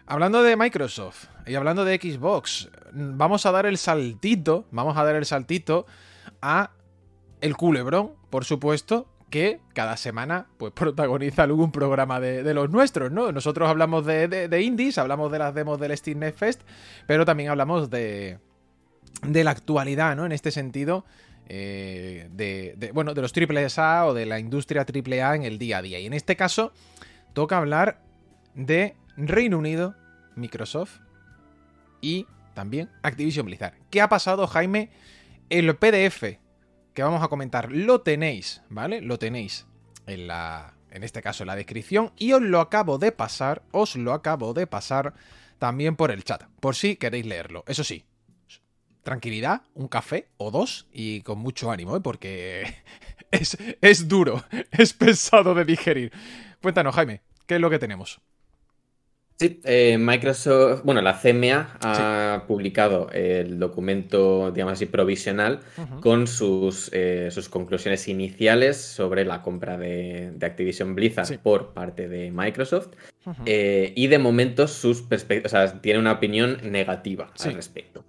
Hablando 0.06 0.42
de 0.42 0.56
Microsoft 0.56 1.26
y 1.46 1.54
hablando 1.54 1.84
de 1.84 1.96
Xbox, 1.96 2.70
vamos 2.92 3.44
a 3.46 3.52
dar 3.52 3.66
el 3.66 3.76
saltito, 3.76 4.66
vamos 4.70 4.96
a 4.96 5.04
dar 5.04 5.14
el 5.14 5.26
saltito 5.26 5.86
a 6.40 6.72
el 7.42 7.56
culebrón, 7.56 8.14
por 8.30 8.44
supuesto, 8.44 9.11
que 9.32 9.60
cada 9.72 9.96
semana 9.96 10.46
pues 10.58 10.72
protagoniza 10.76 11.42
algún 11.42 11.72
programa 11.72 12.20
de, 12.20 12.54
los 12.54 12.70
nuestros, 12.70 13.10
¿no? 13.10 13.32
Nosotros 13.32 13.68
hablamos 13.68 14.06
de, 14.06 14.62
indies, 14.62 14.98
hablamos 14.98 15.32
de 15.32 15.38
las 15.40 15.54
demos 15.54 15.80
del 15.80 15.96
Steam 15.96 16.20
Next 16.20 16.38
Fest, 16.38 16.60
pero 17.08 17.24
también 17.24 17.48
hablamos 17.48 17.90
de, 17.90 18.38
de 19.26 19.42
la 19.42 19.50
actualidad, 19.50 20.14
¿no? 20.14 20.26
En 20.26 20.32
este 20.32 20.50
sentido, 20.50 21.06
eh, 21.48 22.28
de, 22.30 22.90
bueno, 22.92 23.14
de 23.14 23.22
los 23.22 23.32
AAA 23.34 24.06
o 24.06 24.14
de 24.14 24.26
la 24.26 24.38
industria 24.38 24.84
AAA 24.86 25.36
en 25.36 25.42
el 25.44 25.58
día 25.58 25.78
a 25.78 25.82
día. 25.82 25.98
Y 25.98 26.06
en 26.06 26.12
este 26.12 26.36
caso, 26.36 26.72
toca 27.32 27.56
hablar 27.56 28.02
de 28.54 28.96
Reino 29.16 29.58
Unido, 29.58 29.94
Microsoft 30.36 31.00
y 32.02 32.26
también 32.52 32.90
Activision 33.02 33.46
Blizzard. 33.46 33.74
¿Qué 33.88 34.02
ha 34.02 34.10
pasado, 34.10 34.46
Jaime? 34.46 34.90
El 35.48 35.74
PDF 35.76 36.41
que 36.94 37.02
vamos 37.02 37.22
a 37.22 37.28
comentar 37.28 37.72
lo 37.72 38.02
tenéis, 38.02 38.62
¿vale? 38.68 39.00
Lo 39.00 39.18
tenéis 39.18 39.66
en 40.06 40.26
la, 40.26 40.74
en 40.90 41.04
este 41.04 41.22
caso 41.22 41.42
en 41.42 41.48
la 41.48 41.56
descripción 41.56 42.12
y 42.16 42.32
os 42.32 42.42
lo 42.42 42.60
acabo 42.60 42.98
de 42.98 43.12
pasar, 43.12 43.62
os 43.72 43.96
lo 43.96 44.12
acabo 44.12 44.54
de 44.54 44.66
pasar 44.66 45.14
también 45.58 45.96
por 45.96 46.10
el 46.10 46.24
chat, 46.24 46.44
por 46.60 46.74
si 46.74 46.96
queréis 46.96 47.26
leerlo. 47.26 47.64
Eso 47.66 47.84
sí, 47.84 48.04
tranquilidad, 49.02 49.62
un 49.74 49.88
café 49.88 50.28
o 50.36 50.50
dos 50.50 50.88
y 50.92 51.22
con 51.22 51.38
mucho 51.38 51.70
ánimo, 51.70 51.96
¿eh? 51.96 52.00
porque 52.00 52.74
es, 53.30 53.56
es 53.80 54.08
duro, 54.08 54.44
es 54.70 54.92
pesado 54.92 55.54
de 55.54 55.64
digerir. 55.64 56.12
Cuéntanos, 56.60 56.94
Jaime, 56.94 57.22
¿qué 57.46 57.56
es 57.56 57.60
lo 57.60 57.70
que 57.70 57.78
tenemos? 57.78 58.20
Sí, 59.38 59.60
eh, 59.64 59.98
Microsoft, 59.98 60.82
bueno, 60.84 61.00
la 61.02 61.18
CMA 61.20 61.76
ha 61.80 62.38
sí. 62.40 62.44
publicado 62.46 63.10
el 63.12 63.58
documento, 63.58 64.52
digamos 64.52 64.74
así, 64.74 64.86
provisional 64.86 65.60
uh 65.76 65.80
-huh. 65.80 66.00
con 66.00 66.26
sus, 66.26 66.90
eh, 66.92 67.28
sus, 67.30 67.48
conclusiones 67.48 68.06
iniciales 68.08 68.76
sobre 68.76 69.24
la 69.24 69.42
compra 69.42 69.76
de, 69.76 70.32
de 70.34 70.46
Activision 70.46 70.94
Blizzard 70.94 71.26
sí. 71.26 71.38
por 71.38 71.72
parte 71.72 72.08
de 72.08 72.30
Microsoft. 72.30 72.88
Uh 73.24 73.30
-huh. 73.30 73.42
eh, 73.46 73.92
y 73.96 74.06
de 74.06 74.18
momento 74.18 74.68
sus 74.68 75.02
perspectivas, 75.02 75.52
o 75.52 75.56
sea, 75.68 75.80
tiene 75.80 75.98
una 75.98 76.12
opinión 76.12 76.58
negativa 76.70 77.30
sí. 77.34 77.48
al 77.48 77.54
respecto. 77.54 78.04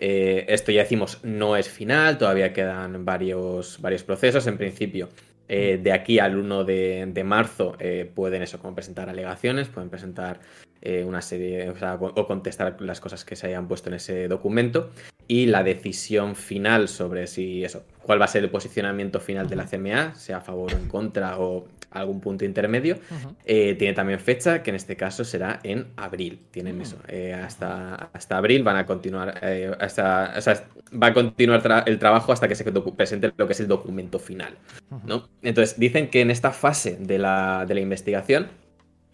Esto 0.00 0.70
ya 0.70 0.82
decimos, 0.82 1.18
no 1.24 1.56
es 1.56 1.68
final, 1.68 2.18
todavía 2.18 2.52
quedan 2.52 3.04
varios, 3.04 3.80
varios 3.80 4.04
procesos. 4.04 4.46
En 4.46 4.56
principio, 4.56 5.08
eh, 5.48 5.80
de 5.82 5.92
aquí 5.92 6.18
al 6.18 6.36
1 6.36 6.64
de, 6.64 7.06
de 7.08 7.24
marzo 7.24 7.74
eh, 7.80 8.10
pueden 8.14 8.42
eso, 8.42 8.58
como 8.58 8.74
presentar 8.74 9.08
alegaciones, 9.08 9.68
pueden 9.68 9.88
presentar 9.88 10.40
eh, 10.80 11.04
una 11.04 11.22
serie, 11.22 11.68
o, 11.70 11.76
sea, 11.76 11.94
o, 11.94 12.26
contestar 12.26 12.80
las 12.80 13.00
cosas 13.00 13.24
que 13.24 13.34
se 13.34 13.48
hayan 13.48 13.66
puesto 13.66 13.88
en 13.88 13.94
ese 13.94 14.28
documento. 14.28 14.90
Y 15.26 15.46
la 15.46 15.62
decisión 15.62 16.36
final 16.36 16.88
sobre 16.88 17.26
si 17.26 17.64
eso, 17.64 17.84
cuál 18.02 18.20
va 18.20 18.26
a 18.26 18.28
ser 18.28 18.44
el 18.44 18.50
posicionamiento 18.50 19.20
final 19.20 19.48
de 19.48 19.56
la 19.56 19.66
CMA, 19.66 20.14
sea 20.14 20.38
a 20.38 20.40
favor 20.40 20.72
o 20.72 20.76
en 20.76 20.88
contra 20.88 21.38
o 21.38 21.66
algún 21.90 22.20
punto 22.20 22.44
intermedio, 22.44 22.96
uh 23.10 23.14
-huh. 23.14 23.34
eh, 23.44 23.74
tiene 23.74 23.94
también 23.94 24.20
fecha, 24.20 24.62
que 24.62 24.70
en 24.70 24.76
este 24.76 24.96
caso 24.96 25.24
será 25.24 25.58
en 25.64 25.88
abril. 25.96 26.40
Tienen 26.50 26.76
uh 26.76 26.78
-huh. 26.78 26.82
eso. 26.82 26.96
Eh, 27.08 27.34
hasta, 27.34 28.10
hasta 28.12 28.36
abril 28.36 28.62
van 28.62 28.76
a 28.76 28.86
continuar, 28.86 29.40
hasta, 29.80 30.34
o 30.36 30.40
sea, 30.40 30.64
va 30.90 31.08
a 31.08 31.14
continuar 31.14 31.62
tra 31.62 31.80
el 31.80 31.98
trabajo 31.98 32.32
hasta 32.32 32.46
que 32.48 32.54
se 32.54 32.64
presente 32.64 33.32
lo 33.36 33.46
que 33.46 33.52
es 33.52 33.60
el 33.60 33.68
documento 33.68 34.18
final. 34.18 34.56
¿no? 35.04 35.28
Entonces, 35.42 35.78
dicen 35.78 36.08
que 36.08 36.20
en 36.20 36.30
esta 36.30 36.52
fase 36.52 36.96
de 37.00 37.18
la, 37.18 37.64
de 37.66 37.74
la 37.74 37.80
investigación 37.80 38.48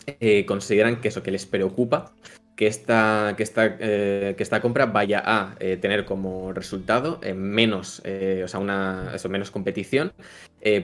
eh, 0.07 0.45
consideran 0.47 1.01
que 1.01 1.09
eso 1.09 1.23
que 1.23 1.31
les 1.31 1.47
preocupa 1.47 2.13
que 2.57 2.69
esta, 2.69 3.35
que 3.37 3.43
esta, 3.43 3.77
eh, 3.81 4.35
que 4.37 4.43
esta 4.45 4.61
compra 4.61 4.87
vaya 4.87 5.21
a 5.25 5.57
eh, 5.59 5.77
tener 5.77 6.05
como 6.05 6.53
resultado 6.53 7.19
menos, 7.35 7.99
o 7.99 8.49
sea, 8.49 8.61
una, 8.61 9.11
eso, 9.13 9.29
menos 9.29 9.51
competición, 9.51 10.13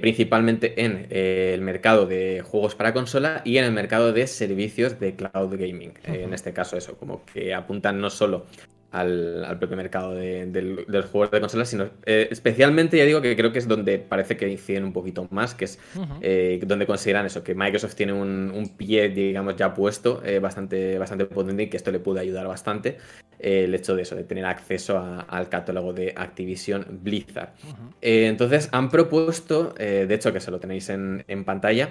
principalmente 0.01 0.85
en 0.85 1.07
el 1.11 1.61
mercado 1.61 2.07
de 2.07 2.43
juegos 2.43 2.75
para 2.75 2.93
consola 2.93 3.43
y 3.45 3.59
en 3.59 3.66
el 3.66 3.73
mercado 3.73 4.12
de 4.12 4.27
servicios 4.27 4.99
de 4.99 5.14
cloud 5.14 5.57
gaming. 5.57 5.91
Uh 5.91 6.11
-huh. 6.11 6.25
en 6.25 6.35
este 6.35 6.53
caso, 6.53 6.77
eso, 6.77 6.97
como 6.99 7.25
que 7.25 7.55
apuntan 7.55 8.01
no 8.01 8.11
solo 8.11 8.47
al, 8.93 9.45
al, 9.45 9.59
propio 9.59 9.76
mercado 9.76 10.14
de, 10.14 10.47
de, 10.47 10.62
de, 10.62 10.84
los 10.86 11.07
juegos 11.07 11.30
de 11.30 11.41
consolas, 11.41 11.68
sino 11.68 11.91
eh, 12.07 12.28
especialmente, 12.30 12.97
ya 12.97 13.05
digo, 13.05 13.20
que 13.20 13.36
creo 13.36 13.53
que 13.53 13.59
es 13.61 13.68
donde 13.68 13.99
parece 13.99 14.36
que 14.36 14.49
inciden 14.49 14.84
un 14.84 14.93
poquito 14.93 15.28
más, 15.30 15.55
que 15.55 15.66
es 15.66 15.78
uh 15.95 16.01
-huh. 16.01 16.18
eh, 16.22 16.61
donde 16.66 16.86
consideran 16.86 17.26
eso, 17.26 17.45
que 17.45 17.55
Microsoft 17.55 17.95
tiene 17.95 18.12
un, 18.12 18.51
un 18.55 18.76
pie, 18.76 19.09
digamos, 19.09 19.57
ya 19.57 19.72
puesto 19.74 20.22
eh, 20.24 20.38
bastante, 20.41 20.99
bastante 20.99 21.26
potente 21.26 21.64
y 21.64 21.68
que 21.68 21.76
esto 21.76 21.93
le 21.93 22.01
puede 22.01 22.20
ayudar 22.20 22.47
bastante, 22.49 22.99
el 23.38 23.74
hecho 23.74 23.95
de 23.95 24.03
eso, 24.03 24.16
de 24.16 24.24
tener 24.24 24.45
acceso 24.45 24.99
a, 24.99 25.20
al 25.20 25.49
catálogo 25.49 25.93
de 25.93 26.12
Activision 26.16 26.84
Blizzard. 27.03 27.51
Uh 27.62 27.68
-huh. 27.68 27.95
entonces, 28.01 28.68
han 28.72 28.91
propuesto, 28.91 29.72
de 29.78 30.12
hecho, 30.12 30.32
que 30.32 30.41
se 30.41 30.51
lo 30.51 30.59
tenéis 30.59 30.91
en, 30.91 31.24
en 31.28 31.45
pantalla, 31.45 31.91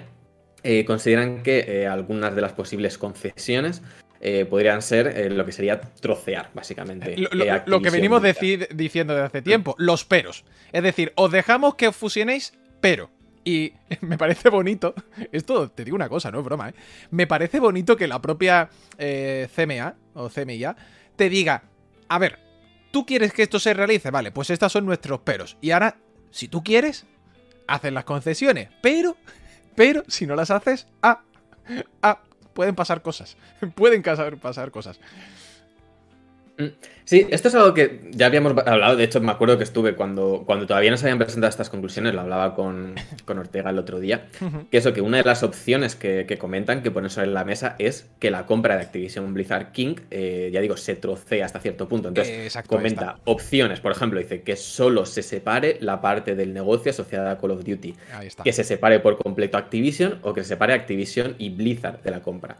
consideran 0.86 1.42
que 1.42 1.86
algunas 1.86 2.34
de 2.36 2.42
las 2.42 2.52
posibles 2.52 2.98
concesiones 2.98 3.82
eh, 4.22 4.44
podrían 4.44 4.82
ser 4.82 5.06
eh, 5.06 5.30
lo 5.30 5.46
que 5.46 5.52
sería 5.52 5.80
trocear, 5.80 6.50
básicamente. 6.52 7.16
Lo, 7.16 7.30
lo, 7.32 7.44
eh, 7.44 7.62
lo 7.64 7.80
que 7.80 7.88
venimos 7.88 8.20
decir, 8.20 8.68
diciendo 8.74 9.14
desde 9.14 9.26
hace 9.26 9.42
tiempo, 9.42 9.74
los 9.78 10.04
peros. 10.04 10.44
Es 10.72 10.82
decir, 10.82 11.12
os 11.16 11.32
dejamos 11.32 11.74
que 11.76 11.88
os 11.88 11.96
fusionéis, 11.96 12.52
pero. 12.80 13.10
Y 13.44 13.72
me 14.02 14.18
parece 14.18 14.50
bonito, 14.50 14.94
esto 15.32 15.70
te 15.70 15.84
digo 15.84 15.94
una 15.94 16.10
cosa, 16.10 16.30
no 16.30 16.40
es 16.40 16.44
broma, 16.44 16.68
¿eh? 16.68 16.74
Me 17.10 17.26
parece 17.26 17.60
bonito 17.60 17.96
que 17.96 18.06
la 18.06 18.20
propia 18.20 18.68
CMA 18.98 19.96
o 20.12 20.28
CMIA 20.28 20.76
te 21.16 21.30
diga, 21.30 21.62
a 22.08 22.18
ver, 22.18 22.38
¿tú 22.90 23.06
quieres 23.06 23.32
que 23.32 23.42
esto 23.42 23.58
se 23.58 23.72
realice? 23.72 24.10
Vale, 24.10 24.32
pues 24.32 24.50
estos 24.50 24.70
son 24.70 24.84
nuestros 24.84 25.20
peros. 25.20 25.56
Y 25.62 25.70
ahora, 25.70 25.96
si 26.30 26.48
tú 26.48 26.62
quieres, 26.62 27.06
hacen 27.66 27.94
las 27.94 28.04
concesiones. 28.04 28.68
Pero, 28.82 29.16
pero, 29.74 30.02
si 30.08 30.26
no 30.26 30.36
las 30.36 30.50
haces, 30.50 30.86
ah, 31.02 31.22
ah, 32.02 32.22
pueden 32.54 32.74
pasar 32.74 33.02
cosas. 33.02 33.36
pueden 33.74 34.02
pasar 34.02 34.70
cosas. 34.70 34.98
Mm. 36.60 36.66
Sí, 37.10 37.26
esto 37.30 37.48
es 37.48 37.56
algo 37.56 37.74
que 37.74 38.02
ya 38.12 38.26
habíamos 38.26 38.56
hablado, 38.66 38.94
de 38.94 39.02
hecho 39.02 39.20
me 39.20 39.32
acuerdo 39.32 39.58
que 39.58 39.64
estuve 39.64 39.96
cuando, 39.96 40.44
cuando 40.46 40.68
todavía 40.68 40.92
no 40.92 40.96
se 40.96 41.06
habían 41.06 41.18
presentado 41.18 41.48
estas 41.48 41.68
conclusiones, 41.68 42.14
lo 42.14 42.20
hablaba 42.20 42.54
con, 42.54 42.94
Ortega 43.26 43.70
el 43.70 43.78
otro 43.80 43.98
día, 43.98 44.28
que 44.70 44.78
eso, 44.78 44.92
que 44.92 45.00
una 45.00 45.16
de 45.16 45.24
las 45.24 45.42
opciones 45.42 45.96
que, 45.96 46.36
comentan, 46.38 46.84
que 46.84 46.92
ponen 46.92 47.10
sobre 47.10 47.26
la 47.26 47.44
mesa, 47.44 47.74
es 47.80 48.08
que 48.20 48.30
la 48.30 48.46
compra 48.46 48.76
de 48.76 48.82
Activision 48.82 49.34
Blizzard 49.34 49.72
King, 49.72 49.96
eh, 50.12 50.50
ya 50.52 50.60
digo, 50.60 50.76
se 50.76 50.94
trocea 50.94 51.46
hasta 51.46 51.58
cierto 51.58 51.88
punto. 51.88 52.08
Entonces, 52.08 52.56
comenta 52.68 53.18
opciones, 53.24 53.80
por 53.80 53.90
ejemplo, 53.90 54.20
dice 54.20 54.42
que 54.42 54.54
solo 54.54 55.04
se 55.04 55.24
separe 55.24 55.78
la 55.80 56.00
parte 56.00 56.36
del 56.36 56.54
negocio 56.54 56.90
asociada 56.90 57.32
a 57.32 57.38
Call 57.38 57.50
of 57.50 57.64
Duty, 57.64 57.92
que 58.44 58.52
se 58.52 58.62
separe 58.62 59.00
por 59.00 59.18
completo 59.18 59.58
Activision 59.58 60.20
o 60.22 60.32
que 60.32 60.42
se 60.44 60.50
separe 60.50 60.74
Activision 60.74 61.34
y 61.38 61.50
Blizzard 61.50 62.02
de 62.02 62.10
la 62.12 62.20
compra. 62.20 62.58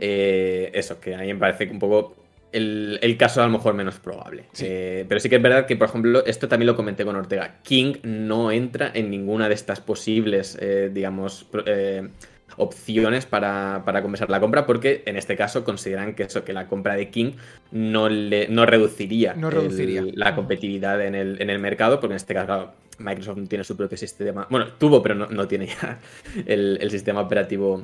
Eh, 0.00 0.72
eso, 0.74 0.98
que 0.98 1.14
a 1.14 1.18
mí 1.18 1.32
me 1.32 1.38
parece 1.38 1.70
un 1.70 1.78
poco 1.78 2.21
el, 2.52 3.16
caso 3.18 3.42
a 3.42 3.46
lo 3.46 3.52
mejor 3.52 3.74
menos 3.74 3.98
probable. 3.98 4.46
Eh, 4.60 5.04
pero 5.08 5.20
sí 5.20 5.28
que 5.28 5.36
es 5.36 5.42
verdad 5.42 5.66
que, 5.66 5.76
por 5.76 5.88
ejemplo, 5.88 6.24
esto 6.26 6.48
también 6.48 6.66
lo 6.66 6.76
comenté 6.76 7.04
con 7.04 7.16
Ortega. 7.16 7.58
King 7.62 7.94
no 8.02 8.50
entra 8.50 8.90
en 8.94 9.10
ninguna 9.10 9.48
de 9.48 9.54
estas 9.54 9.80
posibles, 9.80 10.58
eh, 10.60 10.90
digamos, 10.92 11.46
eh, 11.66 12.08
opciones 12.56 13.26
para, 13.26 13.82
para, 13.84 14.02
compensar 14.02 14.28
la 14.30 14.40
compra, 14.40 14.66
porque 14.66 15.02
en 15.06 15.16
este 15.16 15.36
caso 15.36 15.64
consideran 15.64 16.14
que 16.14 16.24
eso, 16.24 16.44
que 16.44 16.52
la 16.52 16.66
compra 16.66 16.94
de 16.94 17.08
King 17.10 17.32
no, 17.70 18.08
le, 18.08 18.48
no 18.48 18.66
reduciría, 18.66 19.34
la 19.34 20.34
competitividad 20.34 21.04
en 21.04 21.14
el, 21.14 21.40
en 21.40 21.48
el, 21.48 21.58
mercado, 21.58 22.00
porque 22.00 22.12
en 22.12 22.16
este 22.16 22.34
caso, 22.34 22.72
Microsoft 22.98 23.38
no 23.38 23.46
tiene 23.46 23.64
su 23.64 23.76
propio 23.76 23.96
sistema. 23.96 24.46
Bueno, 24.50 24.66
tuvo, 24.78 25.02
pero 25.02 25.14
no, 25.14 25.48
tiene 25.48 25.66
ya 25.66 25.98
el, 26.46 26.78
el 26.80 26.90
sistema 26.90 27.22
operativo 27.22 27.82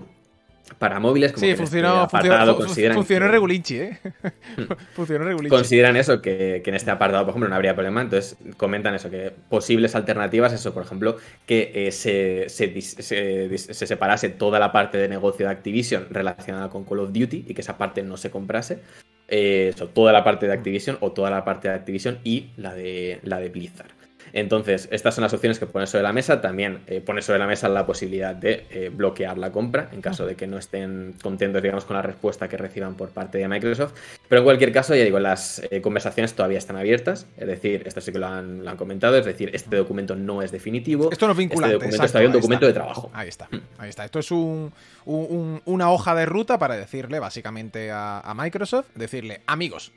para 0.78 1.00
móviles. 1.00 1.32
Como 1.32 1.46
sí, 1.46 1.54
funcionó, 1.54 2.04
este 2.04 2.18
funcionó, 2.18 2.94
funcionó 2.94 3.28
regulinchi, 3.28 3.76
¿eh? 3.76 3.98
funcionó 4.94 5.24
regulinchi. 5.24 5.54
Consideran 5.54 5.96
eso, 5.96 6.20
que, 6.20 6.62
en 6.64 6.74
este 6.74 6.90
apartado, 6.90 7.24
por 7.24 7.30
ejemplo, 7.30 7.48
no 7.48 7.54
habría 7.54 7.74
problema. 7.74 8.02
Entonces 8.02 8.36
comentan 8.56 8.94
eso, 8.94 9.10
que 9.10 9.32
posibles 9.48 9.94
alternativas, 9.94 10.52
eso, 10.52 10.74
por 10.74 10.82
ejemplo, 10.82 11.16
que 11.46 11.72
eh, 11.74 11.92
se, 11.92 12.48
se, 12.48 13.86
separase 13.86 14.28
toda 14.30 14.58
la 14.58 14.72
parte 14.72 14.98
de 14.98 15.08
negocio 15.08 15.46
de 15.46 15.52
Activision 15.52 16.06
relacionada 16.10 16.68
con 16.68 16.84
Call 16.84 17.00
of 17.00 17.12
Duty 17.12 17.46
y 17.48 17.54
que 17.54 17.60
esa 17.60 17.78
parte 17.78 18.02
no 18.02 18.16
se 18.16 18.30
comprase. 18.30 18.80
Eh, 19.28 19.72
eso, 19.74 19.88
toda 19.88 20.12
la 20.12 20.24
parte 20.24 20.46
de 20.46 20.54
Activision 20.54 20.96
o 21.00 21.12
toda 21.12 21.30
la 21.30 21.44
parte 21.44 21.68
de 21.68 21.74
Activision 21.74 22.18
y 22.24 22.50
la 22.56 22.74
de, 22.74 23.20
la 23.22 23.38
de 23.38 23.48
Blizzard. 23.50 23.97
Entonces, 24.32 24.88
estas 24.90 25.14
son 25.14 25.22
las 25.22 25.32
opciones 25.32 25.58
que 25.58 25.66
pone 25.66 25.86
sobre 25.86 26.02
la 26.02 26.12
mesa. 26.12 26.40
También 26.40 26.80
eh, 26.86 27.00
pone 27.00 27.22
sobre 27.22 27.38
la 27.38 27.46
mesa 27.46 27.68
la 27.68 27.86
posibilidad 27.86 28.34
de 28.34 28.66
eh, 28.70 28.90
bloquear 28.92 29.38
la 29.38 29.52
compra 29.52 29.88
en 29.92 30.00
caso 30.00 30.26
de 30.26 30.36
que 30.36 30.46
no 30.46 30.58
estén 30.58 31.14
contentos, 31.22 31.62
digamos, 31.62 31.84
con 31.84 31.96
la 31.96 32.02
respuesta 32.02 32.48
que 32.48 32.56
reciban 32.56 32.94
por 32.94 33.10
parte 33.10 33.38
de 33.38 33.48
Microsoft. 33.48 33.92
Pero 34.28 34.40
en 34.40 34.44
cualquier 34.44 34.72
caso, 34.72 34.94
ya 34.94 35.04
digo, 35.04 35.18
las 35.18 35.62
eh, 35.70 35.80
conversaciones 35.80 36.34
todavía 36.34 36.58
están 36.58 36.76
abiertas. 36.76 37.26
Es 37.36 37.46
decir, 37.46 37.82
esto 37.86 38.00
sí 38.00 38.12
que 38.12 38.18
lo 38.18 38.26
han, 38.26 38.64
comentado. 38.76 39.16
Es 39.16 39.24
decir, 39.24 39.50
este 39.54 39.76
documento 39.76 40.14
no 40.14 40.42
es 40.42 40.52
definitivo. 40.52 41.10
Esto 41.10 41.26
no 41.26 41.32
es 41.32 41.38
vinculante. 41.38 41.76
Este 41.76 41.84
documento 41.84 42.04
es 42.04 42.12
todavía 42.12 42.28
un 42.28 42.34
documento 42.34 42.66
de 42.66 42.72
trabajo. 42.72 43.10
Ahí 43.12 43.28
está. 43.28 43.48
Ahí 43.78 43.88
está. 43.88 44.04
Esto 44.04 44.18
es 44.18 44.30
una 44.30 45.90
hoja 45.90 46.14
de 46.14 46.26
ruta 46.26 46.58
para 46.58 46.76
decirle 46.76 47.18
básicamente 47.18 47.90
a 47.92 48.34
Microsoft, 48.36 48.86
decirle, 48.94 49.40
amigos, 49.46 49.92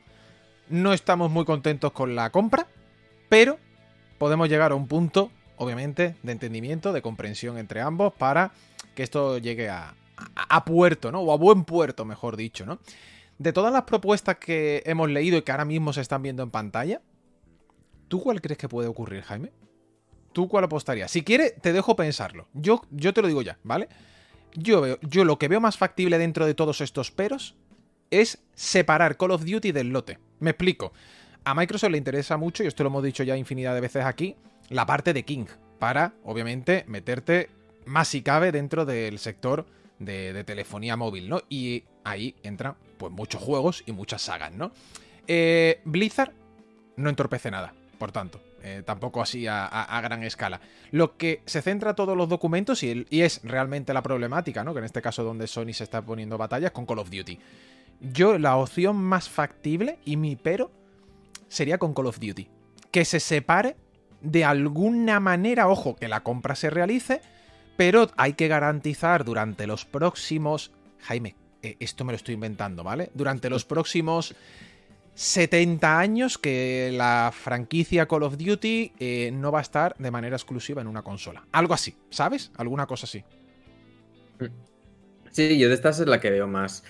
no 0.72 0.94
estamos 0.94 1.30
muy 1.30 1.46
contentos 1.46 1.92
con 1.92 2.16
la 2.16 2.30
compra, 2.30 2.66
pero 3.30 3.60
podemos 4.22 4.50
llegar 4.50 4.72
a 4.72 4.76
un 4.76 4.88
punto, 4.88 5.32
obviamente, 5.58 6.16
de 6.22 6.32
entendimiento, 6.32 6.94
de 6.94 7.02
comprensión 7.02 7.58
entre 7.58 7.82
ambos 7.82 8.14
para 8.14 8.52
que 8.94 9.02
esto 9.02 9.40
llegue 9.40 9.68
a, 9.68 9.96
puerto, 10.64 11.12
¿no? 11.12 11.22
O 11.22 11.34
a 11.34 11.38
buen 11.38 11.64
puerto, 11.64 12.06
mejor 12.06 12.38
dicho, 12.38 12.64
¿no? 12.64 12.78
De 13.40 13.52
todas 13.52 13.74
las 13.74 13.82
propuestas 13.82 14.38
que 14.38 14.84
hemos 14.86 15.10
leído 15.10 15.40
y 15.40 15.42
que 15.42 15.52
ahora 15.52 15.66
mismo 15.66 15.92
se 15.92 16.02
están 16.02 16.22
viendo 16.22 16.44
en 16.44 16.52
pantalla, 16.52 17.02
¿tú 18.10 18.22
cuál 18.22 18.42
crees 18.42 18.60
que 18.60 18.70
puede 18.70 18.88
ocurrir, 18.88 19.24
Jaime? 19.24 19.54
¿Tú 20.34 20.48
cuál 20.48 20.66
apostarías? 20.66 21.10
Si 21.10 21.24
quieres, 21.24 21.56
te 21.60 21.74
dejo 21.74 21.96
pensarlo. 21.96 22.48
Yo, 22.54 22.84
yo 22.92 23.16
te 23.16 23.24
lo 23.24 23.28
digo 23.28 23.42
ya, 23.42 23.58
¿vale? 23.64 23.90
Yo, 24.54 24.82
veo, 24.82 25.00
yo 25.02 25.26
lo 25.26 25.40
que 25.40 25.48
veo 25.48 25.62
más 25.62 25.78
factible 25.78 26.20
dentro 26.20 26.46
de 26.46 26.54
todos 26.54 26.82
estos 26.82 27.10
peros 27.10 27.56
es 28.12 28.38
separar 28.54 29.18
Call 29.18 29.32
of 29.32 29.46
Duty 29.46 29.72
del 29.72 29.90
lote. 29.90 30.20
Me 30.40 30.52
explico. 30.52 30.94
A 31.44 31.56
Microsoft 31.56 31.92
le 31.92 31.98
interesa 31.98 32.38
mucho, 32.38 32.64
y 32.64 32.68
esto 32.68 32.84
lo 32.84 32.90
hemos 32.90 33.04
dicho 33.04 33.24
ya 33.24 33.36
infinidad 33.36 33.74
de 33.74 33.82
veces 33.82 34.06
aquí, 34.06 34.36
la 34.70 34.86
parte 34.86 35.14
de 35.14 35.24
King, 35.24 35.46
para, 35.80 36.14
obviamente, 36.24 36.86
meterte 36.88 37.50
más 37.86 38.08
si 38.08 38.22
cabe 38.22 38.52
dentro 38.52 38.86
del 38.86 39.18
sector 39.18 39.66
de, 39.98 40.44
telefonía 40.44 40.96
móvil, 40.96 41.30
¿no? 41.30 41.42
Y 41.50 41.84
ahí 42.04 42.36
entran, 42.44 42.76
pues, 42.98 43.12
muchos 43.12 43.42
juegos 43.42 43.84
y 43.88 43.92
muchas 43.92 44.22
sagas, 44.22 44.52
¿no? 44.52 44.72
Eh, 45.28 45.82
Blizzard 45.84 46.32
no 46.98 47.10
entorpece 47.10 47.50
nada, 47.50 47.74
por 47.98 48.12
tanto. 48.12 48.40
Eh, 48.64 48.84
tampoco 48.86 49.24
así 49.24 49.48
a, 49.48 50.00
gran 50.04 50.22
escala. 50.22 50.62
Lo 50.92 51.18
que 51.18 51.42
se 51.48 51.64
centra 51.64 51.96
todos 51.96 52.16
los 52.16 52.30
documentos 52.30 52.84
y, 52.84 53.08
y, 53.10 53.22
es 53.22 53.42
realmente 53.44 53.92
la 53.92 54.04
problemática, 54.04 54.64
¿no? 54.64 54.74
Que 54.74 54.80
en 54.80 54.86
este 54.86 55.02
caso 55.02 55.24
donde 55.24 55.48
Sony 55.48 55.74
se 55.74 55.84
está 55.84 56.04
poniendo 56.04 56.38
batallas 56.38 56.70
con 56.70 56.86
Call 56.86 57.00
of 57.00 57.10
Duty. 57.10 57.40
Yo, 58.02 58.38
la 58.38 58.58
opción 58.58 58.98
más 58.98 59.30
factible 59.30 59.98
y 60.06 60.18
mi 60.18 60.36
pero 60.36 60.70
sería 61.52 61.78
con 61.78 61.94
Call 61.94 62.08
of 62.08 62.20
Duty. 62.20 62.50
Que 62.92 63.06
se 63.06 63.20
separe 63.20 63.76
de 64.22 64.46
alguna 64.46 65.20
manera, 65.20 65.68
ojo, 65.68 65.96
que 65.96 66.08
la 66.08 66.24
compra 66.24 66.56
se 66.56 66.70
realice, 66.70 67.22
pero 67.78 68.10
hay 68.18 68.34
que 68.34 68.48
garantizar 68.48 69.26
durante 69.26 69.68
los 69.68 69.86
próximos... 69.86 70.72
Jaime, 71.00 71.36
eh, 71.62 71.76
esto 71.80 72.06
me 72.06 72.14
lo 72.14 72.16
estoy 72.16 72.36
inventando, 72.36 72.84
¿vale? 72.84 73.12
Durante 73.14 73.50
los 73.50 73.66
próximos 73.66 74.36
70 75.16 76.00
años 76.00 76.38
que 76.38 76.92
la 76.94 77.32
franquicia 77.34 78.08
Call 78.08 78.24
of 78.24 78.38
Duty 78.38 78.94
eh, 79.00 79.32
no 79.34 79.52
va 79.52 79.60
a 79.60 79.64
estar 79.64 79.96
de 79.98 80.12
manera 80.12 80.36
exclusiva 80.36 80.82
en 80.82 80.88
una 80.88 81.02
consola. 81.02 81.46
Algo 81.52 81.74
así, 81.74 81.96
¿sabes? 82.10 82.52
Alguna 82.56 82.86
cosa 82.86 83.06
así. 83.06 83.24
Sí, 85.32 85.58
yo 85.58 85.68
de 85.68 85.74
estas 85.74 86.00
es 86.00 86.08
la 86.08 86.20
que 86.20 86.30
veo 86.30 86.48
más, 86.48 86.84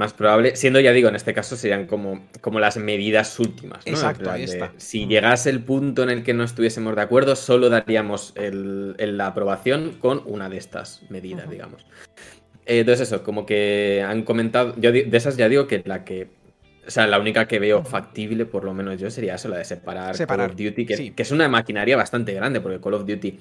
más 0.00 0.14
probable, 0.14 0.56
siendo 0.56 0.80
ya 0.80 0.92
digo, 0.92 1.10
en 1.10 1.14
este 1.14 1.34
caso 1.34 1.56
serían 1.56 1.86
como, 1.86 2.26
como 2.40 2.58
las 2.58 2.78
medidas 2.78 3.38
últimas. 3.38 3.86
Exacto, 3.86 4.30
ahí 4.30 4.44
está. 4.44 4.72
si 4.78 5.06
llegase 5.06 5.50
el 5.50 5.62
punto 5.62 6.02
en 6.02 6.08
el 6.08 6.22
que 6.24 6.32
no 6.32 6.42
estuviésemos 6.42 6.96
de 6.96 7.02
acuerdo, 7.02 7.36
solo 7.36 7.68
daríamos 7.68 8.34
la 8.34 9.26
aprobación 9.26 9.98
con 10.00 10.22
una 10.24 10.48
de 10.48 10.56
estas 10.56 11.02
medidas, 11.10 11.48
digamos. 11.50 11.84
Eh, 12.64 12.80
entonces 12.80 13.08
eso, 13.08 13.22
como 13.22 13.44
que 13.44 14.02
han 14.06 14.22
comentado, 14.22 14.74
yo 14.78 14.90
de 14.90 15.10
esas 15.12 15.36
ya 15.36 15.48
digo 15.48 15.66
que 15.66 15.82
la 15.84 16.02
que 16.02 16.28
o 16.86 16.90
sea, 16.90 17.06
la 17.06 17.20
única 17.20 17.46
que 17.46 17.58
veo 17.58 17.84
factible, 17.84 18.46
por 18.46 18.64
lo 18.64 18.72
menos 18.72 18.98
yo, 18.98 19.10
sería 19.10 19.34
eso, 19.34 19.48
la 19.48 19.58
de 19.58 19.64
separar, 19.64 20.16
Call 20.26 20.40
of 20.40 20.56
Duty, 20.56 20.86
que, 20.86 21.12
que, 21.14 21.22
es 21.22 21.30
una 21.30 21.46
maquinaria 21.46 21.96
bastante 21.96 22.32
grande, 22.32 22.60
porque 22.60 22.80
Call 22.80 22.94
of 22.94 23.06
Duty 23.06 23.38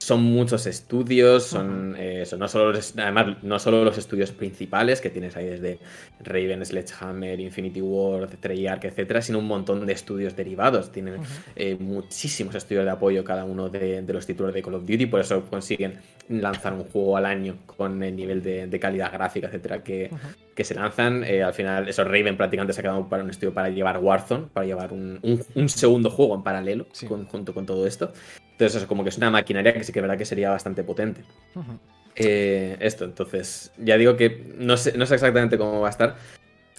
son 0.00 0.22
muchos 0.22 0.66
estudios, 0.66 1.44
son, 1.44 1.94
eh, 1.98 2.24
no 2.38 2.48
solo 2.48 2.72
los, 2.72 2.96
además 2.96 3.36
no 3.42 3.58
solo 3.58 3.84
los 3.84 3.98
estudios 3.98 4.32
principales 4.32 4.98
que 4.98 5.10
tienes 5.10 5.36
ahí 5.36 5.44
desde 5.44 5.78
Raven, 6.24 6.64
Sledgehammer, 6.64 7.38
Infinity 7.38 7.82
Ward, 7.82 8.30
Treyarch, 8.40 8.86
etcétera, 8.86 9.20
sino 9.20 9.38
un 9.38 9.46
montón 9.46 9.84
de 9.84 9.92
estudios 9.92 10.34
derivados. 10.34 10.90
Tienen 10.90 11.20
eh, 11.54 11.76
muchísimos 11.78 12.54
estudios 12.54 12.86
de 12.86 12.90
apoyo 12.90 13.22
cada 13.24 13.44
uno 13.44 13.68
de, 13.68 14.02
los 14.08 14.24
títulos 14.24 14.54
de 14.54 14.62
Call 14.62 14.74
of 14.74 14.86
Duty, 14.86 15.04
por 15.04 15.20
eso 15.20 15.44
consiguen 15.50 15.98
lanzar 16.30 16.72
un 16.72 16.84
juego 16.84 17.18
al 17.18 17.26
año 17.26 17.58
con 17.66 18.02
el 18.02 18.16
nivel 18.16 18.42
de, 18.42 18.80
calidad 18.80 19.12
gráfica, 19.12 19.48
etcétera, 19.48 19.84
que, 19.84 20.10
que 20.54 20.64
se 20.64 20.74
lanzan. 20.74 21.24
Eh, 21.24 21.42
al 21.42 21.52
final, 21.52 21.90
eso 21.90 22.04
Raven 22.04 22.38
prácticamente 22.38 22.72
se 22.72 22.80
ha 22.80 22.82
quedado 22.82 23.06
para 23.06 23.22
un 23.22 23.28
estudio 23.28 23.52
para 23.52 23.68
llevar 23.68 23.98
Warzone, 23.98 24.46
para 24.50 24.66
llevar 24.66 24.94
un, 24.94 25.20
segundo 25.68 26.08
juego 26.08 26.34
en 26.34 26.42
paralelo 26.42 26.86
junto 27.30 27.52
con 27.52 27.66
todo 27.66 27.86
esto. 27.86 28.14
Entonces, 28.60 28.76
eso, 28.76 28.86
como 28.86 29.02
que 29.02 29.08
es 29.08 29.16
una 29.16 29.30
maquinaria 29.30 29.72
que 29.72 29.82
sí 29.90 29.92
que 29.92 29.98
es 29.98 30.02
verdad 30.02 30.16
que 30.16 30.24
sería 30.24 30.50
bastante 30.50 30.84
potente. 30.84 31.22
Eh, 32.14 32.76
esto, 32.80 33.04
entonces, 33.04 33.72
ya 33.76 33.96
digo 33.96 34.16
que 34.16 34.54
no 34.56 34.76
sé, 34.76 34.96
no 34.96 35.04
sé 35.06 35.14
exactamente 35.14 35.58
cómo 35.58 35.80
va 35.80 35.88
a 35.88 35.90
estar. 35.90 36.16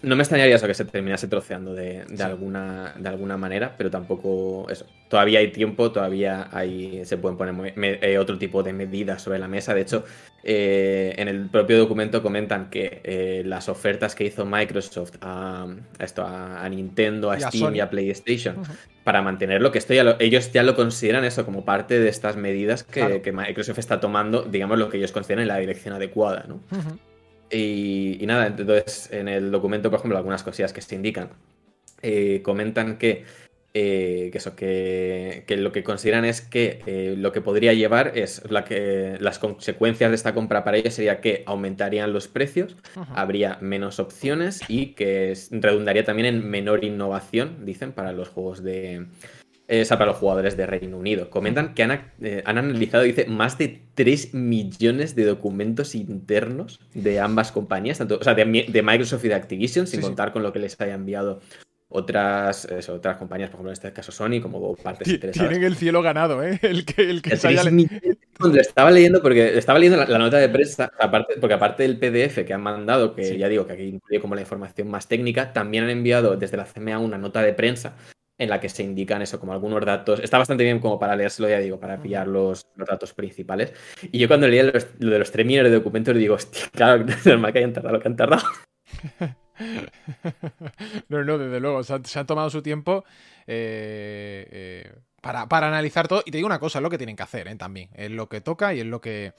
No 0.03 0.15
me 0.15 0.23
extrañaría 0.23 0.55
eso 0.55 0.65
que 0.65 0.73
se 0.73 0.85
terminase 0.85 1.27
troceando 1.27 1.75
de, 1.75 2.03
alguna, 2.23 2.95
de 2.97 3.07
alguna 3.07 3.37
manera, 3.37 3.75
pero 3.77 3.91
tampoco 3.91 4.67
eso. 4.69 4.87
Todavía 5.07 5.39
hay 5.39 5.51
tiempo, 5.51 5.91
todavía 5.91 6.49
hay, 6.51 7.05
se 7.05 7.17
pueden 7.17 7.37
poner 7.37 7.75
eh, 8.01 8.17
otro 8.17 8.37
tipo 8.39 8.63
de 8.63 8.73
medidas 8.73 9.21
sobre 9.21 9.37
la 9.37 9.47
mesa. 9.47 9.75
De 9.75 9.81
hecho, 9.81 10.03
eh, 10.43 11.13
en 11.17 11.27
el 11.27 11.49
propio 11.49 11.77
documento 11.77 12.23
comentan 12.23 12.71
que 12.71 13.01
eh, 13.03 13.43
las 13.45 13.69
ofertas 13.69 14.15
que 14.15 14.23
hizo 14.23 14.43
Microsoft 14.43 15.17
a, 15.21 15.67
esto, 15.99 16.25
a, 16.25 16.67
Nintendo, 16.67 17.29
a 17.29 17.39
Steam 17.39 17.75
y 17.75 17.79
a 17.79 17.89
PlayStation 17.89 18.55
para 19.03 19.21
mantenerlo, 19.21 19.71
que 19.71 19.77
esto 19.77 19.93
ya 19.93 20.15
ellos 20.19 20.51
ya 20.51 20.63
lo 20.63 20.75
consideran 20.75 21.25
eso 21.25 21.45
como 21.45 21.63
parte 21.63 21.99
de 21.99 22.09
estas 22.09 22.37
medidas 22.37 22.83
que, 22.83 23.31
Microsoft 23.31 23.77
está 23.77 23.99
tomando, 23.99 24.43
digamos, 24.43 24.79
lo 24.79 24.89
que 24.89 24.97
ellos 24.97 25.11
consideran 25.11 25.43
en 25.43 25.47
la 25.49 25.57
dirección 25.57 25.93
adecuada, 25.93 26.45
¿no? 26.47 26.59
Y, 27.51 28.17
nada, 28.25 28.47
entonces 28.47 29.09
en 29.11 29.27
el 29.27 29.51
documento, 29.51 29.89
por 29.89 29.99
ejemplo, 29.99 30.17
algunas 30.17 30.43
cosillas 30.43 30.73
que 30.73 30.81
se 30.81 30.95
indican 30.95 31.29
eh, 32.01 32.41
comentan 32.43 32.97
que, 32.97 33.25
eh, 33.73 34.29
que, 34.31 34.37
eso, 34.37 34.55
que, 34.55 35.43
que, 35.47 35.57
lo 35.57 35.71
que 35.71 35.83
consideran 35.83 36.25
es 36.25 36.41
que 36.41 36.81
eh, 36.85 37.15
lo 37.17 37.31
que 37.31 37.41
podría 37.41 37.73
llevar 37.73 38.17
es 38.17 38.41
la 38.49 38.65
que 38.65 39.17
las 39.19 39.39
consecuencias 39.39 40.09
de 40.09 40.15
esta 40.15 40.33
compra 40.33 40.63
para 40.63 40.77
ellos 40.77 40.93
sería 40.93 41.21
que 41.21 41.43
aumentarían 41.45 42.11
los 42.11 42.27
precios, 42.27 42.75
habría 43.13 43.57
menos 43.61 43.99
opciones 43.99 44.61
y 44.67 44.87
que 44.93 45.37
redundaría 45.51 46.03
también 46.03 46.25
en 46.27 46.49
menor 46.49 46.83
innovación, 46.83 47.65
dicen, 47.65 47.91
para 47.91 48.13
los 48.13 48.29
juegos 48.29 48.63
de, 48.63 49.05
eh, 49.71 49.83
o 49.83 49.85
sea, 49.85 49.97
para 49.97 50.11
los 50.11 50.19
jugadores 50.19 50.57
de 50.57 50.65
Reino 50.65 50.97
Unido. 50.97 51.29
Comentan 51.29 51.73
que 51.73 51.83
han, 51.83 52.11
eh, 52.21 52.43
han, 52.45 52.57
analizado, 52.57 53.03
dice, 53.03 53.25
más 53.27 53.57
de 53.57 53.81
3 53.93 54.33
millones 54.33 55.15
de 55.15 55.23
documentos 55.23 55.95
internos 55.95 56.81
de 56.93 57.21
ambas 57.21 57.53
compañías, 57.53 57.97
tanto, 57.97 58.17
o 58.19 58.23
sea, 58.23 58.33
de, 58.33 58.43
de 58.43 58.83
Microsoft 58.83 59.23
y 59.23 59.29
de 59.29 59.35
Activision, 59.35 59.87
sin 59.87 60.01
sí, 60.01 60.05
contar 60.05 60.27
sí. 60.27 60.33
con 60.33 60.43
lo 60.43 60.51
que 60.51 60.59
les 60.59 60.79
haya 60.81 60.95
enviado 60.95 61.39
otras, 61.87 62.65
eso, 62.65 62.95
otras 62.95 63.15
compañías, 63.15 63.49
por 63.49 63.59
ejemplo, 63.59 63.69
en 63.69 63.73
este 63.73 63.93
caso 63.93 64.11
Sony, 64.11 64.41
como 64.41 64.75
partes 64.75 65.07
interesadas. 65.07 65.49
Tienen 65.49 65.65
el 65.65 65.77
cielo 65.77 66.01
ganado, 66.01 66.43
¿eh? 66.43 66.59
El 66.61 66.83
que, 66.83 67.09
el 67.09 67.21
que 67.21 67.29
el 67.29 67.39
haya... 67.45 67.63
Lo 68.39 68.53
estaba 68.55 68.91
leyendo 68.91 69.21
porque 69.21 69.57
estaba 69.57 69.79
leyendo 69.79 70.03
la, 70.03 70.05
la, 70.05 70.17
nota 70.17 70.35
de 70.35 70.49
prensa, 70.49 70.91
aparte, 70.99 71.35
porque 71.39 71.53
aparte 71.53 71.83
del 71.83 71.97
PDF 71.97 72.43
que 72.45 72.53
han 72.53 72.61
mandado, 72.61 73.15
que 73.15 73.23
sí. 73.23 73.37
ya 73.37 73.47
digo 73.47 73.65
que 73.67 73.73
aquí 73.73 73.83
incluye 73.83 74.19
como 74.19 74.35
la 74.35 74.41
información 74.41 74.89
más 74.89 75.07
técnica, 75.07 75.53
también 75.53 75.85
han 75.85 75.91
enviado 75.91 76.35
desde 76.35 76.57
la 76.57 76.65
CMA 76.65 76.99
una 76.99 77.17
nota 77.17 77.41
de 77.41 77.53
prensa 77.53 77.95
en 78.41 78.49
la 78.49 78.59
que 78.59 78.69
se 78.69 78.81
indican 78.81 79.21
eso, 79.21 79.39
como 79.39 79.53
algunos 79.53 79.85
datos. 79.85 80.19
Está 80.19 80.37
bastante 80.37 80.63
bien 80.63 80.79
como 80.79 80.97
para 80.97 81.15
leérselo, 81.15 81.47
ya 81.47 81.59
digo, 81.59 81.79
para 81.79 82.01
pillar 82.01 82.27
los, 82.27 82.65
los 82.75 82.87
datos 82.87 83.13
principales. 83.13 83.71
Y 84.11 84.17
yo 84.17 84.27
cuando 84.27 84.47
leía 84.47 84.63
los, 84.63 84.87
lo 84.99 85.11
de 85.11 85.19
los 85.19 85.31
3 85.31 85.45
millones 85.45 85.71
de 85.71 85.77
documentos, 85.77 86.15
digo, 86.15 86.35
hostia, 86.35 86.63
claro, 86.71 87.05
normal 87.25 87.53
que 87.53 87.59
hayan 87.59 87.73
tardado 87.73 87.95
lo 87.95 88.01
que 88.01 88.07
han 88.07 88.15
tardado. 88.15 88.43
no, 91.09 91.23
no, 91.23 91.37
desde 91.37 91.59
luego, 91.59 91.83
se 91.83 91.93
han, 91.93 92.05
se 92.05 92.19
han 92.19 92.25
tomado 92.25 92.49
su 92.49 92.63
tiempo 92.63 93.03
eh, 93.45 94.47
eh, 94.51 94.91
para, 95.21 95.47
para, 95.47 95.67
analizar 95.67 96.07
todo. 96.07 96.23
Y 96.25 96.31
te 96.31 96.37
digo 96.37 96.47
una 96.47 96.59
cosa, 96.59 96.79
es 96.79 96.83
lo 96.83 96.89
que 96.89 96.97
tienen 96.97 97.15
que 97.15 97.23
hacer 97.23 97.47
¿eh? 97.47 97.55
también. 97.55 97.89
Es 97.93 98.09
lo 98.09 98.27
que 98.27 98.41
toca 98.41 98.73
y 98.73 98.79
es 98.79 98.85
lo 98.85 99.01
que. 99.01 99.33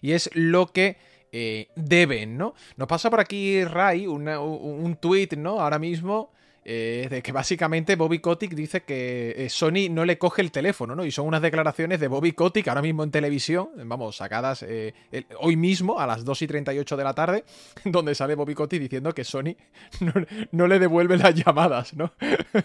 Y 0.00 0.12
es 0.12 0.30
lo 0.34 0.68
que. 0.68 0.96
Eh, 1.32 1.68
deben, 1.74 2.38
¿no? 2.38 2.54
Nos 2.76 2.88
pasa 2.88 3.10
por 3.10 3.20
aquí 3.20 3.62
Ray 3.64 4.06
una, 4.06 4.40
un, 4.40 4.84
un 4.84 4.96
tweet, 4.96 5.30
¿no? 5.36 5.60
Ahora 5.60 5.78
mismo 5.78 6.30
eh, 6.68 7.06
de 7.08 7.22
que 7.22 7.30
básicamente 7.30 7.94
Bobby 7.94 8.18
Kotick 8.18 8.52
dice 8.52 8.82
que 8.82 9.34
eh, 9.36 9.48
Sony 9.48 9.88
no 9.88 10.04
le 10.04 10.18
coge 10.18 10.42
el 10.42 10.50
teléfono, 10.50 10.96
¿no? 10.96 11.04
Y 11.04 11.12
son 11.12 11.28
unas 11.28 11.40
declaraciones 11.40 12.00
de 12.00 12.08
Bobby 12.08 12.32
Kotick 12.32 12.66
ahora 12.66 12.82
mismo 12.82 13.04
en 13.04 13.12
televisión, 13.12 13.68
vamos, 13.84 14.16
sacadas 14.16 14.64
eh, 14.64 14.92
hoy 15.38 15.54
mismo 15.54 16.00
a 16.00 16.08
las 16.08 16.24
2 16.24 16.42
y 16.42 16.46
38 16.48 16.96
de 16.96 17.04
la 17.04 17.14
tarde, 17.14 17.44
donde 17.84 18.16
sale 18.16 18.34
Bobby 18.34 18.54
Kotick 18.54 18.80
diciendo 18.80 19.14
que 19.14 19.22
Sony 19.22 19.54
no, 20.50 20.66
le 20.66 20.80
devuelve 20.80 21.16
las 21.18 21.36
llamadas, 21.36 21.94
¿no? 21.94 22.12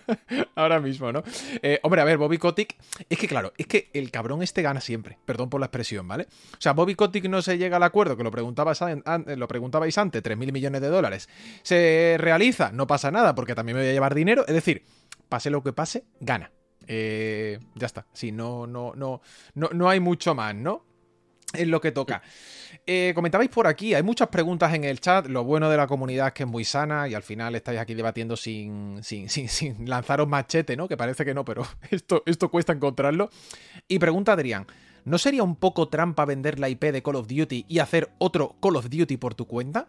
ahora 0.55 0.79
mismo, 0.79 1.11
¿no? 1.11 1.21
Hombre, 1.83 2.01
a 2.01 2.03
ver, 2.03 2.17
Bobby 2.17 2.39
Kotick, 2.39 2.75
es 3.07 3.19
que 3.19 3.27
claro, 3.27 3.53
es 3.55 3.67
que 3.67 3.91
el 3.93 4.09
cabrón 4.09 4.41
este 4.41 4.63
gana 4.63 4.81
siempre, 4.81 5.19
perdón 5.25 5.51
por 5.51 5.59
la 5.59 5.67
expresión, 5.67 6.07
¿vale? 6.07 6.23
O 6.53 6.57
sea, 6.57 6.73
Bobby 6.73 6.95
Kotick 6.95 7.25
no 7.25 7.43
se 7.43 7.59
llega 7.59 7.77
al 7.77 7.83
acuerdo, 7.83 8.17
que 8.17 8.23
lo, 8.23 8.31
preguntabais 8.31 8.81
antes, 8.81 10.23
3.000 10.23 10.51
millones 10.51 10.81
de 10.81 10.87
dólares. 10.87 11.29
¿Se 11.61 12.15
realiza? 12.17 12.71
No 12.71 12.87
pasa 12.87 13.11
nada, 13.11 13.35
porque 13.35 13.53
también 13.53 13.77
me 13.77 13.83
voy 13.83 13.90
llevar 13.91 14.15
dinero. 14.15 14.45
Es 14.47 14.53
decir, 14.53 14.83
pase 15.29 15.49
lo 15.49 15.63
que 15.63 15.73
pase, 15.73 16.05
gana. 16.19 16.51
Eh, 16.87 17.59
ya 17.75 17.85
está. 17.85 18.05
Sí, 18.13 18.31
no, 18.31 18.67
no, 18.67 18.93
no, 18.95 19.21
no, 19.53 19.69
no 19.73 19.89
hay 19.89 19.99
mucho 19.99 20.35
más, 20.35 20.55
¿no? 20.55 20.85
Es 21.53 21.67
lo 21.67 21.81
que 21.81 21.91
toca. 21.91 22.21
Eh, 22.85 23.11
comentabais 23.13 23.49
por 23.49 23.67
aquí, 23.67 23.93
hay 23.93 24.03
muchas 24.03 24.29
preguntas 24.29 24.73
en 24.73 24.83
el 24.85 24.99
chat. 25.01 25.27
Lo 25.27 25.43
bueno 25.43 25.69
de 25.69 25.77
la 25.77 25.87
comunidad 25.87 26.27
es 26.27 26.33
que 26.33 26.43
es 26.43 26.49
muy 26.49 26.63
sana 26.63 27.07
y 27.07 27.13
al 27.13 27.23
final 27.23 27.55
estáis 27.55 27.79
aquí 27.79 27.93
debatiendo 27.93 28.37
sin, 28.37 29.03
sin, 29.03 29.29
sin, 29.29 29.49
sin 29.49 29.89
lanzaros 29.89 30.27
machete, 30.27 30.77
¿no? 30.77 30.87
Que 30.87 30.97
parece 30.97 31.25
que 31.25 31.33
no, 31.33 31.43
pero 31.43 31.67
esto, 31.91 32.23
esto 32.25 32.49
cuesta 32.49 32.73
encontrarlo. 32.73 33.29
Y 33.87 33.99
pregunta 33.99 34.33
Adrián. 34.33 34.65
¿No 35.03 35.17
sería 35.17 35.43
un 35.43 35.55
poco 35.55 35.87
trampa 35.87 36.25
vender 36.25 36.59
la 36.59 36.69
IP 36.69 36.83
de 36.83 37.01
Call 37.01 37.15
of 37.15 37.27
Duty 37.27 37.65
y 37.67 37.79
hacer 37.79 38.11
otro 38.19 38.55
Call 38.61 38.75
of 38.75 38.89
Duty 38.89 39.17
por 39.17 39.33
tu 39.33 39.47
cuenta? 39.47 39.87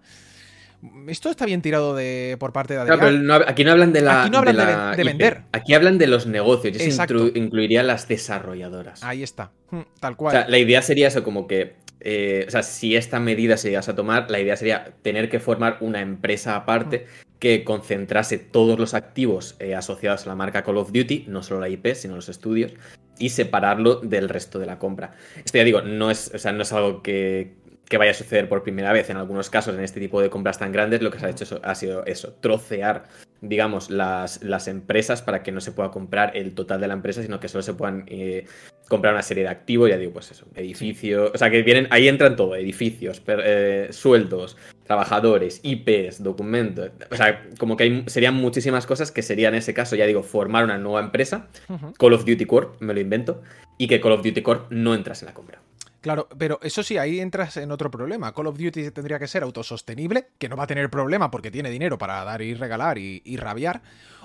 Esto 1.06 1.30
está 1.30 1.46
bien 1.46 1.62
tirado 1.62 1.94
de, 1.94 2.36
por 2.40 2.52
parte 2.52 2.74
de 2.74 2.80
Adrián. 2.80 2.98
No, 2.98 3.04
pero 3.04 3.18
no, 3.18 3.34
aquí 3.46 3.62
no 3.62 3.70
hablan 3.70 3.92
de 3.92 4.00
la. 4.00 4.22
Aquí 4.22 4.30
no 4.30 4.38
hablan 4.38 4.56
de, 4.56 4.64
la, 4.64 4.90
de, 4.90 4.96
de 4.96 5.04
vender. 5.04 5.42
Aquí 5.52 5.74
hablan 5.74 5.96
de 5.98 6.08
los 6.08 6.26
negocios. 6.26 6.76
Yo 6.76 6.84
Exacto. 6.84 7.28
incluiría 7.34 7.84
las 7.84 8.08
desarrolladoras. 8.08 9.04
Ahí 9.04 9.22
está. 9.22 9.52
Hmm, 9.70 9.82
tal 10.00 10.16
cual. 10.16 10.34
O 10.34 10.38
sea, 10.38 10.48
la 10.48 10.58
idea 10.58 10.82
sería 10.82 11.08
eso, 11.08 11.22
como 11.22 11.46
que. 11.46 11.76
Eh, 12.00 12.46
o 12.48 12.50
sea, 12.50 12.64
si 12.64 12.96
esta 12.96 13.20
medida 13.20 13.56
se 13.56 13.68
llegase 13.68 13.92
a 13.92 13.94
tomar, 13.94 14.28
la 14.28 14.40
idea 14.40 14.56
sería 14.56 14.92
tener 15.02 15.30
que 15.30 15.38
formar 15.38 15.76
una 15.80 16.00
empresa 16.00 16.56
aparte 16.56 17.06
mm. 17.06 17.38
que 17.38 17.62
concentrase 17.62 18.38
todos 18.38 18.76
los 18.76 18.94
activos 18.94 19.54
eh, 19.60 19.76
asociados 19.76 20.26
a 20.26 20.30
la 20.30 20.34
marca 20.34 20.64
Call 20.64 20.78
of 20.78 20.90
Duty, 20.90 21.26
no 21.28 21.44
solo 21.44 21.60
la 21.60 21.68
IP, 21.68 21.94
sino 21.94 22.16
los 22.16 22.28
estudios, 22.28 22.72
y 23.20 23.28
separarlo 23.28 24.00
del 24.00 24.28
resto 24.28 24.58
de 24.58 24.66
la 24.66 24.80
compra. 24.80 25.12
Esto 25.44 25.58
ya 25.58 25.64
digo, 25.64 25.82
no 25.82 26.10
es, 26.10 26.32
o 26.34 26.38
sea, 26.38 26.50
no 26.50 26.62
es 26.62 26.72
algo 26.72 27.02
que, 27.04 27.54
que 27.92 27.98
vaya 27.98 28.12
a 28.12 28.14
suceder 28.14 28.48
por 28.48 28.62
primera 28.62 28.90
vez 28.90 29.10
en 29.10 29.18
algunos 29.18 29.50
casos 29.50 29.74
en 29.74 29.84
este 29.84 30.00
tipo 30.00 30.22
de 30.22 30.30
compras 30.30 30.58
tan 30.58 30.72
grandes, 30.72 31.02
lo 31.02 31.10
que 31.10 31.18
se 31.18 31.26
ha 31.26 31.28
hecho 31.28 31.60
ha 31.62 31.74
sido 31.74 32.06
eso, 32.06 32.32
trocear, 32.40 33.04
digamos, 33.42 33.90
las, 33.90 34.42
las, 34.42 34.66
empresas 34.66 35.20
para 35.20 35.42
que 35.42 35.52
no 35.52 35.60
se 35.60 35.72
pueda 35.72 35.90
comprar 35.90 36.34
el 36.34 36.54
total 36.54 36.80
de 36.80 36.86
la 36.88 36.94
empresa, 36.94 37.20
sino 37.20 37.38
que 37.38 37.48
solo 37.48 37.60
se 37.60 37.74
puedan 37.74 38.04
eh, 38.06 38.46
comprar 38.88 39.12
una 39.12 39.22
serie 39.22 39.42
de 39.42 39.50
activos, 39.50 39.90
ya 39.90 39.98
digo, 39.98 40.10
pues 40.10 40.30
eso, 40.30 40.46
edificios, 40.54 41.32
o 41.34 41.36
sea, 41.36 41.50
que 41.50 41.62
vienen, 41.62 41.86
ahí 41.90 42.08
entran 42.08 42.34
todo, 42.34 42.56
edificios, 42.56 43.20
per, 43.20 43.42
eh, 43.44 43.88
sueldos, 43.90 44.56
trabajadores, 44.84 45.60
IPs, 45.62 46.22
documentos, 46.22 46.92
o 47.10 47.16
sea, 47.16 47.44
como 47.58 47.76
que 47.76 47.84
hay, 47.84 48.04
serían 48.06 48.36
muchísimas 48.36 48.86
cosas 48.86 49.12
que 49.12 49.20
serían 49.20 49.52
en 49.52 49.58
ese 49.58 49.74
caso, 49.74 49.96
ya 49.96 50.06
digo, 50.06 50.22
formar 50.22 50.64
una 50.64 50.78
nueva 50.78 51.00
empresa, 51.00 51.48
uh 51.68 51.74
-huh. 51.74 51.92
Call 51.98 52.14
of 52.14 52.24
Duty 52.24 52.46
Corp, 52.46 52.80
me 52.80 52.94
lo 52.94 53.00
invento, 53.00 53.42
y 53.76 53.86
que 53.86 54.00
Call 54.00 54.12
of 54.12 54.22
Duty 54.22 54.40
Corp 54.40 54.72
no 54.72 54.94
entras 54.94 55.20
en 55.20 55.26
la 55.26 55.34
compra. 55.34 55.60
Claro, 56.02 56.28
pero 56.36 56.58
eso 56.62 56.82
sí, 56.82 56.98
ahí 56.98 57.20
entras 57.20 57.56
en 57.56 57.70
otro 57.70 57.88
problema. 57.88 58.34
Call 58.34 58.48
of 58.48 58.58
Duty 58.58 58.90
tendría 58.90 59.20
que 59.20 59.28
ser 59.28 59.44
autosostenible, 59.44 60.30
que 60.36 60.48
no 60.48 60.56
va 60.56 60.64
a 60.64 60.66
tener 60.66 60.90
problema 60.90 61.30
porque 61.30 61.52
tiene 61.52 61.70
dinero 61.70 61.96
para 61.96 62.24
dar 62.24 62.42
y 62.42 62.54
regalar 62.54 62.98
y, 62.98 63.22
y 63.24 63.36
rabiar, 63.36 63.82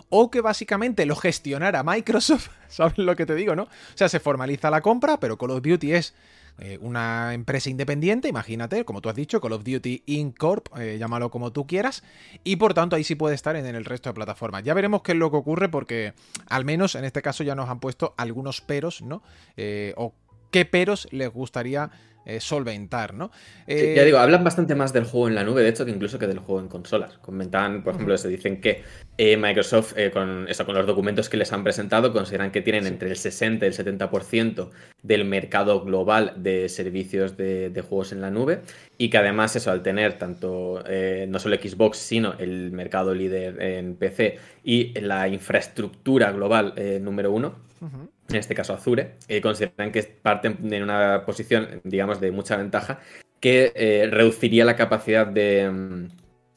o 0.10 0.32
que 0.32 0.42
básicamente 0.42 1.06
lo 1.06 1.16
gestionara 1.16 1.84
Microsoft, 1.84 2.50
¿sabes 2.68 2.98
lo 2.98 3.16
que 3.16 3.28
te 3.28 3.36
digo, 3.36 3.56
no? 3.56 3.64
O 3.64 3.70
sea, 3.94 4.10
se 4.10 4.20
formaliza 4.20 4.72
la 4.72 4.82
compra, 4.82 5.20
pero 5.20 5.38
Call 5.38 5.52
of 5.52 5.62
Duty 5.62 5.94
es 5.94 6.16
eh, 6.60 6.80
una 6.82 7.36
empresa 7.36 7.70
independiente, 7.70 8.28
imagínate, 8.28 8.84
como 8.84 9.00
tú 9.00 9.10
has 9.10 9.16
dicho, 9.16 9.40
Call 9.40 9.54
of 9.54 9.64
Duty 9.64 10.02
Inc. 10.08 10.36
Corp, 10.36 10.76
eh, 10.80 10.98
llámalo 10.98 11.30
como 11.30 11.52
tú 11.52 11.68
quieras, 11.68 12.04
y 12.44 12.56
por 12.56 12.74
tanto 12.74 12.96
ahí 12.96 13.04
sí 13.04 13.14
puede 13.14 13.36
estar 13.36 13.56
en 13.56 13.68
el 13.68 13.86
resto 13.86 14.10
de 14.10 14.16
plataformas. 14.16 14.64
Ya 14.64 14.74
veremos 14.74 15.04
qué 15.04 15.12
es 15.12 15.18
lo 15.20 15.30
que 15.30 15.38
ocurre 15.38 15.70
porque 15.70 16.14
al 16.50 16.66
menos 16.66 16.96
en 16.96 17.06
este 17.06 17.22
caso 17.22 17.44
ya 17.44 17.54
nos 17.54 17.70
han 17.70 17.80
puesto 17.80 18.16
algunos 18.18 18.62
peros, 18.62 19.04
¿no? 19.04 19.22
Eh, 19.56 19.94
o 19.98 20.16
qué 20.58 20.66
peros 20.66 21.08
les 21.12 21.30
gustaría 21.30 21.92
eh, 22.26 22.40
solventar, 22.40 23.14
¿no? 23.14 23.30
Eh... 23.68 23.80
Sí, 23.80 23.96
ya 23.96 24.04
digo, 24.04 24.18
hablan 24.18 24.44
bastante 24.44 24.74
más 24.74 24.92
del 24.92 25.04
juego 25.06 25.28
en 25.28 25.36
la 25.36 25.44
nube, 25.44 25.62
de 25.62 25.70
hecho, 25.70 25.86
que 25.86 25.92
incluso 25.92 26.18
que 26.18 26.26
del 26.26 26.40
juego 26.40 26.60
en 26.60 26.68
consolas. 26.68 27.20
Comentan, 27.20 27.84
por 27.84 27.94
ejemplo, 27.94 28.18
se 28.18 28.28
dicen 28.28 28.60
que 28.60 28.82
eh, 29.20 29.38
Microsoft, 29.38 29.94
eh, 29.98 30.10
con, 30.10 30.48
eso, 30.50 30.66
con 30.66 30.74
los 30.74 30.88
documentos 30.88 31.30
que 31.30 31.38
les 31.38 31.54
han 31.54 31.64
presentado, 31.64 32.12
consideran 32.12 32.52
que 32.52 32.62
tienen 32.62 32.84
sí. 32.84 32.90
entre 32.90 33.12
el 33.12 33.18
60 33.18 33.66
y 33.66 33.70
el 33.70 33.76
70% 33.76 34.72
del 35.04 35.26
mercado 35.26 35.82
global 35.86 36.34
de 36.38 36.70
servicios 36.70 37.38
de, 37.38 37.70
de, 37.70 37.82
juegos 37.82 38.12
en 38.12 38.22
la 38.22 38.32
nube 38.32 38.62
y 38.98 39.12
que 39.12 39.20
además 39.20 39.56
eso, 39.56 39.70
al 39.70 39.84
tener 39.84 40.18
tanto, 40.18 40.84
eh, 40.88 41.28
no 41.30 41.38
solo 41.38 41.56
Xbox, 41.56 42.00
sino 42.00 42.34
el 42.40 42.72
mercado 42.72 43.14
líder 43.14 43.62
en 43.62 43.96
PC 43.96 44.40
y 44.64 45.00
la 45.00 45.28
infraestructura 45.28 46.32
global 46.32 46.74
número 47.02 47.32
uno, 47.32 47.60
uh 47.80 47.86
-huh 47.86 48.17
en 48.30 48.36
este 48.36 48.56
caso 48.56 48.74
Azure, 48.74 49.16
eh, 49.28 49.42
consideran 49.42 49.92
que 49.92 50.04
parten 50.04 50.58
en 50.72 50.84
una 50.84 51.24
posición, 51.26 51.82
digamos, 51.84 52.20
de 52.20 52.32
mucha 52.32 52.58
ventaja, 52.58 53.00
que 53.40 53.72
eh, 53.76 54.08
reduciría 54.12 54.66
la 54.66 54.76
capacidad 54.76 55.28
de, 55.28 56.10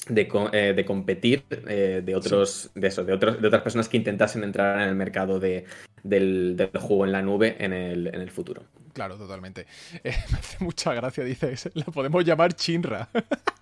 de, 0.09 0.29
eh, 0.53 0.73
de 0.75 0.85
competir 0.85 1.45
de 1.47 2.15
otros, 2.17 2.71
sí. 2.73 2.81
de 2.81 2.89
eso, 2.89 3.05
de 3.05 3.13
otros, 3.13 3.41
de 3.41 3.47
otras 3.47 3.63
personas 3.63 3.89
que 3.89 3.97
intentasen 3.97 4.43
entrar 4.43 4.81
en 4.81 4.89
el 4.89 4.95
mercado 4.95 5.39
de, 5.39 5.65
del, 6.03 6.57
del, 6.57 6.71
juego 6.81 7.05
en 7.05 7.13
la 7.13 7.23
nube 7.23 7.57
en 7.59 7.73
el, 7.73 8.07
en 8.09 8.21
el 8.21 8.31
futuro. 8.31 8.65
Claro, 8.93 9.17
totalmente. 9.17 9.67
Me 10.05 10.11
hace 10.11 10.65
mucha 10.65 10.95
gracia, 10.95 11.23
dices, 11.23 11.71
la 11.75 11.85
podemos 11.85 12.25
llamar 12.25 12.55
Chinra. 12.55 13.09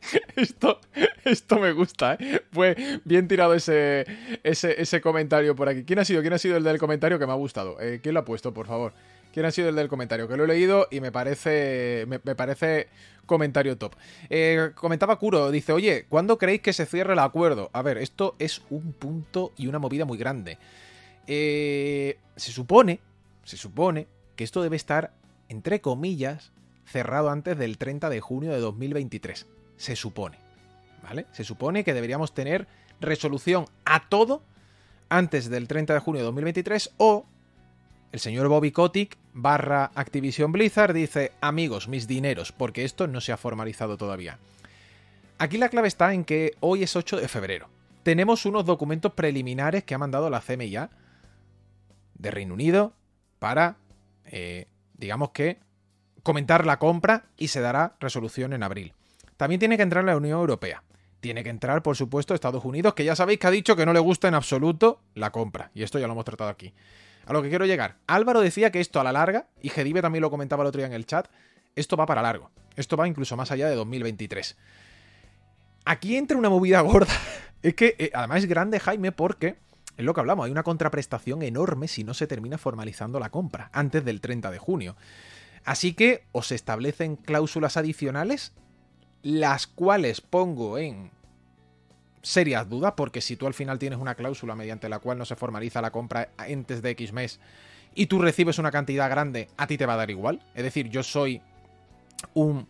Esto, 0.36 0.80
esto 1.24 1.58
me 1.58 1.72
gusta, 1.72 2.14
¿eh? 2.14 2.42
Fue 2.52 2.76
bien 3.04 3.28
tirado 3.28 3.54
ese, 3.54 4.06
ese, 4.42 4.80
ese, 4.80 5.00
comentario 5.00 5.54
por 5.54 5.68
aquí. 5.68 5.84
¿Quién 5.84 5.98
ha 5.98 6.04
sido? 6.04 6.22
¿Quién 6.22 6.32
ha 6.32 6.38
sido 6.38 6.56
el 6.56 6.64
del 6.64 6.78
comentario 6.78 7.18
que 7.18 7.26
me 7.26 7.32
ha 7.32 7.36
gustado? 7.36 7.80
Eh, 7.80 8.00
¿Quién 8.02 8.14
lo 8.14 8.20
ha 8.20 8.24
puesto, 8.24 8.54
por 8.54 8.66
favor? 8.66 8.92
¿Quién 9.32 9.46
ha 9.46 9.50
sido 9.50 9.68
el 9.68 9.76
del 9.76 9.88
comentario? 9.88 10.26
Que 10.26 10.36
lo 10.36 10.44
he 10.44 10.48
leído 10.48 10.88
y 10.90 11.00
me 11.00 11.12
parece. 11.12 12.04
Me, 12.08 12.18
parece 12.18 12.88
comentario 13.26 13.78
top. 13.78 13.94
Eh, 14.28 14.72
comentaba 14.74 15.18
Kuro, 15.18 15.50
dice, 15.50 15.72
oye, 15.72 16.06
¿cuándo 16.08 16.36
creéis 16.36 16.62
que 16.62 16.72
se 16.72 16.86
cierre 16.86 17.12
el 17.12 17.20
acuerdo? 17.20 17.70
A 17.72 17.82
ver, 17.82 17.98
esto 17.98 18.34
es 18.40 18.62
un 18.70 18.92
punto 18.92 19.52
y 19.56 19.68
una 19.68 19.78
movida 19.78 20.04
muy 20.04 20.18
grande. 20.18 20.58
Eh, 21.28 22.18
se 22.34 22.50
supone, 22.50 22.98
se 23.44 23.56
supone 23.56 24.08
que 24.34 24.42
esto 24.42 24.62
debe 24.62 24.74
estar, 24.74 25.12
entre 25.48 25.80
comillas, 25.80 26.50
cerrado 26.86 27.30
antes 27.30 27.56
del 27.56 27.78
30 27.78 28.10
de 28.10 28.20
junio 28.20 28.50
de 28.50 28.58
2023 28.58 29.46
se 29.80 29.96
supone. 29.96 30.38
¿Vale? 31.02 31.26
Se 31.32 31.42
supone 31.42 31.82
que 31.82 31.94
deberíamos 31.94 32.34
tener 32.34 32.68
resolución 33.00 33.64
a 33.86 34.08
todo 34.08 34.42
antes 35.08 35.48
del 35.48 35.66
30 35.66 35.94
de 35.94 36.00
junio 36.00 36.20
de 36.20 36.26
2023 36.26 36.92
o 36.98 37.24
el 38.12 38.20
señor 38.20 38.48
Bobby 38.48 38.72
Kotick 38.72 39.16
barra 39.32 39.90
Activision 39.94 40.52
Blizzard 40.52 40.92
dice, 40.92 41.32
amigos, 41.40 41.88
mis 41.88 42.06
dineros, 42.06 42.52
porque 42.52 42.84
esto 42.84 43.06
no 43.06 43.22
se 43.22 43.32
ha 43.32 43.38
formalizado 43.38 43.96
todavía. 43.96 44.38
Aquí 45.38 45.56
la 45.56 45.70
clave 45.70 45.88
está 45.88 46.12
en 46.12 46.24
que 46.24 46.56
hoy 46.60 46.82
es 46.82 46.94
8 46.94 47.16
de 47.18 47.28
febrero. 47.28 47.68
Tenemos 48.02 48.44
unos 48.44 48.66
documentos 48.66 49.14
preliminares 49.14 49.84
que 49.84 49.94
ha 49.94 49.98
mandado 49.98 50.28
la 50.28 50.42
CMIA 50.42 50.90
de 52.14 52.30
Reino 52.30 52.52
Unido 52.52 52.92
para, 53.38 53.76
eh, 54.26 54.66
digamos 54.94 55.30
que, 55.30 55.58
comentar 56.22 56.66
la 56.66 56.78
compra 56.78 57.24
y 57.38 57.48
se 57.48 57.60
dará 57.60 57.96
resolución 58.00 58.52
en 58.52 58.62
abril. 58.62 58.92
También 59.40 59.58
tiene 59.58 59.78
que 59.78 59.82
entrar 59.82 60.04
la 60.04 60.18
Unión 60.18 60.38
Europea. 60.38 60.82
Tiene 61.20 61.42
que 61.42 61.48
entrar, 61.48 61.82
por 61.82 61.96
supuesto, 61.96 62.34
Estados 62.34 62.62
Unidos, 62.62 62.92
que 62.92 63.06
ya 63.06 63.16
sabéis 63.16 63.38
que 63.38 63.46
ha 63.46 63.50
dicho 63.50 63.74
que 63.74 63.86
no 63.86 63.94
le 63.94 63.98
gusta 63.98 64.28
en 64.28 64.34
absoluto 64.34 65.00
la 65.14 65.32
compra. 65.32 65.70
Y 65.72 65.82
esto 65.82 65.98
ya 65.98 66.06
lo 66.06 66.12
hemos 66.12 66.26
tratado 66.26 66.50
aquí. 66.50 66.74
A 67.24 67.32
lo 67.32 67.40
que 67.40 67.48
quiero 67.48 67.64
llegar. 67.64 67.96
Álvaro 68.06 68.42
decía 68.42 68.70
que 68.70 68.80
esto 68.80 69.00
a 69.00 69.02
la 69.02 69.12
larga, 69.12 69.46
y 69.62 69.70
Gedive 69.70 70.02
también 70.02 70.20
lo 70.20 70.30
comentaba 70.30 70.62
el 70.62 70.66
otro 70.66 70.80
día 70.80 70.88
en 70.88 70.92
el 70.92 71.06
chat, 71.06 71.26
esto 71.74 71.96
va 71.96 72.04
para 72.04 72.20
largo. 72.20 72.50
Esto 72.76 72.98
va 72.98 73.08
incluso 73.08 73.34
más 73.34 73.50
allá 73.50 73.70
de 73.70 73.76
2023. 73.76 74.58
Aquí 75.86 76.18
entra 76.18 76.36
una 76.36 76.50
movida 76.50 76.80
gorda. 76.82 77.14
es 77.62 77.74
que 77.74 77.96
eh, 77.98 78.10
además 78.12 78.40
es 78.40 78.46
grande, 78.46 78.78
Jaime, 78.78 79.10
porque 79.10 79.56
es 79.96 80.04
lo 80.04 80.12
que 80.12 80.20
hablamos. 80.20 80.44
Hay 80.44 80.52
una 80.52 80.64
contraprestación 80.64 81.40
enorme 81.40 81.88
si 81.88 82.04
no 82.04 82.12
se 82.12 82.26
termina 82.26 82.58
formalizando 82.58 83.18
la 83.18 83.30
compra 83.30 83.70
antes 83.72 84.04
del 84.04 84.20
30 84.20 84.50
de 84.50 84.58
junio. 84.58 84.96
Así 85.64 85.94
que 85.94 86.24
os 86.32 86.52
establecen 86.52 87.16
cláusulas 87.16 87.78
adicionales, 87.78 88.52
las 89.22 89.66
cuales 89.66 90.20
pongo 90.20 90.78
en 90.78 91.10
serias 92.22 92.68
dudas, 92.68 92.94
porque 92.96 93.20
si 93.20 93.36
tú 93.36 93.46
al 93.46 93.54
final 93.54 93.78
tienes 93.78 93.98
una 93.98 94.14
cláusula 94.14 94.54
mediante 94.54 94.88
la 94.88 94.98
cual 94.98 95.18
no 95.18 95.24
se 95.24 95.36
formaliza 95.36 95.80
la 95.80 95.90
compra 95.90 96.30
antes 96.36 96.82
de 96.82 96.90
X 96.90 97.12
mes 97.12 97.40
y 97.94 98.06
tú 98.06 98.20
recibes 98.20 98.58
una 98.58 98.70
cantidad 98.70 99.10
grande, 99.10 99.48
a 99.56 99.66
ti 99.66 99.76
te 99.78 99.86
va 99.86 99.94
a 99.94 99.96
dar 99.96 100.10
igual. 100.10 100.40
Es 100.54 100.62
decir, 100.62 100.88
yo 100.90 101.02
soy 101.02 101.40
un 102.34 102.66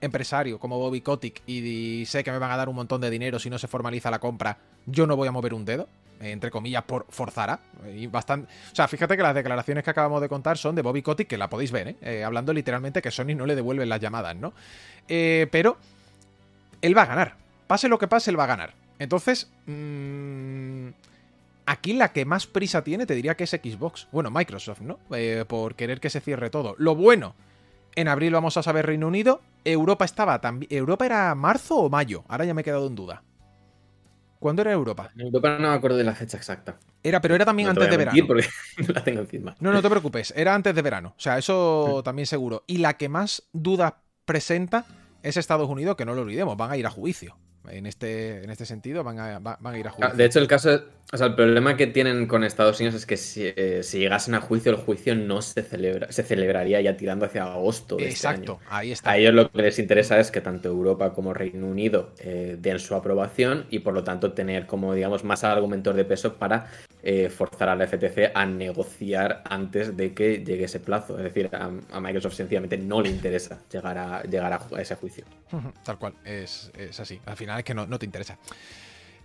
empresario 0.00 0.58
como 0.58 0.78
Bobby 0.78 1.00
Kotick 1.00 1.42
y 1.46 2.04
sé 2.06 2.24
que 2.24 2.32
me 2.32 2.38
van 2.38 2.50
a 2.50 2.56
dar 2.56 2.68
un 2.68 2.76
montón 2.76 3.00
de 3.00 3.10
dinero 3.10 3.38
si 3.38 3.50
no 3.50 3.58
se 3.58 3.68
formaliza 3.68 4.10
la 4.10 4.18
compra, 4.18 4.58
yo 4.86 5.06
no 5.06 5.16
voy 5.16 5.28
a 5.28 5.32
mover 5.32 5.54
un 5.54 5.64
dedo, 5.64 5.88
entre 6.22 6.50
comillas, 6.50 6.84
por 6.84 7.06
forzara. 7.08 7.58
Y 7.94 8.06
bastante... 8.06 8.52
O 8.72 8.74
sea, 8.74 8.88
fíjate 8.88 9.16
que 9.16 9.22
las 9.22 9.34
declaraciones 9.34 9.84
que 9.84 9.90
acabamos 9.90 10.20
de 10.20 10.28
contar 10.28 10.56
son 10.56 10.74
de 10.74 10.82
Bobby 10.82 11.02
Kotick, 11.02 11.28
que 11.28 11.38
la 11.38 11.48
podéis 11.48 11.72
ver, 11.72 11.88
¿eh? 11.88 11.96
¿eh? 12.00 12.24
hablando 12.24 12.52
literalmente 12.52 13.02
que 13.02 13.10
Sony 13.10 13.34
no 13.36 13.46
le 13.46 13.54
devuelven 13.54 13.88
las 13.88 14.00
llamadas, 14.00 14.36
¿no? 14.36 14.52
Eh, 15.08 15.48
pero 15.50 15.76
él 16.80 16.96
va 16.96 17.02
a 17.02 17.06
ganar. 17.06 17.36
Pase 17.66 17.88
lo 17.88 17.98
que 17.98 18.08
pase, 18.08 18.30
él 18.30 18.38
va 18.38 18.44
a 18.44 18.48
ganar. 18.48 18.74
Entonces, 18.98 19.50
mmm, 19.66 20.88
aquí 21.66 21.92
la 21.94 22.12
que 22.12 22.24
más 22.24 22.46
prisa 22.46 22.84
tiene 22.84 23.06
te 23.06 23.14
diría 23.14 23.36
que 23.36 23.44
es 23.44 23.50
Xbox. 23.50 24.08
Bueno, 24.12 24.30
Microsoft, 24.30 24.80
¿no? 24.80 24.98
Eh, 25.10 25.44
por 25.46 25.74
querer 25.74 26.00
que 26.00 26.10
se 26.10 26.20
cierre 26.20 26.50
todo. 26.50 26.74
Lo 26.78 26.94
bueno, 26.94 27.34
en 27.94 28.08
abril 28.08 28.32
vamos 28.32 28.56
a 28.56 28.62
saber 28.62 28.86
Reino 28.86 29.08
Unido. 29.08 29.40
Europa 29.64 30.04
estaba 30.04 30.40
también... 30.40 30.72
¿Europa 30.72 31.06
era 31.06 31.34
marzo 31.34 31.76
o 31.76 31.90
mayo? 31.90 32.24
Ahora 32.28 32.44
ya 32.44 32.54
me 32.54 32.60
he 32.60 32.64
quedado 32.64 32.86
en 32.86 32.94
duda. 32.94 33.22
¿Cuándo 34.42 34.62
era 34.62 34.72
Europa? 34.72 35.08
Europa 35.16 35.56
no 35.60 35.68
me 35.68 35.74
acuerdo 35.74 35.96
de 35.96 36.02
la 36.02 36.16
fecha 36.16 36.36
exacta. 36.36 36.76
Era, 37.00 37.20
pero 37.20 37.36
era 37.36 37.44
también 37.44 37.68
antes 37.68 37.88
de 37.88 37.96
verano. 37.96 38.26
Porque 38.26 38.44
no 38.88 38.92
la 38.92 39.04
tengo 39.04 39.20
encima. 39.20 39.54
No, 39.60 39.72
no 39.72 39.80
te 39.80 39.88
preocupes, 39.88 40.34
era 40.36 40.52
antes 40.52 40.74
de 40.74 40.82
verano. 40.82 41.14
O 41.16 41.20
sea, 41.20 41.38
eso 41.38 42.02
también 42.04 42.26
seguro. 42.26 42.64
Y 42.66 42.78
la 42.78 42.94
que 42.94 43.08
más 43.08 43.44
dudas 43.52 43.94
presenta 44.24 44.84
es 45.22 45.36
Estados 45.36 45.68
Unidos, 45.68 45.94
que 45.94 46.04
no 46.04 46.16
lo 46.16 46.22
olvidemos, 46.22 46.56
van 46.56 46.72
a 46.72 46.76
ir 46.76 46.88
a 46.88 46.90
juicio 46.90 47.36
en 47.68 47.86
este, 47.86 48.42
en 48.42 48.50
este 48.50 48.66
sentido 48.66 49.04
van 49.04 49.18
a, 49.18 49.38
van 49.38 49.66
a 49.66 49.78
ir 49.78 49.86
a 49.86 49.90
ah, 49.90 49.92
juicio. 49.92 50.16
De 50.16 50.24
hecho, 50.24 50.38
el 50.38 50.46
caso, 50.46 50.82
o 51.12 51.16
sea, 51.16 51.26
el 51.26 51.34
problema 51.34 51.76
que 51.76 51.86
tienen 51.86 52.26
con 52.26 52.44
Estados 52.44 52.80
Unidos 52.80 52.96
es 52.96 53.06
que 53.06 53.16
si, 53.16 53.44
eh, 53.44 53.82
si 53.82 53.98
llegasen 53.98 54.34
a 54.34 54.40
juicio, 54.40 54.72
el 54.72 54.78
juicio 54.78 55.14
no 55.14 55.42
se 55.42 55.62
celebra, 55.62 56.10
se 56.10 56.22
celebraría 56.22 56.80
ya 56.80 56.96
tirando 56.96 57.26
hacia 57.26 57.44
agosto. 57.44 57.96
De 57.96 58.08
este 58.08 58.14
Exacto, 58.14 58.58
este 58.62 58.74
ahí 58.74 58.92
está. 58.92 59.10
A 59.10 59.18
ellos 59.18 59.34
lo 59.34 59.50
que 59.50 59.62
les 59.62 59.78
interesa 59.78 60.18
es 60.18 60.30
que 60.30 60.40
tanto 60.40 60.68
Europa 60.68 61.12
como 61.12 61.34
Reino 61.34 61.66
Unido 61.66 62.12
eh, 62.18 62.56
den 62.58 62.78
su 62.78 62.94
aprobación 62.94 63.66
y 63.70 63.80
por 63.80 63.94
lo 63.94 64.04
tanto 64.04 64.32
tener 64.32 64.66
como, 64.66 64.94
digamos, 64.94 65.24
más 65.24 65.44
argumentos 65.44 65.94
de 65.94 66.04
peso 66.04 66.34
para 66.34 66.70
eh, 67.02 67.28
forzar 67.28 67.68
a 67.68 67.76
la 67.76 67.86
FTC 67.86 68.32
a 68.34 68.46
negociar 68.46 69.42
antes 69.44 69.96
de 69.96 70.14
que 70.14 70.44
llegue 70.44 70.64
ese 70.64 70.80
plazo. 70.80 71.18
Es 71.18 71.24
decir, 71.24 71.50
a, 71.52 72.00
Microsoft 72.00 72.34
sencillamente 72.34 72.78
no 72.78 73.02
le 73.02 73.10
interesa 73.10 73.58
llegar 73.70 73.98
a, 73.98 74.22
llegar 74.22 74.52
a, 74.52 74.80
ese 74.80 74.94
juicio. 74.94 75.24
Tal 75.84 75.98
cual, 75.98 76.14
es, 76.24 76.70
es 76.78 76.98
así. 77.00 77.20
Al 77.26 77.36
final 77.36 77.51
es 77.58 77.64
que 77.64 77.74
no, 77.74 77.98
te 77.98 78.06
interesa. 78.06 78.38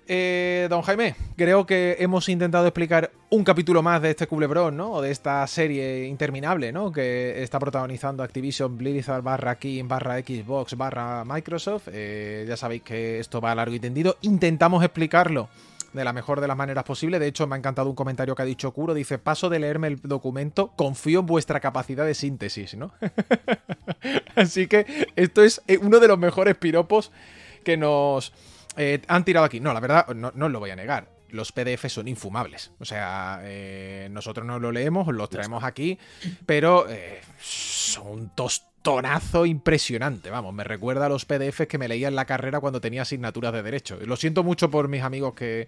Eh, 0.09 0.67
don 0.69 0.81
Jaime, 0.83 1.15
creo 1.35 1.65
que 1.65 1.97
hemos 1.99 2.29
intentado 2.29 2.65
explicar 2.65 3.11
un 3.29 3.43
capítulo 3.43 3.83
más 3.83 4.01
de 4.01 4.11
este 4.11 4.25
culebrón, 4.25 4.77
¿no? 4.77 4.93
O 4.93 5.01
de 5.01 5.11
esta 5.11 5.45
serie 5.47 6.05
interminable, 6.05 6.71
¿no? 6.71 6.93
Que 6.93 7.43
está 7.43 7.59
protagonizando 7.59 8.23
Activision 8.23 8.77
Blizzard 8.77 9.21
barra 9.21 9.59
King 9.59 9.85
barra 9.89 10.17
Xbox 10.19 10.77
barra 10.77 11.25
Microsoft. 11.25 11.89
Eh, 11.91 12.45
ya 12.47 12.55
sabéis 12.55 12.83
que 12.83 13.19
esto 13.19 13.41
va 13.41 13.51
a 13.51 13.55
largo 13.55 13.75
y 13.75 13.81
tendido. 13.81 14.15
Intentamos 14.21 14.81
explicarlo 14.81 15.49
de 15.93 16.03
la 16.03 16.13
mejor 16.13 16.39
de 16.39 16.47
las 16.47 16.55
maneras 16.55 16.83
posible. 16.83 17.19
De 17.19 17.27
hecho, 17.27 17.47
me 17.47 17.55
ha 17.55 17.57
encantado 17.57 17.89
un 17.89 17.95
comentario 17.95 18.35
que 18.35 18.41
ha 18.41 18.45
dicho 18.45 18.71
Kuro. 18.71 18.93
Dice, 18.93 19.17
paso 19.17 19.49
de 19.49 19.59
leerme 19.59 19.87
el 19.87 19.99
documento, 20.01 20.71
confío 20.75 21.19
en 21.21 21.25
vuestra 21.25 21.59
capacidad 21.59 22.05
de 22.05 22.13
síntesis, 22.13 22.75
¿no? 22.75 22.93
Así 24.35 24.67
que 24.67 24.85
esto 25.15 25.43
es 25.43 25.61
eh, 25.67 25.79
uno 25.81 25.99
de 25.99 26.07
los 26.07 26.19
mejores 26.19 26.55
piropos 26.55 27.11
que 27.67 27.75
nos 27.75 28.31
eh, 28.77 29.01
han 29.09 29.25
tirado 29.25 29.45
aquí. 29.45 29.59
No, 29.59 29.73
la 29.73 29.81
verdad, 29.81 30.07
no, 30.15 30.29
os 30.29 30.51
lo 30.51 30.59
voy 30.61 30.69
a 30.69 30.75
negar. 30.77 31.09
Los 31.31 31.51
PDF 31.51 31.89
son 31.89 32.07
infumables. 32.07 32.71
O 32.79 32.85
sea, 32.85 33.41
eh, 33.43 34.07
nosotros 34.09 34.47
no 34.47 34.57
lo 34.57 34.71
leemos, 34.71 35.13
los 35.13 35.29
traemos 35.29 35.65
aquí, 35.65 35.99
pero 36.45 36.89
eh, 36.89 37.19
son 37.41 38.07
un 38.07 38.29
tostonazo 38.29 39.45
impresionante. 39.45 40.29
Vamos, 40.29 40.53
me 40.53 40.63
recuerda 40.63 41.07
a 41.07 41.09
los 41.09 41.25
PDFs 41.25 41.67
que 41.67 41.77
me 41.77 41.89
leía 41.89 42.07
en 42.07 42.15
la 42.15 42.23
carrera 42.23 42.61
cuando 42.61 42.79
tenía 42.79 43.01
asignaturas 43.01 43.51
de 43.51 43.63
Derecho. 43.63 43.99
Lo 44.05 44.15
siento 44.15 44.45
mucho 44.45 44.71
por 44.71 44.87
mis 44.87 45.03
amigos 45.03 45.33
que, 45.33 45.67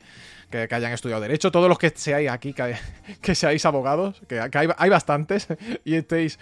hayan 0.54 0.94
estudiado 0.94 1.22
Derecho. 1.22 1.52
Todos 1.52 1.68
los 1.68 1.78
que 1.78 1.90
seáis 1.94 2.30
aquí, 2.30 2.54
que, 2.54 3.36
seáis 3.36 3.66
abogados, 3.66 4.22
que, 4.30 4.40
hay, 4.40 4.90
bastantes, 4.90 5.48
y 5.84 5.96
estéis 5.96 6.40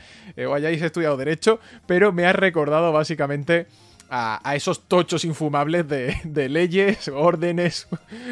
o 0.48 0.54
hayáis 0.54 0.84
estudiado 0.84 1.18
Derecho, 1.18 1.60
pero 1.88 2.12
me 2.12 2.28
ha 2.28 2.34
recordado 2.34 2.92
básicamente 2.92 3.66
a, 4.10 4.56
esos 4.56 4.88
tochos 4.88 5.26
infumables 5.26 5.88
de, 5.88 6.50
leyes, 6.50 7.08
órdenes, 7.08 7.88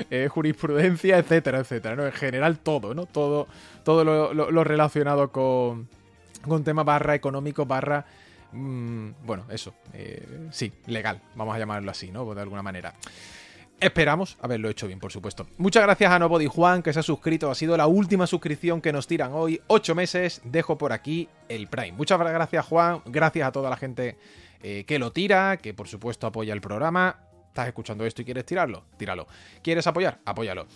eh, 0.09 0.27
jurisprudencia, 0.29 1.17
etcétera, 1.17 1.59
etcétera. 1.59 1.95
¿no? 1.95 2.05
En 2.05 2.11
general 2.11 2.59
todo, 2.59 2.93
¿no? 2.93 3.05
Todo, 3.05 3.47
todo 3.83 4.03
lo, 4.03 4.63
relacionado 4.63 5.31
con, 5.31 5.87
con 6.47 6.63
tema 6.63 6.83
barra 6.83 7.15
económico, 7.15 7.65
barra... 7.65 8.05
Mm, 8.51 9.09
bueno, 9.25 9.45
eso. 9.49 9.73
Eh, 9.93 10.47
sí, 10.51 10.71
legal, 10.87 11.21
vamos 11.35 11.55
a 11.55 11.59
llamarlo 11.59 11.91
así, 11.91 12.11
¿no? 12.11 12.33
De 12.33 12.41
alguna 12.41 12.63
manera. 12.63 12.93
Esperamos 13.77 14.37
haberlo 14.41 14.69
hecho 14.69 14.87
bien, 14.87 14.99
por 14.99 15.11
supuesto. 15.11 15.47
Muchas 15.57 15.83
gracias 15.83 16.09
a 16.09 16.17
Nobody 16.17 16.47
Juan, 16.47 16.81
que 16.81 16.93
se 16.93 16.99
ha 16.99 17.03
suscrito. 17.03 17.51
Ha 17.51 17.55
sido 17.55 17.75
la 17.75 17.87
última 17.87 18.25
suscripción 18.25 18.79
que 18.79 18.93
nos 18.93 19.05
tiran 19.05 19.31
hoy. 19.33 19.61
Ocho 19.67 19.93
meses. 19.93 20.41
Dejo 20.45 20.77
por 20.77 20.93
aquí 20.93 21.27
el 21.49 21.67
Prime. 21.67 21.91
Muchas 21.91 22.17
gracias, 22.17 22.65
Juan. 22.65 23.01
Gracias 23.05 23.45
a 23.45 23.51
toda 23.51 23.69
la 23.69 23.75
gente 23.75 24.17
eh, 24.61 24.83
que 24.85 24.99
lo 24.99 25.11
tira, 25.11 25.57
que 25.57 25.73
por 25.73 25.87
supuesto 25.87 26.27
apoya 26.27 26.53
el 26.53 26.61
programa. 26.61 27.19
¿Estás 27.47 27.67
escuchando 27.67 28.05
esto 28.05 28.21
y 28.21 28.25
quieres 28.25 28.45
tirarlo? 28.45 28.83
Tíralo. 28.97 29.27
¿Quieres 29.61 29.87
apoyar? 29.87 30.19
Apóyalo. 30.25 30.67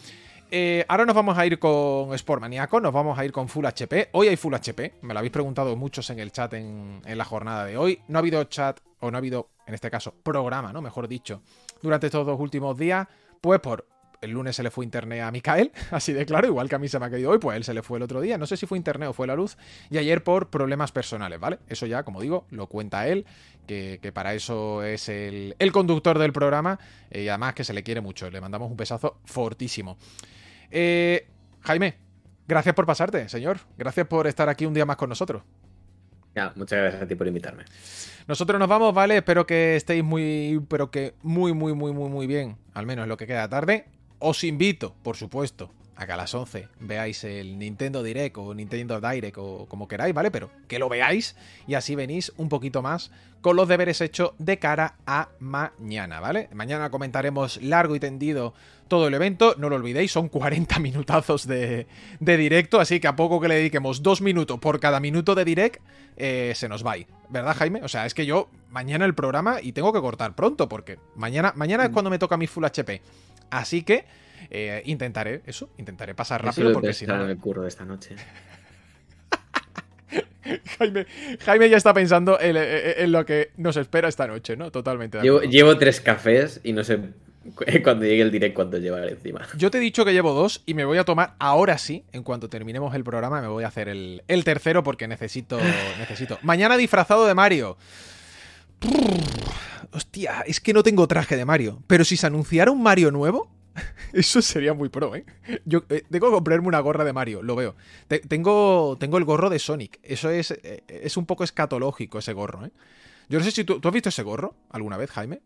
Eh, 0.51 0.83
ahora 0.87 1.05
nos 1.05 1.15
vamos 1.15 1.37
a 1.37 1.45
ir 1.45 1.59
con 1.59 2.17
Sportmaniaco, 2.17 2.79
nos 2.81 2.91
vamos 2.91 3.19
a 3.19 3.23
ir 3.23 3.31
con 3.31 3.47
Full 3.47 3.65
HP. 3.65 4.09
Hoy 4.13 4.29
hay 4.29 4.35
Full 4.35 4.53
HP, 4.55 4.95
me 5.01 5.13
lo 5.13 5.19
habéis 5.19 5.31
preguntado 5.31 5.75
muchos 5.75 6.09
en 6.09 6.19
el 6.19 6.31
chat 6.31 6.53
en, 6.53 7.01
en, 7.05 7.17
la 7.17 7.25
jornada 7.25 7.65
de 7.65 7.77
hoy. 7.77 8.01
No 8.07 8.17
ha 8.17 8.21
habido 8.21 8.43
chat, 8.45 8.79
o 8.99 9.11
no 9.11 9.17
ha 9.17 9.19
habido, 9.19 9.49
en 9.67 9.75
este 9.75 9.91
caso, 9.91 10.15
programa, 10.23 10.73
¿no? 10.73 10.81
Mejor 10.81 11.07
dicho, 11.07 11.43
durante 11.83 12.07
estos 12.07 12.25
dos 12.25 12.39
últimos 12.39 12.77
días, 12.77 13.07
pues 13.41 13.59
por 13.59 13.85
el 14.21 14.31
lunes 14.31 14.55
se 14.55 14.63
le 14.63 14.71
fue 14.71 14.85
internet 14.85 15.21
a 15.21 15.31
Mikael, 15.31 15.71
así 15.91 16.13
de 16.13 16.25
claro, 16.25 16.47
igual 16.47 16.69
que 16.69 16.75
a 16.75 16.79
mí 16.79 16.87
se 16.87 16.99
me 16.99 17.05
ha 17.05 17.09
caído 17.09 17.31
hoy, 17.31 17.39
pues 17.39 17.57
él 17.57 17.63
se 17.63 17.73
le 17.73 17.81
fue 17.81 17.97
el 17.97 18.03
otro 18.03 18.21
día. 18.21 18.37
No 18.37 18.45
sé 18.45 18.57
si 18.57 18.65
fue 18.65 18.77
internet 18.77 19.09
o 19.09 19.13
fue 19.13 19.27
la 19.27 19.35
luz. 19.35 19.57
Y 19.89 19.97
ayer 19.97 20.23
por 20.23 20.49
problemas 20.49 20.91
personales, 20.91 21.39
¿vale? 21.39 21.59
Eso 21.67 21.85
ya, 21.85 22.03
como 22.03 22.21
digo, 22.21 22.45
lo 22.51 22.67
cuenta 22.67 23.07
él, 23.07 23.25
que, 23.67 24.11
para 24.13 24.33
eso 24.33 24.83
es 24.83 25.09
el, 25.09 25.55
conductor 25.71 26.17
del 26.17 26.33
programa 26.33 26.79
eh, 27.11 27.23
y 27.23 27.27
además 27.29 27.53
que 27.53 27.63
se 27.63 27.73
le 27.73 27.83
quiere 27.83 28.01
mucho. 28.01 28.29
Le 28.29 28.41
mandamos 28.41 28.69
un 28.69 28.77
pesazo 28.77 29.19
fortísimo. 29.25 29.97
Eh, 30.71 31.27
Jaime, 31.61 31.97
gracias 32.47 32.73
por 32.73 32.85
pasarte, 32.85 33.29
señor. 33.29 33.59
Gracias 33.77 34.07
por 34.07 34.27
estar 34.27 34.49
aquí 34.49 34.65
un 34.65 34.73
día 34.73 34.85
más 34.85 34.97
con 34.97 35.09
nosotros. 35.09 35.43
Ya, 36.35 36.53
muchas 36.55 36.79
gracias 36.79 37.03
a 37.03 37.07
ti 37.07 37.15
por 37.15 37.27
invitarme. 37.27 37.63
Nosotros 38.27 38.59
nos 38.59 38.69
vamos, 38.69 38.93
¿vale? 38.93 39.17
Espero 39.17 39.45
que 39.45 39.75
estéis 39.75 40.03
muy, 40.03 40.63
pero 40.69 40.91
que 40.91 41.15
muy, 41.21 41.53
muy, 41.53 41.73
muy, 41.73 41.91
muy, 41.91 42.09
muy 42.09 42.27
bien. 42.27 42.57
Al 42.73 42.85
menos 42.85 43.07
lo 43.07 43.17
que 43.17 43.27
queda 43.27 43.49
tarde. 43.49 43.85
Os 44.19 44.43
invito, 44.43 44.93
por 45.01 45.15
supuesto, 45.15 45.71
a 45.95 46.05
que 46.05 46.13
a 46.13 46.17
las 46.17 46.33
11 46.33 46.69
veáis 46.79 47.23
el 47.25 47.59
Nintendo 47.59 48.01
Direct 48.03 48.37
o 48.37 48.53
Nintendo 48.53 49.01
Direct 49.01 49.37
o 49.37 49.65
como 49.67 49.87
queráis, 49.87 50.13
¿vale? 50.13 50.31
Pero 50.31 50.49
que 50.67 50.79
lo 50.79 50.87
veáis 50.87 51.35
y 51.67 51.73
así 51.73 51.95
venís 51.95 52.31
un 52.37 52.47
poquito 52.47 52.81
más 52.81 53.11
con 53.41 53.55
los 53.55 53.67
deberes 53.67 54.01
hechos 54.01 54.31
de 54.37 54.59
cara 54.59 54.95
a 55.05 55.29
mañana, 55.39 56.19
¿vale? 56.19 56.49
Mañana 56.53 56.89
comentaremos 56.89 57.61
largo 57.61 57.95
y 57.95 57.99
tendido 57.99 58.53
todo 58.87 59.07
el 59.07 59.13
evento, 59.13 59.55
no 59.57 59.69
lo 59.69 59.75
olvidéis, 59.75 60.11
son 60.11 60.29
40 60.29 60.79
minutazos 60.79 61.47
de, 61.47 61.85
directo, 62.19 62.79
así 62.79 62.99
que 62.99 63.07
a 63.07 63.15
poco 63.15 63.39
que 63.39 63.47
le 63.47 63.55
dediquemos 63.55 64.01
dos 64.01 64.21
minutos 64.21 64.59
por 64.59 64.79
cada 64.79 64.99
minuto 64.99 65.35
de 65.35 65.45
direct, 65.45 65.81
eh, 66.17 66.53
se 66.55 66.67
nos 66.67 66.85
va 66.85 66.93
a 66.93 66.97
¿Verdad, 67.29 67.55
Jaime? 67.55 67.81
O 67.83 67.87
sea, 67.87 68.05
es 68.05 68.13
que 68.13 68.25
yo 68.25 68.49
mañana 68.71 69.05
el 69.05 69.13
programa 69.13 69.61
y 69.61 69.71
tengo 69.71 69.93
que 69.93 70.01
cortar 70.01 70.33
pronto, 70.33 70.67
porque 70.67 70.97
mañana, 71.15 71.53
mañana 71.55 71.83
es 71.83 71.91
mm. 71.91 71.93
cuando 71.93 72.09
me 72.09 72.19
toca 72.19 72.37
mi 72.37 72.47
Full 72.47 72.65
HP. 72.65 73.01
Así 73.49 73.83
que 73.83 74.05
eh, 74.49 74.81
intentaré 74.85 75.41
eso, 75.45 75.69
intentaré 75.77 76.15
pasar 76.15 76.43
rápido 76.43 76.73
porque 76.73 76.93
si 76.93 77.05
no... 77.05 77.27
el 77.27 77.37
curro 77.37 77.63
de 77.63 77.67
esta 77.67 77.85
noche. 77.85 78.15
Jaime, 81.45 81.69
ya 81.69 81.77
está 81.77 81.93
pensando 81.93 82.39
en, 82.39 83.11
lo 83.11 83.25
que 83.25 83.51
nos 83.57 83.77
espera 83.77 84.07
esta 84.07 84.27
noche, 84.27 84.55
¿no? 84.55 84.71
Totalmente. 84.71 85.19
llevo, 85.21 85.77
tres 85.77 86.01
cafés 86.01 86.61
y 86.63 86.73
no 86.73 86.83
sé 86.83 86.99
cuando 87.83 88.05
llegue 88.05 88.21
el 88.21 88.31
direct 88.31 88.55
cuánto 88.55 88.77
llevaré 88.77 89.11
encima. 89.11 89.47
Yo 89.57 89.69
te 89.71 89.77
he 89.77 89.81
dicho 89.81 90.05
que 90.05 90.13
llevo 90.13 90.33
dos 90.33 90.61
y 90.65 90.73
me 90.73 90.85
voy 90.85 90.97
a 90.97 91.03
tomar 91.03 91.35
ahora 91.39 91.77
sí, 91.77 92.03
en 92.11 92.23
cuanto 92.23 92.49
terminemos 92.49 92.95
el 92.95 93.03
programa, 93.03 93.41
me 93.41 93.47
voy 93.47 93.63
a 93.63 93.67
hacer 93.67 93.89
el, 93.89 94.43
tercero 94.43 94.83
porque 94.83 95.07
necesito, 95.07 95.59
necesito. 95.97 96.39
Mañana 96.41 96.77
disfrazado 96.77 97.27
de 97.27 97.35
Mario. 97.35 97.77
Hostia, 99.91 100.41
es 100.47 100.59
que 100.59 100.73
no 100.73 100.83
tengo 100.83 101.07
traje 101.07 101.37
de 101.37 101.45
Mario. 101.45 101.81
Pero 101.87 102.03
si 102.03 102.17
se 102.17 102.27
anunciara 102.27 102.71
un 102.71 102.81
Mario 102.81 103.11
nuevo, 103.11 103.49
Eso 104.13 104.41
sería 104.41 104.73
muy 104.73 104.89
pro, 104.89 105.15
¿eh? 105.15 105.25
Yo 105.65 105.83
eh, 105.89 106.03
tengo 106.09 106.27
que 106.27 106.33
comprarme 106.33 106.67
una 106.67 106.79
gorra 106.79 107.03
de 107.03 107.13
Mario, 107.13 107.41
lo 107.41 107.55
veo. 107.55 107.75
tengo, 108.27 108.97
tengo 108.99 109.17
el 109.17 109.25
gorro 109.25 109.49
de 109.49 109.59
Sonic. 109.59 109.99
Eso 110.03 110.29
es, 110.29 110.51
eh, 110.51 110.83
es 110.87 111.17
un 111.17 111.25
poco 111.25 111.43
escatológico 111.43 112.19
ese 112.19 112.33
gorro, 112.33 112.65
¿eh? 112.65 112.71
Yo 113.29 113.37
no 113.37 113.45
sé 113.45 113.51
si 113.51 113.63
tú, 113.63 113.79
has 113.83 113.93
visto 113.93 114.09
ese 114.09 114.23
gorro 114.23 114.55
alguna 114.71 114.97
vez, 114.97 115.11
Jaime. 115.11 115.41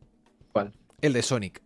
¿Cuál? 0.52 0.72
El 1.02 1.14
de 1.14 1.22
Sonic. 1.22 1.62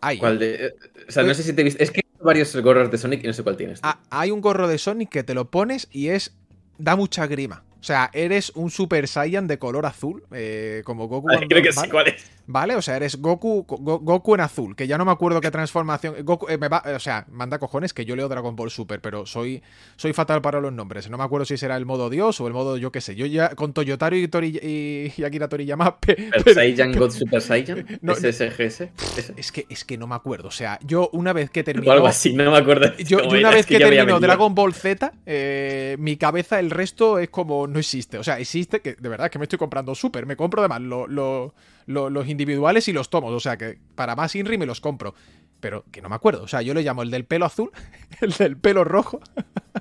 Hay. 0.00 0.18
¿Cuál 0.18 0.38
de, 0.38 0.74
o 1.06 1.12
sea, 1.12 1.22
no 1.22 1.34
sé 1.34 1.42
si 1.42 1.52
te 1.52 1.60
he 1.60 1.64
visto. 1.64 1.82
Es 1.82 1.90
que 1.90 2.00
hay 2.00 2.24
varios 2.24 2.56
gorros 2.56 2.90
de 2.90 2.96
Sonic 2.96 3.24
y 3.24 3.26
no 3.26 3.34
sé 3.34 3.42
cuál 3.42 3.56
tienes. 3.56 3.80
Ah, 3.82 4.00
hay 4.10 4.30
un 4.30 4.40
gorro 4.40 4.68
de 4.68 4.78
Sonic 4.78 5.10
que 5.10 5.22
te 5.22 5.34
lo 5.34 5.50
pones 5.50 5.88
y 5.90 6.08
es. 6.08 6.34
da 6.78 6.96
mucha 6.96 7.26
grima. 7.26 7.62
O 7.84 7.86
sea, 7.86 8.08
eres 8.14 8.50
un 8.54 8.70
Super 8.70 9.06
Saiyan 9.06 9.46
de 9.46 9.58
color 9.58 9.84
azul, 9.84 10.24
eh, 10.32 10.80
como 10.86 11.06
Goku. 11.06 11.28
creo 11.50 11.62
que 11.62 11.70
sí, 11.70 11.86
¿cuál 11.90 12.08
es? 12.08 12.30
¿Vale? 12.46 12.76
O 12.76 12.82
sea, 12.82 12.96
eres 12.96 13.16
Goku, 13.20 13.66
Goku 13.66 14.34
en 14.34 14.40
azul, 14.40 14.74
que 14.74 14.86
ya 14.86 14.96
no 14.96 15.04
me 15.04 15.12
acuerdo 15.12 15.38
qué 15.42 15.50
transformación. 15.50 16.14
Goku, 16.24 16.46
eh, 16.48 16.58
o 16.94 16.98
sea, 16.98 17.26
manda 17.30 17.58
cojones 17.58 17.92
que 17.92 18.06
yo 18.06 18.16
leo 18.16 18.26
Dragon 18.28 18.56
Ball 18.56 18.70
Super, 18.70 19.02
pero 19.02 19.26
soy, 19.26 19.62
soy 19.96 20.14
fatal 20.14 20.40
para 20.40 20.60
los 20.60 20.72
nombres. 20.72 21.10
No 21.10 21.18
me 21.18 21.24
acuerdo 21.24 21.44
si 21.44 21.58
será 21.58 21.76
el 21.76 21.84
modo 21.84 22.08
Dios 22.08 22.40
o 22.40 22.46
el 22.46 22.54
modo 22.54 22.78
yo 22.78 22.90
qué 22.90 23.02
sé. 23.02 23.16
Yo 23.16 23.26
ya 23.26 23.50
con 23.50 23.74
Toyotaro 23.74 24.16
y, 24.16 24.28
Tori, 24.28 24.58
y, 24.62 25.22
Akira 25.22 25.48
Toriyama. 25.48 25.98
Super 26.38 26.54
Saiyan 26.54 26.92
God 26.98 27.10
Super 27.10 27.42
Saiyan. 27.42 27.98
No, 28.00 28.14
SSGS. 28.14 28.88
Es 29.36 29.52
que, 29.52 29.66
es 29.68 29.84
que 29.84 29.98
no 29.98 30.06
me 30.06 30.14
acuerdo. 30.14 30.48
O 30.48 30.52
sea, 30.52 30.78
yo 30.82 31.10
una 31.12 31.34
vez 31.34 31.50
que 31.50 31.62
termino. 31.62 31.90
O 31.90 31.94
algo 31.94 32.06
así, 32.06 32.32
no 32.32 32.50
me 32.50 32.56
acuerdo. 32.56 32.96
Yo, 32.96 33.28
una 33.28 33.50
vez 33.50 33.66
que, 33.66 33.78
termino 33.78 34.20
Dragon 34.20 34.54
Ball 34.54 34.72
Z, 34.72 35.12
eh, 35.26 35.96
mi 35.98 36.16
cabeza, 36.16 36.60
el 36.60 36.70
resto 36.70 37.18
es 37.18 37.28
como 37.28 37.73
no 37.74 37.80
existe. 37.80 38.18
O 38.18 38.24
sea, 38.24 38.38
existe 38.38 38.80
que 38.80 38.94
de 38.94 39.08
verdad 39.08 39.30
que 39.30 39.38
me 39.38 39.44
estoy 39.44 39.58
comprando 39.58 39.94
Super. 39.94 40.24
Me 40.24 40.36
compro 40.36 40.62
además 40.62 40.80
lo, 40.80 41.06
lo 41.06 41.52
los 41.86 42.28
individuales 42.28 42.88
y 42.88 42.92
los 42.92 43.10
tomos. 43.10 43.32
O 43.32 43.40
sea 43.40 43.58
que 43.58 43.78
para 43.94 44.16
más 44.16 44.34
Inri 44.34 44.56
me 44.56 44.64
los 44.64 44.80
compro. 44.80 45.14
Pero 45.60 45.84
que 45.90 46.00
no 46.00 46.08
me 46.08 46.14
acuerdo. 46.14 46.44
O 46.44 46.48
sea, 46.48 46.62
yo 46.62 46.72
le 46.72 46.82
llamo 46.82 47.02
el 47.02 47.10
del 47.10 47.24
pelo 47.24 47.46
azul, 47.46 47.72
el 48.20 48.32
del 48.32 48.56
pelo 48.56 48.84
rojo 48.84 49.20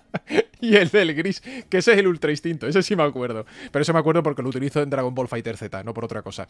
y 0.61 0.75
el 0.75 0.89
del 0.89 1.13
gris, 1.13 1.41
que 1.41 1.77
ese 1.77 1.93
es 1.93 1.99
el 1.99 2.07
ultra 2.07 2.31
instinto. 2.31 2.67
Ese 2.67 2.81
sí 2.81 2.95
me 2.95 3.03
acuerdo. 3.03 3.45
Pero 3.71 3.83
ese 3.83 3.93
me 3.93 3.99
acuerdo 3.99 4.23
porque 4.23 4.41
lo 4.41 4.49
utilizo 4.49 4.81
en 4.81 4.89
Dragon 4.89 5.13
Ball 5.13 5.27
Fighter 5.27 5.55
Z, 5.55 5.83
no 5.83 5.93
por 5.93 6.05
otra 6.05 6.21
cosa. 6.21 6.47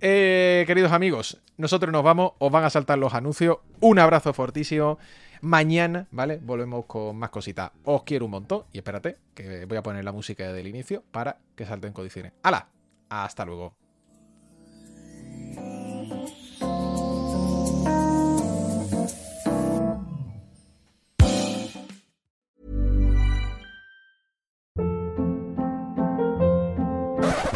Eh, 0.00 0.64
queridos 0.66 0.90
amigos, 0.90 1.38
nosotros 1.58 1.92
nos 1.92 2.02
vamos. 2.02 2.32
Os 2.38 2.50
van 2.50 2.64
a 2.64 2.70
saltar 2.70 2.98
los 2.98 3.14
anuncios. 3.14 3.58
Un 3.80 3.98
abrazo 3.98 4.32
fortísimo. 4.32 4.98
Mañana, 5.42 6.06
¿vale? 6.12 6.38
Volvemos 6.40 6.84
con 6.86 7.16
más 7.16 7.30
cositas. 7.30 7.72
Os 7.84 8.04
quiero 8.04 8.26
un 8.26 8.30
montón. 8.30 8.62
Y 8.72 8.78
espérate, 8.78 9.18
que 9.34 9.64
voy 9.66 9.76
a 9.76 9.82
poner 9.82 10.04
la 10.04 10.12
música 10.12 10.52
del 10.52 10.68
inicio 10.68 11.02
para 11.10 11.36
que 11.56 11.66
salten 11.66 11.92
condiciones. 11.92 12.32
¡Hala! 12.44 12.68
Hasta 13.08 13.44
luego. 13.44 13.74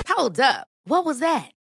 Hold 0.09 0.41
up. 0.41 0.67
What 0.89 1.05
was 1.05 1.21
that? 1.21 1.56